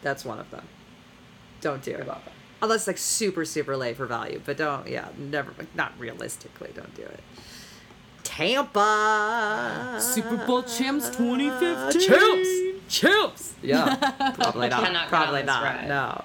That's 0.02 0.26
one 0.26 0.40
of 0.40 0.50
them. 0.50 0.68
Don't 1.62 1.84
do 1.84 1.92
You're 1.92 2.00
it. 2.02 2.08
Welcome. 2.62 2.72
Unless 2.72 2.88
like 2.88 2.98
super 2.98 3.46
super 3.46 3.76
late 3.76 3.98
for 3.98 4.06
value, 4.06 4.42
but 4.46 4.58
don't. 4.58 4.88
Yeah, 4.88 5.10
never. 5.18 5.52
Like, 5.58 5.76
not 5.76 5.94
realistically, 6.00 6.70
don't 6.76 6.94
do 6.96 7.04
it. 7.04 7.20
Tampa 8.24 9.98
Super 10.00 10.38
Bowl 10.46 10.64
champs 10.64 11.10
2015. 11.10 12.02
Champs, 12.02 12.50
champs. 12.88 13.54
Yeah, 13.62 13.96
probably 14.36 14.70
not. 14.70 15.08
Probably 15.10 15.44
not. 15.44 15.64
ride. 15.64 15.88
No. 15.88 16.24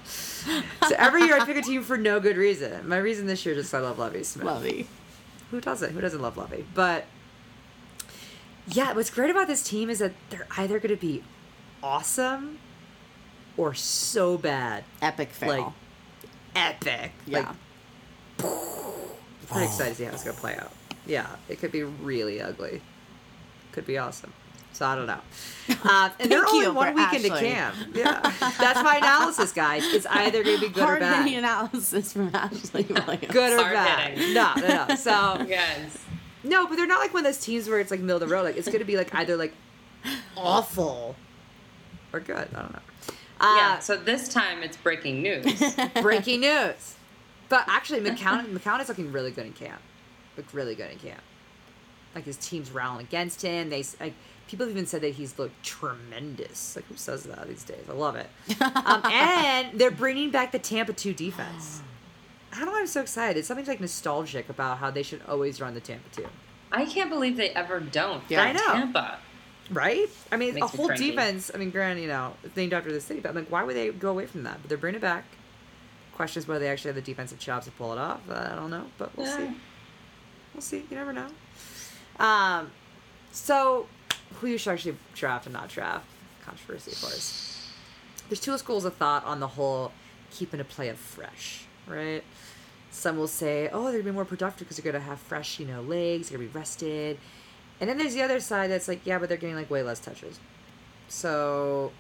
So 0.89 0.95
every 0.97 1.23
year 1.25 1.37
I 1.41 1.45
pick 1.45 1.57
a 1.57 1.63
team 1.63 1.83
for 1.83 1.97
no 1.97 2.21
good 2.21 2.37
reason. 2.37 2.87
My 2.89 2.99
reason 2.99 3.27
this 3.27 3.45
year 3.45 3.55
is 3.57 3.65
just 3.65 3.75
I 3.75 3.81
love 3.81 3.99
Lovie 3.99 4.23
Smith. 4.23 4.45
Lovie. 4.47 4.87
Who 5.51 5.61
doesn't? 5.61 5.93
Who 5.93 6.01
doesn't 6.01 6.21
love 6.21 6.37
Lovie? 6.37 6.65
But 6.75 7.07
yeah, 8.69 8.93
what's 8.93 9.11
great 9.11 9.31
about 9.31 9.47
this 9.49 9.63
team 9.63 9.91
is 9.91 9.99
that 10.01 10.13
they're 10.31 10.47
either 10.57 10.79
going 10.79 10.95
to 10.95 11.01
be 11.01 11.23
awesome 11.83 12.59
or 13.57 13.75
so 13.75 14.37
bad, 14.39 14.85
Epic 15.01 15.31
fail. 15.31 15.49
like 15.49 15.73
epic. 16.57 17.13
yeah. 17.27 17.53
Like, 18.39 18.53
pretty 19.49 19.67
excited 19.67 19.91
to 19.91 19.95
see 19.95 20.05
how 20.05 20.13
it's 20.13 20.25
gonna 20.25 20.37
play 20.37 20.57
out. 20.57 20.73
Yeah, 21.07 21.27
it 21.49 21.61
could 21.61 21.71
be 21.73 21.85
really 21.85 22.41
ugly. 22.41 22.83
Could 23.73 23.87
be 23.87 23.97
awesome. 23.99 24.33
So 24.73 24.85
I 24.87 24.95
don't 24.95 25.07
know. 25.07 25.21
Uh, 25.85 26.11
and 26.21 26.31
they're 26.31 26.41
Thank 26.43 26.53
only 26.53 26.67
you, 26.67 26.73
one 26.73 26.95
Bri- 26.95 27.05
week 27.05 27.15
into 27.25 27.29
camp. 27.39 27.75
Yeah, 27.95 28.21
that's 28.59 28.83
my 28.83 28.97
analysis, 28.99 29.53
guys. 29.53 29.83
It's 29.85 30.07
either 30.07 30.43
gonna 30.45 30.59
be 30.59 30.69
good 30.69 30.83
or 30.83 30.87
Hard 30.87 31.01
bad. 31.01 31.23
hitting 31.25 31.39
analysis 31.39 32.13
from 32.13 32.31
Ashley 32.35 32.83
Williams. 32.91 33.27
Good 33.29 33.53
or 33.53 33.63
Hard 33.63 33.73
bad. 33.75 34.11
hitting. 34.19 34.35
No, 34.35 34.53
no, 34.57 34.87
no. 34.89 34.95
So 34.97 35.45
Yes. 35.49 35.99
no, 36.45 36.67
but 36.69 36.77
they're 36.77 36.87
not 36.87 37.01
like 37.01 37.13
one 37.15 37.25
of 37.27 37.33
those 37.33 37.43
teams 37.45 37.69
where 37.69 37.79
it's 37.81 37.91
like 37.91 38.01
middle 38.01 38.21
of 38.23 38.29
the 38.29 38.33
road. 38.35 38.45
Like 38.45 38.57
it's 38.57 38.69
gonna 38.69 38.85
be 38.85 38.97
like 38.97 39.15
either 39.15 39.37
like 39.37 39.55
awful 40.37 41.17
or 42.13 42.21
good. 42.21 42.49
I 42.55 42.61
don't 42.63 42.73
know. 42.73 42.79
Uh, 43.41 43.55
yeah. 43.57 43.79
So 43.79 43.97
this 43.97 44.29
time 44.29 44.63
it's 44.63 44.77
breaking 44.77 45.23
news. 45.23 45.77
breaking 46.03 46.41
news. 46.41 46.95
But 47.49 47.65
actually, 47.69 48.01
McCown 48.01 48.47
McCown 48.47 48.81
is 48.81 48.89
looking 48.89 49.13
really 49.13 49.31
good 49.31 49.47
in 49.47 49.53
camp. 49.53 49.81
Looked 50.37 50.53
really 50.53 50.75
good 50.75 50.91
in 50.91 50.99
camp. 50.99 51.21
Like 52.15 52.25
his 52.25 52.37
team's 52.37 52.71
rallying 52.71 53.07
against 53.07 53.43
him. 53.43 53.71
They 53.71 53.85
like 54.01 54.15
people 54.49 54.69
even 54.69 54.87
said 54.87 55.03
that 55.03 55.15
he's 55.15 55.39
looked 55.39 55.63
tremendous. 55.63 56.77
Like 56.77 56.87
who 56.87 56.97
says 56.97 57.25
that 57.25 57.47
these 57.49 57.65
days? 57.65 57.85
I 57.89 57.93
love 57.93 58.17
it. 58.17 58.29
Um, 58.61 59.03
and 59.13 59.79
they're 59.79 59.91
bringing 59.91 60.31
back 60.31 60.53
the 60.53 60.59
Tampa 60.59 60.93
two 60.93 61.13
defense. 61.13 61.83
I 62.53 62.61
don't 62.61 62.67
know. 62.69 62.79
I'm 62.79 62.87
so 62.87 63.03
excited. 63.03 63.39
It's 63.39 63.49
something 63.49 63.67
like 63.67 63.81
nostalgic 63.81 64.49
about 64.49 64.79
how 64.79 64.91
they 64.91 65.03
should 65.03 65.21
always 65.29 65.61
run 65.61 65.75
the 65.75 65.81
Tampa 65.81 66.09
two. 66.15 66.27
I 66.73 66.85
can't 66.85 67.11
believe 67.11 67.37
they 67.37 67.51
ever 67.51 67.81
don't. 67.81 68.23
Yeah, 68.29 68.43
for 68.43 68.49
I 68.49 68.53
know. 68.53 68.73
Tampa. 68.73 69.19
Right? 69.71 70.09
I 70.31 70.37
mean, 70.37 70.57
a 70.59 70.67
whole 70.67 70.89
cringy. 70.89 70.99
defense. 71.11 71.51
I 71.53 71.59
mean, 71.59 71.71
granted, 71.71 72.03
you 72.03 72.09
know, 72.09 72.35
it's 72.45 72.57
named 72.57 72.73
after 72.73 72.93
the 72.93 73.01
city, 73.01 73.21
but 73.21 73.31
I'm 73.31 73.35
like, 73.35 73.51
why 73.51 73.65
would 73.65 73.75
they 73.75 73.91
go 73.91 74.11
away 74.11 74.27
from 74.27 74.45
that? 74.45 74.59
But 74.63 74.69
they're 74.69 74.79
bringing 74.79 74.99
it 74.99 75.03
back. 75.03 75.25
Questions 76.15 76.47
whether 76.47 76.61
they 76.61 76.69
actually 76.69 76.91
have 76.91 76.95
the 76.97 77.03
defensive 77.03 77.39
chops 77.39 77.67
to 77.67 77.73
pull 77.73 77.93
it 77.93 77.99
off. 77.99 78.21
I 78.31 78.55
don't 78.55 78.71
know, 78.71 78.87
but 78.97 79.17
we'll 79.17 79.27
Yeah. 79.27 79.37
see. 79.37 79.57
We'll 80.55 80.61
see. 80.63 80.79
You 80.89 80.97
never 80.97 81.13
know. 81.13 81.27
Um, 82.19 82.71
so 83.33 83.87
who 84.41 84.47
you 84.47 84.57
should 84.59 84.73
actually 84.73 84.97
draft 85.15 85.47
and 85.47 85.53
not 85.53 85.69
draft? 85.69 86.07
Controversy, 86.45 86.93
of 86.93 87.01
course. 87.01 87.69
There's 88.29 88.41
two 88.41 88.57
schools 88.59 88.85
of 88.85 88.95
thought 88.95 89.25
on 89.25 89.41
the 89.41 89.49
whole 89.49 89.93
keeping 90.31 90.61
a 90.61 90.65
player 90.65 90.95
fresh, 90.95 91.65
right? 91.87 92.23
Some 92.91 93.19
will 93.19 93.29
say, 93.29 93.69
oh, 93.73 93.85
they're 93.85 93.93
gonna 94.01 94.05
be 94.05 94.11
more 94.13 94.25
productive 94.25 94.67
because 94.67 94.83
they're 94.83 94.91
gonna 94.93 95.05
have 95.05 95.19
fresh, 95.21 95.59
you 95.61 95.67
know, 95.67 95.83
legs. 95.83 96.29
They're 96.31 96.39
gonna 96.39 96.49
be 96.49 96.57
rested. 96.59 97.19
And 97.81 97.89
then 97.91 97.99
there's 97.99 98.15
the 98.15 98.23
other 98.23 98.41
side 98.41 98.71
that's 98.71 98.89
like, 98.89 99.05
yeah, 99.05 99.19
but 99.19 99.29
they're 99.29 99.39
getting 99.39 99.57
like 99.57 99.71
way 99.71 99.83
less 99.83 100.01
touches. 100.01 100.39
So 101.09 101.93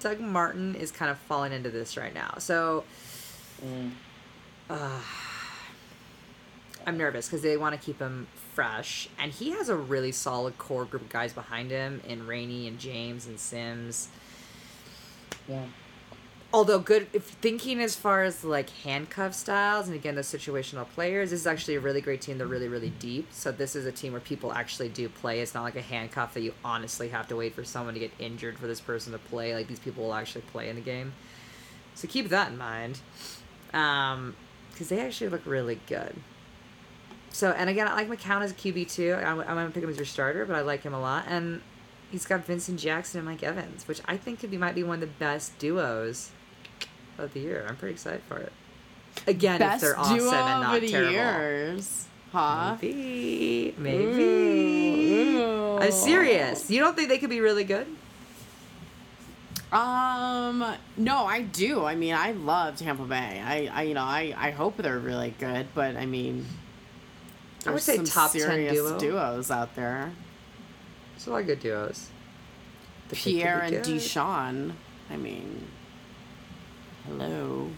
Doug 0.00 0.20
Martin 0.20 0.74
is 0.74 0.90
kind 0.90 1.10
of 1.10 1.18
falling 1.18 1.52
into 1.52 1.70
this 1.70 1.96
right 1.96 2.14
now. 2.14 2.34
So 2.38 2.84
Mm. 3.64 3.90
uh, 4.70 5.00
I'm 6.86 6.96
nervous 6.96 7.26
because 7.26 7.42
they 7.42 7.56
want 7.56 7.74
to 7.74 7.84
keep 7.84 7.98
him 7.98 8.28
fresh, 8.54 9.08
and 9.18 9.32
he 9.32 9.50
has 9.50 9.68
a 9.68 9.76
really 9.76 10.12
solid 10.12 10.58
core 10.58 10.84
group 10.84 11.02
of 11.02 11.08
guys 11.08 11.32
behind 11.32 11.70
him 11.70 12.00
in 12.06 12.26
Rainey 12.26 12.66
and 12.68 12.78
James 12.78 13.26
and 13.26 13.38
Sims. 13.38 14.08
Yeah. 15.48 15.64
Although 16.50 16.78
good, 16.78 17.08
if 17.12 17.24
thinking 17.24 17.78
as 17.80 17.94
far 17.94 18.24
as 18.24 18.42
like 18.42 18.70
handcuff 18.70 19.34
styles, 19.34 19.86
and 19.86 19.94
again 19.94 20.14
the 20.14 20.22
situational 20.22 20.88
players, 20.88 21.30
this 21.30 21.40
is 21.40 21.46
actually 21.46 21.74
a 21.74 21.80
really 21.80 22.00
great 22.00 22.22
team. 22.22 22.38
They're 22.38 22.46
really 22.46 22.68
really 22.68 22.88
deep. 22.88 23.28
So 23.32 23.52
this 23.52 23.76
is 23.76 23.84
a 23.84 23.92
team 23.92 24.12
where 24.12 24.20
people 24.20 24.54
actually 24.54 24.88
do 24.88 25.10
play. 25.10 25.40
It's 25.40 25.52
not 25.52 25.62
like 25.62 25.76
a 25.76 25.82
handcuff 25.82 26.32
that 26.34 26.40
you 26.40 26.54
honestly 26.64 27.10
have 27.10 27.28
to 27.28 27.36
wait 27.36 27.54
for 27.54 27.64
someone 27.64 27.92
to 27.92 28.00
get 28.00 28.12
injured 28.18 28.58
for 28.58 28.66
this 28.66 28.80
person 28.80 29.12
to 29.12 29.18
play. 29.18 29.54
Like 29.54 29.68
these 29.68 29.78
people 29.78 30.04
will 30.04 30.14
actually 30.14 30.40
play 30.40 30.70
in 30.70 30.76
the 30.76 30.82
game. 30.82 31.12
So 31.94 32.08
keep 32.08 32.30
that 32.30 32.50
in 32.50 32.56
mind, 32.56 33.00
um, 33.74 34.34
because 34.70 34.88
they 34.88 35.00
actually 35.00 35.28
look 35.28 35.44
really 35.44 35.80
good. 35.86 36.16
So 37.28 37.50
and 37.50 37.68
again, 37.68 37.88
I 37.88 37.94
like 37.94 38.08
McCown 38.08 38.40
as 38.40 38.52
a 38.52 38.54
QB 38.54 38.90
too. 38.90 39.12
I'm, 39.12 39.40
I'm 39.40 39.46
gonna 39.46 39.70
pick 39.70 39.84
him 39.84 39.90
as 39.90 39.96
your 39.96 40.06
starter, 40.06 40.46
but 40.46 40.56
I 40.56 40.62
like 40.62 40.82
him 40.82 40.94
a 40.94 41.00
lot, 41.00 41.26
and 41.28 41.60
he's 42.10 42.24
got 42.24 42.46
Vincent 42.46 42.80
Jackson 42.80 43.18
and 43.18 43.28
Mike 43.28 43.42
Evans, 43.42 43.86
which 43.86 44.00
I 44.06 44.16
think 44.16 44.40
could 44.40 44.50
be 44.50 44.56
might 44.56 44.74
be 44.74 44.82
one 44.82 44.94
of 44.94 45.00
the 45.02 45.06
best 45.18 45.58
duos 45.58 46.30
of 47.18 47.32
the 47.34 47.40
year. 47.40 47.66
I'm 47.68 47.76
pretty 47.76 47.94
excited 47.94 48.22
for 48.28 48.38
it. 48.38 48.52
Again, 49.26 49.58
Best 49.58 49.76
if 49.76 49.80
they're 49.80 49.98
awesome 49.98 50.18
duo 50.18 50.30
and 50.30 50.60
not 50.62 50.82
of 50.82 50.90
terrible. 50.90 51.12
years. 51.12 52.06
Huh? 52.32 52.76
Maybe, 52.80 53.74
maybe. 53.78 55.36
Ooh. 55.36 55.78
I'm 55.78 55.92
serious. 55.92 56.70
You 56.70 56.80
don't 56.80 56.94
think 56.94 57.08
they 57.08 57.18
could 57.18 57.30
be 57.30 57.40
really 57.40 57.64
good? 57.64 57.86
Um, 59.72 60.64
no, 60.96 61.26
I 61.26 61.42
do. 61.42 61.84
I 61.84 61.94
mean, 61.94 62.14
I 62.14 62.32
love 62.32 62.76
Tampa 62.76 63.04
Bay. 63.04 63.42
I, 63.44 63.70
I 63.72 63.82
you 63.82 63.94
know, 63.94 64.02
I, 64.02 64.34
I 64.36 64.50
hope 64.50 64.76
they're 64.78 64.98
really 64.98 65.34
good, 65.38 65.68
but 65.74 65.96
I 65.96 66.06
mean, 66.06 66.46
I 67.66 67.72
would 67.72 67.82
say 67.82 67.96
some 67.96 68.06
top 68.06 68.32
10 68.32 68.40
serious 68.40 68.74
duo. 68.74 68.98
duos 68.98 69.50
out 69.50 69.74
there. 69.74 70.10
There's 71.12 71.26
a 71.26 71.30
lot 71.30 71.40
of 71.40 71.46
good 71.46 71.60
duos. 71.60 72.08
Pierre 73.12 73.60
and 73.60 73.72
good. 73.72 73.84
Deshaun. 73.84 74.72
I 75.10 75.16
mean, 75.16 75.66
hello. 77.08 77.68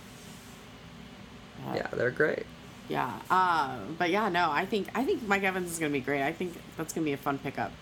Uh, 1.68 1.74
Yeah, 1.74 1.86
they're 1.92 2.10
great. 2.10 2.44
Yeah. 2.88 3.12
Uh, 3.30 3.76
but 3.98 4.10
yeah, 4.10 4.28
no, 4.28 4.50
I 4.50 4.66
think 4.66 4.88
I 4.94 5.04
think 5.04 5.26
Mike 5.26 5.44
Evans 5.44 5.70
is 5.70 5.78
gonna 5.78 5.92
be 5.92 6.00
great. 6.00 6.22
I 6.22 6.32
think 6.32 6.54
that's 6.76 6.92
gonna 6.92 7.04
be 7.04 7.12
a 7.12 7.16
fun 7.16 7.38
pickup. 7.38 7.72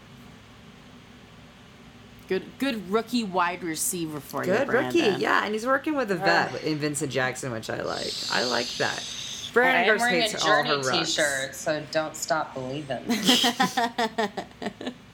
Good, 2.28 2.44
good 2.58 2.90
rookie 2.90 3.24
wide 3.24 3.62
receiver 3.62 4.20
for 4.20 4.44
you, 4.44 4.52
Good 4.52 4.68
rookie, 4.68 5.00
Brandon. 5.00 5.20
yeah, 5.20 5.44
and 5.46 5.54
he's 5.54 5.64
working 5.66 5.96
with 5.96 6.10
a 6.10 6.16
vet 6.16 6.50
Ah. 6.52 6.56
in 6.66 6.76
Vincent 6.76 7.10
Jackson, 7.10 7.52
which 7.52 7.70
I 7.70 7.80
like. 7.80 8.12
I 8.30 8.44
like 8.44 8.68
that. 8.76 9.02
I 9.02 9.52
Brandon 9.54 9.80
am 9.82 9.88
Gross 9.88 10.00
wearing 10.00 10.18
a 10.18 10.22
hates 10.28 10.44
all 10.44 10.62
her 10.62 10.82
Journey. 10.82 10.98
T-shirt, 11.06 11.54
so 11.54 11.82
don't 11.90 12.14
stop 12.14 12.52
believing. 12.52 13.02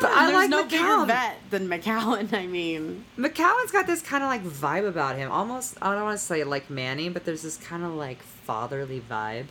But 0.00 0.12
I 0.12 0.26
There's 0.26 0.34
like 0.34 0.50
no 0.50 0.64
bigger 0.64 0.84
McCown. 0.84 1.06
vet 1.08 1.36
than 1.50 1.68
McCown. 1.68 2.32
I 2.38 2.46
mean, 2.46 3.04
McCown's 3.16 3.72
got 3.72 3.86
this 3.86 4.00
kind 4.00 4.22
of 4.22 4.28
like 4.28 4.44
vibe 4.44 4.86
about 4.86 5.16
him. 5.16 5.30
Almost, 5.30 5.76
I 5.82 5.92
don't 5.92 6.04
want 6.04 6.18
to 6.18 6.24
say 6.24 6.44
like 6.44 6.70
Manny, 6.70 7.08
but 7.08 7.24
there's 7.24 7.42
this 7.42 7.56
kind 7.56 7.82
of 7.82 7.94
like 7.94 8.22
fatherly 8.22 9.00
vibe. 9.00 9.46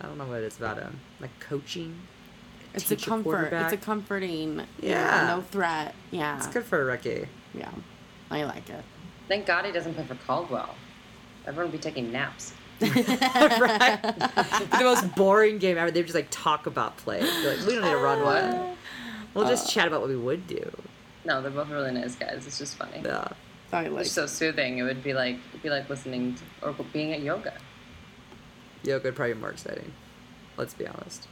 I 0.00 0.06
don't 0.06 0.18
know 0.18 0.24
what 0.26 0.42
it's 0.42 0.58
about 0.58 0.78
him. 0.78 0.98
Like 1.20 1.30
coaching. 1.38 1.94
it's 2.74 2.90
a 2.90 2.96
teacher 2.96 3.10
comfort. 3.10 3.52
It's 3.52 3.72
a 3.72 3.76
comforting. 3.76 4.62
Yeah. 4.80 5.34
No 5.36 5.42
threat. 5.42 5.94
Yeah. 6.10 6.36
It's 6.36 6.48
good 6.48 6.64
for 6.64 6.82
a 6.82 6.84
rookie. 6.84 7.28
Yeah. 7.54 7.70
I 8.30 8.42
like 8.44 8.68
it. 8.70 8.82
Thank 9.28 9.46
God 9.46 9.66
he 9.66 9.72
doesn't 9.72 9.94
play 9.94 10.04
for 10.04 10.16
Caldwell. 10.26 10.74
Everyone 11.46 11.70
would 11.70 11.78
be 11.78 11.82
taking 11.82 12.10
naps. 12.10 12.54
right? 12.82 14.02
the 14.02 14.80
most 14.80 15.14
boring 15.14 15.58
game 15.58 15.78
ever. 15.78 15.92
They 15.92 16.02
just 16.02 16.14
like 16.14 16.28
talk 16.30 16.66
about 16.66 16.96
play. 16.96 17.20
They're 17.20 17.56
like, 17.56 17.66
we 17.66 17.74
don't 17.74 17.84
need 17.84 17.90
to 17.90 17.96
run 17.98 18.22
one. 18.22 18.76
We'll 19.34 19.48
just 19.48 19.70
chat 19.70 19.86
about 19.86 20.00
what 20.00 20.10
we 20.10 20.16
would 20.16 20.46
do. 20.46 20.70
No, 21.24 21.40
they're 21.40 21.50
both 21.50 21.70
really 21.70 21.92
nice 21.92 22.16
guys. 22.16 22.44
It's 22.46 22.58
just 22.58 22.76
funny. 22.76 23.02
Yeah. 23.04 23.28
I 23.72 23.88
They're 23.88 24.04
so 24.04 24.26
soothing. 24.26 24.78
It 24.78 24.82
would 24.82 25.02
be 25.02 25.14
like 25.14 25.36
it'd 25.50 25.62
be 25.62 25.70
like 25.70 25.88
listening 25.88 26.34
to 26.34 26.68
or 26.68 26.74
being 26.92 27.12
at 27.12 27.20
yoga. 27.20 27.54
Yoga 28.82 29.08
would 29.08 29.16
probably 29.16 29.34
be 29.34 29.40
more 29.40 29.50
exciting. 29.50 29.92
Let's 30.56 30.74
be 30.74 30.86
honest. 30.86 31.26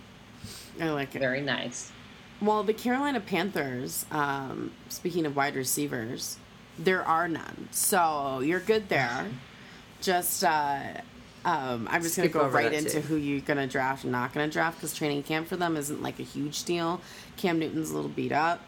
I 0.80 0.88
like 0.90 1.14
it. 1.14 1.18
Very 1.18 1.42
nice. 1.42 1.92
Well, 2.40 2.62
the 2.62 2.72
Carolina 2.72 3.20
Panthers. 3.20 4.06
Um, 4.10 4.72
speaking 4.88 5.26
of 5.26 5.36
wide 5.36 5.54
receivers, 5.54 6.38
there 6.78 7.04
are 7.04 7.28
none. 7.28 7.68
So 7.70 8.40
you're 8.40 8.60
good 8.60 8.88
there. 8.88 9.26
Just. 10.00 10.42
Uh, 10.42 11.02
um, 11.42 11.88
I'm 11.90 12.02
just 12.02 12.16
gonna 12.16 12.28
go 12.28 12.48
right 12.48 12.70
into 12.70 12.90
too. 12.90 13.00
who 13.00 13.16
you're 13.16 13.40
gonna 13.40 13.66
draft 13.66 14.04
and 14.04 14.12
not 14.12 14.34
gonna 14.34 14.48
draft 14.48 14.76
because 14.76 14.92
training 14.92 15.22
camp 15.22 15.48
for 15.48 15.56
them 15.56 15.74
isn't 15.74 16.02
like 16.02 16.18
a 16.18 16.22
huge 16.22 16.64
deal. 16.64 17.00
Cam 17.40 17.58
Newton's 17.58 17.90
a 17.90 17.94
little 17.94 18.10
beat 18.10 18.32
up. 18.32 18.60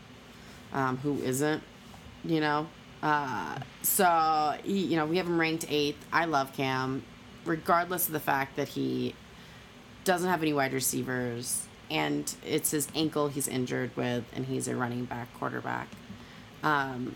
Um, 0.72 0.96
who 0.98 1.22
isn't? 1.22 1.62
You 2.24 2.40
know. 2.40 2.66
Uh, 3.02 3.58
so 3.82 4.54
he, 4.64 4.78
you 4.86 4.96
know 4.96 5.06
we 5.06 5.16
have 5.18 5.26
him 5.26 5.38
ranked 5.38 5.66
eighth. 5.68 6.04
I 6.12 6.24
love 6.24 6.52
Cam, 6.54 7.04
regardless 7.44 8.06
of 8.06 8.12
the 8.12 8.20
fact 8.20 8.56
that 8.56 8.68
he 8.68 9.14
doesn't 10.04 10.28
have 10.28 10.42
any 10.42 10.52
wide 10.52 10.72
receivers 10.72 11.66
and 11.90 12.34
it's 12.44 12.70
his 12.70 12.88
ankle 12.94 13.28
he's 13.28 13.46
injured 13.46 13.94
with 13.96 14.24
and 14.34 14.46
he's 14.46 14.66
a 14.66 14.74
running 14.74 15.04
back 15.04 15.32
quarterback. 15.34 15.88
Um, 16.62 17.14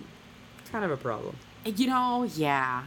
Kind 0.70 0.84
of 0.84 0.90
a 0.90 0.96
problem. 0.96 1.36
you 1.64 1.86
know, 1.86 2.24
yeah. 2.34 2.84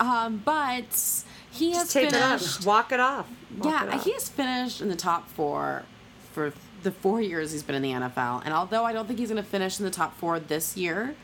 Um, 0.00 0.42
but 0.44 1.24
he 1.50 1.72
has 1.72 1.92
Just 1.92 1.96
it 1.96 2.12
finished 2.12 2.60
up. 2.60 2.66
Walk 2.66 2.92
it 2.92 3.00
off. 3.00 3.28
Walk 3.58 3.66
it 3.66 3.86
yeah, 3.86 3.94
off. 3.96 4.04
he 4.04 4.12
has 4.12 4.28
finished 4.28 4.80
in 4.80 4.88
the 4.88 4.96
top 4.96 5.28
four 5.28 5.84
for 6.32 6.52
the 6.82 6.92
four 6.92 7.20
years 7.20 7.52
he's 7.52 7.62
been 7.62 7.74
in 7.74 7.82
the 7.82 7.92
NFL. 7.92 8.42
And 8.44 8.54
although 8.54 8.84
I 8.84 8.92
don't 8.92 9.06
think 9.06 9.18
he's 9.18 9.30
going 9.30 9.42
to 9.42 9.48
finish 9.48 9.78
in 9.78 9.84
the 9.84 9.90
top 9.90 10.16
four 10.16 10.38
this 10.40 10.76
year, 10.76 11.14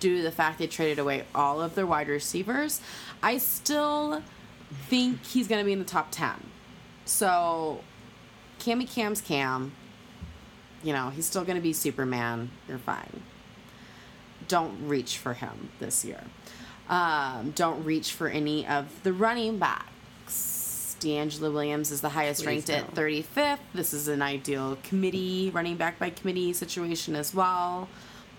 due 0.00 0.18
to 0.18 0.22
the 0.22 0.32
fact 0.32 0.58
they 0.58 0.66
traded 0.66 0.98
away 0.98 1.24
all 1.34 1.60
of 1.60 1.74
their 1.74 1.86
wide 1.86 2.08
receivers, 2.08 2.80
I 3.22 3.38
still 3.38 4.22
think 4.88 5.24
he's 5.24 5.48
going 5.48 5.60
to 5.60 5.64
be 5.64 5.72
in 5.72 5.78
the 5.78 5.84
top 5.84 6.08
10. 6.10 6.32
So, 7.04 7.80
Cammy 8.60 8.90
Cam's 8.90 9.20
Cam. 9.20 9.72
You 10.82 10.92
know, 10.92 11.10
he's 11.10 11.26
still 11.26 11.44
going 11.44 11.56
to 11.56 11.62
be 11.62 11.72
Superman. 11.72 12.50
You're 12.68 12.78
fine. 12.78 13.22
don't 14.48 14.86
reach 14.86 15.16
for 15.16 15.32
him 15.32 15.70
this 15.80 16.04
year. 16.04 16.22
Um, 16.88 17.52
don't 17.54 17.82
reach 17.84 18.12
for 18.12 18.28
any 18.28 18.66
of 18.66 19.02
the 19.02 19.12
running 19.12 19.58
backs. 19.58 20.63
DeAngelo 21.04 21.52
Williams 21.52 21.90
is 21.90 22.00
the 22.00 22.08
highest 22.08 22.42
Please 22.42 22.66
ranked 22.68 22.70
at 22.70 22.94
35th. 22.94 23.58
This 23.74 23.92
is 23.92 24.08
an 24.08 24.22
ideal 24.22 24.78
committee, 24.82 25.50
running 25.52 25.76
back 25.76 25.98
by 25.98 26.10
committee 26.10 26.52
situation 26.54 27.14
as 27.14 27.34
well. 27.34 27.88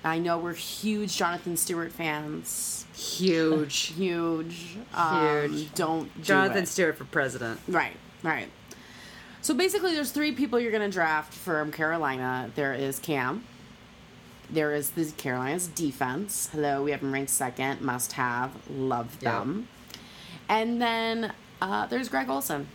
I 0.04 0.18
know 0.18 0.38
we're 0.38 0.54
huge 0.54 1.16
Jonathan 1.16 1.58
Stewart 1.58 1.92
fans. 1.92 2.86
Huge. 2.96 3.94
Huge. 3.98 4.78
Um, 4.94 5.52
Huge. 5.52 5.74
Don't 5.74 6.16
do 6.16 6.22
Jonathan 6.24 6.64
it. 6.64 6.68
Stewart 6.68 6.98
for 6.98 7.06
president. 7.06 7.60
Right, 7.68 7.98
right. 8.24 8.50
So 9.42 9.54
basically, 9.54 9.94
there's 9.94 10.12
three 10.12 10.32
people 10.32 10.60
you're 10.60 10.72
going 10.72 10.90
to 10.90 10.94
draft 10.94 11.34
from 11.34 11.72
Carolina. 11.72 12.50
There 12.56 12.74
is 12.74 13.00
Cam. 13.00 13.44
There 14.50 14.74
is 14.74 14.92
the 14.92 15.12
Carolina's 15.12 15.68
defense. 15.68 16.50
Hello, 16.52 16.84
we 16.84 16.92
have 16.92 17.02
them 17.02 17.12
ranked 17.12 17.32
second. 17.32 17.82
Must 17.82 18.14
have. 18.14 18.52
Love 18.70 19.20
them. 19.20 19.68
And 20.48 20.82
then 20.82 21.34
uh, 21.62 21.86
there's 21.88 22.10
Greg 22.10 22.30
Olsen. 22.30 22.68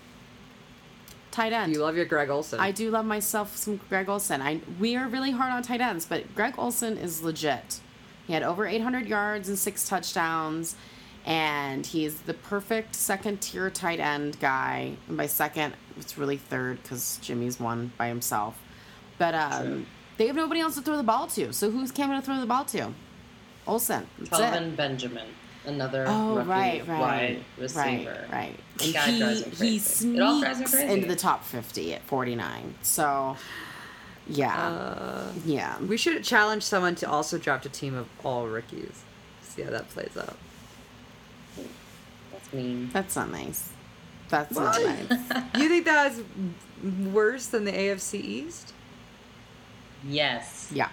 Tight 1.30 1.52
end. 1.52 1.72
You 1.72 1.80
love 1.80 1.96
your 1.96 2.06
Greg 2.06 2.28
Olsen. 2.28 2.58
I 2.58 2.72
do 2.72 2.90
love 2.90 3.06
myself 3.06 3.56
some 3.56 3.80
Greg 3.88 4.08
Olsen. 4.08 4.42
I 4.42 4.60
we 4.80 4.96
are 4.96 5.06
really 5.06 5.30
hard 5.30 5.52
on 5.52 5.62
tight 5.62 5.80
ends, 5.80 6.04
but 6.04 6.34
Greg 6.34 6.54
Olsen 6.58 6.98
is 6.98 7.22
legit. 7.22 7.80
He 8.26 8.32
had 8.32 8.42
over 8.42 8.66
800 8.66 9.06
yards 9.06 9.48
and 9.48 9.58
six 9.58 9.88
touchdowns, 9.88 10.76
and 11.24 11.86
he's 11.86 12.22
the 12.22 12.34
perfect 12.34 12.94
second 12.94 13.40
tier 13.40 13.70
tight 13.70 14.00
end 14.00 14.38
guy. 14.40 14.96
And 15.08 15.16
by 15.16 15.26
second, 15.26 15.74
it's 15.96 16.18
really 16.18 16.36
third 16.36 16.82
because 16.82 17.18
Jimmy's 17.22 17.60
one 17.60 17.92
by 17.96 18.08
himself. 18.08 18.60
But 19.18 19.34
um, 19.34 19.62
True. 19.62 19.86
they 20.16 20.26
have 20.26 20.36
nobody 20.36 20.60
else 20.60 20.74
to 20.76 20.82
throw 20.82 20.96
the 20.96 21.02
ball 21.02 21.26
to. 21.28 21.52
So 21.52 21.70
who's 21.70 21.92
Cam 21.92 22.08
going 22.08 22.20
to 22.20 22.24
throw 22.24 22.40
the 22.40 22.46
ball 22.46 22.64
to? 22.66 22.92
Olsen. 23.66 24.06
That's 24.18 24.30
Kelvin. 24.30 24.74
Benjamin, 24.74 25.28
another 25.66 26.04
Oh 26.08 26.36
rookie 26.36 26.48
right, 26.48 26.86
right, 26.88 27.00
wide 27.00 27.44
receiver. 27.58 28.26
right, 28.30 28.32
right. 28.32 28.56
The 28.78 28.84
And 28.84 28.94
guy 28.94 29.10
he 29.10 29.18
drives 29.18 29.44
me 29.46 29.50
he 29.50 29.56
crazy. 29.56 30.16
It 30.16 30.20
all 30.22 30.40
drives 30.40 30.58
me 30.60 30.66
sneaks 30.66 30.92
into 30.92 31.06
the 31.08 31.16
top 31.16 31.44
fifty 31.44 31.94
at 31.94 32.02
forty 32.02 32.34
nine. 32.34 32.74
So, 32.82 33.36
yeah, 34.26 34.56
Uh, 34.68 35.32
yeah. 35.44 35.78
we 35.80 35.96
should 35.96 36.22
challenge 36.24 36.62
someone 36.62 36.94
to 36.96 37.08
also 37.10 37.36
draft 37.38 37.66
a 37.66 37.68
team 37.68 37.94
of 37.94 38.08
all 38.24 38.46
rookies. 38.46 39.02
See 39.42 39.62
how 39.62 39.70
that 39.70 39.88
plays 39.90 40.16
out. 40.16 40.36
That's 42.32 42.52
mean. 42.52 42.90
That's 42.92 43.16
not 43.16 43.30
nice. 43.30 43.70
That's 44.28 44.54
Why? 44.56 44.64
not 44.64 44.82
nice. 44.82 45.44
you 45.58 45.68
think 45.68 45.84
that 45.86 46.12
is 46.12 46.22
worse 47.12 47.46
than 47.46 47.64
the 47.64 47.72
AFC 47.72 48.14
East? 48.14 48.72
Yes. 50.06 50.70
Yeah. 50.72 50.88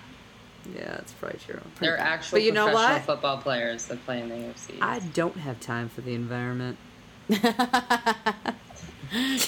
Yeah, 0.76 0.86
that's 0.96 1.14
probably 1.14 1.40
true. 1.40 1.60
They're 1.80 1.98
actual 1.98 2.38
But 2.38 2.44
you 2.44 2.52
know 2.52 2.66
professional 2.68 2.94
what? 2.98 3.06
football 3.06 3.38
players 3.38 3.86
that 3.88 4.04
play 4.06 4.22
in 4.22 4.30
the 4.30 4.36
AFC. 4.36 4.78
I 4.82 5.00
don't 5.00 5.38
have 5.38 5.60
time 5.60 5.90
for 5.90 6.02
the 6.02 6.14
environment. 6.14 6.78
Do 7.30 7.38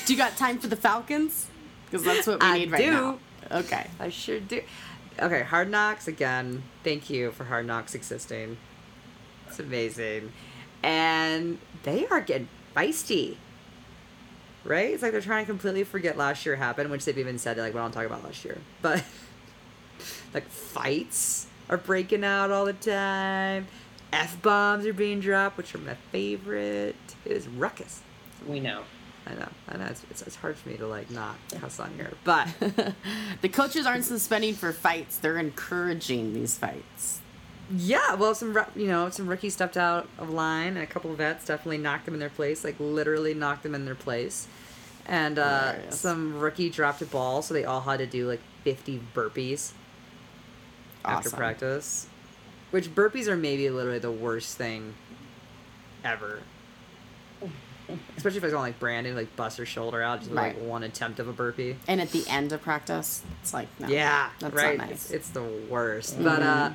you 0.07 0.17
got 0.17 0.37
time 0.37 0.59
for 0.59 0.67
the 0.67 0.75
Falcons? 0.75 1.47
Because 1.85 2.03
that's 2.05 2.27
what 2.27 2.41
we 2.41 2.47
I 2.47 2.57
need 2.59 2.71
right 2.71 2.81
do. 2.81 2.91
now. 2.91 3.19
Okay. 3.51 3.87
I 3.99 4.09
sure 4.09 4.39
do. 4.39 4.61
Okay, 5.19 5.41
Hard 5.43 5.69
Knocks 5.69 6.07
again. 6.07 6.63
Thank 6.83 7.09
you 7.09 7.31
for 7.31 7.43
Hard 7.45 7.65
Knocks 7.65 7.93
existing. 7.95 8.57
It's 9.47 9.59
amazing, 9.59 10.31
and 10.83 11.57
they 11.83 12.07
are 12.07 12.21
getting 12.21 12.47
feisty. 12.75 13.35
Right? 14.63 14.93
It's 14.93 15.01
like 15.01 15.11
they're 15.13 15.21
trying 15.21 15.45
to 15.45 15.51
completely 15.51 15.83
forget 15.83 16.17
last 16.17 16.45
year 16.45 16.55
happened, 16.57 16.91
which 16.91 17.03
they've 17.05 17.17
even 17.17 17.37
said 17.39 17.57
like 17.57 17.73
we 17.73 17.79
don't 17.79 17.91
talk 17.91 18.05
about 18.05 18.23
last 18.23 18.45
year, 18.45 18.57
but 18.81 19.03
like 20.33 20.47
fights 20.47 21.47
are 21.69 21.77
breaking 21.77 22.23
out 22.23 22.51
all 22.51 22.65
the 22.65 22.73
time. 22.73 23.67
F 24.11 24.41
bombs 24.41 24.85
are 24.85 24.93
being 24.93 25.19
dropped, 25.19 25.57
which 25.57 25.73
are 25.75 25.79
my 25.79 25.93
favorite. 26.11 26.95
It 27.25 27.31
is 27.31 27.47
ruckus. 27.47 28.01
we 28.47 28.59
know. 28.59 28.83
I 29.27 29.35
know. 29.35 29.49
I 29.67 29.77
know. 29.77 29.85
It's, 29.85 30.03
it's, 30.09 30.21
it's 30.23 30.35
hard 30.35 30.57
for 30.57 30.69
me 30.69 30.77
to 30.77 30.87
like 30.87 31.11
not 31.11 31.35
cuss 31.59 31.79
on 31.79 31.93
here, 31.95 32.11
but 32.23 32.47
The 33.41 33.49
coaches 33.49 33.85
aren't 33.85 34.05
suspending 34.05 34.55
for 34.55 34.71
fights; 34.73 35.17
they're 35.17 35.37
encouraging 35.37 36.33
these 36.33 36.57
fights. 36.57 37.21
Yeah, 37.71 38.15
well, 38.15 38.33
some 38.33 38.57
you 38.75 38.87
know 38.87 39.11
some 39.11 39.27
rookies 39.27 39.53
stepped 39.53 39.77
out 39.77 40.07
of 40.17 40.31
line, 40.31 40.69
and 40.69 40.79
a 40.79 40.87
couple 40.87 41.11
of 41.11 41.17
vets 41.17 41.45
definitely 41.45 41.77
knocked 41.77 42.05
them 42.05 42.15
in 42.15 42.19
their 42.19 42.29
place, 42.29 42.63
like 42.63 42.75
literally 42.79 43.35
knocked 43.35 43.61
them 43.63 43.75
in 43.75 43.85
their 43.85 43.95
place. 43.95 44.47
And 45.05 45.37
uh, 45.37 45.91
some 45.91 46.39
rookie 46.39 46.69
dropped 46.69 47.01
a 47.01 47.05
ball, 47.05 47.41
so 47.43 47.53
they 47.53 47.65
all 47.65 47.81
had 47.81 47.97
to 47.97 48.07
do 48.07 48.27
like 48.27 48.41
fifty 48.63 48.99
burpees 49.13 49.73
after 51.05 51.29
Awesome. 51.29 51.37
practice. 51.37 52.07
Which 52.71 52.93
burpees 52.93 53.27
are 53.27 53.35
maybe 53.37 53.69
literally 53.69 53.99
the 53.99 54.11
worst 54.11 54.57
thing 54.57 54.93
ever. 56.03 56.41
Especially 58.17 58.37
if 58.37 58.43
it's 58.43 58.53
on 58.53 58.61
like 58.61 58.79
Brandon, 58.79 59.15
like 59.15 59.35
bust 59.35 59.57
her 59.57 59.65
shoulder 59.65 60.03
out, 60.03 60.19
just 60.19 60.29
with, 60.29 60.37
Right. 60.37 60.55
like 60.55 60.63
one 60.69 60.83
attempt 60.83 61.19
of 61.19 61.27
a 61.27 61.33
burpee. 61.33 61.75
And 61.87 61.99
at 61.99 62.11
the 62.11 62.23
end 62.27 62.51
of 62.51 62.61
practice, 62.61 63.23
it's 63.41 63.53
like 63.53 63.67
no. 63.79 63.87
Yeah, 63.87 64.29
that's 64.39 64.53
right. 64.53 64.77
not 64.77 64.91
It's, 64.91 65.09
nice. 65.09 65.15
it's 65.15 65.29
the 65.29 65.41
worst. 65.43 66.21
But 66.23 66.43
uh, 66.43 66.71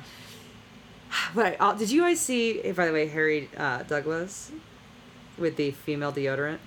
but 1.33 1.55
uh, 1.61 1.73
did 1.73 1.89
you 1.91 2.01
guys 2.01 2.19
see? 2.19 2.61
eh, 2.61 2.73
By 2.73 2.87
the 2.87 2.91
way, 2.91 3.07
Harry 3.07 3.49
uh, 3.55 3.83
Douglas 3.83 4.51
with 5.37 5.55
the 5.55 5.71
female 5.71 6.11
deodorant. 6.11 6.57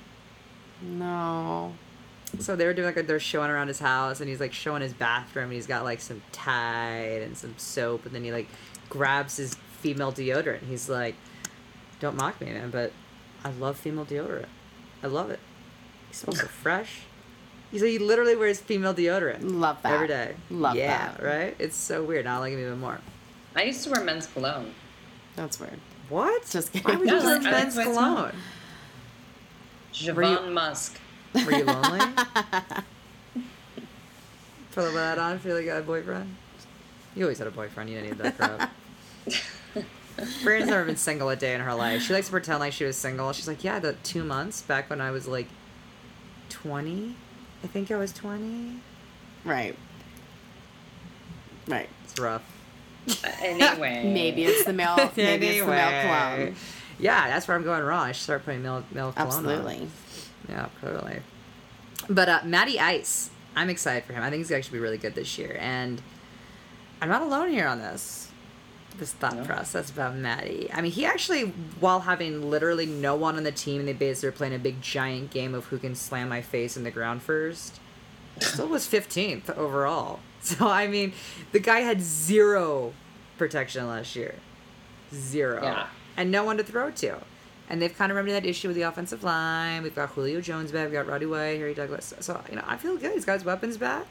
no. 0.82 1.74
So 2.38 2.56
they 2.56 2.66
were 2.66 2.74
doing 2.74 2.94
like 2.94 3.06
they're 3.06 3.20
showing 3.20 3.50
around 3.50 3.68
his 3.68 3.78
house, 3.78 4.20
and 4.20 4.28
he's 4.28 4.40
like 4.40 4.52
showing 4.52 4.82
his 4.82 4.92
bathroom, 4.92 5.44
and 5.46 5.52
he's 5.54 5.66
got 5.66 5.84
like 5.84 6.00
some 6.00 6.22
Tide 6.32 7.22
and 7.22 7.36
some 7.36 7.54
soap, 7.56 8.06
and 8.06 8.14
then 8.14 8.24
he 8.24 8.32
like 8.32 8.48
grabs 8.88 9.36
his 9.36 9.54
female 9.80 10.12
deodorant. 10.12 10.62
He's 10.68 10.88
like, 10.88 11.14
"Don't 12.00 12.16
mock 12.16 12.40
me, 12.40 12.52
man, 12.52 12.70
but 12.70 12.92
I 13.44 13.50
love 13.50 13.76
female 13.78 14.04
deodorant. 14.04 14.46
I 15.02 15.06
love 15.06 15.30
it. 15.30 15.40
He 16.08 16.14
smells 16.14 16.40
so 16.40 16.46
fresh." 16.62 17.00
He's 17.70 17.82
like, 17.82 17.90
he 17.90 17.98
literally 17.98 18.34
wears 18.34 18.58
female 18.60 18.94
deodorant 18.94 19.40
Love 19.42 19.82
that. 19.82 19.92
every 19.92 20.08
day. 20.08 20.34
Love 20.48 20.74
yeah, 20.74 21.12
that. 21.12 21.22
right? 21.22 21.56
It's 21.58 21.76
so 21.76 22.02
weird. 22.02 22.24
Now 22.24 22.36
I 22.36 22.38
like 22.38 22.52
him 22.54 22.60
even 22.60 22.80
more. 22.80 22.98
I 23.54 23.64
used 23.64 23.84
to 23.84 23.90
wear 23.90 24.02
men's 24.02 24.26
cologne. 24.26 24.72
That's 25.36 25.60
weird. 25.60 25.78
What? 26.08 26.48
Just 26.48 26.72
Why 26.74 26.80
kidding. 26.80 26.98
would 27.00 27.08
you 27.10 27.14
wear 27.16 27.34
like 27.34 27.42
men's 27.42 27.74
the 27.74 27.80
way 27.82 27.86
it 27.86 27.92
cologne? 27.94 28.24
Were 28.24 28.32
Jovan 29.92 30.54
Musk. 30.54 30.98
Were 31.34 31.52
you 31.52 31.64
lonely? 31.64 32.00
Put 34.72 34.84
a 34.88 34.90
that 34.92 35.18
on, 35.18 35.38
feel 35.38 35.56
like 35.56 35.64
you 35.64 35.70
had 35.70 35.82
a 35.82 35.86
boyfriend? 35.86 36.34
You 37.16 37.24
always 37.24 37.38
had 37.38 37.46
a 37.48 37.50
boyfriend, 37.50 37.90
you 37.90 37.96
didn't 38.00 38.10
need 38.10 38.18
that 38.18 38.36
crap. 38.36 38.72
Brian's 40.42 40.68
never 40.68 40.84
been 40.84 40.96
single 40.96 41.28
a 41.30 41.36
day 41.36 41.54
in 41.54 41.60
her 41.60 41.74
life. 41.74 42.02
She 42.02 42.12
likes 42.12 42.26
to 42.26 42.32
pretend 42.32 42.60
like 42.60 42.72
she 42.72 42.84
was 42.84 42.96
single. 42.96 43.32
She's 43.32 43.46
like, 43.48 43.62
yeah, 43.62 43.78
the 43.78 43.92
two 44.02 44.24
months 44.24 44.62
back 44.62 44.90
when 44.90 45.00
I 45.00 45.10
was 45.10 45.28
like 45.28 45.46
20. 46.50 47.14
I 47.62 47.66
think 47.66 47.90
I 47.90 47.96
was 47.96 48.12
20. 48.12 48.80
Right. 49.44 49.76
Right. 51.66 51.88
It's 52.04 52.18
rough. 52.18 52.42
Anyway. 53.40 54.10
Maybe 54.12 54.44
it's 54.44 54.64
the 54.64 54.72
male. 54.72 54.96
Maybe 55.16 55.46
it's 55.48 55.60
the 55.60 55.66
male 55.66 55.88
Anyway. 55.88 56.46
clone. 56.46 56.56
Yeah, 56.98 57.28
that's 57.28 57.46
where 57.46 57.56
I'm 57.56 57.62
going 57.62 57.82
wrong. 57.84 58.06
I 58.06 58.12
should 58.12 58.24
start 58.24 58.44
putting 58.44 58.62
male, 58.62 58.84
male 58.92 59.12
cologne 59.12 59.46
on. 59.46 59.90
Yeah, 60.48 60.68
clearly. 60.80 61.20
But 62.08 62.28
uh, 62.28 62.40
Matty 62.44 62.78
Ice, 62.80 63.30
I'm 63.56 63.68
excited 63.70 64.04
for 64.04 64.12
him. 64.12 64.22
I 64.22 64.30
think 64.30 64.40
he's 64.40 64.48
going 64.48 64.62
to 64.62 64.66
actually 64.66 64.78
be 64.78 64.82
really 64.82 64.98
good 64.98 65.14
this 65.14 65.36
year, 65.38 65.56
and 65.60 66.00
I'm 67.00 67.08
not 67.08 67.22
alone 67.22 67.50
here 67.50 67.66
on 67.66 67.78
this. 67.80 68.30
This 68.98 69.12
thought 69.12 69.36
No. 69.36 69.44
process 69.44 69.90
about 69.90 70.16
Matty. 70.16 70.70
I 70.72 70.80
mean, 70.80 70.90
he 70.90 71.04
actually, 71.04 71.42
while 71.80 72.00
having 72.00 72.50
literally 72.50 72.86
no 72.86 73.14
one 73.14 73.36
on 73.36 73.44
the 73.44 73.52
team, 73.52 73.80
and 73.80 73.88
they 73.88 73.92
basically 73.92 74.28
were 74.28 74.32
playing 74.36 74.54
a 74.54 74.58
big 74.58 74.80
giant 74.80 75.30
game 75.30 75.54
of 75.54 75.66
who 75.66 75.78
can 75.78 75.94
slam 75.94 76.28
my 76.28 76.40
face 76.42 76.76
in 76.76 76.82
the 76.84 76.90
ground 76.90 77.22
first, 77.22 77.78
still 78.40 78.68
was 78.68 78.86
15th 78.86 79.50
overall. 79.56 80.20
So 80.40 80.68
I 80.68 80.86
mean, 80.86 81.12
the 81.50 81.58
guy 81.58 81.80
had 81.80 82.00
zero 82.00 82.92
protection 83.36 83.86
last 83.88 84.14
year, 84.14 84.36
zero, 85.12 85.60
Yeah. 85.62 85.86
and 86.16 86.30
no 86.30 86.44
one 86.44 86.56
to 86.58 86.62
throw 86.62 86.92
to. 86.92 87.18
And 87.68 87.82
they've 87.82 87.96
kind 87.96 88.10
of 88.10 88.16
remedied 88.16 88.42
that 88.42 88.48
issue 88.48 88.68
with 88.68 88.76
the 88.76 88.82
offensive 88.82 89.22
line. 89.22 89.82
We've 89.82 89.94
got 89.94 90.10
Julio 90.10 90.40
Jones 90.40 90.72
back. 90.72 90.84
We've 90.84 90.94
got 90.94 91.06
Roddy 91.06 91.26
White, 91.26 91.58
Harry 91.58 91.74
Douglas. 91.74 92.14
So, 92.20 92.40
you 92.48 92.56
know, 92.56 92.64
I 92.66 92.76
feel 92.78 92.96
good. 92.96 93.12
He's 93.12 93.24
got 93.26 93.34
his 93.34 93.44
weapons 93.44 93.76
back. 93.76 94.06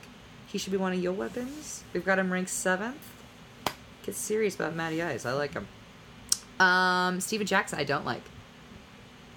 He 0.45 0.57
should 0.57 0.71
be 0.71 0.77
one 0.77 0.93
of 0.93 0.99
your 1.01 1.13
weapons. 1.13 1.83
We've 1.93 2.05
got 2.05 2.19
him 2.19 2.31
ranked 2.31 2.51
seventh. 2.51 3.01
Get 4.05 4.15
serious 4.15 4.55
about 4.55 4.75
Matty 4.75 5.01
Ice. 5.01 5.25
I 5.25 5.33
like 5.33 5.53
him. 5.53 5.67
Um, 6.59 7.19
Steven 7.19 7.45
Jackson, 7.47 7.79
I 7.79 7.83
don't 7.83 8.05
like. 8.05 8.21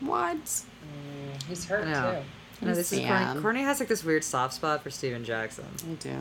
What? 0.00 0.36
Mm, 0.44 1.42
he's 1.48 1.64
hurt 1.64 1.86
I 1.88 1.92
know. 1.92 2.22
too. 2.60 2.66
No, 2.66 2.74
this 2.74 2.92
is 2.92 3.00
Sad. 3.00 3.24
Courtney. 3.26 3.42
Courtney 3.42 3.62
has 3.62 3.80
like 3.80 3.88
this 3.88 4.04
weird 4.04 4.22
soft 4.22 4.54
spot 4.54 4.82
for 4.82 4.90
Steven 4.90 5.24
Jackson. 5.24 5.64
I 5.90 5.94
do. 5.94 6.16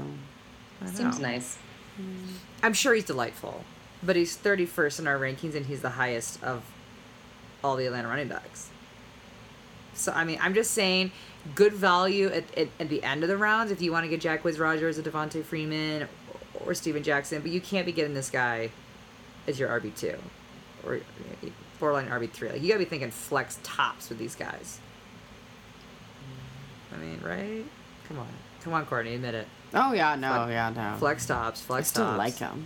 I 0.82 0.86
Seems 0.88 1.20
know. 1.20 1.28
nice. 1.28 1.58
I'm 2.64 2.74
sure 2.74 2.94
he's 2.94 3.04
delightful, 3.04 3.66
but 4.02 4.16
he's 4.16 4.38
31st 4.38 5.00
in 5.00 5.08
our 5.08 5.18
rankings, 5.20 5.54
and 5.54 5.66
he's 5.66 5.82
the 5.82 5.90
highest 5.92 6.42
of 6.42 6.64
all 7.64 7.76
the 7.76 7.86
Atlanta 7.86 8.08
running 8.08 8.28
backs. 8.28 8.70
So 9.94 10.12
I 10.14 10.24
mean, 10.24 10.40
I'm 10.42 10.54
just 10.54 10.72
saying, 10.72 11.12
good 11.56 11.74
value 11.74 12.28
at, 12.28 12.58
at, 12.58 12.68
at 12.80 12.90
the 12.90 13.04
end 13.04 13.24
of 13.24 13.30
the 13.30 13.38
rounds 13.38 13.72
if 13.72 13.82
you 13.82 13.92
want 13.92 14.10
to 14.10 14.16
get 14.16 14.22
Jacquizz 14.22 14.60
Rodgers 14.60 14.98
or 14.98 15.04
Devonta 15.04 15.44
Freeman 15.44 16.08
or 16.66 16.74
Steven 16.74 17.04
Jackson, 17.04 17.42
but 17.42 17.52
you 17.52 17.62
can't 17.62 17.86
be 17.86 17.92
getting 17.92 18.14
this 18.14 18.30
guy 18.30 18.72
as 19.48 19.60
your 19.60 19.70
RB 19.70 19.96
two, 19.96 20.18
or 20.86 21.00
borderline 21.80 22.08
RB 22.10 22.30
three. 22.30 22.50
Like 22.50 22.62
you 22.62 22.68
gotta 22.68 22.80
be 22.80 22.86
thinking 22.86 23.12
flex 23.12 23.60
tops 23.64 24.10
with 24.10 24.18
these 24.20 24.36
guys. 24.36 24.80
I 26.94 26.98
mean, 26.98 27.20
right? 27.24 27.64
Come 28.08 28.20
on, 28.20 28.28
come 28.62 28.74
on, 28.74 28.86
Courtney, 28.86 29.16
admit 29.16 29.36
it. 29.36 29.48
Oh 29.74 29.94
yeah, 29.94 30.16
no, 30.16 30.30
Flex- 30.34 30.52
yeah, 30.52 30.70
no. 30.94 30.98
Flex 30.98 31.26
tops, 31.26 31.62
flex 31.62 31.88
I 31.88 31.90
still 31.90 32.06
tops. 32.06 32.18
like 32.18 32.38
him. 32.38 32.66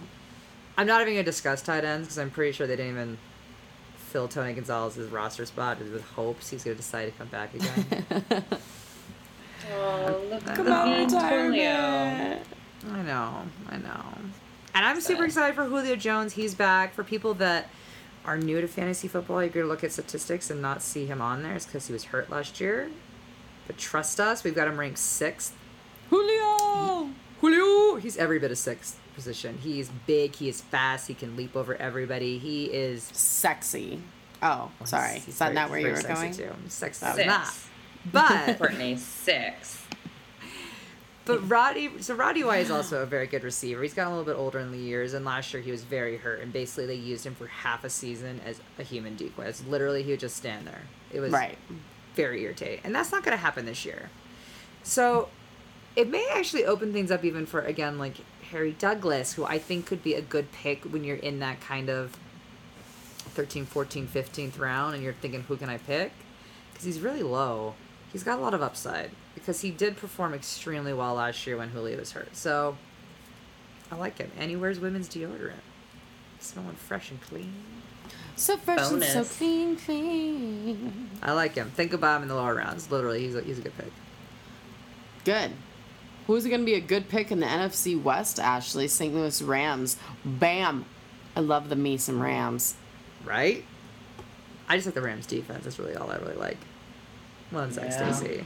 I'm 0.78 0.88
not 0.88 1.02
even 1.02 1.14
gonna 1.14 1.24
discuss 1.24 1.61
tight 1.61 1.84
ends 1.84 2.07
because 2.07 2.18
I'm 2.20 2.32
pretty 2.32 2.52
sure 2.53 2.65
they 2.68 2.76
didn't 2.76 2.91
even 2.94 3.18
fill 4.14 4.27
Tony 4.27 4.53
Gonzalez's 4.53 5.10
roster 5.11 5.44
spot 5.44 5.80
with 5.80 6.03
hopes 6.11 6.52
he's 6.52 6.64
gonna 6.64 6.76
decide 6.76 7.06
to 7.06 7.11
come 7.11 7.27
back 7.27 7.53
again. 7.53 8.45
Oh, 9.72 10.22
look 10.30 10.45
at 10.45 10.57
Come 10.57 10.65
the 10.65 10.73
on, 10.73 10.90
Antonio. 10.90 11.72
I 12.91 13.02
know, 13.02 13.44
I 13.69 13.77
know. 13.77 14.03
And 14.76 14.85
I'm 14.85 14.99
super 14.99 15.23
excited 15.23 15.56
for 15.56 15.64
Julio 15.64 15.95
Jones. 15.95 16.34
He's 16.34 16.53
back. 16.53 16.94
For 16.94 17.02
people 17.02 17.34
that 17.35 17.69
are 18.26 18.38
new 18.38 18.60
to 18.60 18.68
fantasy 18.68 19.07
football, 19.07 19.41
you're 19.41 19.49
going 19.53 19.65
to 19.65 19.69
look 19.69 19.81
at 19.85 19.94
statistics 19.94 20.49
and 20.49 20.61
not 20.61 20.81
see 20.81 21.06
him 21.06 21.22
on 21.22 21.44
there. 21.44 21.53
It's 21.53 21.65
because 21.65 21.88
he 21.88 21.94
was 21.94 22.03
hurt 22.03 22.30
last 22.30 22.60
year. 22.60 22.91
But 23.65 23.77
trust 23.77 24.19
us, 24.19 24.44
we've 24.44 24.53
got 24.53 24.68
him 24.68 24.77
ranked 24.77 24.99
sixth. 24.99 25.56
Julio. 26.10 27.11
Julio! 27.40 27.95
He's 27.95 28.18
every 28.18 28.40
bit 28.40 28.52
of 28.52 28.57
sixth 28.57 28.99
position. 29.14 29.57
He 29.61 29.80
is 29.80 29.90
big. 30.07 30.35
He 30.35 30.49
is 30.49 30.61
fast. 30.61 31.07
He 31.07 31.14
can 31.14 31.35
leap 31.35 31.56
over 31.56 31.76
everybody. 31.76 32.38
He 32.38 32.65
is. 32.65 33.03
Sexy. 33.14 34.02
Oh, 34.41 34.72
oh 34.81 34.85
sorry. 34.85 35.19
he's 35.19 35.27
Is 35.30 35.38
that 35.40 35.45
very- 35.45 35.56
not 35.56 35.69
where 35.69 35.80
you 35.80 35.88
were 35.88 35.95
sexy 36.02 36.14
going? 36.14 36.34
Too. 36.34 36.52
Sexy 36.69 37.06
was- 37.06 37.26
not. 37.26 37.53
But 38.11 38.57
Courtney, 38.57 38.98
six. 38.98 39.80
But 41.26 41.49
Roddy, 41.49 41.90
so 42.02 42.15
Roddy 42.15 42.44
White 42.44 42.64
is 42.64 42.72
also 42.72 43.02
a 43.02 43.06
very 43.06 43.27
good 43.27 43.45
receiver. 43.45 43.81
He's 43.81 43.94
gotten 43.94 44.11
a 44.11 44.18
little 44.18 44.34
bit 44.34 44.38
older 44.38 44.60
in 44.60 44.73
the 44.73 44.77
years, 44.77 45.14
and 45.14 45.23
last 45.23 45.53
year 45.53 45.64
he 45.64 45.72
was 45.72 45.81
very 45.85 46.18
hurt, 46.18 46.41
and 46.41 46.52
basically 46.52 46.85
they 46.85 46.95
used 46.95 47.26
him 47.26 47.34
for 47.34 47.48
half 47.48 47.85
a 47.85 47.90
season 47.90 48.41
as 48.45 48.60
a 48.77 48.84
human 48.84 49.15
decoy. 49.15 49.44
It's 49.45 49.64
literally 49.65 50.03
he 50.03 50.11
would 50.11 50.19
just 50.19 50.35
stand 50.35 50.68
there. 50.68 50.81
It 51.14 51.22
was 51.22 51.31
Right. 51.31 51.57
very 52.15 52.44
irritating, 52.44 52.81
and 52.84 52.94
that's 52.94 53.14
not 53.14 53.23
going 53.23 53.38
to 53.38 53.41
happen 53.41 53.65
this 53.65 53.85
year. 53.85 54.10
So 54.84 55.30
it 55.95 56.10
may 56.10 56.27
actually 56.34 56.65
open 56.65 56.91
things 56.91 57.10
up 57.10 57.23
even 57.23 57.45
for 57.45 57.61
again 57.61 57.98
like 57.98 58.15
Harry 58.53 58.71
Douglas, 58.71 59.34
who 59.34 59.43
I 59.43 59.57
think 59.57 59.88
could 59.88 60.03
be 60.03 60.13
a 60.13 60.21
good 60.21 60.51
pick 60.51 60.85
when 60.85 61.03
you're 61.03 61.17
in 61.17 61.39
that 61.39 61.59
kind 61.59 61.89
of 61.89 62.15
13, 63.34 63.65
14, 63.65 64.07
15th 64.07 64.59
round, 64.59 64.93
and 64.93 65.03
you're 65.03 65.13
thinking 65.13 65.41
who 65.41 65.57
can 65.57 65.69
I 65.69 65.80
pick? 65.80 66.11
Because 66.71 66.85
he's 66.85 66.99
really 66.99 67.23
low. 67.23 67.73
He's 68.11 68.23
got 68.23 68.38
a 68.38 68.41
lot 68.41 68.53
of 68.53 68.61
upside 68.61 69.09
because 69.34 69.61
he 69.61 69.71
did 69.71 69.97
perform 69.97 70.35
extremely 70.35 70.93
well 70.93 71.15
last 71.15 71.47
year 71.47 71.57
when 71.57 71.69
Julio 71.69 71.97
was 71.97 72.11
hurt. 72.11 72.35
So 72.35 72.77
I 73.91 73.95
like 73.95 74.19
him, 74.19 74.31
and 74.38 74.51
he 74.51 74.55
wears 74.55 74.80
women's 74.80 75.09
deodorant, 75.09 75.53
smelling 76.39 76.75
fresh 76.75 77.09
and 77.09 77.19
clean. 77.21 77.53
So 78.35 78.57
fresh 78.57 78.91
and 78.91 79.03
so 79.03 79.23
clean, 79.23 79.77
clean. 79.77 81.09
I 81.23 81.34
like 81.34 81.55
him. 81.55 81.71
Think 81.71 81.93
about 81.93 82.17
him 82.17 82.23
in 82.23 82.27
the 82.27 82.35
lower 82.35 82.53
rounds. 82.53 82.91
Literally, 82.91 83.21
he's 83.21 83.35
a, 83.35 83.41
he's 83.41 83.57
a 83.57 83.61
good 83.61 83.77
pick. 83.77 83.91
Good. 85.23 85.51
Who's 86.28 86.45
going 86.48 86.62
to 86.62 86.66
be 86.66 86.76
a 86.76 86.80
good 86.80 87.10
pick 87.10 87.32
in 87.32 87.40
the 87.40 87.45
NFC 87.45 88.02
West, 88.02 88.40
Ashley? 88.40 88.88
St. 88.88 89.14
Louis 89.14 89.41
Rams. 89.41 89.98
Bam. 90.24 90.86
I 91.36 91.41
love 91.41 91.70
the 91.70 91.76
me 91.76 91.98
some 91.98 92.22
Rams. 92.22 92.76
right? 93.26 93.64
I 94.70 94.76
just 94.78 94.86
like 94.88 94.95
the 94.95 95.02
Rams 95.02 95.26
defense. 95.26 95.64
That's 95.66 95.78
really 95.80 95.95
all 95.95 96.10
I 96.10 96.16
really 96.18 96.36
like. 96.36 96.58
Well, 97.52 97.64
and 97.64 97.74
Zac 97.74 97.86
Yeah. 97.86 98.12
Stacy. 98.14 98.40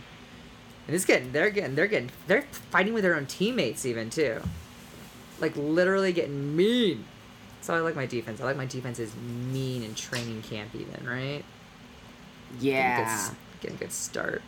And 0.87 0.95
it's 0.95 1.05
getting 1.05 1.31
they're 1.31 1.49
getting 1.51 1.75
they're 1.75 1.87
getting 1.87 2.09
they're 2.27 2.43
fighting 2.71 2.93
with 2.93 3.03
their 3.03 3.15
own 3.15 3.25
teammates 3.27 3.85
even 3.85 4.09
too. 4.09 4.41
Like 5.39 5.55
literally 5.55 6.13
getting 6.13 6.55
mean. 6.55 7.05
So 7.61 7.75
I 7.75 7.79
like 7.81 7.95
my 7.95 8.05
defense. 8.05 8.41
I 8.41 8.45
like 8.45 8.57
my 8.57 8.65
defense 8.65 8.97
is 8.97 9.13
mean 9.15 9.83
in 9.83 9.93
training 9.95 10.41
camp 10.41 10.71
even, 10.73 11.05
right? 11.07 11.43
Getting 12.59 12.79
a 12.93 12.95
good 12.95 13.01
Yeah. 13.01 13.05
s- 13.07 13.31
Getting 13.61 13.77
a 13.77 13.79
good 13.79 13.91
start. 13.91 14.41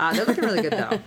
Uh, 0.00 0.14
they're 0.14 0.24
looking 0.24 0.44
really 0.44 0.62
good 0.62 0.72
though. 0.72 0.98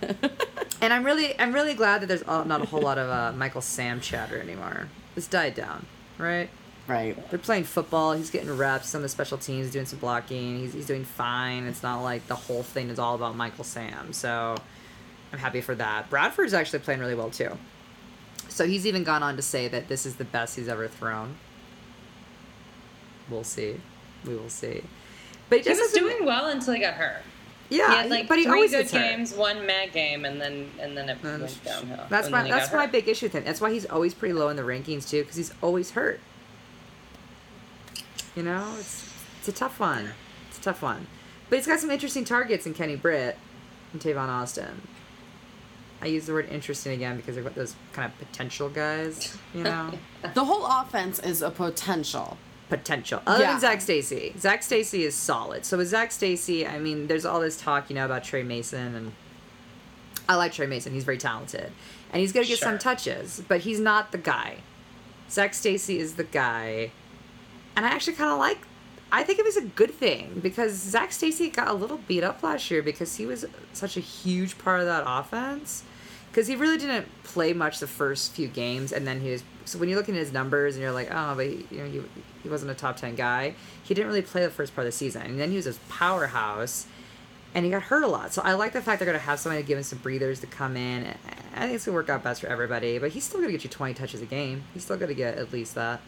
And 0.80 0.92
I'm 0.92 1.04
really 1.04 1.38
I'm 1.40 1.52
really 1.52 1.74
glad 1.74 2.02
that 2.02 2.06
there's 2.06 2.26
not 2.26 2.60
a 2.62 2.66
whole 2.66 2.80
lot 2.80 2.96
of 2.98 3.10
uh, 3.10 3.32
Michael 3.36 3.60
Sam 3.60 4.00
chatter 4.00 4.40
anymore. 4.40 4.88
It's 5.16 5.26
died 5.26 5.54
down, 5.54 5.86
right? 6.18 6.48
Right. 6.86 7.16
They're 7.30 7.38
playing 7.38 7.64
football. 7.64 8.12
He's 8.12 8.30
getting 8.30 8.54
reps 8.56 8.94
on 8.94 9.02
the 9.02 9.08
special 9.08 9.38
teams, 9.38 9.70
doing 9.70 9.86
some 9.86 9.98
blocking. 9.98 10.58
He's, 10.58 10.74
he's 10.74 10.86
doing 10.86 11.04
fine. 11.04 11.64
It's 11.64 11.82
not 11.82 12.02
like 12.02 12.26
the 12.26 12.34
whole 12.34 12.62
thing 12.62 12.90
is 12.90 12.98
all 12.98 13.14
about 13.14 13.34
Michael 13.36 13.64
Sam. 13.64 14.12
So 14.12 14.56
I'm 15.32 15.38
happy 15.38 15.62
for 15.62 15.74
that. 15.74 16.10
Bradford's 16.10 16.52
actually 16.52 16.80
playing 16.80 17.00
really 17.00 17.14
well 17.14 17.30
too. 17.30 17.56
So 18.48 18.66
he's 18.66 18.86
even 18.86 19.02
gone 19.02 19.22
on 19.22 19.36
to 19.36 19.42
say 19.42 19.66
that 19.68 19.88
this 19.88 20.04
is 20.04 20.16
the 20.16 20.24
best 20.24 20.56
he's 20.56 20.68
ever 20.68 20.86
thrown. 20.86 21.36
We'll 23.30 23.44
see. 23.44 23.80
We 24.26 24.36
will 24.36 24.50
see. 24.50 24.82
But 25.48 25.60
He 25.60 25.70
was 25.70 25.92
doing 25.92 26.24
well 26.24 26.46
until 26.46 26.74
he 26.74 26.80
got 26.80 26.94
hurt. 26.94 27.22
Yeah, 27.70 27.88
he 27.90 27.96
had 27.96 28.10
like 28.10 28.28
but 28.28 28.38
he 28.38 28.44
three 28.44 28.52
always 28.54 28.70
good 28.70 28.78
gets 28.82 28.92
hurt. 28.92 29.00
games, 29.00 29.34
one 29.34 29.64
mad 29.66 29.92
game, 29.92 30.24
and 30.24 30.40
then 30.40 30.70
and 30.80 30.96
then 30.96 31.08
it 31.08 31.18
And 31.22 31.42
went 31.42 31.64
downhill. 31.64 32.04
That's 32.10 32.28
my 32.30 32.38
then 32.38 32.46
he 32.46 32.50
got 32.52 32.58
that's 32.60 32.72
my 32.72 32.82
hurt. 32.82 32.92
big 32.92 33.08
issue 33.08 33.26
with 33.26 33.32
him. 33.32 33.44
That's 33.44 33.60
why 33.60 33.72
he's 33.72 33.86
always 33.86 34.12
pretty 34.14 34.34
low 34.34 34.48
in 34.48 34.56
the 34.56 34.62
rankings 34.62 35.08
too, 35.08 35.22
because 35.22 35.36
he's 35.36 35.52
always 35.62 35.92
hurt. 35.92 36.20
You 38.36 38.42
know, 38.42 38.74
it's 38.78 39.10
it's 39.38 39.48
a 39.48 39.52
tough 39.52 39.78
one. 39.80 40.10
It's 40.48 40.58
a 40.58 40.62
tough 40.62 40.82
one, 40.82 41.06
but 41.48 41.56
he's 41.56 41.66
got 41.66 41.80
some 41.80 41.90
interesting 41.90 42.24
targets 42.24 42.66
in 42.66 42.74
Kenny 42.74 42.96
Britt 42.96 43.38
and 43.92 44.00
Tavon 44.02 44.28
Austin. 44.28 44.82
I 46.02 46.06
use 46.06 46.26
the 46.26 46.32
word 46.34 46.48
interesting 46.50 46.92
again 46.92 47.16
because 47.16 47.34
they're 47.36 47.44
those 47.44 47.76
kind 47.92 48.10
of 48.12 48.18
potential 48.18 48.68
guys. 48.68 49.38
You 49.54 49.62
know, 49.64 49.92
The 50.34 50.44
whole 50.44 50.66
offense 50.66 51.18
is 51.20 51.40
a 51.42 51.50
potential. 51.50 52.36
Potential. 52.78 53.22
Other 53.26 53.44
Yeah. 53.44 53.50
than 53.52 53.60
Zac 53.60 53.80
Stacy, 53.80 54.34
Zac 54.38 54.62
Stacy 54.62 55.04
is 55.04 55.14
solid. 55.14 55.64
So 55.64 55.76
with 55.76 55.88
Zac 55.88 56.12
Stacy, 56.12 56.66
I 56.66 56.78
mean, 56.78 57.06
there's 57.06 57.24
all 57.24 57.40
this 57.40 57.56
talk, 57.56 57.88
you 57.90 57.94
know, 57.96 58.04
about 58.04 58.24
Tre 58.24 58.42
Mason, 58.42 58.94
and 58.94 59.12
I 60.28 60.36
like 60.36 60.52
Tre 60.52 60.66
Mason. 60.66 60.92
He's 60.92 61.04
very 61.04 61.18
talented, 61.18 61.72
and 62.12 62.20
he's 62.20 62.32
gonna 62.32 62.46
get 62.46 62.58
some 62.58 62.78
touches, 62.78 63.42
but 63.46 63.60
he's 63.60 63.80
not 63.80 64.12
the 64.12 64.18
guy. 64.18 64.56
Zac 65.30 65.54
Stacy 65.54 65.98
is 65.98 66.14
the 66.14 66.24
guy, 66.24 66.90
and 67.76 67.84
I 67.86 67.88
actually 67.90 68.14
kind 68.14 68.30
of 68.30 68.38
like. 68.38 68.58
I 69.12 69.22
think 69.22 69.38
it 69.38 69.44
was 69.44 69.56
a 69.56 69.62
good 69.62 69.92
thing 69.92 70.40
because 70.42 70.72
Zac 70.72 71.12
Stacy 71.12 71.48
got 71.48 71.68
a 71.68 71.72
little 71.72 71.98
beat 72.08 72.24
up 72.24 72.42
last 72.42 72.68
year 72.68 72.82
because 72.82 73.14
he 73.14 73.26
was 73.26 73.44
such 73.72 73.96
a 73.96 74.00
huge 74.00 74.58
part 74.58 74.80
of 74.80 74.86
that 74.86 75.04
offense. 75.06 75.84
Because 76.34 76.48
he 76.48 76.56
really 76.56 76.78
didn't 76.78 77.06
play 77.22 77.52
much 77.52 77.78
the 77.78 77.86
first 77.86 78.32
few 78.32 78.48
games, 78.48 78.90
and 78.92 79.06
then 79.06 79.20
he 79.20 79.30
was. 79.30 79.44
So 79.66 79.78
when 79.78 79.88
you're 79.88 79.96
looking 79.96 80.16
at 80.16 80.18
his 80.18 80.32
numbers 80.32 80.74
and 80.74 80.82
you're 80.82 80.90
like, 80.90 81.08
oh, 81.12 81.36
but 81.36 81.46
he, 81.46 81.64
you 81.70 81.78
know, 81.78 81.88
he, 81.88 82.02
he 82.42 82.48
wasn't 82.48 82.72
a 82.72 82.74
top 82.74 82.96
ten 82.96 83.14
guy. 83.14 83.54
He 83.84 83.94
didn't 83.94 84.08
really 84.08 84.20
play 84.22 84.42
the 84.42 84.50
first 84.50 84.74
part 84.74 84.84
of 84.84 84.92
the 84.92 84.96
season, 84.96 85.22
and 85.22 85.38
then 85.38 85.50
he 85.50 85.56
was 85.56 85.64
this 85.66 85.78
powerhouse, 85.88 86.86
and 87.54 87.64
he 87.64 87.70
got 87.70 87.82
hurt 87.82 88.02
a 88.02 88.08
lot. 88.08 88.32
So 88.34 88.42
I 88.42 88.54
like 88.54 88.72
the 88.72 88.82
fact 88.82 88.98
they're 88.98 89.06
going 89.06 89.16
to 89.16 89.24
have 89.24 89.38
somebody 89.38 89.62
to 89.62 89.68
give 89.68 89.78
him 89.78 89.84
some 89.84 90.00
breathers 90.00 90.40
to 90.40 90.48
come 90.48 90.76
in. 90.76 91.06
I 91.54 91.60
think 91.60 91.74
it's 91.76 91.84
going 91.86 91.92
to 91.94 91.98
work 91.98 92.08
out 92.08 92.24
best 92.24 92.40
for 92.40 92.48
everybody. 92.48 92.98
But 92.98 93.12
he's 93.12 93.22
still 93.22 93.38
going 93.38 93.48
to 93.48 93.52
get 93.56 93.62
you 93.62 93.70
20 93.70 93.94
touches 93.94 94.20
a 94.20 94.26
game. 94.26 94.64
He's 94.74 94.82
still 94.82 94.96
going 94.96 95.10
to 95.10 95.14
get 95.14 95.38
at 95.38 95.52
least 95.52 95.76
that. 95.76 96.00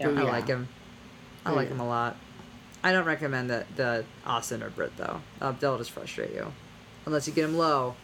Yeah. 0.00 0.08
I 0.08 0.12
Yeah. 0.12 0.22
like 0.24 0.48
him. 0.48 0.68
I 1.46 1.52
Oh, 1.52 1.54
like 1.54 1.68
yeah. 1.68 1.74
him 1.74 1.80
a 1.80 1.86
lot. 1.86 2.16
I 2.82 2.90
don't 2.92 3.04
recommend 3.04 3.48
the 3.48 3.64
the 3.76 4.04
Austin 4.26 4.62
or 4.62 4.70
Britt 4.70 4.96
though. 4.96 5.20
Uh, 5.40 5.52
they'll 5.52 5.78
just 5.78 5.92
frustrate 5.92 6.32
you, 6.34 6.52
unless 7.06 7.28
you 7.28 7.32
get 7.32 7.44
him 7.44 7.56
low. 7.56 7.94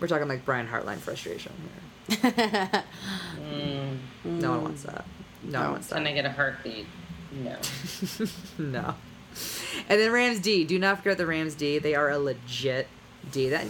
We're 0.00 0.08
talking 0.08 0.28
like 0.28 0.44
Brian 0.44 0.66
Hartline 0.68 0.98
frustration 0.98 1.52
here. 2.08 2.84
Mm, 3.40 3.98
No 4.24 4.50
one 4.52 4.62
wants 4.64 4.82
that. 4.84 5.04
No, 5.42 5.58
one 5.60 5.66
No. 5.66 5.70
wants 5.72 5.88
can 5.88 5.98
I 6.06 6.10
that. 6.10 6.14
get 6.14 6.24
a 6.26 6.30
heartbeat? 6.30 6.86
No. 7.32 7.56
no. 8.58 8.94
And 9.88 10.00
then 10.00 10.10
Rams 10.12 10.40
D. 10.40 10.64
Do 10.64 10.78
not 10.78 10.98
forget 10.98 11.18
the 11.18 11.26
Rams 11.26 11.54
D. 11.54 11.78
They 11.78 11.94
are 11.94 12.10
a 12.10 12.18
legit 12.18 12.88
D. 13.32 13.48
That, 13.50 13.66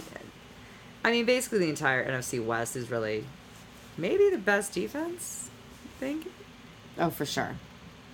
I 1.03 1.11
mean, 1.11 1.25
basically 1.25 1.59
the 1.59 1.69
entire 1.69 2.07
NFC 2.09 2.43
West 2.43 2.75
is 2.75 2.89
really 2.89 3.25
maybe 3.97 4.29
the 4.29 4.37
best 4.37 4.73
defense. 4.73 5.49
I 5.85 5.99
think. 5.99 6.27
Oh, 6.97 7.09
for 7.09 7.25
sure. 7.25 7.55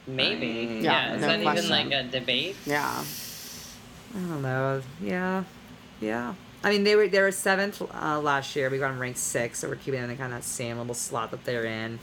Maybe. 0.08 0.80
Yeah, 0.82 1.10
Yeah. 1.10 1.14
Is 1.16 1.22
no 1.22 1.28
that 1.28 1.42
question. 1.42 1.66
even 1.66 1.92
like 1.92 2.06
a 2.06 2.08
debate? 2.10 2.56
Yeah. 2.66 3.04
I 4.16 4.20
don't 4.20 4.42
know. 4.42 4.82
Yeah, 5.02 5.44
yeah. 6.00 6.34
I 6.66 6.72
mean, 6.72 6.84
they 6.84 6.96
were 6.96 7.08
they 7.08 7.22
were 7.22 7.32
seventh 7.32 7.80
uh, 7.94 8.20
last 8.20 8.56
year. 8.56 8.72
We 8.72 8.80
got 8.80 8.90
them 8.90 8.98
ranked 9.00 9.20
six, 9.20 9.60
so 9.60 9.70
we're 9.70 9.76
keeping 9.76 10.02
them 10.02 10.10
in 10.10 10.18
kind 10.18 10.34
of 10.34 10.40
that 10.40 10.44
same 10.44 10.80
little 10.80 10.96
slot 10.96 11.30
that 11.30 11.46
they're 11.46 11.64
in. 11.64 12.00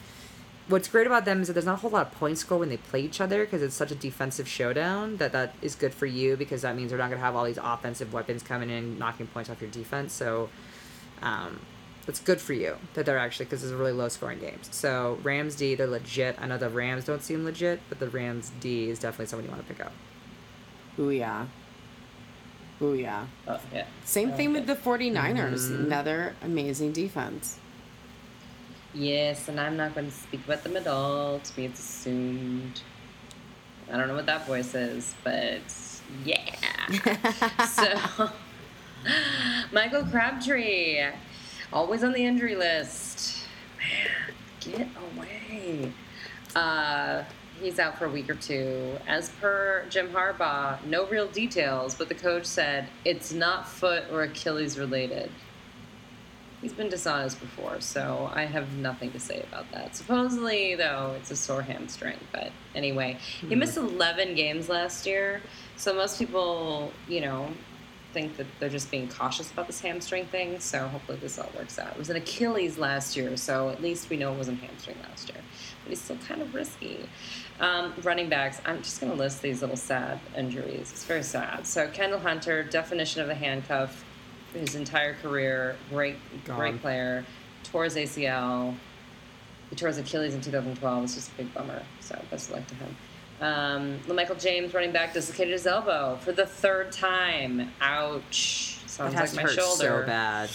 What's 0.69 0.87
great 0.87 1.09
about 1.09 1.25
them 1.25 1.41
is 1.41 1.49
that 1.49 1.55
there's 1.55 1.67
not 1.67 1.75
a 1.75 1.77
whole 1.79 1.91
lot 1.91 2.07
of 2.07 2.13
points 2.13 2.43
score 2.43 2.59
when 2.59 2.69
they 2.69 2.77
play 2.77 3.01
each 3.01 3.21
other 3.21 3.45
because 3.45 3.61
it's 3.61 3.75
such 3.75 3.91
a 3.91 3.97
defensive 3.97 4.47
showdown. 4.47 5.17
That 5.17 5.33
that 5.33 5.57
is 5.63 5.75
good 5.75 5.93
for 5.93 6.07
you 6.07 6.37
because 6.37 6.63
that 6.63 6.77
means 6.77 6.91
they're 6.91 6.99
not 6.99 7.11
gonna 7.11 7.21
have 7.21 7.35
all 7.35 7.45
these 7.45 7.59
offensive 7.61 8.13
weapons 8.13 8.45
coming 8.45 8.71
in 8.71 9.01
knocking 9.01 9.27
points 9.27 9.51
off 9.51 9.61
your 9.61 9.71
defense. 9.71 10.13
So, 10.13 10.49
um, 11.23 11.59
it's 12.07 12.21
good 12.21 12.41
for 12.41 12.53
you 12.53 12.77
that 12.95 13.05
they're 13.05 13.19
actually 13.19 13.47
because 13.47 13.65
it's 13.65 13.73
really 13.73 13.91
low 13.91 14.09
scoring 14.09 14.39
games. 14.39 14.69
So 14.71 15.19
Rams 15.25 15.57
D, 15.57 15.75
they're 15.75 15.89
legit. 15.89 16.37
I 16.41 16.47
know 16.47 16.57
the 16.57 16.69
Rams 16.69 17.05
don't 17.05 17.23
seem 17.23 17.45
legit, 17.45 17.81
but 17.89 17.99
the 17.99 18.09
Rams 18.09 18.53
D 18.61 18.91
is 18.91 19.01
definitely 19.01 19.27
someone 19.27 19.45
you 19.45 19.51
want 19.51 19.67
to 19.67 19.75
pick 19.75 19.85
up. 19.85 19.93
Ooh, 21.01 21.11
yeah. 21.11 21.47
Oh, 22.83 22.95
yeah. 22.95 23.27
Same 24.05 24.33
thing 24.33 24.53
with 24.53 24.67
the 24.67 24.75
49ers. 24.75 25.71
Mhm. 25.71 25.85
Another 25.87 26.35
amazing 26.43 26.93
defense. 26.93 27.59
Yes, 28.95 29.49
and 29.49 29.59
I'm 29.59 29.77
not 29.77 29.95
going 29.95 30.07
to 30.09 30.13
speak 30.13 30.45
about 30.45 30.63
them 30.65 30.77
at 30.77 30.87
all. 30.87 31.39
To 31.39 31.61
me, 31.61 31.67
it's 31.67 31.81
assumed. 31.81 32.83
I 33.91 33.97
don't 33.97 34.09
know 34.09 34.15
what 34.15 34.27
that 34.27 34.47
voice 34.47 34.75
is, 34.75 35.15
but 35.25 35.61
yeah. 36.25 36.55
so, 37.67 38.31
Michael 39.73 40.05
Crabtree, 40.05 41.05
always 41.73 42.05
on 42.05 42.13
the 42.13 42.25
injury 42.25 42.55
list. 42.55 43.45
Man, 43.79 44.35
get 44.79 44.89
away. 45.17 45.93
Uh, 46.55 47.23
he's 47.63 47.79
out 47.79 47.99
for 47.99 48.07
a 48.07 48.11
week 48.11 48.29
or 48.29 48.35
two. 48.35 48.97
As 49.07 49.31
per 49.41 49.85
Jim 49.89 50.09
Harbaugh, 50.09 50.85
no 50.85 51.07
real 51.07 51.27
details, 51.29 51.95
but 51.95 52.09
the 52.09 52.15
coach 52.15 52.45
said 52.45 52.89
it's 53.05 53.33
not 53.33 53.69
foot 53.69 54.05
or 54.13 54.23
Achilles 54.23 54.79
related. 54.79 55.31
He's 56.61 56.73
been 56.73 56.89
dishonest 56.89 57.41
before, 57.41 57.81
so 57.81 58.31
I 58.33 58.45
have 58.45 58.77
nothing 58.77 59.11
to 59.13 59.19
say 59.19 59.43
about 59.49 59.71
that. 59.73 59.97
Supposedly, 59.97 60.77
though, 60.77 61.15
it's 61.17 61.31
a 61.33 61.37
sore 61.37 61.63
hamstring. 61.63 62.19
But 62.31 62.53
anyway, 62.75 63.19
he 63.41 63.49
hmm. 63.49 63.59
missed 63.59 63.77
11 63.77 64.37
games 64.37 64.69
last 64.69 65.05
year, 65.05 65.43
so 65.77 65.93
most 65.93 66.19
people, 66.21 66.93
you 67.09 67.21
know, 67.21 67.49
think 68.13 68.37
that 68.37 68.47
they're 68.61 68.69
just 68.69 68.91
being 68.91 69.09
cautious 69.09 69.51
about 69.51 69.67
this 69.67 69.81
hamstring 69.81 70.27
thing. 70.27 70.61
So 70.61 70.87
hopefully 70.89 71.19
this 71.19 71.39
all 71.39 71.51
works 71.57 71.79
out. 71.79 71.93
It 71.93 71.99
was 71.99 72.11
an 72.11 72.17
Achilles 72.17 72.79
last 72.79 73.17
year, 73.17 73.37
so 73.37 73.71
at 73.71 73.83
least 73.83 74.11
we 74.11 74.17
know 74.17 74.33
it 74.33 74.39
wasn't 74.39 74.61
hamstring 74.61 74.97
last 75.09 75.29
year. 75.29 75.41
But 75.83 75.91
he's 75.91 76.01
still 76.01 76.19
kind 76.29 76.43
of 76.43 76.55
risky. 76.55 77.09
Um, 77.61 77.93
running 78.03 78.29
backs, 78.29 78.61
I'm 78.65 78.83
just 78.83 79.01
going 79.01 79.13
to 79.13 79.19
list 79.19 79.41
these 79.43 79.61
little 79.61 79.77
sad 79.77 80.19
injuries. 80.37 80.91
It's 80.91 81.05
very 81.05 81.23
sad. 81.23 81.67
So 81.67 81.89
Kendall 81.89 82.19
Hunter, 82.19 82.65
definition 82.65 83.23
of 83.23 83.29
a 83.29 83.35
handcuff, 83.35 84.05
his 84.53 84.75
entire 84.75 85.15
career, 85.15 85.77
great, 85.91 86.17
Gone. 86.45 86.59
great 86.59 86.81
player, 86.81 87.25
tore 87.65 87.85
his 87.85 87.97
ACL. 87.97 88.75
He 89.71 89.77
tore 89.77 89.89
his 89.89 89.99
Achilles 89.99 90.35
in 90.35 90.41
2012. 90.41 91.05
It's 91.05 91.15
just 91.15 91.31
a 91.31 91.35
big 91.35 91.55
bummer. 91.55 91.83
So 92.01 92.21
best 92.31 92.51
of 92.51 92.57
luck 92.57 92.67
to 92.67 92.75
him. 92.75 92.97
Um, 93.41 93.99
Michael 94.15 94.37
James, 94.37 94.75
running 94.75 94.93
back, 94.93 95.15
dislocated 95.15 95.53
his 95.53 95.67
elbow 95.67 96.17
for 96.21 96.33
the 96.33 96.47
third 96.47 96.93
time. 96.93 97.73
Ouch. 97.81 98.79
Sounds 98.87 99.15
like 99.15 99.35
my 99.35 99.47
shoulder. 99.51 100.03
so 100.03 100.07
bad. 100.07 100.51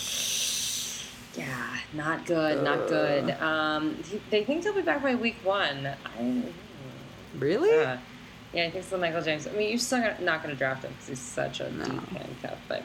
Yeah, 1.35 1.77
not 1.93 2.25
good, 2.25 2.63
not 2.63 2.87
good. 2.87 3.31
Um, 3.41 3.95
he, 4.03 4.21
they 4.29 4.43
think 4.43 4.63
he'll 4.63 4.73
be 4.73 4.81
back 4.81 5.03
by 5.03 5.15
week 5.15 5.35
one. 5.43 5.87
I, 5.87 6.43
Really? 7.37 7.69
uh, 7.83 7.97
yeah, 8.53 8.63
I 8.65 8.71
think 8.71 8.85
so. 8.85 8.97
Michael 8.97 9.21
James. 9.21 9.45
I 9.45 9.51
mean, 9.51 9.69
you're 9.69 9.77
still 9.77 9.99
not 10.21 10.41
going 10.41 10.53
to 10.53 10.55
draft 10.55 10.83
him 10.83 10.91
because 10.93 11.07
he's 11.09 11.19
such 11.19 11.59
a 11.59 11.69
No. 11.71 11.83
deep 11.85 12.07
handcuff. 12.09 12.57
But 12.67 12.83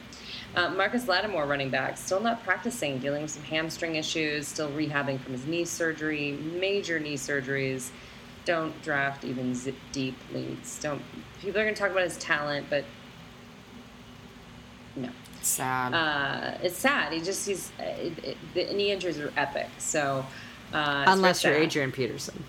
uh, 0.57 0.71
Marcus 0.71 1.07
Lattimore, 1.07 1.47
running 1.47 1.71
back, 1.71 1.97
still 1.97 2.21
not 2.21 2.43
practicing, 2.45 2.99
dealing 2.99 3.23
with 3.23 3.31
some 3.31 3.45
hamstring 3.45 3.95
issues, 3.97 4.49
still 4.49 4.71
rehabbing 4.73 5.21
from 5.21 5.33
his 5.33 5.47
knee 5.47 5.65
surgery, 5.65 6.33
major 6.33 6.99
knee 6.99 7.15
surgeries. 7.17 7.91
Don't 8.45 8.81
draft 8.83 9.25
even 9.25 9.55
zip 9.55 9.77
deep 9.93 10.17
leads. 10.35 10.81
Don't. 10.81 11.01
People 11.41 11.61
are 11.61 11.65
going 11.65 11.75
to 11.75 11.81
talk 11.81 11.93
about 11.93 12.03
his 12.03 12.17
talent, 12.19 12.67
but 12.69 12.85
no. 14.97 15.09
Sad. 15.43 15.95
Uh, 15.95 16.59
it's 16.63 16.77
sad. 16.77 17.13
He 17.13 17.21
just 17.21 17.47
he's 17.47 17.71
uh, 17.81 17.83
it, 17.85 18.25
it, 18.25 18.37
the 18.55 18.65
knee 18.75 18.91
injuries 18.91 19.19
are 19.19 19.33
epic. 19.37 19.69
So 19.79 20.25
uh, 20.73 21.05
Unless 21.07 21.45
you're. 21.45 21.55
Adrian 21.55 21.93
Peterson. 21.93 22.43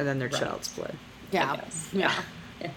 And 0.00 0.08
then 0.08 0.18
they're 0.18 0.28
Right. 0.28 0.40
child's 0.42 0.68
play. 0.68 0.90
yeah. 1.30 1.56
guess. 1.56 1.88
Yeah. 1.92 2.14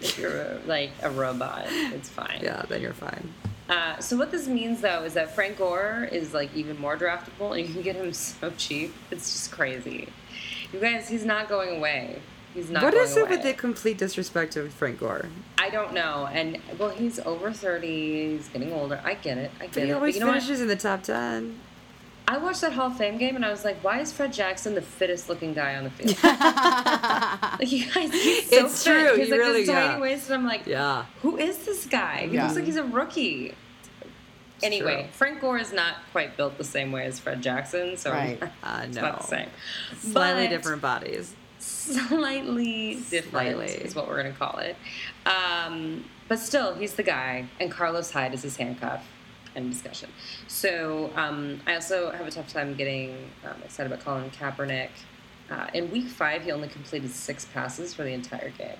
if 0.00 0.18
you're 0.18 0.58
like 0.66 0.90
a 1.02 1.10
robot, 1.10 1.64
it's 1.68 2.08
fine. 2.08 2.40
Yeah, 2.42 2.62
then 2.68 2.80
you're 2.80 2.92
fine. 2.92 3.32
Uh, 3.68 3.98
so 3.98 4.16
what 4.16 4.30
this 4.30 4.48
means 4.48 4.80
though 4.80 5.02
is 5.04 5.14
that 5.14 5.34
Frank 5.34 5.58
Gore 5.58 6.08
is 6.10 6.34
like 6.34 6.54
even 6.54 6.80
more 6.80 6.96
draftable, 6.96 7.56
and 7.58 7.66
you 7.66 7.72
can 7.72 7.82
get 7.82 7.96
him 7.96 8.12
so 8.30 8.50
cheap. 8.56 8.94
It's 9.10 9.32
just 9.32 9.52
crazy. 9.52 10.08
You 10.72 10.80
guys, 10.80 11.08
he's 11.08 11.24
not 11.24 11.48
going 11.48 11.76
away. 11.76 12.20
He's 12.54 12.70
not. 12.70 12.82
What 12.82 12.94
is 12.94 13.16
it 13.16 13.20
away. 13.22 13.30
with 13.32 13.42
the 13.42 13.52
complete 13.54 13.98
disrespect 13.98 14.56
of 14.56 14.72
Frank 14.72 15.00
Gore? 15.00 15.26
I 15.58 15.70
don't 15.70 15.94
know. 15.94 16.28
And 16.32 16.58
well, 16.78 16.90
he's 16.90 17.18
over 17.20 17.52
thirty. 17.52 18.32
He's 18.36 18.48
getting 18.48 18.72
older. 18.72 19.00
I 19.04 19.14
get 19.14 19.38
it. 19.38 19.50
I 19.60 19.64
get 19.66 19.74
But 19.74 19.82
he 19.84 19.90
it. 19.90 19.92
always 19.92 20.14
but 20.14 20.18
you 20.20 20.26
know 20.26 20.32
what? 20.32 20.42
finishes 20.42 20.60
in 20.60 20.68
the 20.68 20.76
top 20.76 21.02
ten. 21.02 21.58
I 22.32 22.38
watched 22.38 22.62
that 22.62 22.72
Hall 22.72 22.86
of 22.86 22.96
Fame 22.96 23.18
game 23.18 23.36
and 23.36 23.44
I 23.44 23.50
was 23.50 23.62
like, 23.62 23.76
why 23.84 24.00
is 24.00 24.10
Fred 24.10 24.32
Jackson 24.32 24.74
the 24.74 24.80
fittest 24.80 25.28
looking 25.28 25.52
guy 25.52 25.74
on 25.76 25.84
the 25.84 25.90
field? 25.90 26.16
like, 26.24 27.70
you 27.70 27.84
guys, 27.92 28.10
he's 28.12 28.48
so 28.48 28.64
It's 28.66 28.84
fit. 28.84 28.90
true, 28.92 29.16
He's 29.18 29.26
he 29.26 29.32
like 29.32 29.40
really- 29.40 29.60
this 29.64 29.68
tiny 29.68 29.86
yeah. 29.94 30.00
waist, 30.00 30.30
and 30.30 30.34
I'm 30.36 30.46
like, 30.46 30.66
Yeah. 30.66 31.04
who 31.20 31.36
is 31.36 31.58
this 31.66 31.84
guy? 31.84 32.26
He 32.28 32.34
Yeah. 32.36 32.44
looks 32.44 32.54
like 32.56 32.64
he's 32.64 32.76
a 32.76 32.84
rookie. 32.84 33.54
Anyway, 34.62 35.02
true. 35.02 35.12
Frank 35.12 35.40
Gore 35.42 35.58
is 35.58 35.72
not 35.74 35.96
quite 36.12 36.36
built 36.38 36.56
the 36.56 36.64
same 36.64 36.90
way 36.90 37.04
as 37.04 37.18
Fred 37.18 37.42
Jackson, 37.42 37.96
so 37.98 38.10
Right. 38.12 38.40
Uh, 38.62 38.82
it's 38.84 38.96
no. 38.96 39.02
not 39.02 39.20
the 39.20 39.26
same. 39.26 39.48
Slightly 39.98 40.44
But 40.46 40.50
different 40.50 40.80
bodies. 40.80 41.34
Slightly 41.58 42.94
different 43.10 43.30
Slightly. 43.58 43.66
is 43.66 43.94
what 43.94 44.08
we're 44.08 44.22
going 44.22 44.32
to 44.32 44.38
call 44.38 44.58
it. 44.58 44.76
Um, 45.26 46.04
but 46.28 46.38
still, 46.38 46.74
he's 46.76 46.94
the 46.94 47.02
guy, 47.02 47.46
and 47.60 47.70
Carlos 47.70 48.10
Hyde 48.10 48.32
is 48.34 48.42
his 48.42 48.56
handcuff. 48.56 49.04
End 49.54 49.70
discussion. 49.70 50.10
So 50.48 51.10
um, 51.14 51.60
I 51.66 51.74
also 51.74 52.10
have 52.10 52.26
a 52.26 52.30
tough 52.30 52.52
time 52.52 52.74
getting 52.74 53.30
um, 53.44 53.62
excited 53.64 53.92
about 53.92 54.04
Colin 54.04 54.30
Kaepernick. 54.30 54.90
Uh, 55.50 55.66
in 55.74 55.90
week 55.90 56.06
five, 56.06 56.42
he 56.42 56.52
only 56.52 56.68
completed 56.68 57.10
six 57.10 57.44
passes 57.44 57.92
for 57.92 58.02
the 58.02 58.12
entire 58.12 58.50
game. 58.50 58.78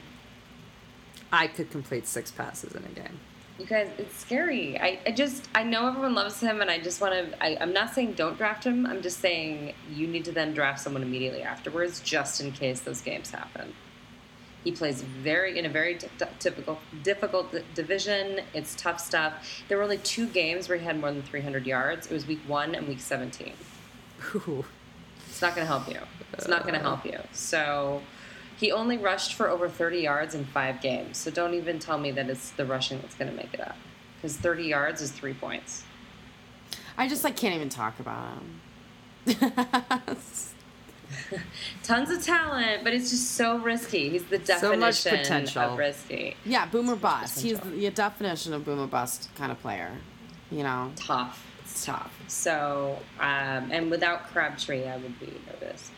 I 1.31 1.47
could 1.47 1.71
complete 1.71 2.07
six 2.07 2.31
passes 2.31 2.75
in 2.75 2.85
a 2.85 2.89
game. 2.89 3.19
You 3.59 3.67
guys, 3.67 3.91
it's 3.99 4.17
scary. 4.17 4.81
I, 4.81 4.99
I 5.07 5.11
just, 5.11 5.49
I 5.55 5.63
know 5.63 5.87
everyone 5.87 6.15
loves 6.15 6.41
him, 6.41 6.63
and 6.63 6.71
I 6.71 6.79
just 6.79 7.01
want 7.01 7.13
to. 7.13 7.63
I'm 7.63 7.73
not 7.73 7.95
saying 7.95 8.15
don't 8.15 8.39
draft 8.39 8.65
him. 8.65 8.87
I'm 8.87 9.03
just 9.03 9.21
saying 9.21 9.75
you 9.91 10.07
need 10.07 10.25
to 10.25 10.33
then 10.33 10.55
draft 10.55 10.81
someone 10.81 11.03
immediately 11.03 11.43
afterwards, 11.43 12.01
just 12.01 12.41
in 12.41 12.53
case 12.53 12.81
those 12.81 13.03
games 13.03 13.31
happen. 13.31 13.75
He 14.65 14.73
plays 14.73 15.03
very 15.03 15.59
in 15.59 15.67
a 15.67 15.69
very 15.69 15.97
t- 15.97 16.09
typical, 16.39 16.79
difficult 17.03 17.55
division. 17.75 18.41
It's 18.55 18.75
tough 18.77 19.01
stuff. 19.01 19.63
There 19.69 19.77
were 19.77 19.85
only 19.85 19.99
two 19.99 20.29
games 20.29 20.69
where 20.69 20.79
he 20.79 20.85
had 20.85 21.01
more 21.01 21.11
than 21.11 21.23
300 21.23 21.67
yards. 21.67 22.07
It 22.07 22.13
was 22.13 22.27
week 22.27 22.41
one 22.47 22.75
and 22.75 22.87
week 22.87 23.01
17. 23.01 23.55
Ooh. 24.35 24.65
It's 25.29 25.43
not 25.43 25.57
going 25.57 25.67
to 25.67 25.73
help 25.73 25.89
you. 25.89 25.99
It's 26.33 26.47
not 26.47 26.63
going 26.63 26.75
to 26.75 26.81
help 26.81 27.05
you. 27.05 27.19
So 27.33 28.03
he 28.57 28.71
only 28.71 28.97
rushed 28.97 29.35
for 29.35 29.49
over 29.49 29.69
30 29.69 29.99
yards 30.01 30.35
in 30.35 30.45
five 30.45 30.81
games. 30.81 31.19
So 31.19 31.31
don't 31.31 31.55
even 31.55 31.79
tell 31.79 31.99
me 31.99 32.13
that 32.13 32.31
it's 32.31 32.51
the 32.51 32.65
rushing 32.65 33.01
that's 33.01 33.15
going 33.15 33.31
to 33.31 33.37
make 33.37 33.53
it 33.53 33.61
up. 33.61 33.77
Because 34.17 34.37
30 34.37 34.65
yards 34.65 35.01
is 35.01 35.11
three 35.11 35.35
points. 35.35 35.85
I 36.97 37.09
just 37.09 37.25
like 37.25 37.37
can't 37.37 37.55
even 37.55 37.69
talk 37.69 37.99
about 37.99 38.35
him. 38.35 38.61
Tons 41.83 42.11
of 42.11 42.23
talent, 42.25 42.85
but 42.85 42.93
it's 42.93 43.11
just 43.11 43.33
so 43.33 43.59
risky. 43.59 44.09
He's 44.11 44.25
the 44.25 44.39
definition 44.39 44.61
So 44.73 44.77
much 44.77 45.05
potential. 45.05 45.63
of 45.63 45.79
risky. 45.79 46.37
yeah, 46.45 46.67
boomer 46.67 46.97
bust. 46.97 47.41
He's 47.41 47.59
the 47.61 47.91
definition 47.91 48.53
of 48.53 48.65
boomer 48.65 48.87
bust 48.87 49.29
kind 49.37 49.51
of 49.53 49.61
player. 49.61 49.91
You 50.51 50.63
know, 50.65 50.93
Tough. 50.97 51.47
it's 51.63 51.85
tough. 51.85 52.13
So, 52.29 52.99
um, 53.21 53.71
and 53.71 53.91
without 53.91 54.25
Crabtree, 54.33 54.85
I 54.87 54.97
would 54.99 55.19
be 55.19 55.33
nervous. 55.47 55.91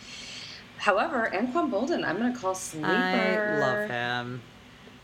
However, 0.78 1.30
Anquan 1.34 1.70
Boldin, 1.70 2.04
I'm 2.06 2.18
going 2.18 2.32
to 2.32 2.38
call 2.38 2.54
sleeper. 2.54 2.86
I 2.86 3.58
love 3.58 3.90
him. 3.90 4.42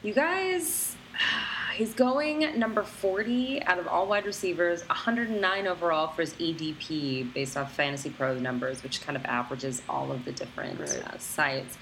You 0.02 0.12
guys, 0.14 0.94
he's 1.74 1.94
going 1.94 2.58
number 2.58 2.82
40 2.82 3.62
out 3.64 3.78
of 3.78 3.86
all 3.88 4.06
wide 4.06 4.26
receivers, 4.26 4.86
109 4.88 5.66
overall 5.66 6.08
for 6.08 6.22
his 6.22 6.34
EDP 6.34 7.32
based 7.32 7.56
off 7.56 7.74
Fantasy 7.74 8.10
Pro 8.10 8.38
numbers, 8.38 8.82
which 8.82 9.00
kind 9.02 9.16
of 9.16 9.24
averages 9.24 9.82
all 9.88 10.10
of 10.12 10.24
the 10.24 10.32
different 10.32 10.78
Right. 10.80 11.02
uh, 11.06 11.18
sites. 11.18 11.78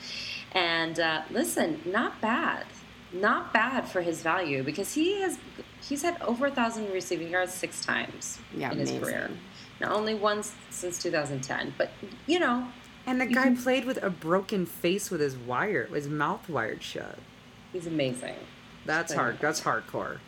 And 0.52 0.98
uh, 1.00 1.22
listen, 1.30 1.80
not 1.84 2.20
bad. 2.20 2.64
Not 3.12 3.52
bad 3.54 3.88
for 3.88 4.02
his 4.02 4.22
value 4.22 4.62
because 4.62 4.92
he 4.92 5.20
has 5.22 5.38
he's 5.80 6.02
had 6.02 6.20
over 6.22 6.46
a 6.46 6.50
thousand 6.50 6.92
receiving 6.92 7.28
yards 7.30 7.52
six 7.54 7.84
times 7.84 8.38
Yeah, 8.54 8.70
in 8.72 8.78
his 8.78 8.90
amazing. 8.90 9.04
career. 9.06 9.30
Not 9.80 9.92
only 9.92 10.14
once 10.14 10.54
since 10.70 10.98
2010, 11.02 11.72
but 11.78 11.90
you 12.26 12.38
know 12.38 12.68
And 13.06 13.18
the 13.20 13.26
guy 13.26 13.44
can- 13.44 13.56
played 13.56 13.84
with 13.86 14.02
a 14.02 14.10
broken 14.10 14.66
face 14.66 15.10
with 15.10 15.20
his 15.22 15.36
wire, 15.36 15.86
his 15.86 16.06
mouth 16.08 16.48
wired 16.50 16.82
shut. 16.82 17.18
he's 17.72 17.86
amazing. 17.86 18.34
That's 18.88 19.12
hard. 19.12 19.38
That's 19.38 19.60
hardcore. 19.60 20.18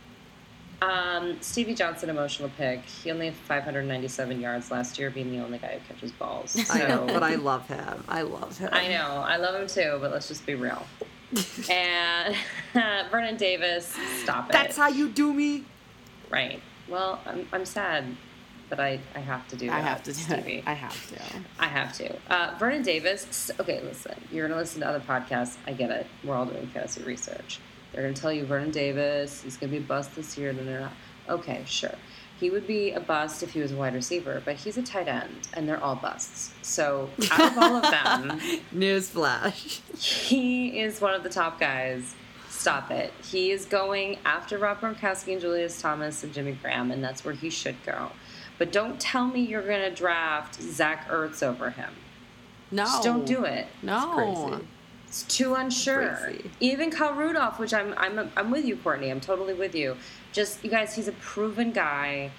Um, 0.83 1.39
Stevie 1.41 1.75
Johnson, 1.75 2.11
emotional 2.11 2.51
pick. 2.59 2.85
He 2.85 3.11
only 3.11 3.27
had 3.27 3.35
597 3.35 4.39
yards 4.39 4.71
last 4.71 4.99
year, 4.99 5.11
being 5.11 5.31
the 5.31 5.43
only 5.43 5.57
guy 5.57 5.79
who 5.79 5.95
catches 5.95 6.13
balls. 6.13 6.51
So, 6.51 6.75
I 6.75 6.87
know, 6.87 7.07
but 7.07 7.23
I 7.23 7.37
love 7.37 7.67
him. 7.69 8.05
I 8.07 8.21
love 8.21 8.59
him. 8.59 8.69
I 8.71 8.89
know, 8.89 9.25
I 9.27 9.37
love 9.39 9.55
him 9.61 9.67
too, 9.67 9.97
but 10.01 10.11
let's 10.11 10.29
just 10.29 10.45
be 10.45 10.55
real. 10.55 10.87
and 11.71 12.37
Vernon 13.11 13.37
Davis, 13.39 13.97
stop 14.23 14.51
it. 14.51 14.53
That's 14.53 14.77
how 14.77 14.89
you 14.89 15.09
do 15.09 15.33
me. 15.33 15.65
right. 16.29 16.61
Well, 16.87 17.21
I'm, 17.25 17.47
I'm 17.53 17.65
sad, 17.65 18.05
but 18.69 18.79
I, 18.81 19.01
I 19.15 19.21
have 19.21 19.47
to 19.49 19.57
do 19.57 19.69
that. 19.69 19.77
I 19.77 19.81
have 19.81 20.03
to 20.03 20.13
do 20.13 20.19
Stevie. 20.19 20.57
it. 20.57 20.65
I 20.67 20.75
have 20.75 21.09
to. 21.15 21.23
I 21.59 21.67
have 21.67 21.97
to. 21.99 22.17
Uh, 22.29 22.57
Vernon 22.59 22.83
Davis. 22.83 23.51
Okay, 23.59 23.81
listen. 23.83 24.21
You're 24.31 24.49
gonna 24.49 24.61
listen 24.61 24.81
to 24.81 24.89
other 24.89 25.01
podcasts. 25.01 25.57
I 25.67 25.73
get 25.73 25.91
it. 25.91 26.07
We're 26.25 26.35
all 26.35 26.47
doing 26.47 26.67
fantasy 26.69 27.03
research. 27.05 27.61
They're 27.93 28.03
gonna 28.03 28.15
tell 28.15 28.33
you 28.33 28.45
Vernon 28.45 28.71
Davis. 28.71 29.43
He's 29.43 29.57
gonna 29.57 29.73
be 29.73 29.79
a 29.79 29.83
bust 29.83 30.15
this 30.17 30.37
year. 30.39 30.53
Then 30.53 30.67
they're 30.67 30.81
no. 30.81 30.89
Okay, 31.29 31.63
sure. 31.67 31.95
he 32.41 32.51
would 32.51 32.67
be 32.67 32.91
a 32.93 33.01
bust 33.01 33.43
if 33.43 33.53
he 33.53 33.61
was 33.61 33.71
a 33.73 33.77
wide 33.77 33.95
receiver, 33.95 34.43
but 34.45 34.57
he's 34.57 34.77
a 34.77 34.83
tight 34.83 35.07
end, 35.07 35.49
and 35.55 35.69
they're 35.69 35.83
all 35.83 35.95
busts. 35.95 36.53
So 36.63 37.09
out 37.31 37.53
of 37.53 37.59
all 37.59 37.77
of 37.77 37.83
them, 37.83 38.39
Newsflash. 38.75 39.81
he 39.99 40.81
is 40.81 41.01
one 41.01 41.15
of 41.15 41.23
the 41.23 41.29
top 41.29 41.61
guys. 41.61 42.15
Stop 42.49 42.91
it. 42.91 43.13
He 43.25 43.51
is 43.53 43.65
going 43.65 44.19
after 44.25 44.59
Rob 44.59 44.81
Gronkowski 44.81 45.33
and 45.33 45.41
Julius 45.41 45.81
Thomas 45.81 46.23
and 46.25 46.33
Jimmy 46.35 46.53
Graham, 46.53 46.91
and 46.91 47.03
that's 47.03 47.25
where 47.25 47.33
he 47.33 47.49
should 47.49 47.77
go. 47.87 48.11
But 48.59 48.71
don't 48.73 49.01
tell 49.01 49.27
me 49.29 49.41
you're 49.41 49.67
going 49.67 49.81
to 49.89 49.95
draft 49.95 50.61
Zach 50.61 51.09
Ertz 51.09 51.43
over 51.43 51.71
him. 51.71 51.91
No. 52.71 52.85
Just 52.85 53.03
don't 53.03 53.25
do 53.25 53.45
it. 53.45 53.67
No. 53.83 54.61
Crazy. 55.11 55.25
It's 55.25 55.37
too 55.37 55.55
unsure. 55.55 56.17
Crazy. 56.23 56.51
Even 56.61 56.91
Kyle 56.91 57.15
Rudolph, 57.15 57.59
which 57.59 57.75
I'm, 57.75 57.95
I'm, 57.97 58.31
I'm 58.37 58.51
with 58.51 58.65
you, 58.65 58.77
Courtney. 58.77 59.11
I'm 59.11 59.21
totally 59.21 59.55
with 59.55 59.75
you. 59.75 59.97
Just 60.33 60.63
you 60.65 60.71
guys, 60.71 60.95
he's 60.95 61.09
a 61.09 61.13
proven 61.13 61.73
guy. 61.73 62.31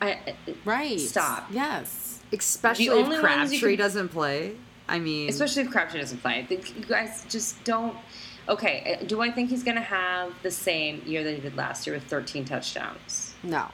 I, 0.00 0.10
I 0.12 0.34
Right. 0.64 0.98
Stop. 1.00 1.48
Yes. 1.50 2.20
Especially 2.32 2.88
The 2.88 2.98
if 2.98 3.04
only 3.06 3.18
Crabtree 3.18 3.58
can- 3.58 3.76
doesn't 3.78 4.08
play. 4.08 4.56
I 4.90 4.98
mean, 4.98 5.28
especially 5.28 5.62
if 5.64 5.70
Crabtree 5.70 6.00
doesn't 6.00 6.22
play. 6.22 6.38
I 6.38 6.46
think 6.46 6.74
you 6.76 6.84
guys 6.84 7.24
just 7.28 7.62
don't. 7.64 7.94
Okay, 8.48 8.96
uh, 8.98 9.04
do 9.04 9.20
I 9.20 9.30
think 9.30 9.50
he's 9.50 9.62
going 9.62 9.74
to 9.74 9.82
have 9.82 10.32
the 10.42 10.50
same 10.50 11.02
year 11.04 11.22
that 11.22 11.34
he 11.34 11.40
did 11.42 11.54
last 11.56 11.86
year 11.86 11.94
with 11.94 12.04
13 12.04 12.46
touchdowns? 12.46 13.34
No. 13.42 13.66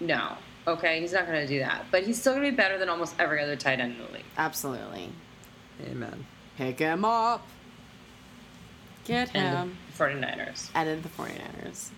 No. 0.00 0.38
Okay, 0.66 1.00
he's 1.02 1.12
not 1.12 1.26
going 1.26 1.38
to 1.42 1.46
do 1.46 1.58
that. 1.58 1.84
But 1.90 2.04
he's 2.04 2.18
still 2.18 2.32
going 2.32 2.46
to 2.46 2.50
be 2.50 2.56
better 2.56 2.78
than 2.78 2.88
almost 2.88 3.14
every 3.18 3.42
other 3.42 3.54
tight 3.56 3.80
end 3.80 3.96
in 3.98 4.06
the 4.06 4.12
league. 4.14 4.24
Absolutely. 4.38 5.10
amen. 5.86 6.24
Pick 6.56 6.78
him 6.78 7.04
up. 7.04 7.46
Get 9.04 9.34
And 9.34 9.70
him. 9.70 9.78
the 9.96 10.04
49ers. 10.04 10.70
Added 10.74 11.02
the 11.02 11.08
49ers. 11.10 11.88
Phil 11.88 11.92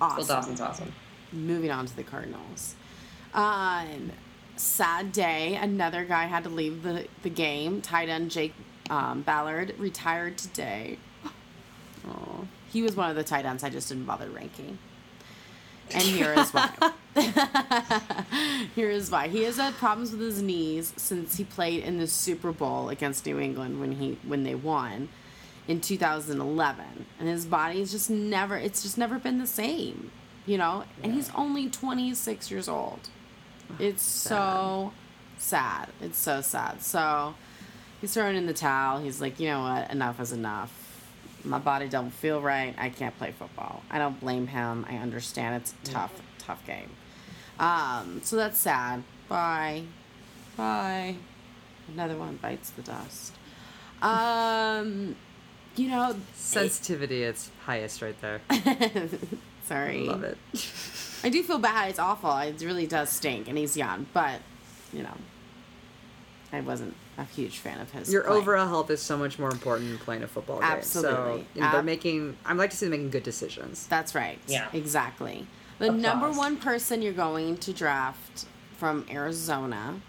Awesome. 0.00 0.26
Dawson's 0.26 0.60
awesome. 0.60 0.92
Moving 1.32 1.70
on 1.70 1.86
to 1.86 1.96
the 1.96 2.02
Cardinals. 2.02 2.74
Um, 3.34 4.12
sad 4.56 5.12
day. 5.12 5.56
Another 5.56 6.04
guy 6.04 6.24
had 6.24 6.44
to 6.44 6.50
leave 6.50 6.82
the, 6.82 7.06
the 7.22 7.30
game. 7.30 7.80
Tight 7.80 8.08
end 8.08 8.30
Jake 8.30 8.54
um, 8.90 9.22
Ballard 9.22 9.74
retired 9.78 10.38
today. 10.38 10.98
Oh, 12.08 12.46
he 12.72 12.80
was 12.80 12.96
one 12.96 13.10
of 13.10 13.16
the 13.16 13.22
tight 13.22 13.44
ends 13.44 13.62
I 13.62 13.68
just 13.68 13.90
didn't 13.90 14.06
bother 14.06 14.30
ranking. 14.30 14.78
And 15.94 16.02
here 16.02 16.32
is 16.34 16.50
why. 16.50 16.70
here 18.74 18.90
is 18.90 19.10
why. 19.10 19.28
He 19.28 19.42
has 19.44 19.56
had 19.56 19.74
problems 19.74 20.12
with 20.12 20.20
his 20.20 20.42
knees 20.42 20.92
since 20.96 21.36
he 21.36 21.44
played 21.44 21.82
in 21.82 21.98
the 21.98 22.06
Super 22.06 22.52
Bowl 22.52 22.88
against 22.88 23.26
New 23.26 23.38
England 23.38 23.80
when 23.80 23.92
he 23.92 24.18
when 24.26 24.44
they 24.44 24.54
won 24.54 25.08
in 25.66 25.80
2011. 25.80 27.06
And 27.18 27.28
his 27.28 27.46
body's 27.46 27.90
just 27.90 28.10
never 28.10 28.56
it's 28.56 28.82
just 28.82 28.98
never 28.98 29.18
been 29.18 29.38
the 29.38 29.46
same, 29.46 30.10
you 30.46 30.58
know? 30.58 30.84
And 31.02 31.12
he's 31.14 31.30
only 31.34 31.68
26 31.68 32.50
years 32.50 32.68
old. 32.68 33.08
It's 33.78 34.02
so 34.02 34.92
sad. 35.38 35.88
It's 36.00 36.18
so 36.18 36.40
sad. 36.40 36.82
So 36.82 37.34
he's 38.00 38.14
throwing 38.14 38.36
in 38.36 38.46
the 38.46 38.54
towel. 38.54 39.00
He's 39.00 39.20
like, 39.20 39.38
"You 39.38 39.48
know 39.48 39.62
what? 39.62 39.90
Enough 39.90 40.20
is 40.20 40.32
enough." 40.32 40.79
My 41.44 41.58
body 41.58 41.88
don't 41.88 42.10
feel 42.10 42.40
right. 42.40 42.74
I 42.78 42.90
can't 42.90 43.16
play 43.18 43.32
football. 43.32 43.82
I 43.90 43.98
don't 43.98 44.18
blame 44.20 44.46
him. 44.46 44.86
I 44.88 44.96
understand 44.96 45.56
it's 45.56 45.74
a 45.84 45.92
tough, 45.92 46.22
tough 46.38 46.64
game. 46.66 46.90
Um, 47.58 48.20
so 48.22 48.36
that's 48.36 48.58
sad. 48.58 49.02
Bye. 49.28 49.84
Bye. 50.56 51.16
Another 51.92 52.16
one 52.16 52.36
bites 52.36 52.70
the 52.70 52.82
dust. 52.82 53.34
Um, 54.02 55.16
you 55.76 55.88
know, 55.88 56.16
Sensitivity, 56.34 57.22
it's 57.22 57.50
highest 57.64 58.02
right 58.02 58.18
there. 58.20 58.40
sorry. 59.64 60.06
Love 60.06 60.24
it. 60.24 60.38
I 61.22 61.28
do 61.28 61.42
feel 61.42 61.58
bad. 61.58 61.90
It's 61.90 61.98
awful. 61.98 62.36
It 62.38 62.60
really 62.62 62.86
does 62.86 63.10
stink, 63.10 63.48
and 63.48 63.58
he's 63.58 63.76
young. 63.76 64.06
But 64.12 64.40
you 64.92 65.02
know, 65.02 65.16
I 66.52 66.60
wasn't 66.60 66.94
a 67.20 67.24
huge 67.24 67.58
fan 67.58 67.80
of 67.80 67.90
his. 67.90 68.12
Your 68.12 68.22
play. 68.24 68.36
overall 68.36 68.66
health 68.66 68.90
is 68.90 69.00
so 69.00 69.16
much 69.16 69.38
more 69.38 69.50
important 69.50 69.90
than 69.90 69.98
playing 69.98 70.22
a 70.22 70.26
football 70.26 70.60
game. 70.60 70.68
Absolutely. 70.70 71.12
So 71.12 71.44
you 71.54 71.60
know, 71.60 71.72
they're 71.72 71.82
making. 71.82 72.36
I'd 72.46 72.56
like 72.56 72.70
to 72.70 72.76
see 72.76 72.86
them 72.86 72.92
making 72.92 73.10
good 73.10 73.22
decisions. 73.22 73.86
That's 73.86 74.14
right. 74.14 74.38
Yeah. 74.46 74.68
Exactly. 74.72 75.46
The 75.78 75.86
Applause. 75.86 76.02
number 76.02 76.30
one 76.32 76.56
person 76.56 77.02
you're 77.02 77.12
going 77.12 77.58
to 77.58 77.72
draft 77.72 78.46
from 78.76 79.06
Arizona, 79.10 80.00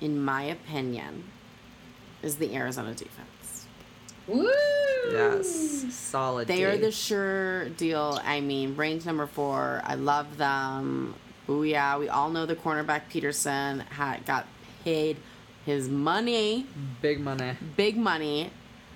in 0.00 0.22
my 0.22 0.42
opinion, 0.42 1.24
is 2.22 2.36
the 2.36 2.54
Arizona 2.54 2.94
defense. 2.94 3.66
Woo! 4.26 4.50
Yes, 5.10 5.86
solid. 5.94 6.48
They 6.48 6.56
D. 6.56 6.64
are 6.64 6.76
the 6.76 6.90
sure 6.90 7.68
deal. 7.70 8.18
I 8.24 8.40
mean, 8.40 8.74
ranked 8.76 9.06
number 9.06 9.26
four. 9.26 9.82
I 9.84 9.94
love 9.94 10.36
them. 10.36 11.14
Booyah. 11.46 12.00
We 12.00 12.08
all 12.08 12.30
know 12.30 12.44
the 12.44 12.56
cornerback 12.56 13.02
Peterson 13.08 13.80
had 13.90 14.26
got 14.26 14.46
paid 14.84 15.16
his 15.66 15.88
money, 15.88 16.66
big 17.02 17.20
money. 17.20 17.52
big 17.76 17.96
money. 17.96 18.50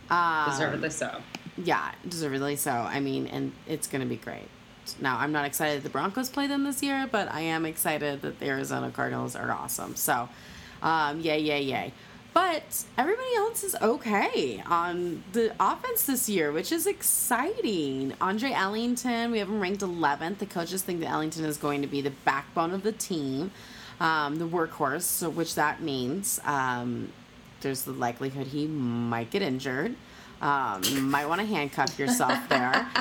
Um, 0.08 0.48
Deservedly 0.48 0.90
so. 0.90 1.20
Yeah, 1.58 1.92
deservedly 2.08 2.56
so. 2.56 2.70
I 2.70 3.00
mean, 3.00 3.26
and 3.26 3.52
it's 3.66 3.86
going 3.86 4.00
to 4.00 4.08
be 4.08 4.16
great. 4.16 4.48
Now, 5.00 5.18
I'm 5.18 5.32
not 5.32 5.44
excited 5.44 5.78
that 5.78 5.82
the 5.82 5.90
Broncos 5.90 6.30
play 6.30 6.46
them 6.46 6.64
this 6.64 6.82
year, 6.82 7.08
but 7.10 7.30
I 7.30 7.40
am 7.40 7.66
excited 7.66 8.22
that 8.22 8.38
the 8.40 8.46
Arizona 8.46 8.90
Cardinals 8.90 9.36
are 9.36 9.50
awesome. 9.50 9.94
So, 9.94 10.28
um, 10.82 11.20
yay, 11.20 11.40
yay, 11.40 11.62
yay. 11.62 11.92
But 12.32 12.84
everybody 12.96 13.34
else 13.36 13.64
is 13.64 13.74
okay 13.82 14.62
on 14.64 15.24
the 15.32 15.52
offense 15.58 16.06
this 16.06 16.28
year, 16.28 16.52
which 16.52 16.70
is 16.70 16.86
exciting. 16.86 18.14
Andre 18.20 18.52
Ellington, 18.52 19.32
we 19.32 19.40
have 19.40 19.48
him 19.48 19.60
ranked 19.60 19.82
11th. 19.82 20.38
The 20.38 20.46
coaches 20.46 20.82
think 20.82 21.00
that 21.00 21.10
Ellington 21.10 21.44
is 21.44 21.56
going 21.56 21.82
to 21.82 21.88
be 21.88 22.00
the 22.00 22.12
backbone 22.24 22.72
of 22.72 22.84
the 22.84 22.92
team, 22.92 23.50
um, 24.00 24.36
the 24.36 24.46
workhorse, 24.46 25.02
so 25.02 25.28
which 25.30 25.54
that 25.54 25.82
means 25.82 26.40
um, 26.44 27.12
there's 27.60 27.82
the 27.82 27.92
likelihood 27.92 28.48
he 28.48 28.66
might 28.66 29.30
get 29.30 29.42
injured. 29.42 29.94
Um, 30.40 30.82
you 30.84 31.02
might 31.02 31.26
want 31.26 31.40
to 31.42 31.46
handcuff 31.46 31.98
yourself 31.98 32.38
there. 32.48 32.86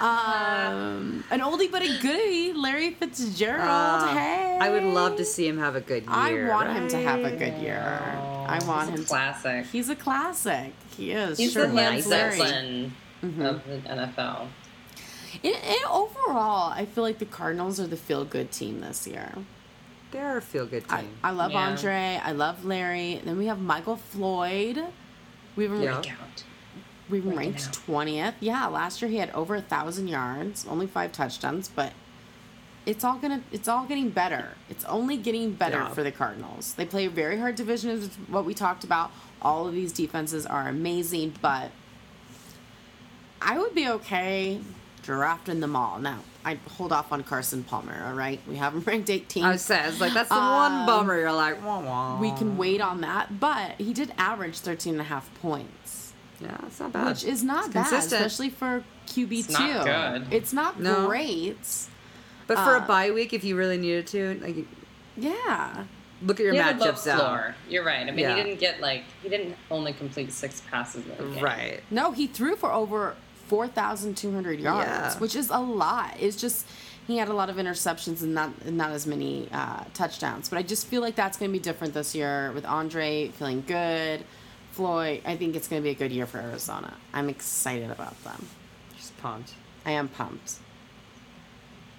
Um, 0.00 1.24
an 1.32 1.40
oldie 1.40 1.68
but 1.72 1.82
a 1.82 1.98
goodie, 2.00 2.52
Larry 2.52 2.90
Fitzgerald. 2.92 3.60
Ah, 3.68 4.12
hey, 4.16 4.56
I 4.60 4.70
would 4.70 4.84
love 4.84 5.16
to 5.16 5.24
see 5.24 5.44
him 5.48 5.58
have 5.58 5.74
a 5.74 5.80
good 5.80 6.04
year. 6.04 6.12
I 6.12 6.48
want 6.48 6.70
him 6.70 6.86
to 6.88 6.98
have 6.98 7.24
a 7.24 7.32
good 7.36 7.54
year. 7.60 7.80
I 7.82 8.60
want 8.64 8.90
He's 8.90 9.00
a 9.00 9.00
him. 9.00 9.02
To, 9.02 9.08
classic. 9.08 9.66
he's 9.66 9.88
a 9.88 9.96
classic. 9.96 10.72
He 10.96 11.10
is. 11.10 11.36
He's 11.36 11.52
sure 11.52 11.64
the 11.64 11.70
he 11.70 11.74
Led 11.74 11.94
is 11.98 12.06
Larry. 12.06 12.36
Zeppelin 12.38 12.92
Mm-hmm. 13.24 13.42
of 13.42 13.64
the 13.66 13.76
NFL. 13.88 14.46
And, 15.42 15.54
and 15.56 15.84
overall, 15.90 16.70
I 16.70 16.84
feel 16.86 17.02
like 17.02 17.18
the 17.18 17.26
Cardinals 17.26 17.80
are 17.80 17.88
the 17.88 17.96
feel 17.96 18.24
good 18.24 18.52
team 18.52 18.80
this 18.80 19.04
year. 19.08 19.32
They're 20.10 20.38
a 20.38 20.42
feel 20.42 20.66
good 20.66 20.84
I, 20.88 21.02
team. 21.02 21.10
I 21.22 21.30
love 21.30 21.52
Yeah. 21.52 21.58
Andre. 21.68 22.20
I 22.24 22.32
love 22.32 22.64
Larry. 22.64 23.20
Then 23.24 23.36
we 23.38 23.46
have 23.46 23.60
Michael 23.60 23.96
Floyd. 23.96 24.82
We 25.56 25.64
have 25.64 25.72
him, 25.74 25.82
Yeah. 25.82 26.00
Count. 26.02 26.44
we 27.10 27.18
have 27.18 27.26
him 27.26 27.36
ranked 27.38 27.72
twentieth. 27.72 28.34
Yeah, 28.40 28.66
last 28.66 29.02
year 29.02 29.10
he 29.10 29.18
had 29.18 29.30
over 29.30 29.54
a 29.56 29.60
thousand 29.62 30.08
yards, 30.08 30.66
only 30.68 30.86
five 30.86 31.12
touchdowns, 31.12 31.68
but 31.68 31.92
it's 32.86 33.04
all 33.04 33.18
gonna 33.18 33.42
it's 33.52 33.68
all 33.68 33.84
getting 33.84 34.08
better. 34.08 34.54
It's 34.70 34.84
only 34.86 35.18
getting 35.18 35.52
better 35.52 35.76
Yeah. 35.78 35.88
for 35.90 36.02
the 36.02 36.12
Cardinals. 36.12 36.72
They 36.74 36.86
play 36.86 37.04
a 37.04 37.10
very 37.10 37.38
hard 37.38 37.56
division, 37.56 37.90
is 37.90 38.08
what 38.28 38.44
we 38.46 38.54
talked 38.54 38.84
about. 38.84 39.10
All 39.42 39.68
of 39.68 39.74
these 39.74 39.92
defenses 39.92 40.46
are 40.46 40.68
amazing, 40.68 41.34
but 41.42 41.70
I 43.42 43.58
would 43.58 43.74
be 43.74 43.88
okay 43.88 44.60
drafting 45.02 45.60
them 45.60 45.76
all. 45.76 45.98
Now, 45.98 46.20
I'd 46.48 46.58
hold 46.76 46.92
off 46.92 47.12
on 47.12 47.22
Carson 47.24 47.62
Palmer, 47.62 48.04
all 48.06 48.14
right? 48.14 48.40
We 48.48 48.56
have 48.56 48.72
him 48.74 48.80
ranked 48.86 49.10
18. 49.10 49.44
I 49.44 49.56
says 49.56 50.00
like 50.00 50.14
that's 50.14 50.28
the 50.30 50.34
Um, 50.34 50.76
one 50.76 50.86
bummer. 50.86 51.18
You're 51.18 51.32
like, 51.32 51.64
wah, 51.64 51.80
wah. 51.80 52.18
we 52.20 52.30
can 52.32 52.56
wait 52.56 52.80
on 52.80 53.02
that, 53.02 53.38
but 53.38 53.72
he 53.78 53.92
did 53.92 54.12
average 54.18 54.58
13 54.58 54.94
and 54.94 55.00
a 55.00 55.04
half 55.04 55.28
points, 55.42 56.14
Yeah, 56.40 56.56
it's 56.66 56.80
not 56.80 56.92
bad. 56.92 57.06
which 57.08 57.24
is 57.24 57.42
not 57.44 57.66
It's 57.66 57.74
bad, 57.74 57.88
consistent. 57.88 58.20
especially 58.26 58.50
for 58.50 58.82
QB2. 59.08 59.38
It's 59.40 59.50
not 59.50 59.84
good. 59.84 60.32
It's 60.32 60.52
not 60.52 60.80
No. 60.80 61.06
great. 61.06 61.58
But 62.46 62.56
for 62.56 62.76
uh, 62.76 62.78
a 62.78 62.86
bye 62.86 63.10
week, 63.10 63.32
if 63.34 63.44
you 63.44 63.56
really 63.56 63.76
needed 63.76 64.06
to, 64.08 64.40
like, 64.42 64.64
Yeah. 65.18 65.84
look 66.22 66.40
at 66.40 66.44
your 66.44 66.52
He 66.54 66.58
had 66.58 66.78
matchups 66.80 67.06
out. 67.06 67.52
You're 67.68 67.84
right. 67.84 68.06
I 68.08 68.10
mean, 68.10 68.20
Yeah. 68.20 68.36
he 68.36 68.42
didn't 68.42 68.58
get 68.58 68.80
like 68.80 69.04
he 69.22 69.28
didn't 69.28 69.54
only 69.70 69.92
complete 69.92 70.32
six 70.32 70.62
passes 70.70 71.04
in 71.18 71.34
game. 71.34 71.44
Right. 71.44 71.82
No, 71.90 72.12
he 72.12 72.26
threw 72.26 72.56
for 72.56 72.72
over 72.72 73.16
4,200 73.48 74.60
yards, 74.60 74.86
Yeah. 74.86 75.18
which 75.18 75.34
is 75.34 75.50
a 75.50 75.58
lot. 75.58 76.14
It's 76.18 76.36
just 76.36 76.66
he 77.06 77.16
had 77.16 77.28
a 77.28 77.32
lot 77.32 77.48
of 77.50 77.56
interceptions 77.56 78.22
and 78.22 78.34
not 78.34 78.50
and 78.66 78.76
not 78.76 78.90
as 78.90 79.06
many 79.06 79.48
uh, 79.52 79.84
touchdowns. 79.94 80.48
But 80.48 80.58
I 80.58 80.62
just 80.62 80.86
feel 80.86 81.00
like 81.02 81.14
that's 81.16 81.36
going 81.38 81.50
to 81.50 81.52
be 81.52 81.62
different 81.62 81.94
this 81.94 82.14
year 82.14 82.52
with 82.52 82.64
Andre 82.66 83.28
feeling 83.28 83.64
good. 83.66 84.24
Floyd, 84.72 85.22
I 85.24 85.36
think 85.36 85.56
it's 85.56 85.66
going 85.66 85.82
to 85.82 85.84
be 85.84 85.90
a 85.90 85.94
good 85.94 86.12
year 86.12 86.26
for 86.26 86.38
Arizona. 86.38 86.94
I'm 87.12 87.28
excited 87.28 87.90
about 87.90 88.22
them. 88.22 88.46
Just 88.96 89.16
pumped. 89.18 89.54
I 89.84 89.92
am 89.92 90.08
pumped. 90.08 90.54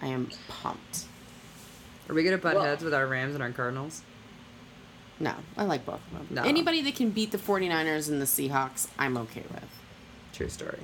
I 0.01 0.07
am 0.07 0.29
pumped. 0.47 1.05
Are 2.07 2.15
we 2.15 2.23
gonna 2.23 2.37
butt 2.37 2.55
Well- 2.55 2.63
heads 2.63 2.83
with 2.83 2.93
our 2.93 3.05
Rams 3.05 3.33
and 3.35 3.43
our 3.43 3.51
Cardinals? 3.51 4.01
No, 5.19 5.33
I 5.57 5.63
like 5.65 5.85
both 5.85 5.99
of 6.13 6.17
them. 6.17 6.27
No. 6.31 6.43
Anybody 6.43 6.81
that 6.83 6.95
can 6.95 7.09
beat 7.09 7.31
the 7.31 7.37
49ers 7.37 8.07
and 8.07 8.21
the 8.21 8.25
Seahawks, 8.25 8.87
I'm 8.97 9.17
okay 9.17 9.43
with. 9.51 9.67
True 10.33 10.47
story. 10.47 10.79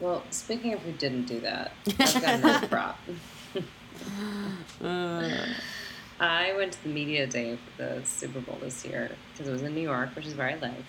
Well, 0.00 0.22
speaking 0.30 0.72
of 0.72 0.80
who 0.80 0.92
didn't 0.92 1.24
do 1.26 1.40
that, 1.40 1.72
I've 1.98 2.14
got 2.22 2.34
another 2.40 2.66
prop. 2.74 2.98
Uh, 4.82 5.46
I 6.18 6.54
went 6.56 6.72
to 6.72 6.82
the 6.84 6.88
media 6.88 7.26
day 7.26 7.56
for 7.76 7.82
the 7.82 8.04
Super 8.06 8.40
Bowl 8.40 8.58
this 8.60 8.84
year 8.84 9.10
because 9.32 9.48
it 9.48 9.52
was 9.52 9.62
in 9.62 9.74
New 9.74 9.80
York, 9.82 10.14
which 10.16 10.26
is 10.26 10.34
where 10.34 10.48
I 10.48 10.54
live. 10.56 10.84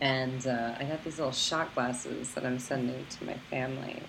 And 0.00 0.46
uh, 0.46 0.74
I 0.78 0.84
got 0.84 1.04
these 1.04 1.18
little 1.18 1.32
shot 1.32 1.74
glasses 1.74 2.32
that 2.34 2.44
I'm 2.44 2.58
sending 2.58 3.04
to 3.18 3.24
my 3.24 3.34
family. 3.50 4.02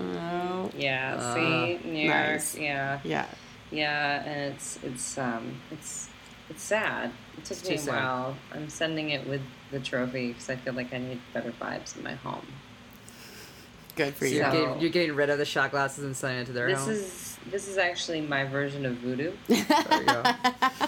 oh, 0.00 0.70
Yeah, 0.76 1.14
Uh, 1.14 1.34
see, 1.34 1.78
New 1.84 2.08
nice. 2.08 2.54
York, 2.56 2.64
yeah, 2.64 3.00
yeah. 3.04 3.26
yeah, 3.70 4.22
and 4.24 4.52
it's 4.54 4.78
it's 4.82 5.18
um 5.18 5.54
it's 5.70 6.08
it's 6.50 6.62
sad. 6.62 7.10
It 7.38 7.44
took 7.44 7.58
It's 7.70 7.86
me 7.86 7.92
a 7.92 7.94
while. 7.94 8.36
I'm 8.52 8.68
sending 8.68 9.10
it 9.10 9.26
with 9.28 9.42
the 9.70 9.78
trophy 9.80 10.28
because 10.28 10.50
I 10.50 10.56
feel 10.56 10.74
like 10.74 10.92
I 10.92 10.98
need 10.98 11.20
better 11.32 11.52
vibes 11.60 11.96
in 11.96 12.02
my 12.02 12.14
home. 12.14 12.46
Good 13.96 14.14
for 14.14 14.26
So 14.26 14.30
you. 14.30 14.36
you're, 14.40 14.50
getting, 14.50 14.80
you're 14.80 14.90
getting 14.90 15.14
rid 15.14 15.28
of 15.30 15.38
the 15.38 15.44
shot 15.44 15.70
glasses 15.70 16.04
and 16.04 16.16
sending 16.16 16.40
it 16.40 16.46
to 16.46 16.52
their 16.52 16.68
This 16.68 16.80
home. 16.80 16.90
is 16.90 17.38
this 17.50 17.68
is 17.68 17.76
actually 17.76 18.20
my 18.20 18.44
version 18.44 18.86
of 18.86 18.96
voodoo. 18.96 19.32
There 19.48 20.04
go. 20.04 20.22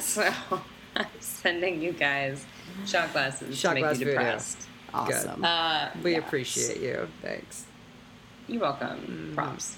so 0.01 0.33
I'm 0.97 1.07
sending 1.21 1.83
you 1.83 1.93
guys 1.93 2.47
shot 2.87 3.13
glasses 3.13 3.59
Shot 3.59 3.71
to 3.71 3.75
make 3.75 3.85
glass 3.85 3.99
you 3.99 4.07
voodoo. 4.07 4.19
depressed. 4.19 4.59
awesome. 4.95 5.45
Uh, 5.45 5.89
We 6.03 6.13
yeah. 6.13 6.19
appreciate 6.19 6.81
you. 6.81 7.09
Thanks. 7.23 7.65
You're 8.47 8.61
welcome. 8.63 9.31
Mm. 9.33 9.35
Props. 9.35 9.77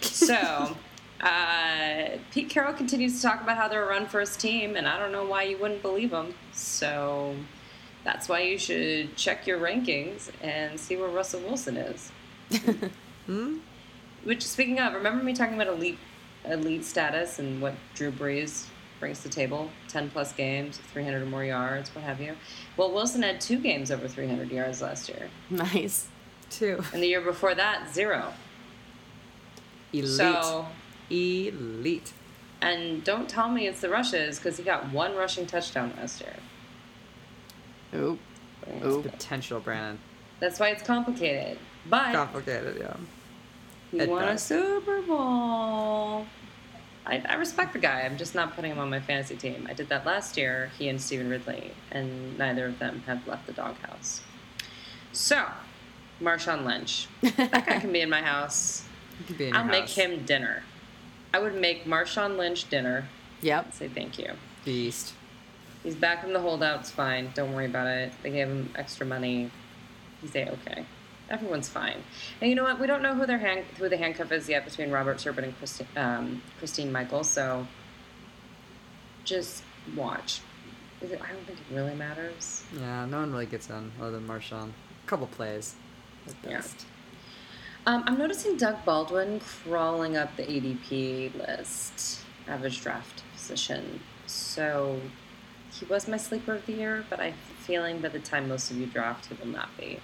So, 0.00 0.76
uh, 1.20 2.08
Pete 2.30 2.48
Carroll 2.48 2.72
continues 2.72 3.16
to 3.16 3.22
talk 3.22 3.42
about 3.42 3.56
how 3.56 3.68
they're 3.68 3.84
a 3.84 3.88
run 3.88 4.06
first 4.06 4.40
team, 4.40 4.76
and 4.76 4.86
I 4.88 4.98
don't 4.98 5.12
know 5.12 5.24
why 5.26 5.42
you 5.44 5.58
wouldn't 5.58 5.82
believe 5.82 6.12
him. 6.12 6.34
So, 6.52 7.34
that's 8.08 8.26
why 8.26 8.40
you 8.40 8.56
should 8.56 9.14
check 9.16 9.46
your 9.46 9.58
rankings 9.58 10.30
and 10.40 10.80
see 10.80 10.96
where 10.96 11.10
Russell 11.10 11.40
Wilson 11.40 11.76
is. 11.76 12.10
Hmm? 13.26 13.58
Which, 14.24 14.42
speaking 14.42 14.78
of, 14.80 14.94
remember 14.94 15.22
me 15.22 15.34
talking 15.34 15.54
about 15.60 15.66
elite, 15.66 15.98
elite 16.46 16.82
status 16.82 17.38
and 17.38 17.60
what 17.60 17.74
Drew 17.94 18.10
Brees 18.10 18.64
brings 19.00 19.18
to 19.18 19.24
the 19.28 19.34
table? 19.34 19.70
10 19.88 20.08
plus 20.08 20.32
games, 20.32 20.78
300 20.94 21.20
or 21.20 21.26
more 21.26 21.44
yards, 21.44 21.94
what 21.94 22.02
have 22.04 22.18
you. 22.22 22.34
Well, 22.78 22.90
Wilson 22.90 23.20
had 23.20 23.38
two 23.42 23.58
games 23.58 23.90
over 23.90 24.08
300 24.08 24.50
yards 24.50 24.80
last 24.80 25.10
year. 25.10 25.28
nice. 25.50 26.08
Two. 26.48 26.82
And 26.94 27.02
the 27.02 27.08
year 27.08 27.20
before 27.20 27.54
that, 27.54 27.92
zero. 27.92 28.32
Elite. 29.92 30.08
So, 30.08 30.66
Elite. 31.10 32.14
and 32.62 33.04
don't 33.04 33.28
tell 33.28 33.50
me 33.50 33.66
it's 33.66 33.82
the 33.82 33.90
rushes 33.90 34.38
because 34.38 34.56
he 34.56 34.62
got 34.64 34.90
one 34.90 35.14
rushing 35.14 35.44
touchdown 35.44 35.92
last 35.98 36.22
year. 36.22 36.36
Oop. 37.94 38.18
Oop. 38.84 39.02
Potential, 39.04 39.60
Brandon. 39.60 39.98
That's 40.40 40.60
why 40.60 40.68
it's 40.70 40.82
complicated. 40.82 41.58
But 41.88 42.12
Complicated, 42.14 42.76
yeah. 42.78 42.96
he 43.90 44.00
at 44.00 44.08
won 44.08 44.24
a. 44.24 44.38
Super 44.38 45.00
Bowl. 45.02 46.26
I, 47.06 47.22
I 47.26 47.34
respect 47.36 47.72
the 47.72 47.78
guy. 47.78 48.02
I'm 48.02 48.18
just 48.18 48.34
not 48.34 48.54
putting 48.54 48.70
him 48.70 48.78
on 48.78 48.90
my 48.90 49.00
fantasy 49.00 49.36
team. 49.36 49.66
I 49.68 49.72
did 49.72 49.88
that 49.88 50.04
last 50.04 50.36
year, 50.36 50.70
he 50.78 50.88
and 50.88 51.00
Stevan 51.00 51.30
Ridley, 51.30 51.72
and 51.90 52.36
neither 52.36 52.66
of 52.66 52.78
them 52.78 53.02
have 53.06 53.26
left 53.26 53.46
the 53.46 53.52
doghouse. 53.54 54.20
So, 55.12 55.46
Marshawn 56.20 56.64
Lynch. 56.66 57.08
That 57.22 57.64
guy 57.66 57.78
can 57.80 57.92
be 57.92 58.00
in 58.02 58.10
my 58.10 58.22
house. 58.22 58.84
You 59.18 59.24
could 59.26 59.38
be 59.38 59.48
in 59.48 59.54
I'll 59.56 59.62
your 59.64 59.72
make 59.72 59.80
house. 59.82 59.96
him 59.96 60.24
dinner. 60.26 60.62
I 61.34 61.40
would 61.40 61.56
make 61.56 61.86
Marshawn 61.86 62.36
Lynch 62.36 62.70
dinner. 62.70 63.08
Yep. 63.40 63.72
Say 63.72 63.88
thank 63.88 64.16
you. 64.16 64.30
Beast. 64.64 65.12
He's 65.82 65.94
back 65.94 66.22
from 66.22 66.32
the 66.32 66.40
holdouts, 66.40 66.90
fine. 66.90 67.30
Don't 67.34 67.54
worry 67.54 67.66
about 67.66 67.86
it. 67.86 68.12
They 68.22 68.30
gave 68.30 68.48
him 68.48 68.70
extra 68.74 69.06
money. 69.06 69.50
He's 70.20 70.34
a 70.34 70.50
okay. 70.52 70.84
Everyone's 71.30 71.68
fine. 71.68 72.02
And 72.40 72.48
you 72.50 72.56
know 72.56 72.64
what? 72.64 72.80
We 72.80 72.86
don't 72.86 73.02
know 73.02 73.14
who 73.14 73.26
their 73.26 73.38
hand, 73.38 73.64
who 73.78 73.88
the 73.88 73.96
handcuff 73.96 74.32
is 74.32 74.48
yet 74.48 74.64
between 74.64 74.90
Robert 74.90 75.18
Turbin 75.18 75.44
and 75.44 75.56
Christine, 75.58 75.86
um, 75.96 76.42
Christine 76.58 76.90
Michael. 76.90 77.22
So 77.22 77.66
just 79.24 79.62
watch. 79.94 80.40
Is 81.00 81.12
it, 81.12 81.20
I 81.22 81.28
don't 81.32 81.46
think 81.46 81.58
it 81.58 81.74
really 81.74 81.94
matters. 81.94 82.64
Yeah, 82.78 83.04
no 83.06 83.20
one 83.20 83.30
really 83.32 83.46
gets 83.46 83.68
in 83.70 83.92
other 84.00 84.12
than 84.12 84.26
Marshawn. 84.26 84.70
A 84.70 85.06
couple 85.06 85.26
plays. 85.28 85.76
At 86.26 86.34
Yeah. 86.42 86.56
best. 86.56 86.86
Um, 87.86 88.02
I'm 88.06 88.18
noticing 88.18 88.56
Doug 88.56 88.84
Baldwin 88.84 89.40
crawling 89.40 90.16
up 90.16 90.36
the 90.36 90.42
ADP 90.42 91.30
list, 91.38 92.20
average 92.48 92.82
draft 92.82 93.22
position. 93.34 94.00
So 94.26 95.00
he 95.78 95.84
was 95.84 96.08
my 96.08 96.16
sleeper 96.16 96.54
of 96.54 96.66
the 96.66 96.72
year, 96.72 97.04
but 97.08 97.20
I 97.20 97.26
have 97.26 97.34
a 97.34 97.62
feeling 97.62 98.00
by 98.00 98.08
the 98.08 98.18
time 98.18 98.48
most 98.48 98.70
of 98.70 98.76
you 98.76 98.86
draft, 98.86 99.26
he 99.26 99.34
will 99.34 99.52
not 99.52 99.76
be. 99.76 100.00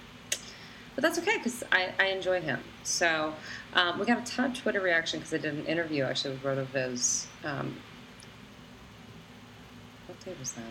But 0.95 1.01
that's 1.01 1.19
okay 1.19 1.37
because 1.37 1.63
I, 1.71 1.89
I 1.99 2.05
enjoy 2.07 2.39
him. 2.39 2.59
So 2.83 3.33
um, 3.73 3.99
we 3.99 4.05
got 4.05 4.19
a 4.19 4.31
ton 4.31 4.51
of 4.51 4.57
Twitter 4.57 4.79
reaction 4.79 5.19
because 5.19 5.33
I 5.33 5.37
did 5.37 5.53
an 5.53 5.65
interview 5.65 6.03
actually 6.03 6.35
with 6.35 6.43
RotoViz. 6.43 7.25
Um, 7.43 7.75
what 10.07 10.19
day 10.23 10.33
was 10.39 10.53
that? 10.53 10.63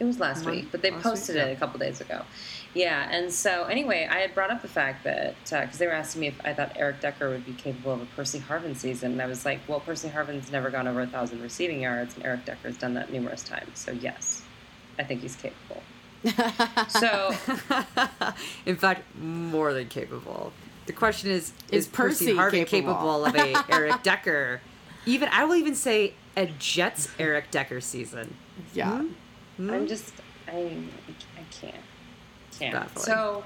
It 0.00 0.04
was 0.04 0.18
last 0.18 0.44
week, 0.44 0.68
but 0.72 0.82
they 0.82 0.90
last 0.90 0.96
week, 0.96 1.02
posted 1.04 1.36
yeah. 1.36 1.44
it 1.44 1.52
a 1.52 1.56
couple 1.56 1.78
days 1.78 2.00
ago. 2.00 2.22
Yeah, 2.74 3.06
and 3.10 3.30
so 3.30 3.64
anyway, 3.64 4.08
I 4.10 4.20
had 4.20 4.34
brought 4.34 4.50
up 4.50 4.62
the 4.62 4.68
fact 4.68 5.04
that 5.04 5.34
because 5.44 5.76
they 5.76 5.86
were 5.86 5.92
asking 5.92 6.22
me 6.22 6.26
if 6.28 6.40
I 6.44 6.54
thought 6.54 6.72
Eric 6.76 7.00
Decker 7.00 7.28
would 7.28 7.44
be 7.44 7.52
capable 7.52 7.92
of 7.92 8.00
a 8.00 8.06
Percy 8.06 8.38
Harvin 8.38 8.74
season, 8.74 9.12
and 9.12 9.20
I 9.22 9.26
was 9.26 9.44
like, 9.44 9.60
well, 9.68 9.80
Percy 9.80 10.08
Harvin's 10.08 10.50
never 10.50 10.70
gone 10.70 10.88
over 10.88 11.02
a 11.02 11.06
thousand 11.06 11.42
receiving 11.42 11.82
yards, 11.82 12.14
and 12.16 12.24
Eric 12.24 12.46
Decker 12.46 12.68
has 12.68 12.78
done 12.78 12.94
that 12.94 13.12
numerous 13.12 13.42
times. 13.44 13.78
So 13.78 13.92
yes, 13.92 14.42
I 14.98 15.04
think 15.04 15.20
he's 15.20 15.36
capable. 15.36 15.82
So 16.88 17.34
in 18.66 18.76
fact, 18.76 19.02
more 19.20 19.74
than 19.74 19.88
capable. 19.88 20.52
The 20.86 20.92
question 20.94 21.30
is: 21.30 21.52
Is 21.70 21.84
Is, 21.84 21.88
Percy, 21.88 22.34
Percy 22.34 22.38
Harvin 22.38 22.66
capable? 22.66 22.94
capable 22.94 23.24
of 23.26 23.34
a 23.34 23.64
Eric 23.74 24.02
Decker? 24.02 24.60
Even 25.04 25.28
I 25.30 25.44
will 25.44 25.56
even 25.56 25.74
say 25.74 26.14
a 26.36 26.46
Jets 26.46 27.08
Eric 27.18 27.50
Decker 27.50 27.80
season. 27.82 28.34
yeah. 28.72 29.02
Hmm? 29.56 29.70
I'm 29.70 29.86
just 29.86 30.12
I 30.48 30.76
I 31.36 31.42
can't 31.50 31.74
can't. 32.70 32.74
Baffling. 32.74 33.04
So 33.04 33.44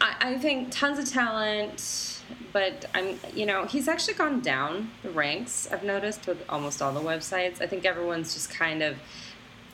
I, 0.00 0.14
I 0.20 0.38
think 0.38 0.70
tons 0.70 0.98
of 0.98 1.08
talent, 1.08 2.22
but 2.52 2.86
I'm 2.94 3.18
you 3.34 3.46
know 3.46 3.64
he's 3.64 3.88
actually 3.88 4.14
gone 4.14 4.40
down 4.40 4.90
the 5.02 5.10
ranks. 5.10 5.68
I've 5.70 5.84
noticed 5.84 6.26
with 6.26 6.44
almost 6.48 6.82
all 6.82 6.92
the 6.92 7.00
websites. 7.00 7.60
I 7.60 7.66
think 7.66 7.84
everyone's 7.84 8.34
just 8.34 8.50
kind 8.50 8.82
of 8.82 8.96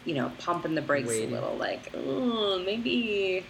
you 0.05 0.15
know 0.15 0.31
pumping 0.39 0.75
the 0.75 0.83
brakes 0.83 1.09
Waiting. 1.09 1.31
a 1.31 1.35
little, 1.35 1.57
like 1.57 1.93
oh 1.95 2.63
maybe. 2.65 3.45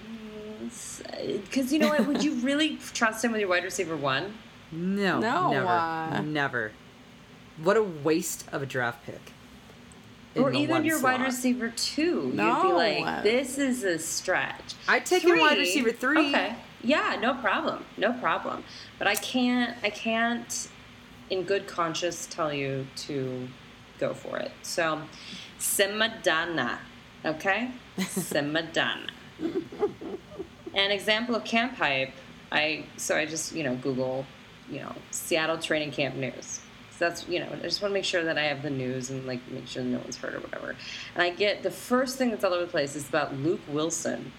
Because 0.61 1.73
you 1.73 1.79
know 1.79 1.89
what? 1.89 2.07
Would 2.07 2.25
you 2.25 2.35
really 2.41 2.77
trust 2.93 3.25
him 3.25 3.33
with 3.33 3.41
your 3.41 3.49
wide 3.49 3.65
receiver 3.65 3.97
one? 3.97 4.35
No, 4.71 5.19
No, 5.19 5.51
never, 5.51 5.67
uh, 5.67 6.21
never. 6.21 6.73
What 7.63 7.77
a 7.77 7.83
waste 7.83 8.45
of 8.53 8.63
a 8.63 8.67
draft 8.67 9.07
pick. 9.07 9.33
In 10.35 10.43
or 10.43 10.51
the 10.51 10.59
even 10.59 10.71
one 10.71 10.85
your 10.85 11.01
wide 11.01 11.21
receiver 11.21 11.71
two. 11.71 12.33
You'd 12.35 12.37
be 12.37 12.73
like, 12.73 13.23
this 13.23 13.59
is 13.59 13.85
a 13.85 13.99
stretch. 13.99 14.75
I'd 14.87 15.07
take 15.07 15.25
a 15.25 15.37
wide 15.37 15.59
receiver 15.59 15.93
three. 15.93 16.29
Okay. 16.29 16.55
Yeah, 16.83 17.19
no 17.21 17.35
problem. 17.35 17.85
No 17.97 18.13
problem. 18.13 18.65
But 18.99 19.09
I 19.09 19.15
can't 19.17 19.77
I 19.83 19.91
can't 19.91 20.69
in 21.31 21.43
good 21.43 21.67
conscience 21.67 22.27
tell 22.31 22.53
you 22.53 22.87
to 22.97 23.49
go 23.99 24.15
for 24.15 24.39
it. 24.39 24.53
So 24.63 25.03
Simadana. 25.59 26.79
Okay? 27.25 27.71
Simadana. 27.99 29.11
An 30.75 30.91
example 30.91 31.35
of 31.35 31.45
camp 31.45 31.75
hype, 31.77 32.13
I 32.53 32.85
so 32.97 33.17
I 33.17 33.27
just, 33.27 33.55
you 33.55 33.65
know, 33.65 33.75
Google, 33.77 34.25
you 34.71 34.81
know, 34.81 34.95
Seattle 35.11 35.59
training 35.59 35.91
camp 35.91 36.15
news. 36.15 36.61
That's 36.99 37.29
you 37.29 37.41
know, 37.41 37.47
I 37.53 37.57
just 37.63 37.81
want 37.83 37.91
to 37.93 37.95
make 37.95 38.05
sure 38.05 38.25
that 38.25 38.37
I 38.39 38.45
have 38.45 38.63
the 38.63 38.71
news 38.71 39.11
and 39.11 39.27
like 39.27 39.41
make 39.51 39.67
sure 39.67 39.83
no 39.83 39.99
one's 39.99 40.17
heard 40.17 40.35
or 40.35 40.41
whatever. 40.41 40.75
And 41.15 41.23
I 41.23 41.31
get 41.31 41.63
the 41.63 41.71
first 41.71 42.19
thing 42.19 42.31
that's 42.31 42.45
all 42.45 42.53
over 42.53 42.65
the 42.65 42.71
place 42.71 42.97
is 42.97 43.09
about 43.09 43.35
Luke 43.37 43.61
Wilson, 43.69 44.33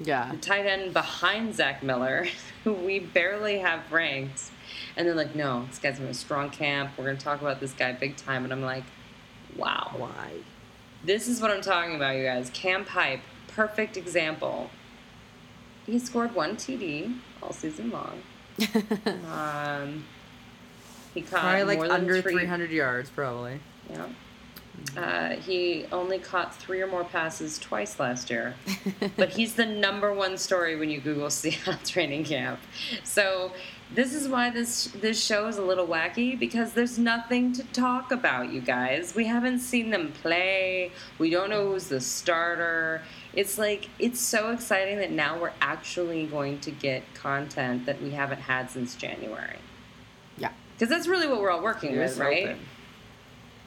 Yeah. 0.00 0.30
the 0.32 0.36
tight 0.38 0.66
end 0.66 0.92
behind 0.92 1.54
Zach 1.54 1.82
Miller, 1.82 2.26
who 2.64 2.72
we 2.72 2.98
barely 2.98 3.58
have 3.58 3.90
ranked. 3.90 4.50
And 4.96 5.06
they're 5.06 5.14
like, 5.14 5.34
no, 5.34 5.64
this 5.66 5.78
guy's 5.78 5.98
in 5.98 6.06
a 6.06 6.14
strong 6.14 6.50
camp. 6.50 6.92
We're 6.96 7.04
going 7.04 7.16
to 7.16 7.24
talk 7.24 7.40
about 7.40 7.58
this 7.60 7.72
guy 7.72 7.92
big 7.92 8.16
time. 8.16 8.44
And 8.44 8.52
I'm 8.52 8.62
like, 8.62 8.84
wow. 9.56 9.92
Why? 9.96 10.32
This 11.04 11.28
is 11.28 11.40
what 11.40 11.50
I'm 11.50 11.62
talking 11.62 11.96
about, 11.96 12.16
you 12.16 12.24
guys. 12.24 12.50
Camp 12.50 12.88
hype, 12.88 13.20
perfect 13.48 13.96
example. 13.96 14.70
He 15.86 15.98
scored 15.98 16.34
one 16.34 16.56
TD 16.56 17.16
all 17.42 17.52
season 17.52 17.90
long. 17.90 18.22
Um, 19.32 20.04
he 21.14 21.22
caught 21.22 21.40
Probably 21.40 21.64
like 21.64 21.78
more 21.78 21.88
than 21.88 22.00
under 22.00 22.22
300 22.22 22.70
yards, 22.70 23.10
probably. 23.10 23.60
Yeah. 23.88 24.06
Uh, 24.96 25.30
he 25.36 25.84
only 25.92 26.18
caught 26.18 26.54
three 26.54 26.80
or 26.80 26.86
more 26.86 27.04
passes 27.04 27.58
twice 27.58 28.00
last 28.00 28.30
year, 28.30 28.54
but 29.16 29.28
he's 29.28 29.54
the 29.54 29.66
number 29.66 30.12
one 30.12 30.38
story 30.38 30.76
when 30.76 30.90
you 30.90 31.00
Google 31.00 31.30
Seattle 31.30 31.78
training 31.84 32.24
camp. 32.24 32.60
So 33.04 33.52
this 33.94 34.14
is 34.14 34.28
why 34.28 34.50
this 34.50 34.86
this 35.00 35.22
show 35.22 35.48
is 35.48 35.58
a 35.58 35.62
little 35.62 35.86
wacky 35.86 36.38
because 36.38 36.72
there's 36.72 36.98
nothing 36.98 37.52
to 37.52 37.62
talk 37.64 38.10
about, 38.10 38.52
you 38.52 38.60
guys. 38.60 39.14
We 39.14 39.26
haven't 39.26 39.60
seen 39.60 39.90
them 39.90 40.12
play. 40.12 40.92
We 41.18 41.30
don't 41.30 41.50
know 41.50 41.72
who's 41.72 41.88
the 41.88 42.00
starter. 42.00 43.02
It's 43.34 43.58
like 43.58 43.88
it's 43.98 44.20
so 44.20 44.50
exciting 44.50 44.98
that 44.98 45.10
now 45.10 45.38
we're 45.38 45.52
actually 45.60 46.26
going 46.26 46.60
to 46.60 46.70
get 46.70 47.02
content 47.14 47.86
that 47.86 48.00
we 48.02 48.10
haven't 48.10 48.40
had 48.40 48.70
since 48.70 48.94
January. 48.94 49.58
Yeah. 50.80 50.86
because 50.86 50.88
that's 50.88 51.08
really 51.08 51.28
what 51.28 51.40
we're 51.40 51.50
all 51.50 51.62
working 51.62 51.96
with, 51.96 52.18
right? 52.18 52.48
hoping. 52.48 52.62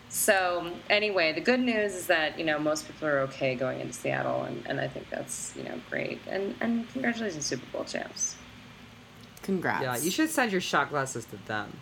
So 0.09 0.71
anyway, 0.89 1.33
the 1.33 1.41
good 1.41 1.59
news 1.59 1.95
is 1.95 2.07
that 2.07 2.37
you 2.37 2.45
know 2.45 2.59
most 2.59 2.87
people 2.87 3.07
are 3.07 3.19
okay 3.21 3.55
going 3.55 3.79
into 3.79 3.93
Seattle, 3.93 4.43
and, 4.43 4.63
and 4.67 4.79
I 4.79 4.87
think 4.87 5.09
that's 5.09 5.53
you 5.55 5.63
know 5.63 5.79
great. 5.89 6.19
And 6.27 6.55
and 6.61 6.89
congratulations, 6.89 7.45
Super 7.45 7.65
Bowl 7.71 7.83
champs. 7.83 8.35
Congrats. 9.41 9.81
Yeah, 9.81 9.97
you 9.97 10.11
should 10.11 10.29
send 10.29 10.51
your 10.51 10.61
shot 10.61 10.89
glasses 10.89 11.25
to 11.25 11.37
them. 11.47 11.75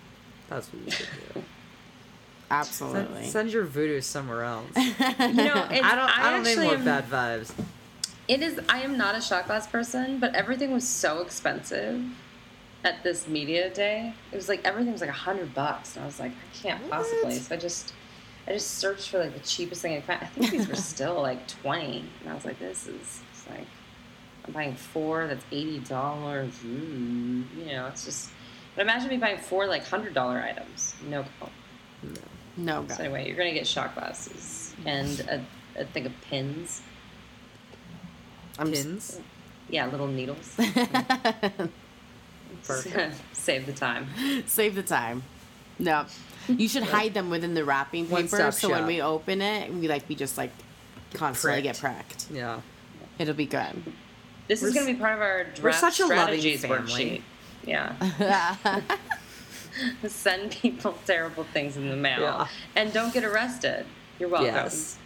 That's 0.50 0.68
what 0.74 0.86
you 0.86 0.92
should 0.92 1.08
do. 1.34 1.44
Absolutely. 2.52 3.22
Send, 3.22 3.32
send 3.32 3.54
your 3.54 3.64
voodoo 3.64 4.02
somewhere 4.02 4.44
else. 4.44 4.68
You 4.76 5.34
know, 5.34 5.66
I 5.70 5.96
don't. 5.96 6.20
I, 6.20 6.32
don't 6.32 6.44
need 6.44 6.50
actually 6.52 6.66
more 6.66 6.76
am- 6.76 6.86
bad 6.86 7.10
vibes. 7.10 7.54
It 8.28 8.42
is. 8.42 8.60
I 8.70 8.82
am 8.82 8.98
not 8.98 9.16
a 9.16 9.22
shot 9.22 9.48
glass 9.48 9.68
person, 9.68 10.20
but 10.20 10.36
everything 10.36 10.72
was 10.72 10.88
so 10.88 11.22
expensive 11.22 12.02
at 12.84 13.04
this 13.04 13.28
media 13.28 13.70
day. 13.70 14.14
It 14.32 14.36
was 14.36 14.50
like 14.50 14.64
everything 14.66 14.92
was 14.92 15.02
like 15.02 15.10
a 15.10 15.14
hundred 15.14 15.54
bucks, 15.54 15.96
and 15.96 16.04
I 16.04 16.06
was 16.06 16.20
like, 16.20 16.32
I 16.32 16.58
can't 16.58 16.90
possibly. 16.90 17.36
So 17.36 17.56
I 17.56 17.58
just, 17.58 17.94
I 18.48 18.54
just 18.54 18.72
searched 18.80 19.10
for 19.10 19.20
like 19.20 19.34
the 19.34 19.48
cheapest 19.48 19.82
thing 19.82 19.96
I 19.96 20.02
found. 20.02 20.24
I 20.24 20.26
think 20.28 20.52
these 20.52 20.68
were 20.68 20.76
still 20.94 21.22
like 21.22 21.48
twenty, 21.48 22.06
and 22.22 22.30
I 22.30 22.34
was 22.34 22.46
like, 22.46 22.60
this 22.60 22.88
is 22.88 23.22
like, 23.50 23.68
I'm 24.46 24.54
buying 24.54 24.76
four. 24.76 25.28
That's 25.28 25.46
eighty 25.52 25.80
dollars. 25.80 26.54
Mm, 26.66 27.46
you 27.58 27.66
know, 27.66 27.88
it's 27.88 28.06
just. 28.06 28.30
But 28.76 28.84
imagine 28.84 29.10
me 29.10 29.18
buying 29.18 29.38
four 29.38 29.68
like 29.68 29.86
hundred 29.86 30.14
dollar 30.14 30.40
items. 30.40 30.96
No 31.10 31.26
go. 31.40 31.50
no, 32.58 32.86
So 32.88 33.04
anyway, 33.04 33.28
you're 33.28 33.36
gonna 33.36 33.54
get 33.54 33.68
shot 33.68 33.94
glasses 33.96 34.74
and 34.86 35.20
a, 35.22 35.46
a 35.82 35.86
thing 35.86 36.06
of 36.06 36.14
pins. 36.22 36.82
I'm 38.58 38.72
Pins. 38.72 39.20
Yeah, 39.70 39.88
little 39.88 40.08
needles. 40.08 40.58
Perfect. 42.66 43.16
Save 43.34 43.66
the 43.66 43.74
time. 43.74 44.08
Save 44.48 44.76
the 44.76 44.84
time. 44.84 45.24
No. 45.80 46.06
You 46.48 46.68
should 46.68 46.84
hide 46.84 47.14
them 47.14 47.30
within 47.30 47.54
the 47.54 47.64
wrapping 47.64 48.06
paper 48.06 48.14
One-stop 48.16 48.54
so 48.54 48.70
when 48.70 48.80
shop. 48.80 48.88
we 48.88 49.02
open 49.02 49.42
it, 49.42 49.72
we 49.74 49.88
like 49.88 50.08
we 50.10 50.16
just 50.16 50.38
like 50.38 50.52
constantly 51.14 51.62
get 51.62 51.78
pricked. 51.80 52.28
pricked. 52.28 52.32
Yeah. 52.32 52.62
It'll 53.20 53.34
be 53.34 53.46
good. 53.46 53.84
This 54.48 54.64
is 54.64 54.74
We're 54.74 54.82
going 54.82 54.88
to 54.88 54.94
be 54.94 55.00
part 55.00 55.14
of 55.16 55.22
our 55.22 55.44
draft 55.46 55.64
we're 55.64 55.72
such 55.74 56.00
a 56.00 56.06
loving 56.08 56.40
strategies 56.40 56.62
family. 56.66 57.22
worksheet. 57.22 57.22
Yeah. 57.66 58.82
Send 60.08 60.52
people 60.52 60.98
terrible 61.06 61.44
things 61.46 61.78
in 61.78 61.90
the 61.90 61.96
mail 61.96 62.20
Yeah. 62.22 62.48
and 62.76 62.92
don't 62.92 63.14
get 63.14 63.24
arrested. 63.24 63.86
You're 64.20 64.30
welcome. 64.30 64.54
Yes. 64.54 64.98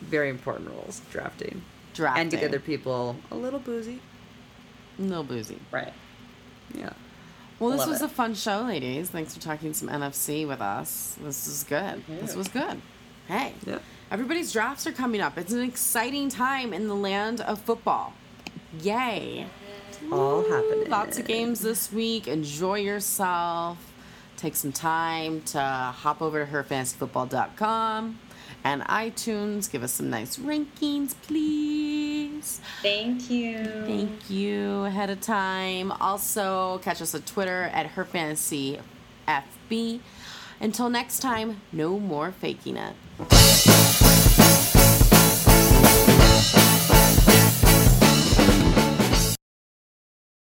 Very 0.00 0.28
important 0.28 0.68
rules 0.70 1.00
drafting. 1.10 1.62
Drafting. 1.94 2.20
And 2.22 2.30
to 2.32 2.36
get 2.36 2.48
other 2.48 2.60
people 2.60 3.16
a 3.30 3.36
little 3.36 3.60
boozy. 3.60 4.00
No 4.98 5.22
boozy. 5.22 5.58
Right. 5.70 5.92
Yeah. 6.74 6.92
Well, 7.58 7.70
this 7.70 7.80
Love 7.80 7.88
was 7.90 8.02
it. 8.02 8.06
a 8.06 8.08
fun 8.08 8.34
show, 8.34 8.62
ladies. 8.62 9.10
Thanks 9.10 9.34
for 9.34 9.40
talking 9.40 9.72
some 9.72 9.88
NFC 9.88 10.46
with 10.46 10.60
us. 10.60 11.16
This 11.22 11.46
is 11.46 11.64
good. 11.64 12.02
This 12.08 12.34
was 12.34 12.48
good. 12.48 12.80
Hey. 13.28 13.54
Yeah. 13.64 13.78
Everybody's 14.10 14.52
drafts 14.52 14.86
are 14.86 14.92
coming 14.92 15.20
up. 15.20 15.38
It's 15.38 15.52
an 15.52 15.62
exciting 15.62 16.28
time 16.28 16.72
in 16.72 16.88
the 16.88 16.96
land 16.96 17.40
of 17.40 17.60
football. 17.60 18.12
Yay. 18.80 19.46
All 20.10 20.42
happening. 20.48 20.90
Lots 20.90 21.18
of 21.18 21.26
games 21.26 21.60
this 21.60 21.92
week. 21.92 22.26
Enjoy 22.26 22.78
yourself. 22.78 23.78
Take 24.36 24.56
some 24.56 24.72
time 24.72 25.40
to 25.42 25.60
hop 25.60 26.20
over 26.20 26.44
to 26.44 26.50
herfantasyfootball.com 26.50 28.18
and 28.64 28.82
iTunes. 28.82 29.70
Give 29.70 29.82
us 29.82 29.92
some 29.92 30.10
nice 30.10 30.36
rankings, 30.36 31.14
please. 31.22 32.60
Thank 32.82 33.30
you. 33.30 33.58
Thank 33.86 34.30
you 34.30 34.84
ahead 34.84 35.10
of 35.10 35.20
time. 35.20 35.92
Also, 35.92 36.80
catch 36.82 37.02
us 37.02 37.14
on 37.14 37.22
Twitter 37.22 37.70
at 37.72 37.94
herfantasyfb. 37.94 40.00
Until 40.60 40.90
next 40.90 41.18
time, 41.18 41.60
no 41.72 41.98
more 41.98 42.32
faking 42.32 42.76
it. 42.76 43.71